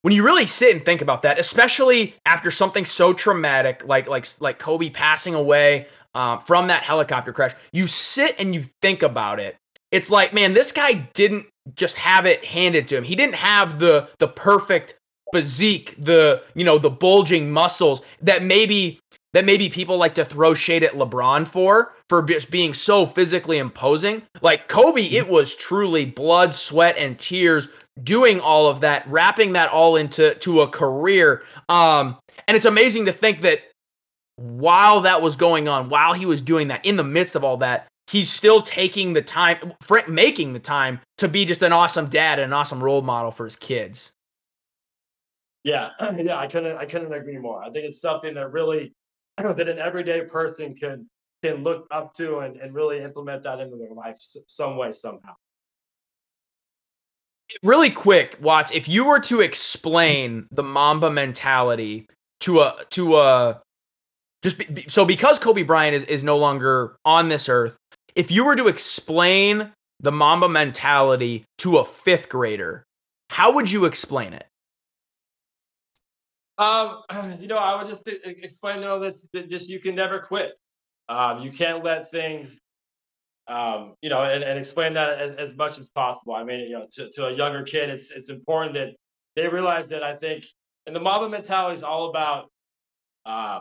when 0.03 0.13
you 0.13 0.23
really 0.23 0.47
sit 0.47 0.77
and 0.77 0.85
think 0.85 1.01
about 1.01 1.23
that, 1.23 1.39
especially 1.39 2.15
after 2.27 2.51
something 2.51 2.85
so 2.85 3.15
traumatic 3.15 3.83
like 3.87 4.07
like 4.07 4.27
like 4.41 4.59
Kobe 4.59 4.91
passing 4.91 5.35
away 5.35 5.87
um, 6.17 6.41
from 6.41 6.69
that 6.69 6.83
helicopter 6.83 7.31
crash, 7.31 7.55
you 7.73 7.87
sit 7.87 8.37
and 8.39 8.55
you 8.55 8.65
think 8.81 9.03
about 9.03 9.39
it. 9.39 9.57
It's 9.93 10.11
like, 10.11 10.33
man, 10.33 10.55
this 10.55 10.73
guy 10.73 10.95
didn't 11.13 11.47
just 11.75 11.97
have 11.97 12.25
it 12.25 12.43
handed 12.43 12.89
to 12.89 12.97
him. 12.97 13.05
He 13.05 13.15
didn't 13.15 13.35
have 13.35 13.79
the 13.79 14.09
the 14.19 14.29
perfect 14.29 14.99
physique, 15.35 15.95
the 15.99 16.43
you 16.55 16.65
know 16.65 16.79
the 16.79 16.89
bulging 16.91 17.53
muscles 17.53 18.01
that 18.23 18.43
maybe 18.43 18.99
that 19.35 19.45
maybe 19.45 19.69
people 19.69 19.99
like 19.99 20.15
to 20.15 20.25
throw 20.25 20.55
shade 20.55 20.83
at 20.83 20.95
LeBron 20.95 21.47
for 21.47 21.95
for 22.09 22.23
just 22.23 22.51
being 22.51 22.73
so 22.73 23.05
physically 23.05 23.59
imposing. 23.59 24.23
Like 24.41 24.69
Kobe, 24.69 25.03
it 25.03 25.29
was 25.29 25.55
truly 25.55 26.07
blood, 26.07 26.55
sweat, 26.55 26.97
and 26.97 27.19
tears 27.19 27.69
doing 28.03 28.41
all 28.41 28.71
of 28.71 28.81
that, 28.81 29.07
wrapping 29.07 29.53
that 29.53 29.69
all 29.71 29.97
into 29.97 30.35
to 30.37 30.63
a 30.63 30.69
career. 30.69 31.43
Um, 31.69 32.17
and 32.49 32.57
it's 32.57 32.67
amazing 32.67 33.05
to 33.05 33.13
think 33.13 33.43
that 33.43 33.61
while 34.37 35.01
that 35.03 35.21
was 35.23 35.37
going 35.37 35.69
on, 35.69 35.89
while 35.89 36.13
he 36.13 36.27
was 36.27 36.41
doing 36.41 36.69
that, 36.69 36.85
in 36.85 36.97
the 36.97 37.05
midst 37.05 37.35
of 37.35 37.45
all 37.45 37.57
that, 37.59 37.89
he's 38.07 38.31
still 38.31 38.63
taking 38.63 39.13
the 39.13 39.23
time, 39.23 39.73
making 40.09 40.53
the 40.53 40.59
time 40.59 41.01
to 41.19 41.29
be 41.29 41.45
just 41.45 41.63
an 41.63 41.73
awesome 41.73 42.09
dad 42.09 42.39
and 42.39 42.53
an 42.53 42.53
awesome 42.53 42.83
role 42.83 43.03
model 43.03 43.31
for 43.31 43.45
his 43.45 43.57
kids. 43.57 44.13
Yeah, 45.65 45.91
yeah, 46.19 46.39
I 46.39 46.47
couldn't, 46.47 46.77
I 46.77 46.85
couldn't 46.85 47.13
agree 47.13 47.39
more. 47.39 47.63
I 47.63 47.71
think 47.71 47.87
it's 47.87 48.01
something 48.01 48.35
that 48.35 48.53
really 48.53 48.93
I 49.39 49.43
don't 49.43 49.57
that 49.57 49.69
an 49.69 49.79
everyday 49.79 50.23
person 50.23 50.75
can 50.75 51.09
can 51.43 51.63
look 51.63 51.87
up 51.91 52.13
to 52.15 52.39
and, 52.39 52.57
and 52.57 52.75
really 52.75 53.01
implement 53.01 53.43
that 53.43 53.61
into 53.61 53.77
their 53.77 53.93
life 53.93 54.17
some 54.19 54.77
way 54.77 54.91
somehow 54.91 55.35
really 57.63 57.91
quick 57.91 58.37
watts 58.41 58.73
if 58.73 58.89
you 58.89 59.05
were 59.05 59.21
to 59.21 59.41
explain 59.41 60.47
the 60.51 60.63
mamba 60.63 61.11
mentality 61.11 62.09
to 62.41 62.61
a 62.61 62.75
to 62.91 63.19
a 63.19 63.61
just 64.47 64.75
be, 64.75 64.85
so 64.89 65.05
because 65.05 65.39
kobe 65.39 65.63
bryant 65.63 65.95
is, 65.95 66.05
is 66.05 66.23
no 66.23 66.37
longer 66.37 66.97
on 67.05 67.29
this 67.29 67.49
earth 67.49 67.77
if 68.15 68.31
you 68.31 68.45
were 68.45 68.57
to 68.57 68.69
explain 68.69 69.73
the 70.01 70.13
mamba 70.13 70.49
mentality 70.49 71.45
to 71.59 71.79
a 71.79 71.85
fifth 71.85 72.29
grader 72.29 72.85
how 73.31 73.53
would 73.53 73.71
you 73.71 73.85
explain 73.85 74.33
it 74.33 74.47
um, 76.59 77.03
you 77.41 77.49
know, 77.49 77.59
I 77.59 77.81
would 77.81 77.89
just 77.89 78.09
explain 78.25 78.81
to 78.81 78.89
them 78.89 79.01
that, 79.03 79.17
that 79.33 79.51
just 79.51 79.69
you 79.69 79.81
can 79.81 79.95
never 79.95 80.19
quit. 80.19 80.53
Um, 81.09 81.43
you 81.43 81.53
can't 81.53 81.85
let 81.85 82.11
things, 82.11 82.59
um, 83.47 83.95
you 84.03 84.11
know, 84.11 84.23
and, 84.23 84.43
and 84.43 84.59
explain 84.59 84.95
that 84.95 85.21
as, 85.21 85.33
as 85.33 85.57
much 85.57 85.79
as 85.79 85.89
possible. 85.89 86.35
I 86.35 86.43
mean, 86.43 86.61
you 86.61 86.73
know, 86.73 86.87
to, 86.93 87.11
to 87.11 87.27
a 87.27 87.33
younger 87.33 87.63
kid, 87.63 87.91
it's 87.91 88.11
it's 88.11 88.29
important 88.29 88.75
that 88.75 88.89
they 89.37 89.47
realize 89.47 89.89
that 89.91 90.03
I 90.03 90.17
think, 90.17 90.45
and 90.87 90.97
the 90.97 91.01
Mamba 91.01 91.29
mentality 91.29 91.75
is 91.75 91.83
all 91.85 92.11
about 92.11 92.51
uh, 93.25 93.61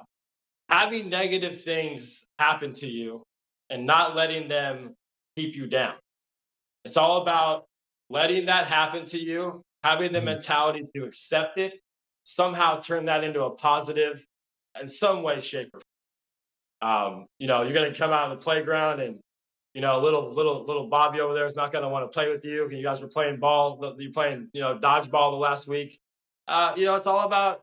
having 0.70 1.10
negative 1.10 1.60
things 1.60 2.26
happen 2.40 2.74
to 2.74 2.88
you 2.88 3.24
and 3.70 3.86
not 3.86 4.16
letting 4.16 4.48
them 4.48 4.94
keep 5.36 5.56
you 5.56 5.68
down. 5.68 5.96
It's 6.84 6.98
all 6.98 7.22
about 7.22 7.66
letting 8.10 8.46
that 8.46 8.68
happen 8.68 9.06
to 9.06 9.18
you, 9.20 9.62
having 9.84 10.12
the 10.12 10.20
mm-hmm. 10.20 10.26
mentality 10.26 10.84
to 10.96 11.04
accept 11.04 11.58
it 11.58 11.80
somehow 12.24 12.80
turn 12.80 13.06
that 13.06 13.24
into 13.24 13.44
a 13.44 13.52
positive 13.52 14.26
in 14.80 14.88
some 14.88 15.24
way, 15.24 15.40
shape, 15.40 15.70
or 15.74 15.82
form. 16.82 17.14
Um, 17.16 17.26
you 17.40 17.48
know, 17.48 17.62
you're 17.62 17.74
going 17.74 17.92
to 17.92 17.98
come 17.98 18.12
out 18.12 18.24
on 18.24 18.30
the 18.32 18.44
playground 18.44 19.00
and, 19.00 19.20
you 19.74 19.82
know, 19.82 20.00
little, 20.00 20.34
little, 20.34 20.66
little 20.66 20.88
Bobby 20.88 21.22
over 21.22 21.34
there 21.34 21.46
is 21.46 21.56
not 21.56 21.72
going 21.72 21.84
to 21.84 21.90
want 21.90 22.04
to 22.04 22.14
play 22.14 22.30
with 22.30 22.44
you. 22.46 22.64
And 22.64 22.78
you 22.78 22.84
guys 22.84 23.02
were 23.02 23.08
playing 23.08 23.38
ball, 23.38 23.96
you're 23.98 24.12
playing, 24.12 24.50
you 24.54 24.62
know, 24.62 24.78
dodgeball 24.78 25.32
the 25.32 25.38
last 25.38 25.68
week. 25.68 25.98
Uh, 26.48 26.74
you 26.76 26.86
know, 26.86 26.96
it's 26.96 27.08
all 27.08 27.26
about, 27.26 27.62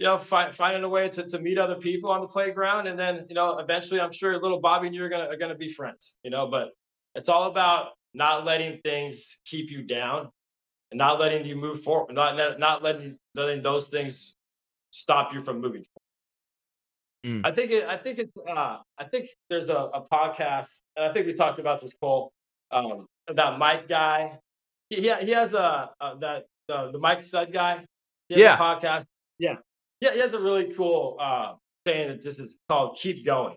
you 0.00 0.06
know, 0.06 0.18
fi- 0.18 0.50
finding 0.50 0.82
a 0.82 0.88
way 0.88 1.10
to, 1.10 1.28
to 1.28 1.38
meet 1.38 1.58
other 1.58 1.74
people 1.76 2.10
on 2.10 2.22
the 2.22 2.26
playground. 2.26 2.86
And 2.88 2.98
then, 2.98 3.26
you 3.28 3.34
know, 3.34 3.58
eventually 3.58 4.00
I'm 4.00 4.12
sure 4.12 4.36
little 4.38 4.58
Bobby 4.58 4.86
and 4.86 4.96
you 4.96 5.04
are 5.04 5.10
going 5.10 5.22
to, 5.22 5.30
are 5.30 5.36
going 5.36 5.52
to 5.52 5.58
be 5.58 5.68
friends, 5.68 6.16
you 6.24 6.30
know, 6.30 6.46
but 6.46 6.70
it's 7.14 7.28
all 7.28 7.50
about 7.50 7.90
not 8.14 8.46
letting 8.46 8.80
things 8.82 9.38
keep 9.44 9.70
you 9.70 9.82
down 9.82 10.30
and 10.90 10.98
not 10.98 11.20
letting 11.20 11.44
you 11.44 11.54
move 11.54 11.82
forward, 11.82 12.14
not 12.14 12.58
not 12.58 12.82
letting 12.82 13.18
letting 13.34 13.62
those 13.62 13.88
things 13.88 14.34
stop 14.90 15.34
you 15.34 15.40
from 15.42 15.60
moving 15.60 15.84
forward. 15.84 17.42
Mm. 17.42 17.46
I 17.46 17.52
think 17.52 17.70
it, 17.70 17.84
I 17.84 17.98
think 17.98 18.18
it's 18.20 18.32
uh, 18.48 18.78
I 18.96 19.04
think 19.04 19.28
there's 19.50 19.68
a, 19.68 19.76
a 19.76 20.02
podcast, 20.10 20.78
and 20.96 21.04
I 21.04 21.12
think 21.12 21.26
we 21.26 21.34
talked 21.34 21.58
about 21.58 21.82
this 21.82 21.92
Cole, 22.00 22.32
um, 22.72 23.06
that 23.28 23.58
Mike 23.58 23.86
guy. 23.86 24.38
He 24.88 25.02
he 25.02 25.30
has 25.32 25.52
a, 25.52 25.90
a 26.00 26.16
that 26.20 26.46
the 26.68 26.90
the 26.90 26.98
Mike 26.98 27.20
Stud 27.20 27.52
guy. 27.52 27.84
yeah. 28.30 28.56
podcast. 28.56 29.06
Yeah, 29.38 29.56
yeah. 30.00 30.12
He 30.12 30.20
has 30.20 30.32
a 30.32 30.40
really 30.40 30.72
cool 30.72 31.16
uh, 31.20 31.54
saying 31.86 32.08
that 32.08 32.22
this 32.22 32.38
is 32.40 32.58
called 32.68 32.96
"Keep 32.96 33.24
Going." 33.24 33.56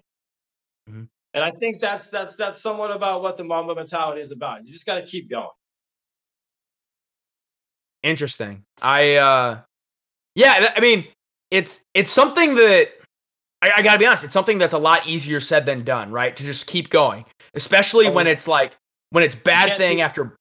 Mm-hmm. 0.90 1.04
And 1.34 1.44
I 1.44 1.52
think 1.52 1.80
that's 1.80 2.10
that's 2.10 2.36
that's 2.36 2.62
somewhat 2.62 2.92
about 2.92 3.22
what 3.22 3.38
the 3.38 3.44
Mamba 3.44 3.76
mentality 3.76 4.22
is 4.22 4.32
about. 4.32 4.66
You 4.66 4.72
just 4.72 4.86
got 4.86 4.96
to 4.96 5.06
keep 5.06 5.30
going. 5.30 5.48
Interesting. 8.04 8.64
I 8.82 9.16
uh 9.16 9.62
yeah, 10.36 10.74
I 10.76 10.80
mean, 10.80 11.08
it's 11.52 11.82
it's 11.94 12.12
something 12.12 12.56
that 12.56 12.90
I, 13.62 13.72
I, 13.78 13.82
gotta 13.82 14.00
be 14.00 14.06
honest, 14.06 14.26
it's 14.26 14.34
something 14.34 14.58
that's 14.58 14.74
a 14.74 14.80
lot 14.80 15.08
easier 15.08 15.40
said 15.40 15.66
than 15.66 15.84
done, 15.84 16.12
right? 16.12 16.36
To 16.36 16.44
just 16.44 16.68
keep 16.68 16.90
going. 16.90 17.24
Especially 17.54 18.10
when 18.10 18.28
it's 18.28 18.48
like 18.48 18.76
when 19.12 19.24
it's 19.24 19.36
bad 19.36 19.78
thing 19.78 20.02
after 20.02 20.36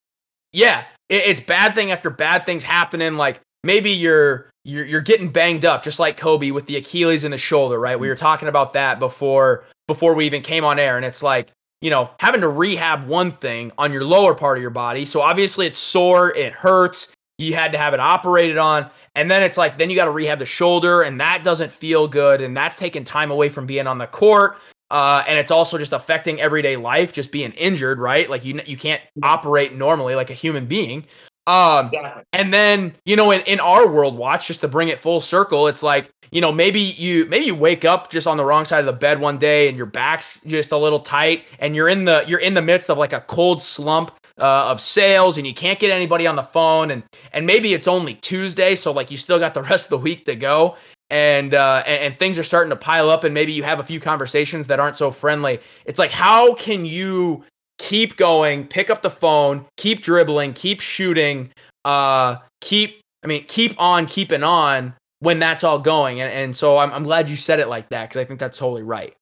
yeah, 0.52 0.84
it, 1.08 1.22
it's 1.26 1.40
bad 1.40 1.74
thing 1.74 1.92
after 1.92 2.10
bad 2.10 2.46
things 2.46 2.64
happening, 2.64 3.16
like 3.16 3.40
maybe 3.64 3.90
you're 3.90 4.50
you're 4.64 4.84
you're 4.84 5.00
getting 5.00 5.30
banged 5.30 5.64
up 5.64 5.82
just 5.82 5.98
like 5.98 6.16
Kobe 6.16 6.50
with 6.50 6.66
the 6.66 6.76
Achilles 6.76 7.24
in 7.24 7.30
the 7.30 7.38
shoulder, 7.38 7.78
right? 7.78 7.98
We 7.98 8.08
were 8.08 8.16
talking 8.16 8.48
about 8.48 8.72
that 8.74 8.98
before 8.98 9.64
before 9.86 10.14
we 10.14 10.26
even 10.26 10.42
came 10.42 10.64
on 10.64 10.78
air, 10.78 10.96
and 10.96 11.04
it's 11.04 11.22
like 11.22 11.50
you 11.82 11.90
know, 11.90 12.10
having 12.20 12.40
to 12.40 12.48
rehab 12.48 13.06
one 13.06 13.32
thing 13.32 13.72
on 13.76 13.92
your 13.92 14.04
lower 14.04 14.34
part 14.34 14.56
of 14.56 14.62
your 14.62 14.70
body. 14.70 15.04
So 15.04 15.20
obviously 15.20 15.66
it's 15.66 15.78
sore, 15.78 16.34
it 16.34 16.52
hurts, 16.52 17.12
you 17.38 17.54
had 17.54 17.72
to 17.72 17.78
have 17.78 17.92
it 17.92 18.00
operated 18.00 18.56
on. 18.56 18.88
And 19.16 19.30
then 19.30 19.42
it's 19.42 19.58
like, 19.58 19.76
then 19.76 19.90
you 19.90 19.96
got 19.96 20.06
to 20.06 20.12
rehab 20.12 20.38
the 20.38 20.46
shoulder, 20.46 21.02
and 21.02 21.20
that 21.20 21.44
doesn't 21.44 21.70
feel 21.70 22.08
good. 22.08 22.40
And 22.40 22.56
that's 22.56 22.78
taking 22.78 23.04
time 23.04 23.30
away 23.30 23.48
from 23.48 23.66
being 23.66 23.86
on 23.86 23.98
the 23.98 24.06
court. 24.06 24.58
Uh, 24.90 25.24
and 25.26 25.38
it's 25.38 25.50
also 25.50 25.76
just 25.76 25.92
affecting 25.92 26.40
everyday 26.40 26.76
life, 26.76 27.12
just 27.12 27.32
being 27.32 27.50
injured, 27.52 27.98
right? 27.98 28.30
Like 28.30 28.44
you, 28.44 28.60
you 28.64 28.76
can't 28.76 29.02
operate 29.22 29.74
normally 29.74 30.14
like 30.14 30.30
a 30.30 30.34
human 30.34 30.66
being. 30.66 31.04
Um, 31.46 31.90
and 32.32 32.52
then 32.52 32.94
you 33.04 33.16
know, 33.16 33.30
in, 33.30 33.40
in 33.42 33.60
our 33.60 33.88
world, 33.88 34.16
Watts 34.16 34.46
just 34.46 34.60
to 34.60 34.68
bring 34.68 34.88
it 34.88 35.00
full 35.00 35.20
circle. 35.20 35.66
It's 35.66 35.82
like 35.82 36.10
you 36.30 36.40
know, 36.40 36.52
maybe 36.52 36.80
you 36.80 37.26
maybe 37.26 37.44
you 37.44 37.54
wake 37.54 37.84
up 37.84 38.10
just 38.10 38.26
on 38.26 38.36
the 38.36 38.44
wrong 38.44 38.64
side 38.64 38.80
of 38.80 38.86
the 38.86 38.92
bed 38.92 39.20
one 39.20 39.38
day, 39.38 39.68
and 39.68 39.76
your 39.76 39.86
back's 39.86 40.40
just 40.46 40.72
a 40.72 40.78
little 40.78 41.00
tight, 41.00 41.44
and 41.58 41.74
you're 41.74 41.88
in 41.88 42.04
the 42.04 42.24
you're 42.26 42.40
in 42.40 42.54
the 42.54 42.62
midst 42.62 42.90
of 42.90 42.98
like 42.98 43.12
a 43.12 43.20
cold 43.20 43.62
slump 43.62 44.12
uh, 44.38 44.70
of 44.70 44.80
sales 44.80 45.38
and 45.38 45.46
you 45.46 45.54
can't 45.54 45.78
get 45.78 45.90
anybody 45.90 46.26
on 46.26 46.36
the 46.36 46.42
phone 46.42 46.90
and 46.90 47.02
and 47.32 47.46
maybe 47.46 47.74
it's 47.74 47.86
only 47.86 48.14
Tuesday 48.14 48.74
so 48.74 48.92
like 48.92 49.10
you 49.10 49.16
still 49.16 49.38
got 49.38 49.54
the 49.54 49.62
rest 49.70 49.86
of 49.86 49.90
the 49.90 49.98
week 49.98 50.24
to 50.24 50.34
go 50.34 50.76
and, 51.10 51.52
uh, 51.52 51.82
and 51.86 52.02
and 52.02 52.18
things 52.18 52.38
are 52.38 52.42
starting 52.42 52.70
to 52.70 52.76
pile 52.76 53.10
up 53.10 53.24
and 53.24 53.34
maybe 53.34 53.52
you 53.52 53.62
have 53.62 53.78
a 53.78 53.82
few 53.82 54.00
conversations 54.00 54.66
that 54.66 54.80
aren't 54.80 54.96
so 54.96 55.10
friendly 55.10 55.60
it's 55.84 55.98
like 55.98 56.10
how 56.10 56.54
can 56.54 56.84
you 56.84 57.44
keep 57.82 58.16
going 58.16 58.66
pick 58.66 58.90
up 58.90 59.02
the 59.02 59.10
phone 59.10 59.66
keep 59.76 60.00
dribbling 60.02 60.52
keep 60.52 60.80
shooting 60.80 61.50
uh 61.84 62.36
keep 62.60 63.00
I 63.22 63.26
mean 63.26 63.44
keep 63.46 63.74
on 63.78 64.06
keeping 64.06 64.42
on 64.42 64.94
when 65.18 65.38
that's 65.38 65.64
all 65.64 65.78
going 65.78 66.20
and, 66.20 66.32
and 66.32 66.56
so 66.56 66.78
I'm, 66.78 66.92
I'm 66.92 67.04
glad 67.04 67.28
you 67.28 67.36
said 67.36 67.60
it 67.60 67.68
like 67.68 67.88
that 67.90 68.08
because 68.08 68.20
I 68.20 68.24
think 68.24 68.40
that's 68.40 68.58
totally 68.58 68.82
right 68.82 69.14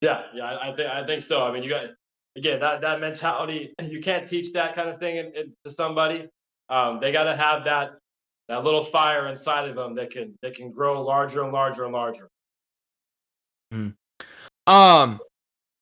yeah 0.00 0.22
yeah 0.34 0.58
I 0.60 0.72
think 0.72 0.90
I 0.90 1.06
think 1.06 1.22
so 1.22 1.46
I 1.46 1.52
mean 1.52 1.62
you 1.62 1.70
got 1.70 1.90
again, 2.36 2.60
that, 2.60 2.80
that 2.80 3.00
mentality, 3.00 3.74
you 3.82 4.00
can't 4.00 4.26
teach 4.26 4.52
that 4.52 4.74
kind 4.74 4.88
of 4.88 4.98
thing 4.98 5.16
in, 5.16 5.26
in, 5.34 5.52
to 5.64 5.70
somebody. 5.70 6.28
Um, 6.68 7.00
they 7.00 7.12
got 7.12 7.24
to 7.24 7.36
have 7.36 7.64
that 7.64 7.92
that 8.48 8.64
little 8.64 8.82
fire 8.82 9.28
inside 9.28 9.68
of 9.68 9.76
them 9.76 9.94
that 9.94 10.10
can 10.10 10.34
that 10.42 10.54
can 10.54 10.70
grow 10.70 11.02
larger 11.02 11.42
and 11.42 11.52
larger 11.52 11.84
and 11.84 11.92
larger. 11.92 12.28
Mm. 13.72 13.94
Um, 14.66 15.20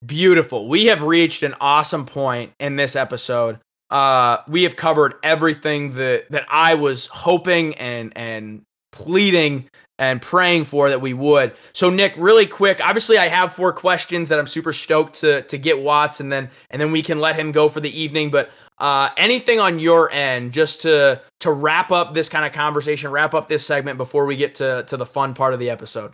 beautiful. 0.04 0.68
We 0.68 0.86
have 0.86 1.02
reached 1.02 1.42
an 1.42 1.54
awesome 1.60 2.06
point 2.06 2.52
in 2.60 2.76
this 2.76 2.96
episode. 2.96 3.58
Uh, 3.90 4.38
we 4.48 4.64
have 4.64 4.76
covered 4.76 5.14
everything 5.22 5.94
that 5.94 6.30
that 6.30 6.44
I 6.48 6.74
was 6.74 7.06
hoping 7.06 7.74
and 7.76 8.12
and 8.16 8.62
pleading 8.92 9.68
and 9.98 10.22
praying 10.22 10.64
for 10.64 10.88
that 10.88 11.00
we 11.00 11.12
would. 11.12 11.54
So 11.72 11.90
Nick, 11.90 12.14
really 12.16 12.46
quick, 12.46 12.80
obviously 12.82 13.18
I 13.18 13.28
have 13.28 13.52
four 13.52 13.72
questions 13.72 14.28
that 14.28 14.38
I'm 14.38 14.46
super 14.46 14.72
stoked 14.72 15.14
to 15.20 15.42
to 15.42 15.58
get 15.58 15.80
Watts 15.80 16.20
and 16.20 16.30
then 16.30 16.50
and 16.70 16.80
then 16.80 16.92
we 16.92 17.02
can 17.02 17.18
let 17.18 17.36
him 17.36 17.50
go 17.50 17.68
for 17.68 17.80
the 17.80 18.00
evening, 18.00 18.30
but 18.30 18.50
uh, 18.78 19.08
anything 19.16 19.58
on 19.58 19.78
your 19.78 20.10
end 20.12 20.52
just 20.52 20.82
to 20.82 21.20
to 21.40 21.50
wrap 21.50 21.90
up 21.90 22.14
this 22.14 22.28
kind 22.28 22.44
of 22.44 22.52
conversation, 22.52 23.10
wrap 23.10 23.34
up 23.34 23.48
this 23.48 23.66
segment 23.66 23.98
before 23.98 24.26
we 24.26 24.36
get 24.36 24.54
to 24.56 24.84
to 24.84 24.96
the 24.96 25.06
fun 25.06 25.34
part 25.34 25.54
of 25.54 25.60
the 25.60 25.70
episode. 25.70 26.12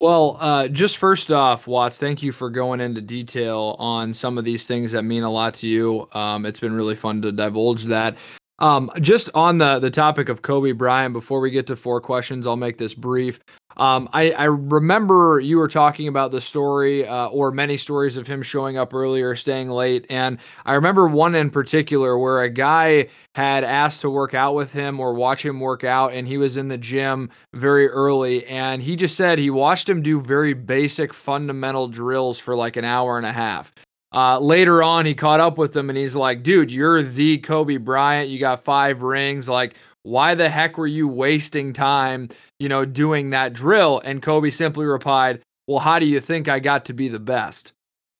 Well, 0.00 0.36
uh, 0.38 0.68
just 0.68 0.96
first 0.98 1.32
off, 1.32 1.66
Watts, 1.66 1.98
thank 1.98 2.22
you 2.22 2.30
for 2.30 2.50
going 2.50 2.80
into 2.80 3.00
detail 3.00 3.74
on 3.80 4.14
some 4.14 4.38
of 4.38 4.44
these 4.44 4.64
things 4.64 4.92
that 4.92 5.02
mean 5.02 5.24
a 5.24 5.30
lot 5.30 5.54
to 5.54 5.68
you. 5.68 6.08
Um, 6.12 6.46
it's 6.46 6.60
been 6.60 6.72
really 6.72 6.94
fun 6.94 7.20
to 7.22 7.32
divulge 7.32 7.84
that. 7.86 8.16
Um, 8.60 8.90
just 9.00 9.30
on 9.34 9.58
the 9.58 9.78
the 9.78 9.90
topic 9.90 10.28
of 10.28 10.42
Kobe 10.42 10.72
Bryant, 10.72 11.12
before 11.12 11.40
we 11.40 11.50
get 11.50 11.66
to 11.68 11.76
four 11.76 12.00
questions, 12.00 12.46
I'll 12.46 12.56
make 12.56 12.78
this 12.78 12.94
brief. 12.94 13.40
Um, 13.78 14.08
I, 14.12 14.32
I 14.32 14.44
remember 14.46 15.38
you 15.38 15.58
were 15.58 15.68
talking 15.68 16.08
about 16.08 16.32
the 16.32 16.40
story 16.40 17.06
uh, 17.06 17.28
or 17.28 17.52
many 17.52 17.76
stories 17.76 18.16
of 18.16 18.26
him 18.26 18.42
showing 18.42 18.76
up 18.76 18.92
earlier, 18.92 19.36
staying 19.36 19.70
late. 19.70 20.04
And 20.10 20.38
I 20.66 20.74
remember 20.74 21.06
one 21.06 21.36
in 21.36 21.48
particular 21.48 22.18
where 22.18 22.42
a 22.42 22.48
guy 22.48 23.08
had 23.36 23.62
asked 23.62 24.00
to 24.00 24.10
work 24.10 24.34
out 24.34 24.56
with 24.56 24.72
him 24.72 24.98
or 24.98 25.14
watch 25.14 25.44
him 25.44 25.60
work 25.60 25.84
out, 25.84 26.12
and 26.12 26.26
he 26.26 26.38
was 26.38 26.56
in 26.56 26.66
the 26.66 26.78
gym 26.78 27.30
very 27.54 27.88
early. 27.88 28.44
And 28.46 28.82
he 28.82 28.96
just 28.96 29.16
said 29.16 29.38
he 29.38 29.50
watched 29.50 29.88
him 29.88 30.02
do 30.02 30.20
very 30.20 30.54
basic 30.54 31.14
fundamental 31.14 31.86
drills 31.86 32.40
for 32.40 32.56
like 32.56 32.76
an 32.76 32.84
hour 32.84 33.16
and 33.16 33.26
a 33.26 33.32
half. 33.32 33.72
Uh, 34.12 34.38
later 34.38 34.82
on, 34.82 35.04
he 35.04 35.14
caught 35.14 35.40
up 35.40 35.58
with 35.58 35.76
him 35.76 35.90
and 35.90 35.98
he's 35.98 36.16
like, 36.16 36.42
dude, 36.42 36.70
you're 36.70 37.02
the 37.02 37.38
Kobe 37.38 37.76
Bryant. 37.76 38.30
You 38.30 38.38
got 38.38 38.64
five 38.64 39.02
rings. 39.02 39.48
Like, 39.48 39.74
why 40.02 40.34
the 40.34 40.48
heck 40.48 40.78
were 40.78 40.86
you 40.86 41.06
wasting 41.06 41.72
time, 41.72 42.28
you 42.58 42.68
know, 42.68 42.84
doing 42.84 43.30
that 43.30 43.52
drill? 43.52 44.00
And 44.04 44.22
Kobe 44.22 44.50
simply 44.50 44.86
replied, 44.86 45.42
well, 45.66 45.78
how 45.78 45.98
do 45.98 46.06
you 46.06 46.20
think 46.20 46.48
I 46.48 46.58
got 46.58 46.86
to 46.86 46.94
be 46.94 47.08
the 47.08 47.18
best? 47.18 47.72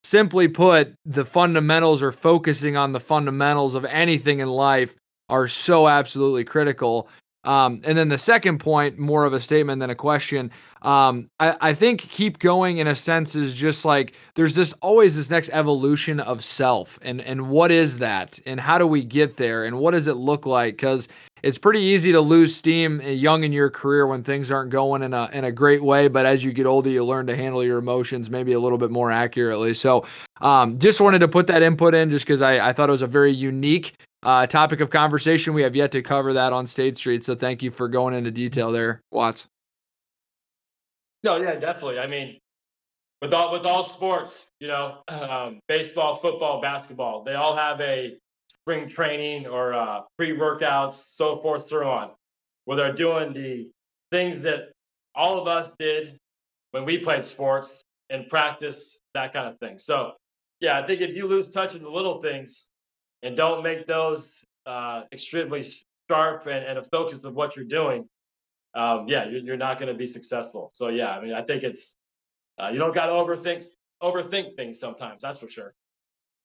Simply 0.05 0.49
put, 0.49 0.95
the 1.07 1.25
fundamentals 1.25 2.03
or 2.03 2.13
focusing 2.13 2.77
on 2.77 2.93
the 2.93 3.01
fundamentals 3.01 3.75
of 3.75 3.85
anything 3.87 4.41
in 4.41 4.49
life 4.49 4.95
are 5.31 5.49
so 5.49 5.89
absolutely 5.89 6.45
critical. 6.45 7.09
Um, 7.49 7.81
and 7.85 7.97
then 7.97 8.09
the 8.09 8.19
second 8.19 8.59
point, 8.59 8.99
more 8.99 9.25
of 9.25 9.33
a 9.33 9.41
statement 9.41 9.81
than 9.81 9.89
a 9.89 9.95
question. 9.95 10.51
Um, 10.83 11.31
I, 11.41 11.57
I 11.63 11.75
think 11.75 12.03
keep 12.03 12.41
going 12.41 12.77
in 12.77 12.87
a 12.87 12.95
sense 12.95 13.35
is 13.35 13.55
just 13.55 13.87
like 13.87 14.13
there's 14.35 14.55
this 14.55 14.75
always 14.75 15.17
this 15.17 15.31
next 15.31 15.49
evolution 15.55 16.21
of 16.21 16.45
self, 16.45 16.99
and 17.01 17.23
and 17.23 17.49
what 17.49 17.73
is 17.73 17.97
that, 17.99 18.39
and 18.45 18.61
how 18.61 18.77
do 18.77 18.87
we 18.87 19.03
get 19.03 19.39
there, 19.39 19.65
and 19.65 19.79
what 19.79 19.93
does 19.93 20.09
it 20.09 20.17
look 20.17 20.45
like? 20.45 20.77
Because 20.77 21.09
it's 21.43 21.57
pretty 21.57 21.81
easy 21.81 22.13
to 22.13 22.21
lose 22.21 22.55
steam 22.55 23.01
uh, 23.01 23.09
young 23.09 23.45
in 23.45 23.53
your 23.53 23.71
career 23.71 24.07
when 24.07 24.23
things 24.23 24.51
aren't 24.51 24.71
going 24.71 25.03
in 25.03 25.15
a 25.15 25.31
in 25.33 25.45
a 25.45 25.53
great 25.53 25.83
way. 25.83 26.07
But 26.09 26.27
as 26.27 26.45
you 26.45 26.53
get 26.53 26.67
older, 26.67 26.91
you 26.91 27.03
learn 27.03 27.27
to 27.29 27.37
handle 27.37 27.65
your 27.65 27.79
emotions 27.79 28.29
maybe 28.29 28.53
a 28.53 28.61
little 28.61 28.79
bit 28.79 28.91
more 28.91 29.11
accurately. 29.11 29.73
So, 29.73 30.07
um, 30.43 30.79
just 30.79 31.01
wanted 31.01 31.21
to 31.21 31.29
put 31.29 31.47
that 31.47 31.63
input 31.63 31.95
in 31.95 32.11
just 32.11 32.27
because 32.27 32.43
I, 32.43 32.69
I 32.69 32.73
thought 32.75 32.91
it 32.91 32.93
was 32.93 33.01
a 33.01 33.07
very 33.07 33.33
unique 33.33 33.95
uh, 34.23 34.47
topic 34.47 34.81
of 34.81 34.91
conversation. 34.91 35.55
We 35.55 35.63
have 35.63 35.77
yet 35.77 35.93
to 35.93 36.03
cover 36.03 36.33
that 36.35 36.53
on 36.53 36.67
State 36.67 36.97
Street. 36.97 37.25
So 37.25 37.35
thank 37.35 37.63
you 37.63 37.71
for 37.71 37.89
going 37.89 38.15
into 38.15 38.31
detail 38.31 38.73
there, 38.73 39.03
Watts. 39.11 39.49
No, 41.23 41.37
yeah, 41.37 41.57
definitely. 41.57 41.99
I 41.99 42.07
mean, 42.07 42.39
with 43.21 43.33
all 43.33 43.53
with 43.53 43.67
all 43.67 43.83
sports, 43.83 44.51
you 44.61 44.69
know, 44.69 44.99
um, 45.09 45.61
baseball, 45.69 46.15
football, 46.15 46.61
basketball, 46.61 47.25
they 47.25 47.35
all 47.35 47.57
have 47.57 47.81
a 47.81 48.17
spring 48.63 48.89
training 48.89 49.47
or 49.47 49.75
uh, 49.75 50.03
pre-workouts, 50.17 50.95
so 50.95 51.41
forth, 51.41 51.67
so 51.67 51.83
on, 51.89 52.11
where 52.67 52.77
they're 52.77 52.93
doing 52.93 53.33
the 53.33 53.71
things 54.13 54.43
that 54.43 54.73
all 55.15 55.41
of 55.41 55.49
us 55.49 55.75
did 55.79 56.19
when 56.73 56.85
we 56.85 56.99
played 56.99 57.25
sports 57.25 57.83
and 58.11 58.27
practice 58.29 58.99
that 59.15 59.33
kind 59.33 59.49
of 59.49 59.59
thing. 59.59 59.79
So, 59.79 60.13
yeah, 60.61 60.79
I 60.79 60.87
think 60.87 61.01
if 61.01 61.17
you 61.17 61.27
lose 61.27 61.49
touch 61.49 61.75
of 61.75 61.81
the 61.81 61.91
little 61.91 62.23
things 62.23 62.68
and 63.23 63.37
don't 63.37 63.63
make 63.63 63.87
those 63.87 64.45
uh, 64.67 65.03
extremely 65.13 65.65
sharp 66.11 66.47
and, 66.47 66.65
and 66.65 66.79
a 66.79 66.85
focus 66.85 67.25
of 67.25 67.35
what 67.35 67.57
you're 67.57 67.65
doing, 67.65 68.09
um, 68.75 69.07
yeah, 69.09 69.29
you're, 69.29 69.41
you're 69.41 69.57
not 69.57 69.79
going 69.79 69.93
to 69.93 69.99
be 69.99 70.07
successful. 70.07 70.71
So 70.75 70.89
yeah, 70.89 71.11
I 71.11 71.23
mean, 71.23 71.35
I 71.35 71.43
think 71.43 71.63
it's 71.63 71.97
uh, 72.61 72.69
you 72.69 72.79
don't 72.79 72.95
got 72.95 73.07
to 73.07 73.13
overthink 73.13 73.65
overthink 74.03 74.57
things 74.57 74.79
sometimes. 74.79 75.23
That's 75.23 75.39
for 75.39 75.49
sure. 75.49 75.75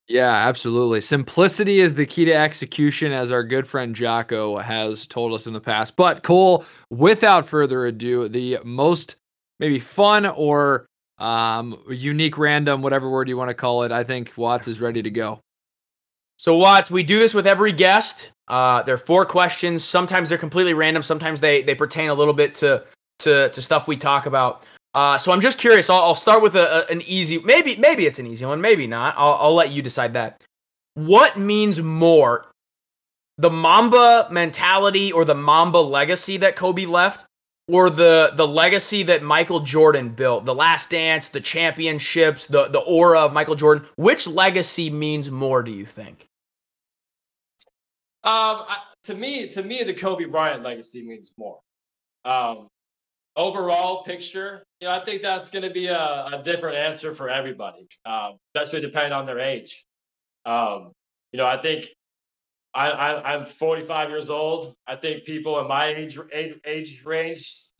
Yeah, 0.08 0.32
absolutely. 0.32 1.00
Simplicity 1.00 1.80
is 1.80 1.96
the 1.96 2.06
key 2.06 2.26
to 2.26 2.34
execution, 2.34 3.14
as 3.14 3.32
our 3.32 3.44
good 3.44 3.66
friend 3.66 3.96
Jocko 3.96 4.58
has 4.58 5.08
told 5.08 5.34
us 5.34 5.48
in 5.48 5.54
the 5.54 5.62
past. 5.62 5.96
But 5.96 6.24
Cole, 6.24 6.66
without 6.90 7.48
further 7.48 7.86
ado, 7.86 8.28
the 8.28 8.60
most 8.66 9.16
maybe 9.60 9.80
fun 9.80 10.26
or 10.26 10.88
um, 11.20 11.82
unique, 11.90 12.38
random, 12.38 12.82
whatever 12.82 13.10
word 13.10 13.30
you 13.30 13.38
want 13.38 13.50
to 13.50 13.54
call 13.54 13.84
it, 13.84 13.94
I 13.94 14.04
think 14.04 14.34
Watts 14.36 14.68
is 14.68 14.82
ready 14.82 15.02
to 15.02 15.12
go. 15.12 15.40
So 16.44 16.58
Watts, 16.58 16.92
we 16.92 17.04
do 17.04 17.20
this 17.20 17.34
with 17.34 17.48
every 17.48 17.72
guest. 17.72 18.32
Uh, 18.50 18.84
there 18.84 18.96
are 18.96 18.98
four 18.98 19.26
questions. 19.26 19.82
Sometimes 19.82 20.28
they're 20.28 20.38
completely 20.38 20.74
random. 20.74 21.02
Sometimes 21.02 21.40
they 21.40 21.62
they 21.62 21.74
pertain 21.74 22.10
a 22.10 22.14
little 22.14 22.34
bit 22.34 22.54
to 22.56 22.84
to 23.20 23.48
to 23.48 23.62
stuff 23.62 23.88
we 23.88 23.96
talk 23.96 24.26
about. 24.26 24.62
Uh, 24.94 25.18
so 25.18 25.32
I'm 25.32 25.40
just 25.40 25.58
curious. 25.58 25.90
I'll, 25.90 26.02
I'll 26.02 26.14
start 26.14 26.44
with 26.44 26.58
a, 26.58 26.84
a, 26.84 26.92
an 26.92 27.02
easy, 27.04 27.40
maybe 27.40 27.78
maybe 27.78 28.06
it's 28.06 28.20
an 28.20 28.28
easy 28.28 28.46
one, 28.46 28.60
maybe 28.60 28.88
not. 28.88 29.16
I'll, 29.18 29.36
I'll 29.36 29.54
let 29.54 29.72
you 29.72 29.82
decide 29.82 30.12
that. 30.16 30.44
What 30.96 31.38
means 31.38 31.82
more, 31.82 32.48
the 33.38 33.50
Mamba 33.50 34.28
mentality 34.30 35.14
or 35.14 35.24
the 35.24 35.36
Mamba 35.36 35.78
legacy 35.78 36.36
that 36.40 36.58
Kobe 36.58 36.86
left, 36.86 37.24
or 37.70 37.90
the 37.90 38.34
the 38.36 38.46
legacy 38.46 39.02
that 39.04 39.24
Michael 39.24 39.62
Jordan 39.62 40.10
built, 40.10 40.44
the 40.44 40.54
Last 40.54 40.90
Dance, 40.90 41.30
the 41.30 41.40
championships, 41.40 42.48
the 42.48 42.68
the 42.68 42.80
aura 42.80 43.22
of 43.22 43.32
Michael 43.32 43.56
Jordan? 43.56 43.88
Which 43.96 44.28
legacy 44.28 44.90
means 44.90 45.32
more? 45.32 45.64
Do 45.64 45.72
you 45.72 45.86
think? 45.86 46.28
Um, 48.26 48.64
I, 48.68 48.78
to 49.04 49.14
me, 49.14 49.48
to 49.50 49.62
me, 49.62 49.84
the 49.84 49.94
Kobe 49.94 50.26
Bryant 50.26 50.64
legacy 50.64 51.06
means 51.06 51.34
more. 51.38 51.60
Um, 52.24 52.68
overall 53.36 54.04
picture, 54.04 54.64
you 54.80 54.88
know, 54.88 54.94
I 54.94 55.04
think 55.04 55.22
that's 55.22 55.50
going 55.50 55.64
to 55.64 55.72
be 55.72 55.88
a, 55.88 56.26
a, 56.32 56.42
different 56.44 56.78
answer 56.78 57.14
for 57.14 57.30
everybody, 57.30 57.88
um, 58.06 58.38
especially 58.56 58.80
depending 58.80 59.12
on 59.12 59.26
their 59.26 59.40
age. 59.40 59.84
Um, 60.46 60.94
you 61.34 61.38
know, 61.38 61.46
I 61.46 61.60
think 61.60 61.90
I, 62.74 63.34
am 63.34 63.46
45 63.46 64.10
years 64.10 64.30
old. 64.30 64.74
I 64.88 64.96
think 64.96 65.26
people 65.26 65.60
in 65.60 65.68
my 65.68 65.88
age, 65.88 66.18
age 66.32 66.60
age 66.66 67.06
range 67.06 67.72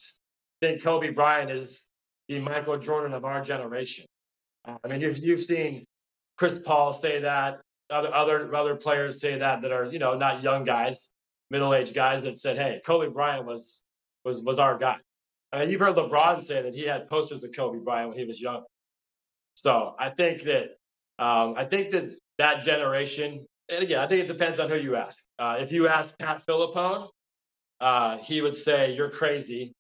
think 0.62 0.84
Kobe 0.84 1.10
Bryant 1.10 1.52
is 1.52 1.88
the 2.28 2.40
Michael 2.40 2.78
Jordan 2.78 3.14
of 3.14 3.26
our 3.26 3.42
generation. 3.42 4.06
I 4.66 4.88
mean, 4.88 5.02
you've 5.02 5.18
you've 5.20 5.42
seen 5.42 5.86
Chris 6.38 6.60
Paul 6.60 6.94
say 6.94 7.20
that 7.22 7.62
other 7.94 8.14
other 8.14 8.56
other 8.56 8.76
players 8.76 9.22
say 9.22 9.38
that 9.38 9.62
that 9.62 9.72
are 9.72 9.86
you 9.86 10.00
know 10.00 10.16
not 10.16 10.44
young 10.44 10.64
guys, 10.64 11.12
middle 11.50 11.74
aged 11.74 11.94
guys 11.94 12.24
that 12.24 12.38
said, 12.38 12.58
"Hey, 12.58 12.82
Kobe 12.86 13.10
Bryant 13.10 13.46
was 13.46 13.84
was 14.26 14.42
was 14.42 14.60
our 14.60 14.78
guy." 14.78 14.98
I 15.52 15.60
mean, 15.60 15.70
you've 15.70 15.80
heard 15.80 15.96
LeBron 15.96 16.42
say 16.42 16.64
that 16.64 16.74
he 16.74 16.84
had 16.86 17.08
posters 17.08 17.44
of 17.44 17.52
Kobe 17.56 17.80
Bryant 17.80 18.10
when 18.10 18.18
he 18.18 18.26
was 18.26 18.42
young. 18.42 18.64
So 19.54 19.96
I 20.00 20.10
think 20.10 20.42
that 20.44 20.64
um, 21.20 21.54
I 21.56 21.66
think 21.66 21.92
that 21.92 22.16
that 22.40 22.62
generation, 22.64 23.46
and 23.70 23.84
again, 23.84 24.00
I 24.00 24.08
think 24.08 24.22
it 24.24 24.28
depends 24.28 24.60
on 24.60 24.68
who 24.68 24.78
you 24.78 24.96
ask. 24.96 25.24
Uh, 25.38 25.58
if 25.60 25.72
you 25.72 25.88
ask 25.88 26.18
Pat 26.18 26.42
Filippone, 26.44 27.08
uh, 27.80 28.18
he 28.18 28.42
would 28.42 28.56
say 28.56 28.96
you're 28.96 29.12
crazy. 29.12 29.74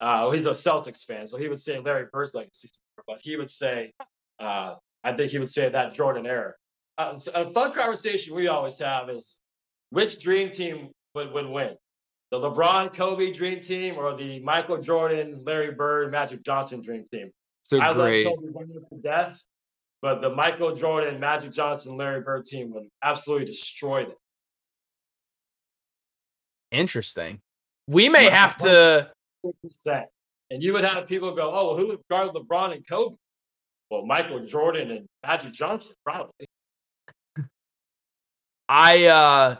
Uh, 0.00 0.20
well, 0.22 0.30
he's 0.30 0.46
a 0.46 0.50
Celtics 0.50 1.04
fan, 1.04 1.26
so 1.26 1.36
he 1.36 1.48
would 1.48 1.60
say 1.60 1.78
Larry 1.78 2.06
Bird's 2.10 2.34
legacy, 2.34 2.70
but 3.06 3.18
he 3.20 3.36
would 3.36 3.50
say, 3.50 3.92
uh, 4.38 4.76
I 5.02 5.12
think 5.12 5.32
he 5.32 5.38
would 5.40 5.50
say 5.50 5.68
that 5.68 5.92
Jordan 5.92 6.24
era 6.24 6.54
uh, 6.98 7.18
a 7.34 7.46
fun 7.46 7.72
conversation 7.72 8.34
we 8.34 8.48
always 8.48 8.78
have 8.80 9.08
is 9.08 9.38
which 9.90 10.20
dream 10.20 10.50
team 10.50 10.90
would, 11.14 11.32
would 11.32 11.46
win? 11.46 11.76
The 12.30 12.38
LeBron 12.38 12.92
Kobe 12.92 13.32
dream 13.32 13.60
team 13.60 13.96
or 13.96 14.14
the 14.16 14.40
Michael 14.40 14.78
Jordan, 14.82 15.42
Larry 15.46 15.70
Bird, 15.70 16.10
Magic 16.10 16.42
Johnson 16.42 16.82
dream 16.82 17.06
team? 17.10 17.30
So 17.62 17.80
I 17.80 17.94
great. 17.94 18.26
love 18.26 18.36
Kobe 18.36 18.74
to 18.90 18.96
death, 19.02 19.42
but 20.02 20.20
the 20.20 20.34
Michael 20.34 20.74
Jordan, 20.74 21.18
Magic 21.20 21.52
Johnson, 21.52 21.96
Larry 21.96 22.20
Bird 22.20 22.44
team 22.44 22.72
would 22.74 22.88
absolutely 23.02 23.46
destroy 23.46 24.04
them. 24.04 24.16
Interesting. 26.70 27.40
We 27.86 28.10
may 28.10 28.28
have 28.28 28.58
to. 28.58 29.10
And 30.50 30.62
you 30.62 30.72
would 30.74 30.84
have 30.84 31.06
people 31.06 31.34
go, 31.34 31.54
oh, 31.54 31.68
well, 31.68 31.76
who 31.76 31.88
would 31.88 32.00
guard 32.10 32.30
LeBron 32.30 32.74
and 32.74 32.86
Kobe? 32.86 33.16
Well, 33.90 34.04
Michael 34.04 34.40
Jordan 34.44 34.90
and 34.90 35.06
Magic 35.26 35.52
Johnson, 35.52 35.94
probably. 36.04 36.46
I 38.68 39.06
uh 39.06 39.56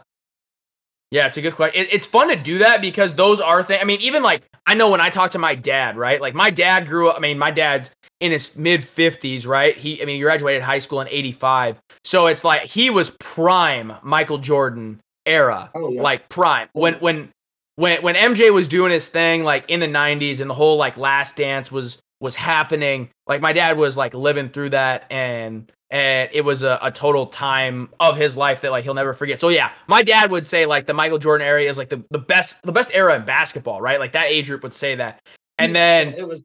yeah, 1.11 1.27
it's 1.27 1.39
a 1.39 1.43
good 1.43 1.55
question. 1.55 1.83
It, 1.83 1.89
it's 1.93 2.07
fun 2.07 2.29
to 2.29 2.37
do 2.37 2.59
that 2.59 2.83
because 2.83 3.15
those 3.15 3.41
are 3.41 3.63
things. 3.63 3.81
I 3.81 3.85
mean, 3.85 4.01
even 4.03 4.23
like 4.23 4.45
I 4.67 4.75
know 4.75 4.91
when 4.91 5.01
I 5.01 5.09
talk 5.09 5.31
to 5.31 5.39
my 5.39 5.55
dad, 5.55 5.97
right? 5.97 6.21
Like 6.21 6.35
my 6.35 6.51
dad 6.51 6.87
grew 6.87 7.09
up. 7.09 7.17
I 7.17 7.21
mean, 7.21 7.39
my 7.39 7.51
dad's 7.51 7.91
in 8.21 8.31
his 8.31 8.55
mid 8.57 8.85
fifties, 8.85 9.47
right? 9.47 9.77
He, 9.77 10.03
I 10.03 10.05
mean, 10.05 10.17
he 10.17 10.23
graduated 10.23 10.63
high 10.63 10.79
school 10.79 11.01
in 11.01 11.09
'85, 11.09 11.79
so 12.05 12.27
it's 12.27 12.45
like 12.45 12.63
he 12.63 12.91
was 12.91 13.11
prime 13.21 13.95
Michael 14.03 14.39
Jordan 14.39 15.01
era, 15.25 15.71
oh, 15.75 15.93
yeah. 15.93 16.03
like 16.03 16.29
prime 16.29 16.69
when 16.73 16.95
when 16.95 17.31
when 17.77 18.03
when 18.03 18.15
MJ 18.15 18.53
was 18.53 18.69
doing 18.69 18.91
his 18.93 19.09
thing 19.09 19.45
like 19.45 19.65
in 19.69 19.79
the 19.81 19.87
90s 19.87 20.41
and 20.41 20.51
the 20.51 20.55
whole 20.55 20.77
like 20.77 20.99
last 20.99 21.37
dance 21.37 21.71
was 21.71 21.99
was 22.21 22.35
happening, 22.35 23.11
like 23.27 23.41
my 23.41 23.53
dad 23.53 23.77
was 23.77 23.97
like 23.97 24.15
living 24.15 24.49
through 24.49 24.71
that 24.71 25.05
and 25.11 25.71
and 25.91 26.29
it 26.35 26.45
was 26.45 26.63
a, 26.63 26.79
a 26.83 26.91
total 26.91 27.27
time 27.27 27.89
of 27.99 28.17
his 28.17 28.37
life 28.37 28.61
that 28.61 28.71
like 28.71 28.85
he'll 28.85 28.95
never 28.95 29.15
forget. 29.15 29.41
So 29.41 29.49
yeah, 29.49 29.73
my 29.87 30.03
dad 30.03 30.31
would 30.31 30.47
say 30.47 30.67
like 30.67 30.87
the 30.87 30.95
Michael 30.95 31.19
Jordan 31.19 31.47
era 31.47 31.63
is 31.63 31.79
like 31.79 31.89
the, 31.89 32.03
the 32.11 32.19
best 32.19 32.61
the 32.63 32.73
best 32.73 32.91
era 32.93 33.17
in 33.17 33.25
basketball, 33.25 33.81
right? 33.81 33.99
Like 33.99 34.13
that 34.13 34.27
age 34.27 34.49
group 34.49 34.63
would 34.63 34.75
say 34.75 34.95
that. 34.97 35.21
And 35.57 35.75
then 35.75 36.15
it 36.15 36.29
was 36.29 36.43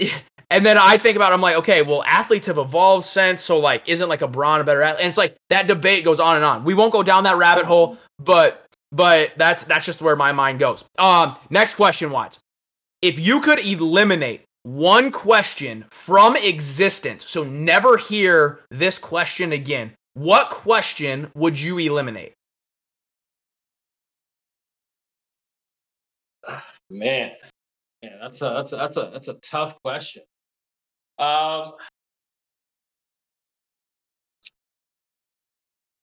and 0.50 0.64
then 0.64 0.78
I 0.78 0.98
think 0.98 1.16
about 1.16 1.32
it, 1.32 1.34
I'm 1.34 1.40
like, 1.40 1.56
okay, 1.56 1.82
well, 1.82 2.02
athletes 2.04 2.46
have 2.46 2.58
evolved 2.58 3.04
since, 3.06 3.42
so 3.42 3.58
like, 3.58 3.88
isn't 3.88 4.08
like 4.08 4.20
LeBron 4.20 4.60
a 4.60 4.64
better 4.64 4.82
athlete? 4.82 5.02
And 5.02 5.08
it's 5.08 5.18
like 5.18 5.36
that 5.50 5.66
debate 5.66 6.04
goes 6.04 6.20
on 6.20 6.36
and 6.36 6.44
on. 6.44 6.64
We 6.64 6.74
won't 6.74 6.92
go 6.92 7.02
down 7.02 7.24
that 7.24 7.36
rabbit 7.36 7.66
hole, 7.66 7.98
but 8.18 8.66
but 8.92 9.32
that's 9.36 9.62
that's 9.64 9.86
just 9.86 10.00
where 10.00 10.16
my 10.16 10.32
mind 10.32 10.58
goes. 10.58 10.84
Um, 10.98 11.36
next 11.50 11.74
question, 11.74 12.10
Watts. 12.10 12.38
If 13.02 13.18
you 13.18 13.40
could 13.40 13.60
eliminate 13.60 14.44
one 14.62 15.10
question 15.10 15.86
from 15.90 16.36
existence, 16.36 17.26
so 17.26 17.44
never 17.44 17.96
hear 17.96 18.60
this 18.70 18.98
question 18.98 19.52
again, 19.52 19.92
what 20.14 20.50
question 20.50 21.30
would 21.34 21.58
you 21.58 21.78
eliminate? 21.78 22.34
Man, 26.90 27.32
yeah, 28.02 28.16
that's 28.20 28.42
a 28.42 28.44
that's 28.44 28.72
a 28.72 28.76
that's 28.76 28.96
a 28.96 29.10
that's 29.12 29.28
a 29.28 29.34
tough 29.34 29.80
question. 29.82 30.22
Um, 31.18 31.74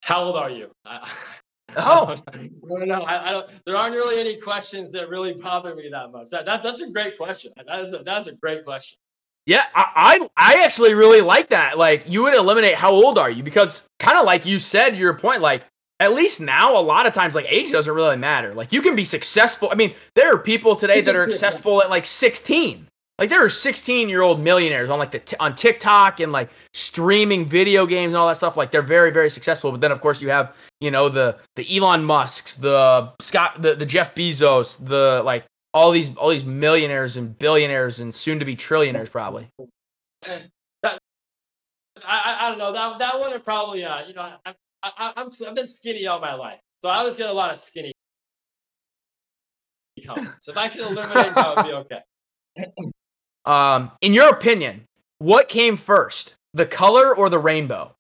how 0.02 0.24
old 0.24 0.38
are 0.38 0.50
you? 0.50 0.72
Oh. 1.78 2.16
I 2.34 2.86
don't. 2.86 2.92
I, 2.92 3.30
I 3.30 3.32
don't. 3.32 3.50
There 3.66 3.76
aren't 3.76 3.96
really 3.96 4.20
any 4.20 4.40
questions 4.40 4.92
that 4.92 5.10
really 5.10 5.34
bother 5.34 5.76
me 5.76 5.90
that 5.92 6.12
much. 6.12 6.30
That, 6.30 6.46
that 6.46 6.64
that's 6.64 6.82
a 6.82 6.90
great 6.90 7.18
question. 7.18 7.54
That 7.66 7.82
is 7.82 7.94
a, 7.94 8.00
that's 8.04 8.28
a 8.28 8.34
great 8.34 8.66
question. 8.66 8.98
Yeah, 9.46 9.64
I, 9.74 10.28
I 10.36 10.56
I 10.56 10.64
actually 10.64 10.94
really 10.94 11.22
like 11.22 11.50
that. 11.50 11.78
Like 11.78 12.04
you 12.08 12.24
would 12.24 12.34
eliminate 12.34 12.76
how 12.76 12.92
old 12.92 13.18
are 13.18 13.30
you 13.30 13.44
because 13.44 13.88
kind 14.00 14.18
of 14.18 14.26
like 14.26 14.46
you 14.46 14.60
said 14.60 14.98
your 14.98 15.14
point 15.14 15.42
like 15.42 15.64
at 16.00 16.14
least 16.14 16.42
now 16.42 16.78
a 16.78 16.82
lot 16.82 17.06
of 17.06 17.14
times 17.14 17.34
like 17.34 17.46
age 17.50 17.72
doesn't 17.72 17.94
really 17.94 18.18
matter. 18.18 18.54
Like 18.54 18.72
you 18.72 18.82
can 18.82 18.96
be 18.96 19.06
successful. 19.06 19.70
I 19.72 19.76
mean, 19.76 19.96
there 20.16 20.34
are 20.34 20.38
people 20.38 20.76
today 20.76 21.02
that 21.02 21.16
are 21.16 21.32
successful 21.32 21.82
at 21.82 21.90
like 21.90 22.06
16. 22.06 22.88
Like 23.20 23.30
there 23.30 23.44
are 23.44 23.50
16 23.50 24.10
year 24.10 24.22
old 24.22 24.40
millionaires 24.40 24.90
on 24.90 25.00
like 25.00 25.12
the 25.12 25.20
t- 25.20 25.38
on 25.40 25.56
TikTok 25.56 26.20
and 26.20 26.32
like 26.32 26.50
streaming 26.74 27.46
video 27.46 27.86
games 27.88 28.14
and 28.14 28.18
all 28.18 28.28
that 28.28 28.38
stuff. 28.38 28.56
Like 28.56 28.70
they're 28.70 28.84
very 28.84 29.12
very 29.12 29.30
successful. 29.30 29.72
But 29.72 29.82
then 29.82 29.92
of 29.92 30.02
course 30.02 30.22
you 30.22 30.30
have 30.30 30.56
you 30.82 30.92
know 30.92 31.10
the 31.10 31.38
the 31.56 31.78
Elon 31.78 32.04
Musk's, 32.04 32.54
the 32.54 33.12
Scott, 33.20 33.62
the 33.62 33.74
the 33.76 33.86
Jeff 33.86 34.14
Bezos, 34.14 34.84
the 34.86 35.24
like 35.26 35.46
all 35.74 35.90
these 35.92 36.16
all 36.16 36.30
these 36.30 36.46
millionaires 36.46 37.18
and 37.18 37.38
billionaires 37.40 38.00
and 38.00 38.14
soon 38.14 38.38
to 38.38 38.46
be 38.46 38.56
trillionaires 38.56 39.10
probably. 39.10 39.50
That, 40.24 41.00
I, 42.06 42.38
I 42.40 42.50
don't 42.50 42.60
know 42.60 42.72
that 42.72 43.00
that 43.00 43.20
one 43.20 43.32
would 43.32 43.44
probably 43.44 43.84
uh 43.84 44.06
you 44.08 44.14
know 44.14 44.22
I, 44.46 44.54
I 44.84 45.14
I'm 45.16 45.30
I've 45.48 45.56
been 45.56 45.66
skinny 45.66 46.06
all 46.06 46.20
my 46.20 46.36
life, 46.36 46.60
so 46.84 46.90
I 46.90 46.98
always 46.98 47.18
get 47.18 47.30
a 47.30 47.34
lot 47.34 47.50
of 47.50 47.58
skinny 47.58 47.94
comments. 50.06 50.48
If 50.48 50.56
I 50.56 50.70
could 50.70 50.82
eliminate, 50.82 51.34
that 51.34 51.56
would 51.56 51.66
be 51.66 51.74
okay. 51.74 52.02
Um, 53.48 53.92
in 54.02 54.14
your 54.14 54.30
opinion, 54.30 54.84
what 55.20 55.48
came 55.48 55.78
first, 55.78 56.36
the 56.54 56.66
color 56.66 57.16
or 57.16 57.30
the 57.30 57.40
rainbow? 57.40 57.96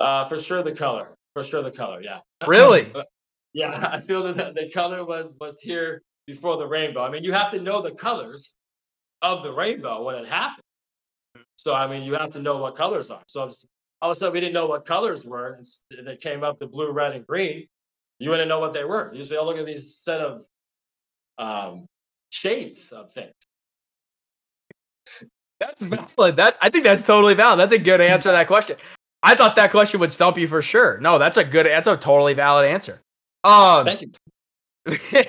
Uh, 0.00 0.26
for 0.28 0.38
sure 0.38 0.62
the 0.62 0.72
color. 0.72 1.14
For 1.34 1.44
sure 1.44 1.62
the 1.62 1.70
color. 1.70 2.00
Yeah. 2.02 2.20
Really? 2.46 2.92
yeah, 3.52 3.88
I 3.92 4.00
feel 4.00 4.22
that 4.34 4.54
the, 4.54 4.70
color 4.70 5.04
was 5.04 5.36
was 5.40 5.60
here 5.60 6.02
before 6.26 6.56
the 6.56 6.66
rainbow. 6.66 7.02
I 7.02 7.10
mean, 7.10 7.22
you 7.22 7.32
have 7.32 7.50
to 7.52 7.60
know 7.60 7.82
the 7.82 7.92
colors 7.92 8.54
of 9.22 9.42
the 9.42 9.52
rainbow 9.52 10.02
when 10.02 10.16
it 10.16 10.26
happened. 10.26 10.64
So 11.56 11.74
I 11.74 11.86
mean, 11.86 12.02
you 12.02 12.14
have 12.14 12.30
to 12.32 12.40
know 12.40 12.58
what 12.58 12.74
colors 12.74 13.10
are. 13.10 13.22
So 13.28 13.40
all 13.40 14.10
of 14.10 14.10
a 14.10 14.14
sudden 14.14 14.32
we 14.32 14.40
didn't 14.40 14.54
know 14.54 14.66
what 14.66 14.84
colors 14.84 15.26
were, 15.26 15.60
they 15.90 16.16
came 16.16 16.44
up 16.44 16.58
the 16.58 16.66
blue, 16.66 16.92
red, 16.92 17.14
and 17.14 17.26
green. 17.26 17.66
You 18.18 18.30
wouldn't 18.30 18.48
know 18.48 18.58
what 18.58 18.72
they 18.72 18.84
were. 18.84 19.10
You 19.12 19.18
just 19.18 19.30
say, 19.30 19.36
"Oh, 19.36 19.44
look 19.44 19.58
at 19.58 19.66
these 19.66 19.96
set 19.96 20.20
of 20.20 20.42
um, 21.38 21.86
shades 22.34 22.92
of 22.92 23.10
things." 23.10 23.32
That's 25.60 25.82
valid. 25.82 26.36
That 26.36 26.56
I 26.60 26.68
think 26.68 26.84
that's 26.84 27.02
totally 27.02 27.34
valid. 27.34 27.60
That's 27.60 27.72
a 27.72 27.78
good 27.78 28.00
answer 28.00 28.28
to 28.28 28.32
that 28.32 28.46
question. 28.46 28.76
I 29.22 29.34
thought 29.34 29.56
that 29.56 29.70
question 29.70 30.00
would 30.00 30.12
stump 30.12 30.36
you 30.36 30.46
for 30.46 30.60
sure. 30.60 30.98
No, 30.98 31.18
that's 31.18 31.36
a 31.36 31.44
good. 31.44 31.66
That's 31.66 31.88
a 31.88 31.96
totally 31.96 32.34
valid 32.34 32.66
answer. 32.66 33.00
Um, 33.44 33.84
Thank 33.84 34.02
you. 34.02 34.12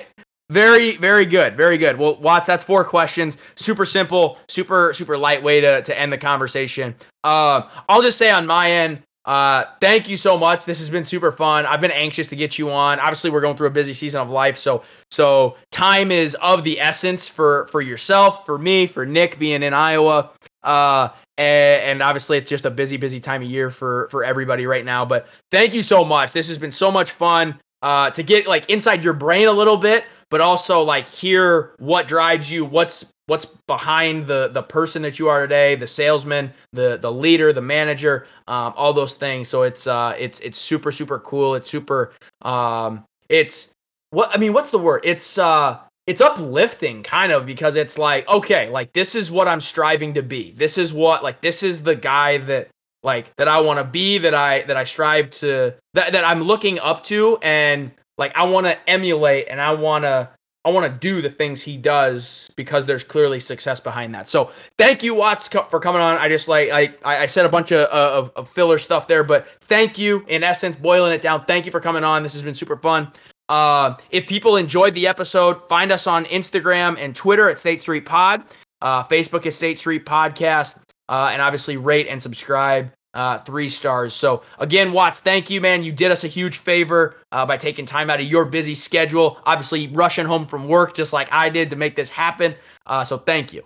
very, 0.50 0.96
very 0.96 1.26
good. 1.26 1.56
Very 1.56 1.78
good. 1.78 1.96
Well, 1.98 2.16
Watts, 2.16 2.46
that's 2.46 2.64
four 2.64 2.84
questions. 2.84 3.38
Super 3.54 3.84
simple, 3.84 4.38
super, 4.48 4.92
super 4.92 5.16
light 5.16 5.42
way 5.42 5.60
to, 5.60 5.82
to 5.82 5.98
end 5.98 6.12
the 6.12 6.18
conversation. 6.18 6.94
Uh, 7.24 7.68
I'll 7.88 8.02
just 8.02 8.18
say 8.18 8.30
on 8.30 8.46
my 8.46 8.70
end, 8.70 9.02
uh, 9.26 9.64
thank 9.80 10.08
you 10.08 10.16
so 10.16 10.38
much. 10.38 10.64
This 10.64 10.78
has 10.78 10.88
been 10.88 11.04
super 11.04 11.32
fun. 11.32 11.66
I've 11.66 11.80
been 11.80 11.90
anxious 11.90 12.28
to 12.28 12.36
get 12.36 12.58
you 12.58 12.70
on. 12.70 13.00
Obviously, 13.00 13.30
we're 13.30 13.40
going 13.40 13.56
through 13.56 13.66
a 13.66 13.70
busy 13.70 13.92
season 13.92 14.20
of 14.20 14.30
life, 14.30 14.56
so 14.56 14.84
so 15.10 15.56
time 15.72 16.12
is 16.12 16.36
of 16.36 16.62
the 16.62 16.80
essence 16.80 17.26
for 17.26 17.66
for 17.72 17.80
yourself, 17.80 18.46
for 18.46 18.56
me, 18.56 18.86
for 18.86 19.04
Nick 19.04 19.38
being 19.38 19.62
in 19.64 19.74
Iowa. 19.74 20.30
Uh, 20.62 21.08
and, 21.38 21.82
and 21.82 22.02
obviously, 22.02 22.38
it's 22.38 22.48
just 22.48 22.64
a 22.64 22.70
busy, 22.70 22.96
busy 22.96 23.18
time 23.18 23.42
of 23.42 23.50
year 23.50 23.68
for 23.68 24.08
for 24.10 24.24
everybody 24.24 24.64
right 24.66 24.84
now. 24.84 25.04
But 25.04 25.26
thank 25.50 25.74
you 25.74 25.82
so 25.82 26.04
much. 26.04 26.32
This 26.32 26.46
has 26.48 26.58
been 26.58 26.70
so 26.70 26.92
much 26.92 27.10
fun 27.10 27.58
uh, 27.82 28.10
to 28.10 28.22
get 28.22 28.46
like 28.46 28.70
inside 28.70 29.02
your 29.02 29.12
brain 29.12 29.48
a 29.48 29.52
little 29.52 29.76
bit, 29.76 30.04
but 30.30 30.40
also 30.40 30.82
like 30.82 31.08
hear 31.08 31.74
what 31.78 32.08
drives 32.08 32.50
you, 32.50 32.64
what's 32.64 33.12
what's 33.26 33.46
behind 33.66 34.26
the 34.26 34.48
the 34.48 34.62
person 34.62 35.02
that 35.02 35.18
you 35.18 35.28
are 35.28 35.42
today, 35.42 35.74
the 35.74 35.86
salesman, 35.86 36.52
the 36.72 36.98
the 37.00 37.10
leader, 37.10 37.52
the 37.52 37.62
manager, 37.62 38.26
um, 38.48 38.72
all 38.76 38.92
those 38.92 39.14
things. 39.14 39.48
So 39.48 39.62
it's 39.62 39.86
uh 39.86 40.14
it's 40.18 40.40
it's 40.40 40.58
super 40.58 40.92
super 40.92 41.18
cool. 41.20 41.54
It's 41.54 41.70
super 41.70 42.12
um 42.42 43.04
it's 43.28 43.72
what 44.10 44.30
I 44.34 44.38
mean. 44.38 44.52
What's 44.52 44.70
the 44.70 44.78
word? 44.78 45.02
It's 45.04 45.38
uh 45.38 45.80
it's 46.06 46.20
uplifting 46.20 47.02
kind 47.02 47.32
of 47.32 47.44
because 47.44 47.76
it's 47.76 47.98
like 47.98 48.26
okay 48.28 48.68
like 48.70 48.92
this 48.92 49.14
is 49.14 49.30
what 49.30 49.48
i'm 49.48 49.60
striving 49.60 50.14
to 50.14 50.22
be 50.22 50.52
this 50.52 50.78
is 50.78 50.92
what 50.92 51.22
like 51.22 51.40
this 51.40 51.62
is 51.62 51.82
the 51.82 51.94
guy 51.94 52.38
that 52.38 52.68
like 53.02 53.34
that 53.36 53.48
i 53.48 53.60
want 53.60 53.78
to 53.78 53.84
be 53.84 54.18
that 54.18 54.34
i 54.34 54.62
that 54.62 54.76
i 54.76 54.84
strive 54.84 55.28
to 55.30 55.74
that, 55.94 56.12
that 56.12 56.24
i'm 56.24 56.42
looking 56.42 56.78
up 56.78 57.02
to 57.04 57.38
and 57.42 57.90
like 58.18 58.36
i 58.36 58.44
want 58.44 58.66
to 58.66 58.90
emulate 58.90 59.46
and 59.48 59.60
i 59.60 59.72
want 59.72 60.04
to 60.04 60.28
i 60.64 60.70
want 60.70 60.90
to 60.90 60.98
do 60.98 61.22
the 61.22 61.30
things 61.30 61.62
he 61.62 61.76
does 61.76 62.50
because 62.56 62.86
there's 62.86 63.04
clearly 63.04 63.40
success 63.40 63.80
behind 63.80 64.14
that 64.14 64.28
so 64.28 64.50
thank 64.78 65.02
you 65.02 65.14
watts 65.14 65.48
for 65.48 65.80
coming 65.80 66.00
on 66.00 66.18
i 66.18 66.28
just 66.28 66.48
like 66.48 66.70
i 66.70 66.92
i 67.04 67.26
said 67.26 67.46
a 67.46 67.48
bunch 67.48 67.72
of, 67.72 67.86
of 67.88 68.30
of 68.36 68.48
filler 68.48 68.78
stuff 68.78 69.06
there 69.06 69.24
but 69.24 69.46
thank 69.62 69.98
you 69.98 70.24
in 70.28 70.42
essence 70.42 70.76
boiling 70.76 71.12
it 71.12 71.20
down 71.20 71.44
thank 71.44 71.66
you 71.66 71.72
for 71.72 71.80
coming 71.80 72.04
on 72.04 72.22
this 72.22 72.32
has 72.32 72.42
been 72.42 72.54
super 72.54 72.76
fun 72.76 73.10
uh, 73.48 73.96
if 74.10 74.26
people 74.26 74.56
enjoyed 74.56 74.94
the 74.94 75.06
episode, 75.06 75.68
find 75.68 75.92
us 75.92 76.06
on 76.06 76.24
Instagram 76.26 76.98
and 76.98 77.14
Twitter 77.14 77.48
at 77.48 77.60
State 77.60 77.80
Street 77.80 78.04
Pod. 78.04 78.42
Uh, 78.82 79.04
Facebook 79.04 79.46
is 79.46 79.56
State 79.56 79.78
Street 79.78 80.04
Podcast. 80.04 80.80
Uh, 81.08 81.30
and 81.32 81.40
obviously 81.40 81.76
rate 81.76 82.08
and 82.08 82.20
subscribe. 82.20 82.90
Uh, 83.16 83.38
three 83.38 83.66
stars. 83.70 84.12
So 84.12 84.42
again, 84.58 84.92
Watts, 84.92 85.20
thank 85.20 85.48
you, 85.48 85.58
man. 85.58 85.82
You 85.82 85.90
did 85.90 86.10
us 86.10 86.22
a 86.22 86.28
huge 86.28 86.58
favor 86.58 87.16
uh, 87.32 87.46
by 87.46 87.56
taking 87.56 87.86
time 87.86 88.10
out 88.10 88.20
of 88.20 88.26
your 88.26 88.44
busy 88.44 88.74
schedule. 88.74 89.38
Obviously, 89.46 89.88
rushing 89.88 90.26
home 90.26 90.44
from 90.44 90.68
work 90.68 90.94
just 90.94 91.14
like 91.14 91.26
I 91.32 91.48
did 91.48 91.70
to 91.70 91.76
make 91.76 91.96
this 91.96 92.10
happen. 92.10 92.54
Uh, 92.84 93.04
so 93.04 93.16
thank 93.16 93.54
you. 93.54 93.64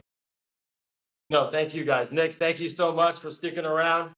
No, 1.30 1.46
thank 1.46 1.74
you 1.74 1.84
guys. 1.84 2.12
Nick, 2.12 2.34
thank 2.34 2.60
you 2.60 2.68
so 2.68 2.92
much 2.92 3.18
for 3.18 3.28
sticking 3.28 3.64
around. 3.64 4.12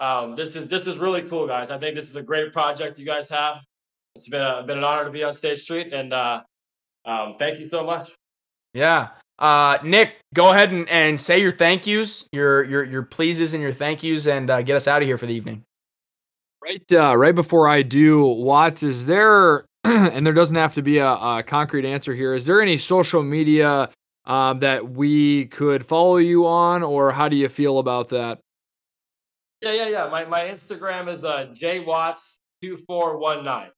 Um, 0.00 0.34
this 0.34 0.56
is 0.56 0.68
this 0.68 0.86
is 0.86 0.96
really 0.96 1.20
cool, 1.20 1.46
guys. 1.46 1.70
I 1.70 1.76
think 1.76 1.94
this 1.94 2.08
is 2.08 2.16
a 2.16 2.22
great 2.22 2.54
project 2.54 2.98
you 2.98 3.04
guys 3.04 3.28
have. 3.28 3.56
It's 4.14 4.30
been 4.30 4.40
a, 4.40 4.62
been 4.66 4.78
an 4.78 4.84
honor 4.84 5.04
to 5.04 5.10
be 5.10 5.22
on 5.22 5.34
State 5.34 5.58
Street, 5.58 5.92
and 5.92 6.14
uh, 6.14 6.40
um, 7.04 7.34
thank 7.34 7.60
you 7.60 7.68
so 7.68 7.84
much. 7.84 8.10
Yeah. 8.72 9.08
Uh, 9.38 9.78
Nick, 9.84 10.16
go 10.34 10.52
ahead 10.52 10.72
and, 10.72 10.88
and 10.88 11.20
say 11.20 11.40
your 11.40 11.52
thank 11.52 11.86
yous, 11.86 12.28
your 12.32 12.64
your 12.64 12.84
your 12.84 13.02
pleases 13.02 13.52
and 13.52 13.62
your 13.62 13.72
thank 13.72 14.02
yous, 14.02 14.26
and 14.26 14.50
uh, 14.50 14.62
get 14.62 14.74
us 14.76 14.88
out 14.88 15.00
of 15.00 15.06
here 15.06 15.16
for 15.16 15.26
the 15.26 15.34
evening. 15.34 15.62
Right, 16.62 16.92
uh, 16.92 17.16
right 17.16 17.34
before 17.34 17.68
I 17.68 17.82
do, 17.82 18.24
Watts, 18.24 18.82
is 18.82 19.06
there, 19.06 19.64
and 19.84 20.26
there 20.26 20.34
doesn't 20.34 20.56
have 20.56 20.74
to 20.74 20.82
be 20.82 20.98
a, 20.98 21.08
a 21.08 21.44
concrete 21.46 21.84
answer 21.84 22.12
here. 22.14 22.34
Is 22.34 22.46
there 22.46 22.60
any 22.60 22.76
social 22.76 23.22
media 23.22 23.90
um, 24.26 24.58
that 24.58 24.90
we 24.90 25.46
could 25.46 25.86
follow 25.86 26.16
you 26.16 26.44
on, 26.46 26.82
or 26.82 27.12
how 27.12 27.28
do 27.28 27.36
you 27.36 27.48
feel 27.48 27.78
about 27.78 28.08
that? 28.08 28.40
Yeah, 29.60 29.72
yeah, 29.72 29.88
yeah. 29.88 30.08
My 30.08 30.24
my 30.24 30.42
Instagram 30.42 31.08
is 31.08 31.24
uh, 31.24 31.52
jwatts2419. 31.54 33.68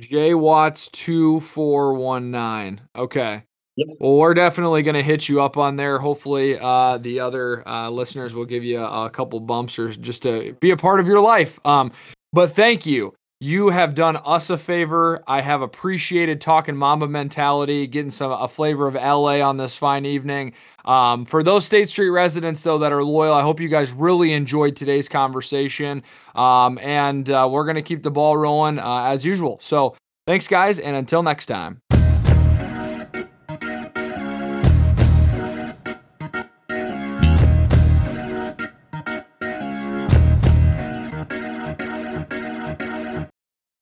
J 0.00 0.34
Watts 0.34 0.88
two 0.88 1.38
four 1.40 1.94
one 1.94 2.30
nine. 2.30 2.80
Okay. 2.96 3.44
Yep. 3.76 3.88
Well, 3.98 4.16
we're 4.18 4.34
definitely 4.34 4.82
going 4.82 4.94
to 4.94 5.02
hit 5.02 5.28
you 5.28 5.42
up 5.42 5.56
on 5.56 5.76
there. 5.76 5.98
Hopefully, 5.98 6.56
uh, 6.60 6.98
the 6.98 7.18
other 7.18 7.66
uh, 7.66 7.90
listeners 7.90 8.34
will 8.34 8.44
give 8.44 8.62
you 8.62 8.78
a, 8.78 9.06
a 9.06 9.10
couple 9.10 9.40
bumps 9.40 9.78
or 9.78 9.90
just 9.90 10.22
to 10.22 10.52
be 10.60 10.70
a 10.70 10.76
part 10.76 11.00
of 11.00 11.08
your 11.08 11.20
life. 11.20 11.58
Um, 11.66 11.90
but 12.32 12.52
thank 12.52 12.86
you. 12.86 13.14
You 13.40 13.68
have 13.68 13.94
done 13.94 14.16
us 14.24 14.48
a 14.48 14.56
favor. 14.56 15.22
I 15.26 15.40
have 15.40 15.60
appreciated 15.60 16.40
talking 16.40 16.76
Mamba 16.76 17.08
mentality, 17.08 17.86
getting 17.88 18.10
some 18.10 18.30
a 18.30 18.46
flavor 18.48 18.86
of 18.86 18.94
LA 18.94 19.40
on 19.46 19.56
this 19.56 19.76
fine 19.76 20.06
evening. 20.06 20.54
Um, 20.84 21.24
for 21.26 21.42
those 21.42 21.66
State 21.66 21.90
Street 21.90 22.10
residents 22.10 22.62
though 22.62 22.78
that 22.78 22.92
are 22.92 23.02
loyal, 23.04 23.34
I 23.34 23.42
hope 23.42 23.60
you 23.60 23.68
guys 23.68 23.92
really 23.92 24.32
enjoyed 24.32 24.76
today's 24.76 25.08
conversation. 25.08 26.02
Um, 26.36 26.78
and 26.78 27.28
uh, 27.28 27.48
we're 27.50 27.66
gonna 27.66 27.82
keep 27.82 28.02
the 28.02 28.10
ball 28.10 28.36
rolling 28.36 28.78
uh, 28.78 29.04
as 29.06 29.26
usual. 29.26 29.58
So 29.60 29.94
thanks, 30.26 30.48
guys, 30.48 30.78
and 30.78 30.96
until 30.96 31.22
next 31.22 31.46
time. 31.46 31.83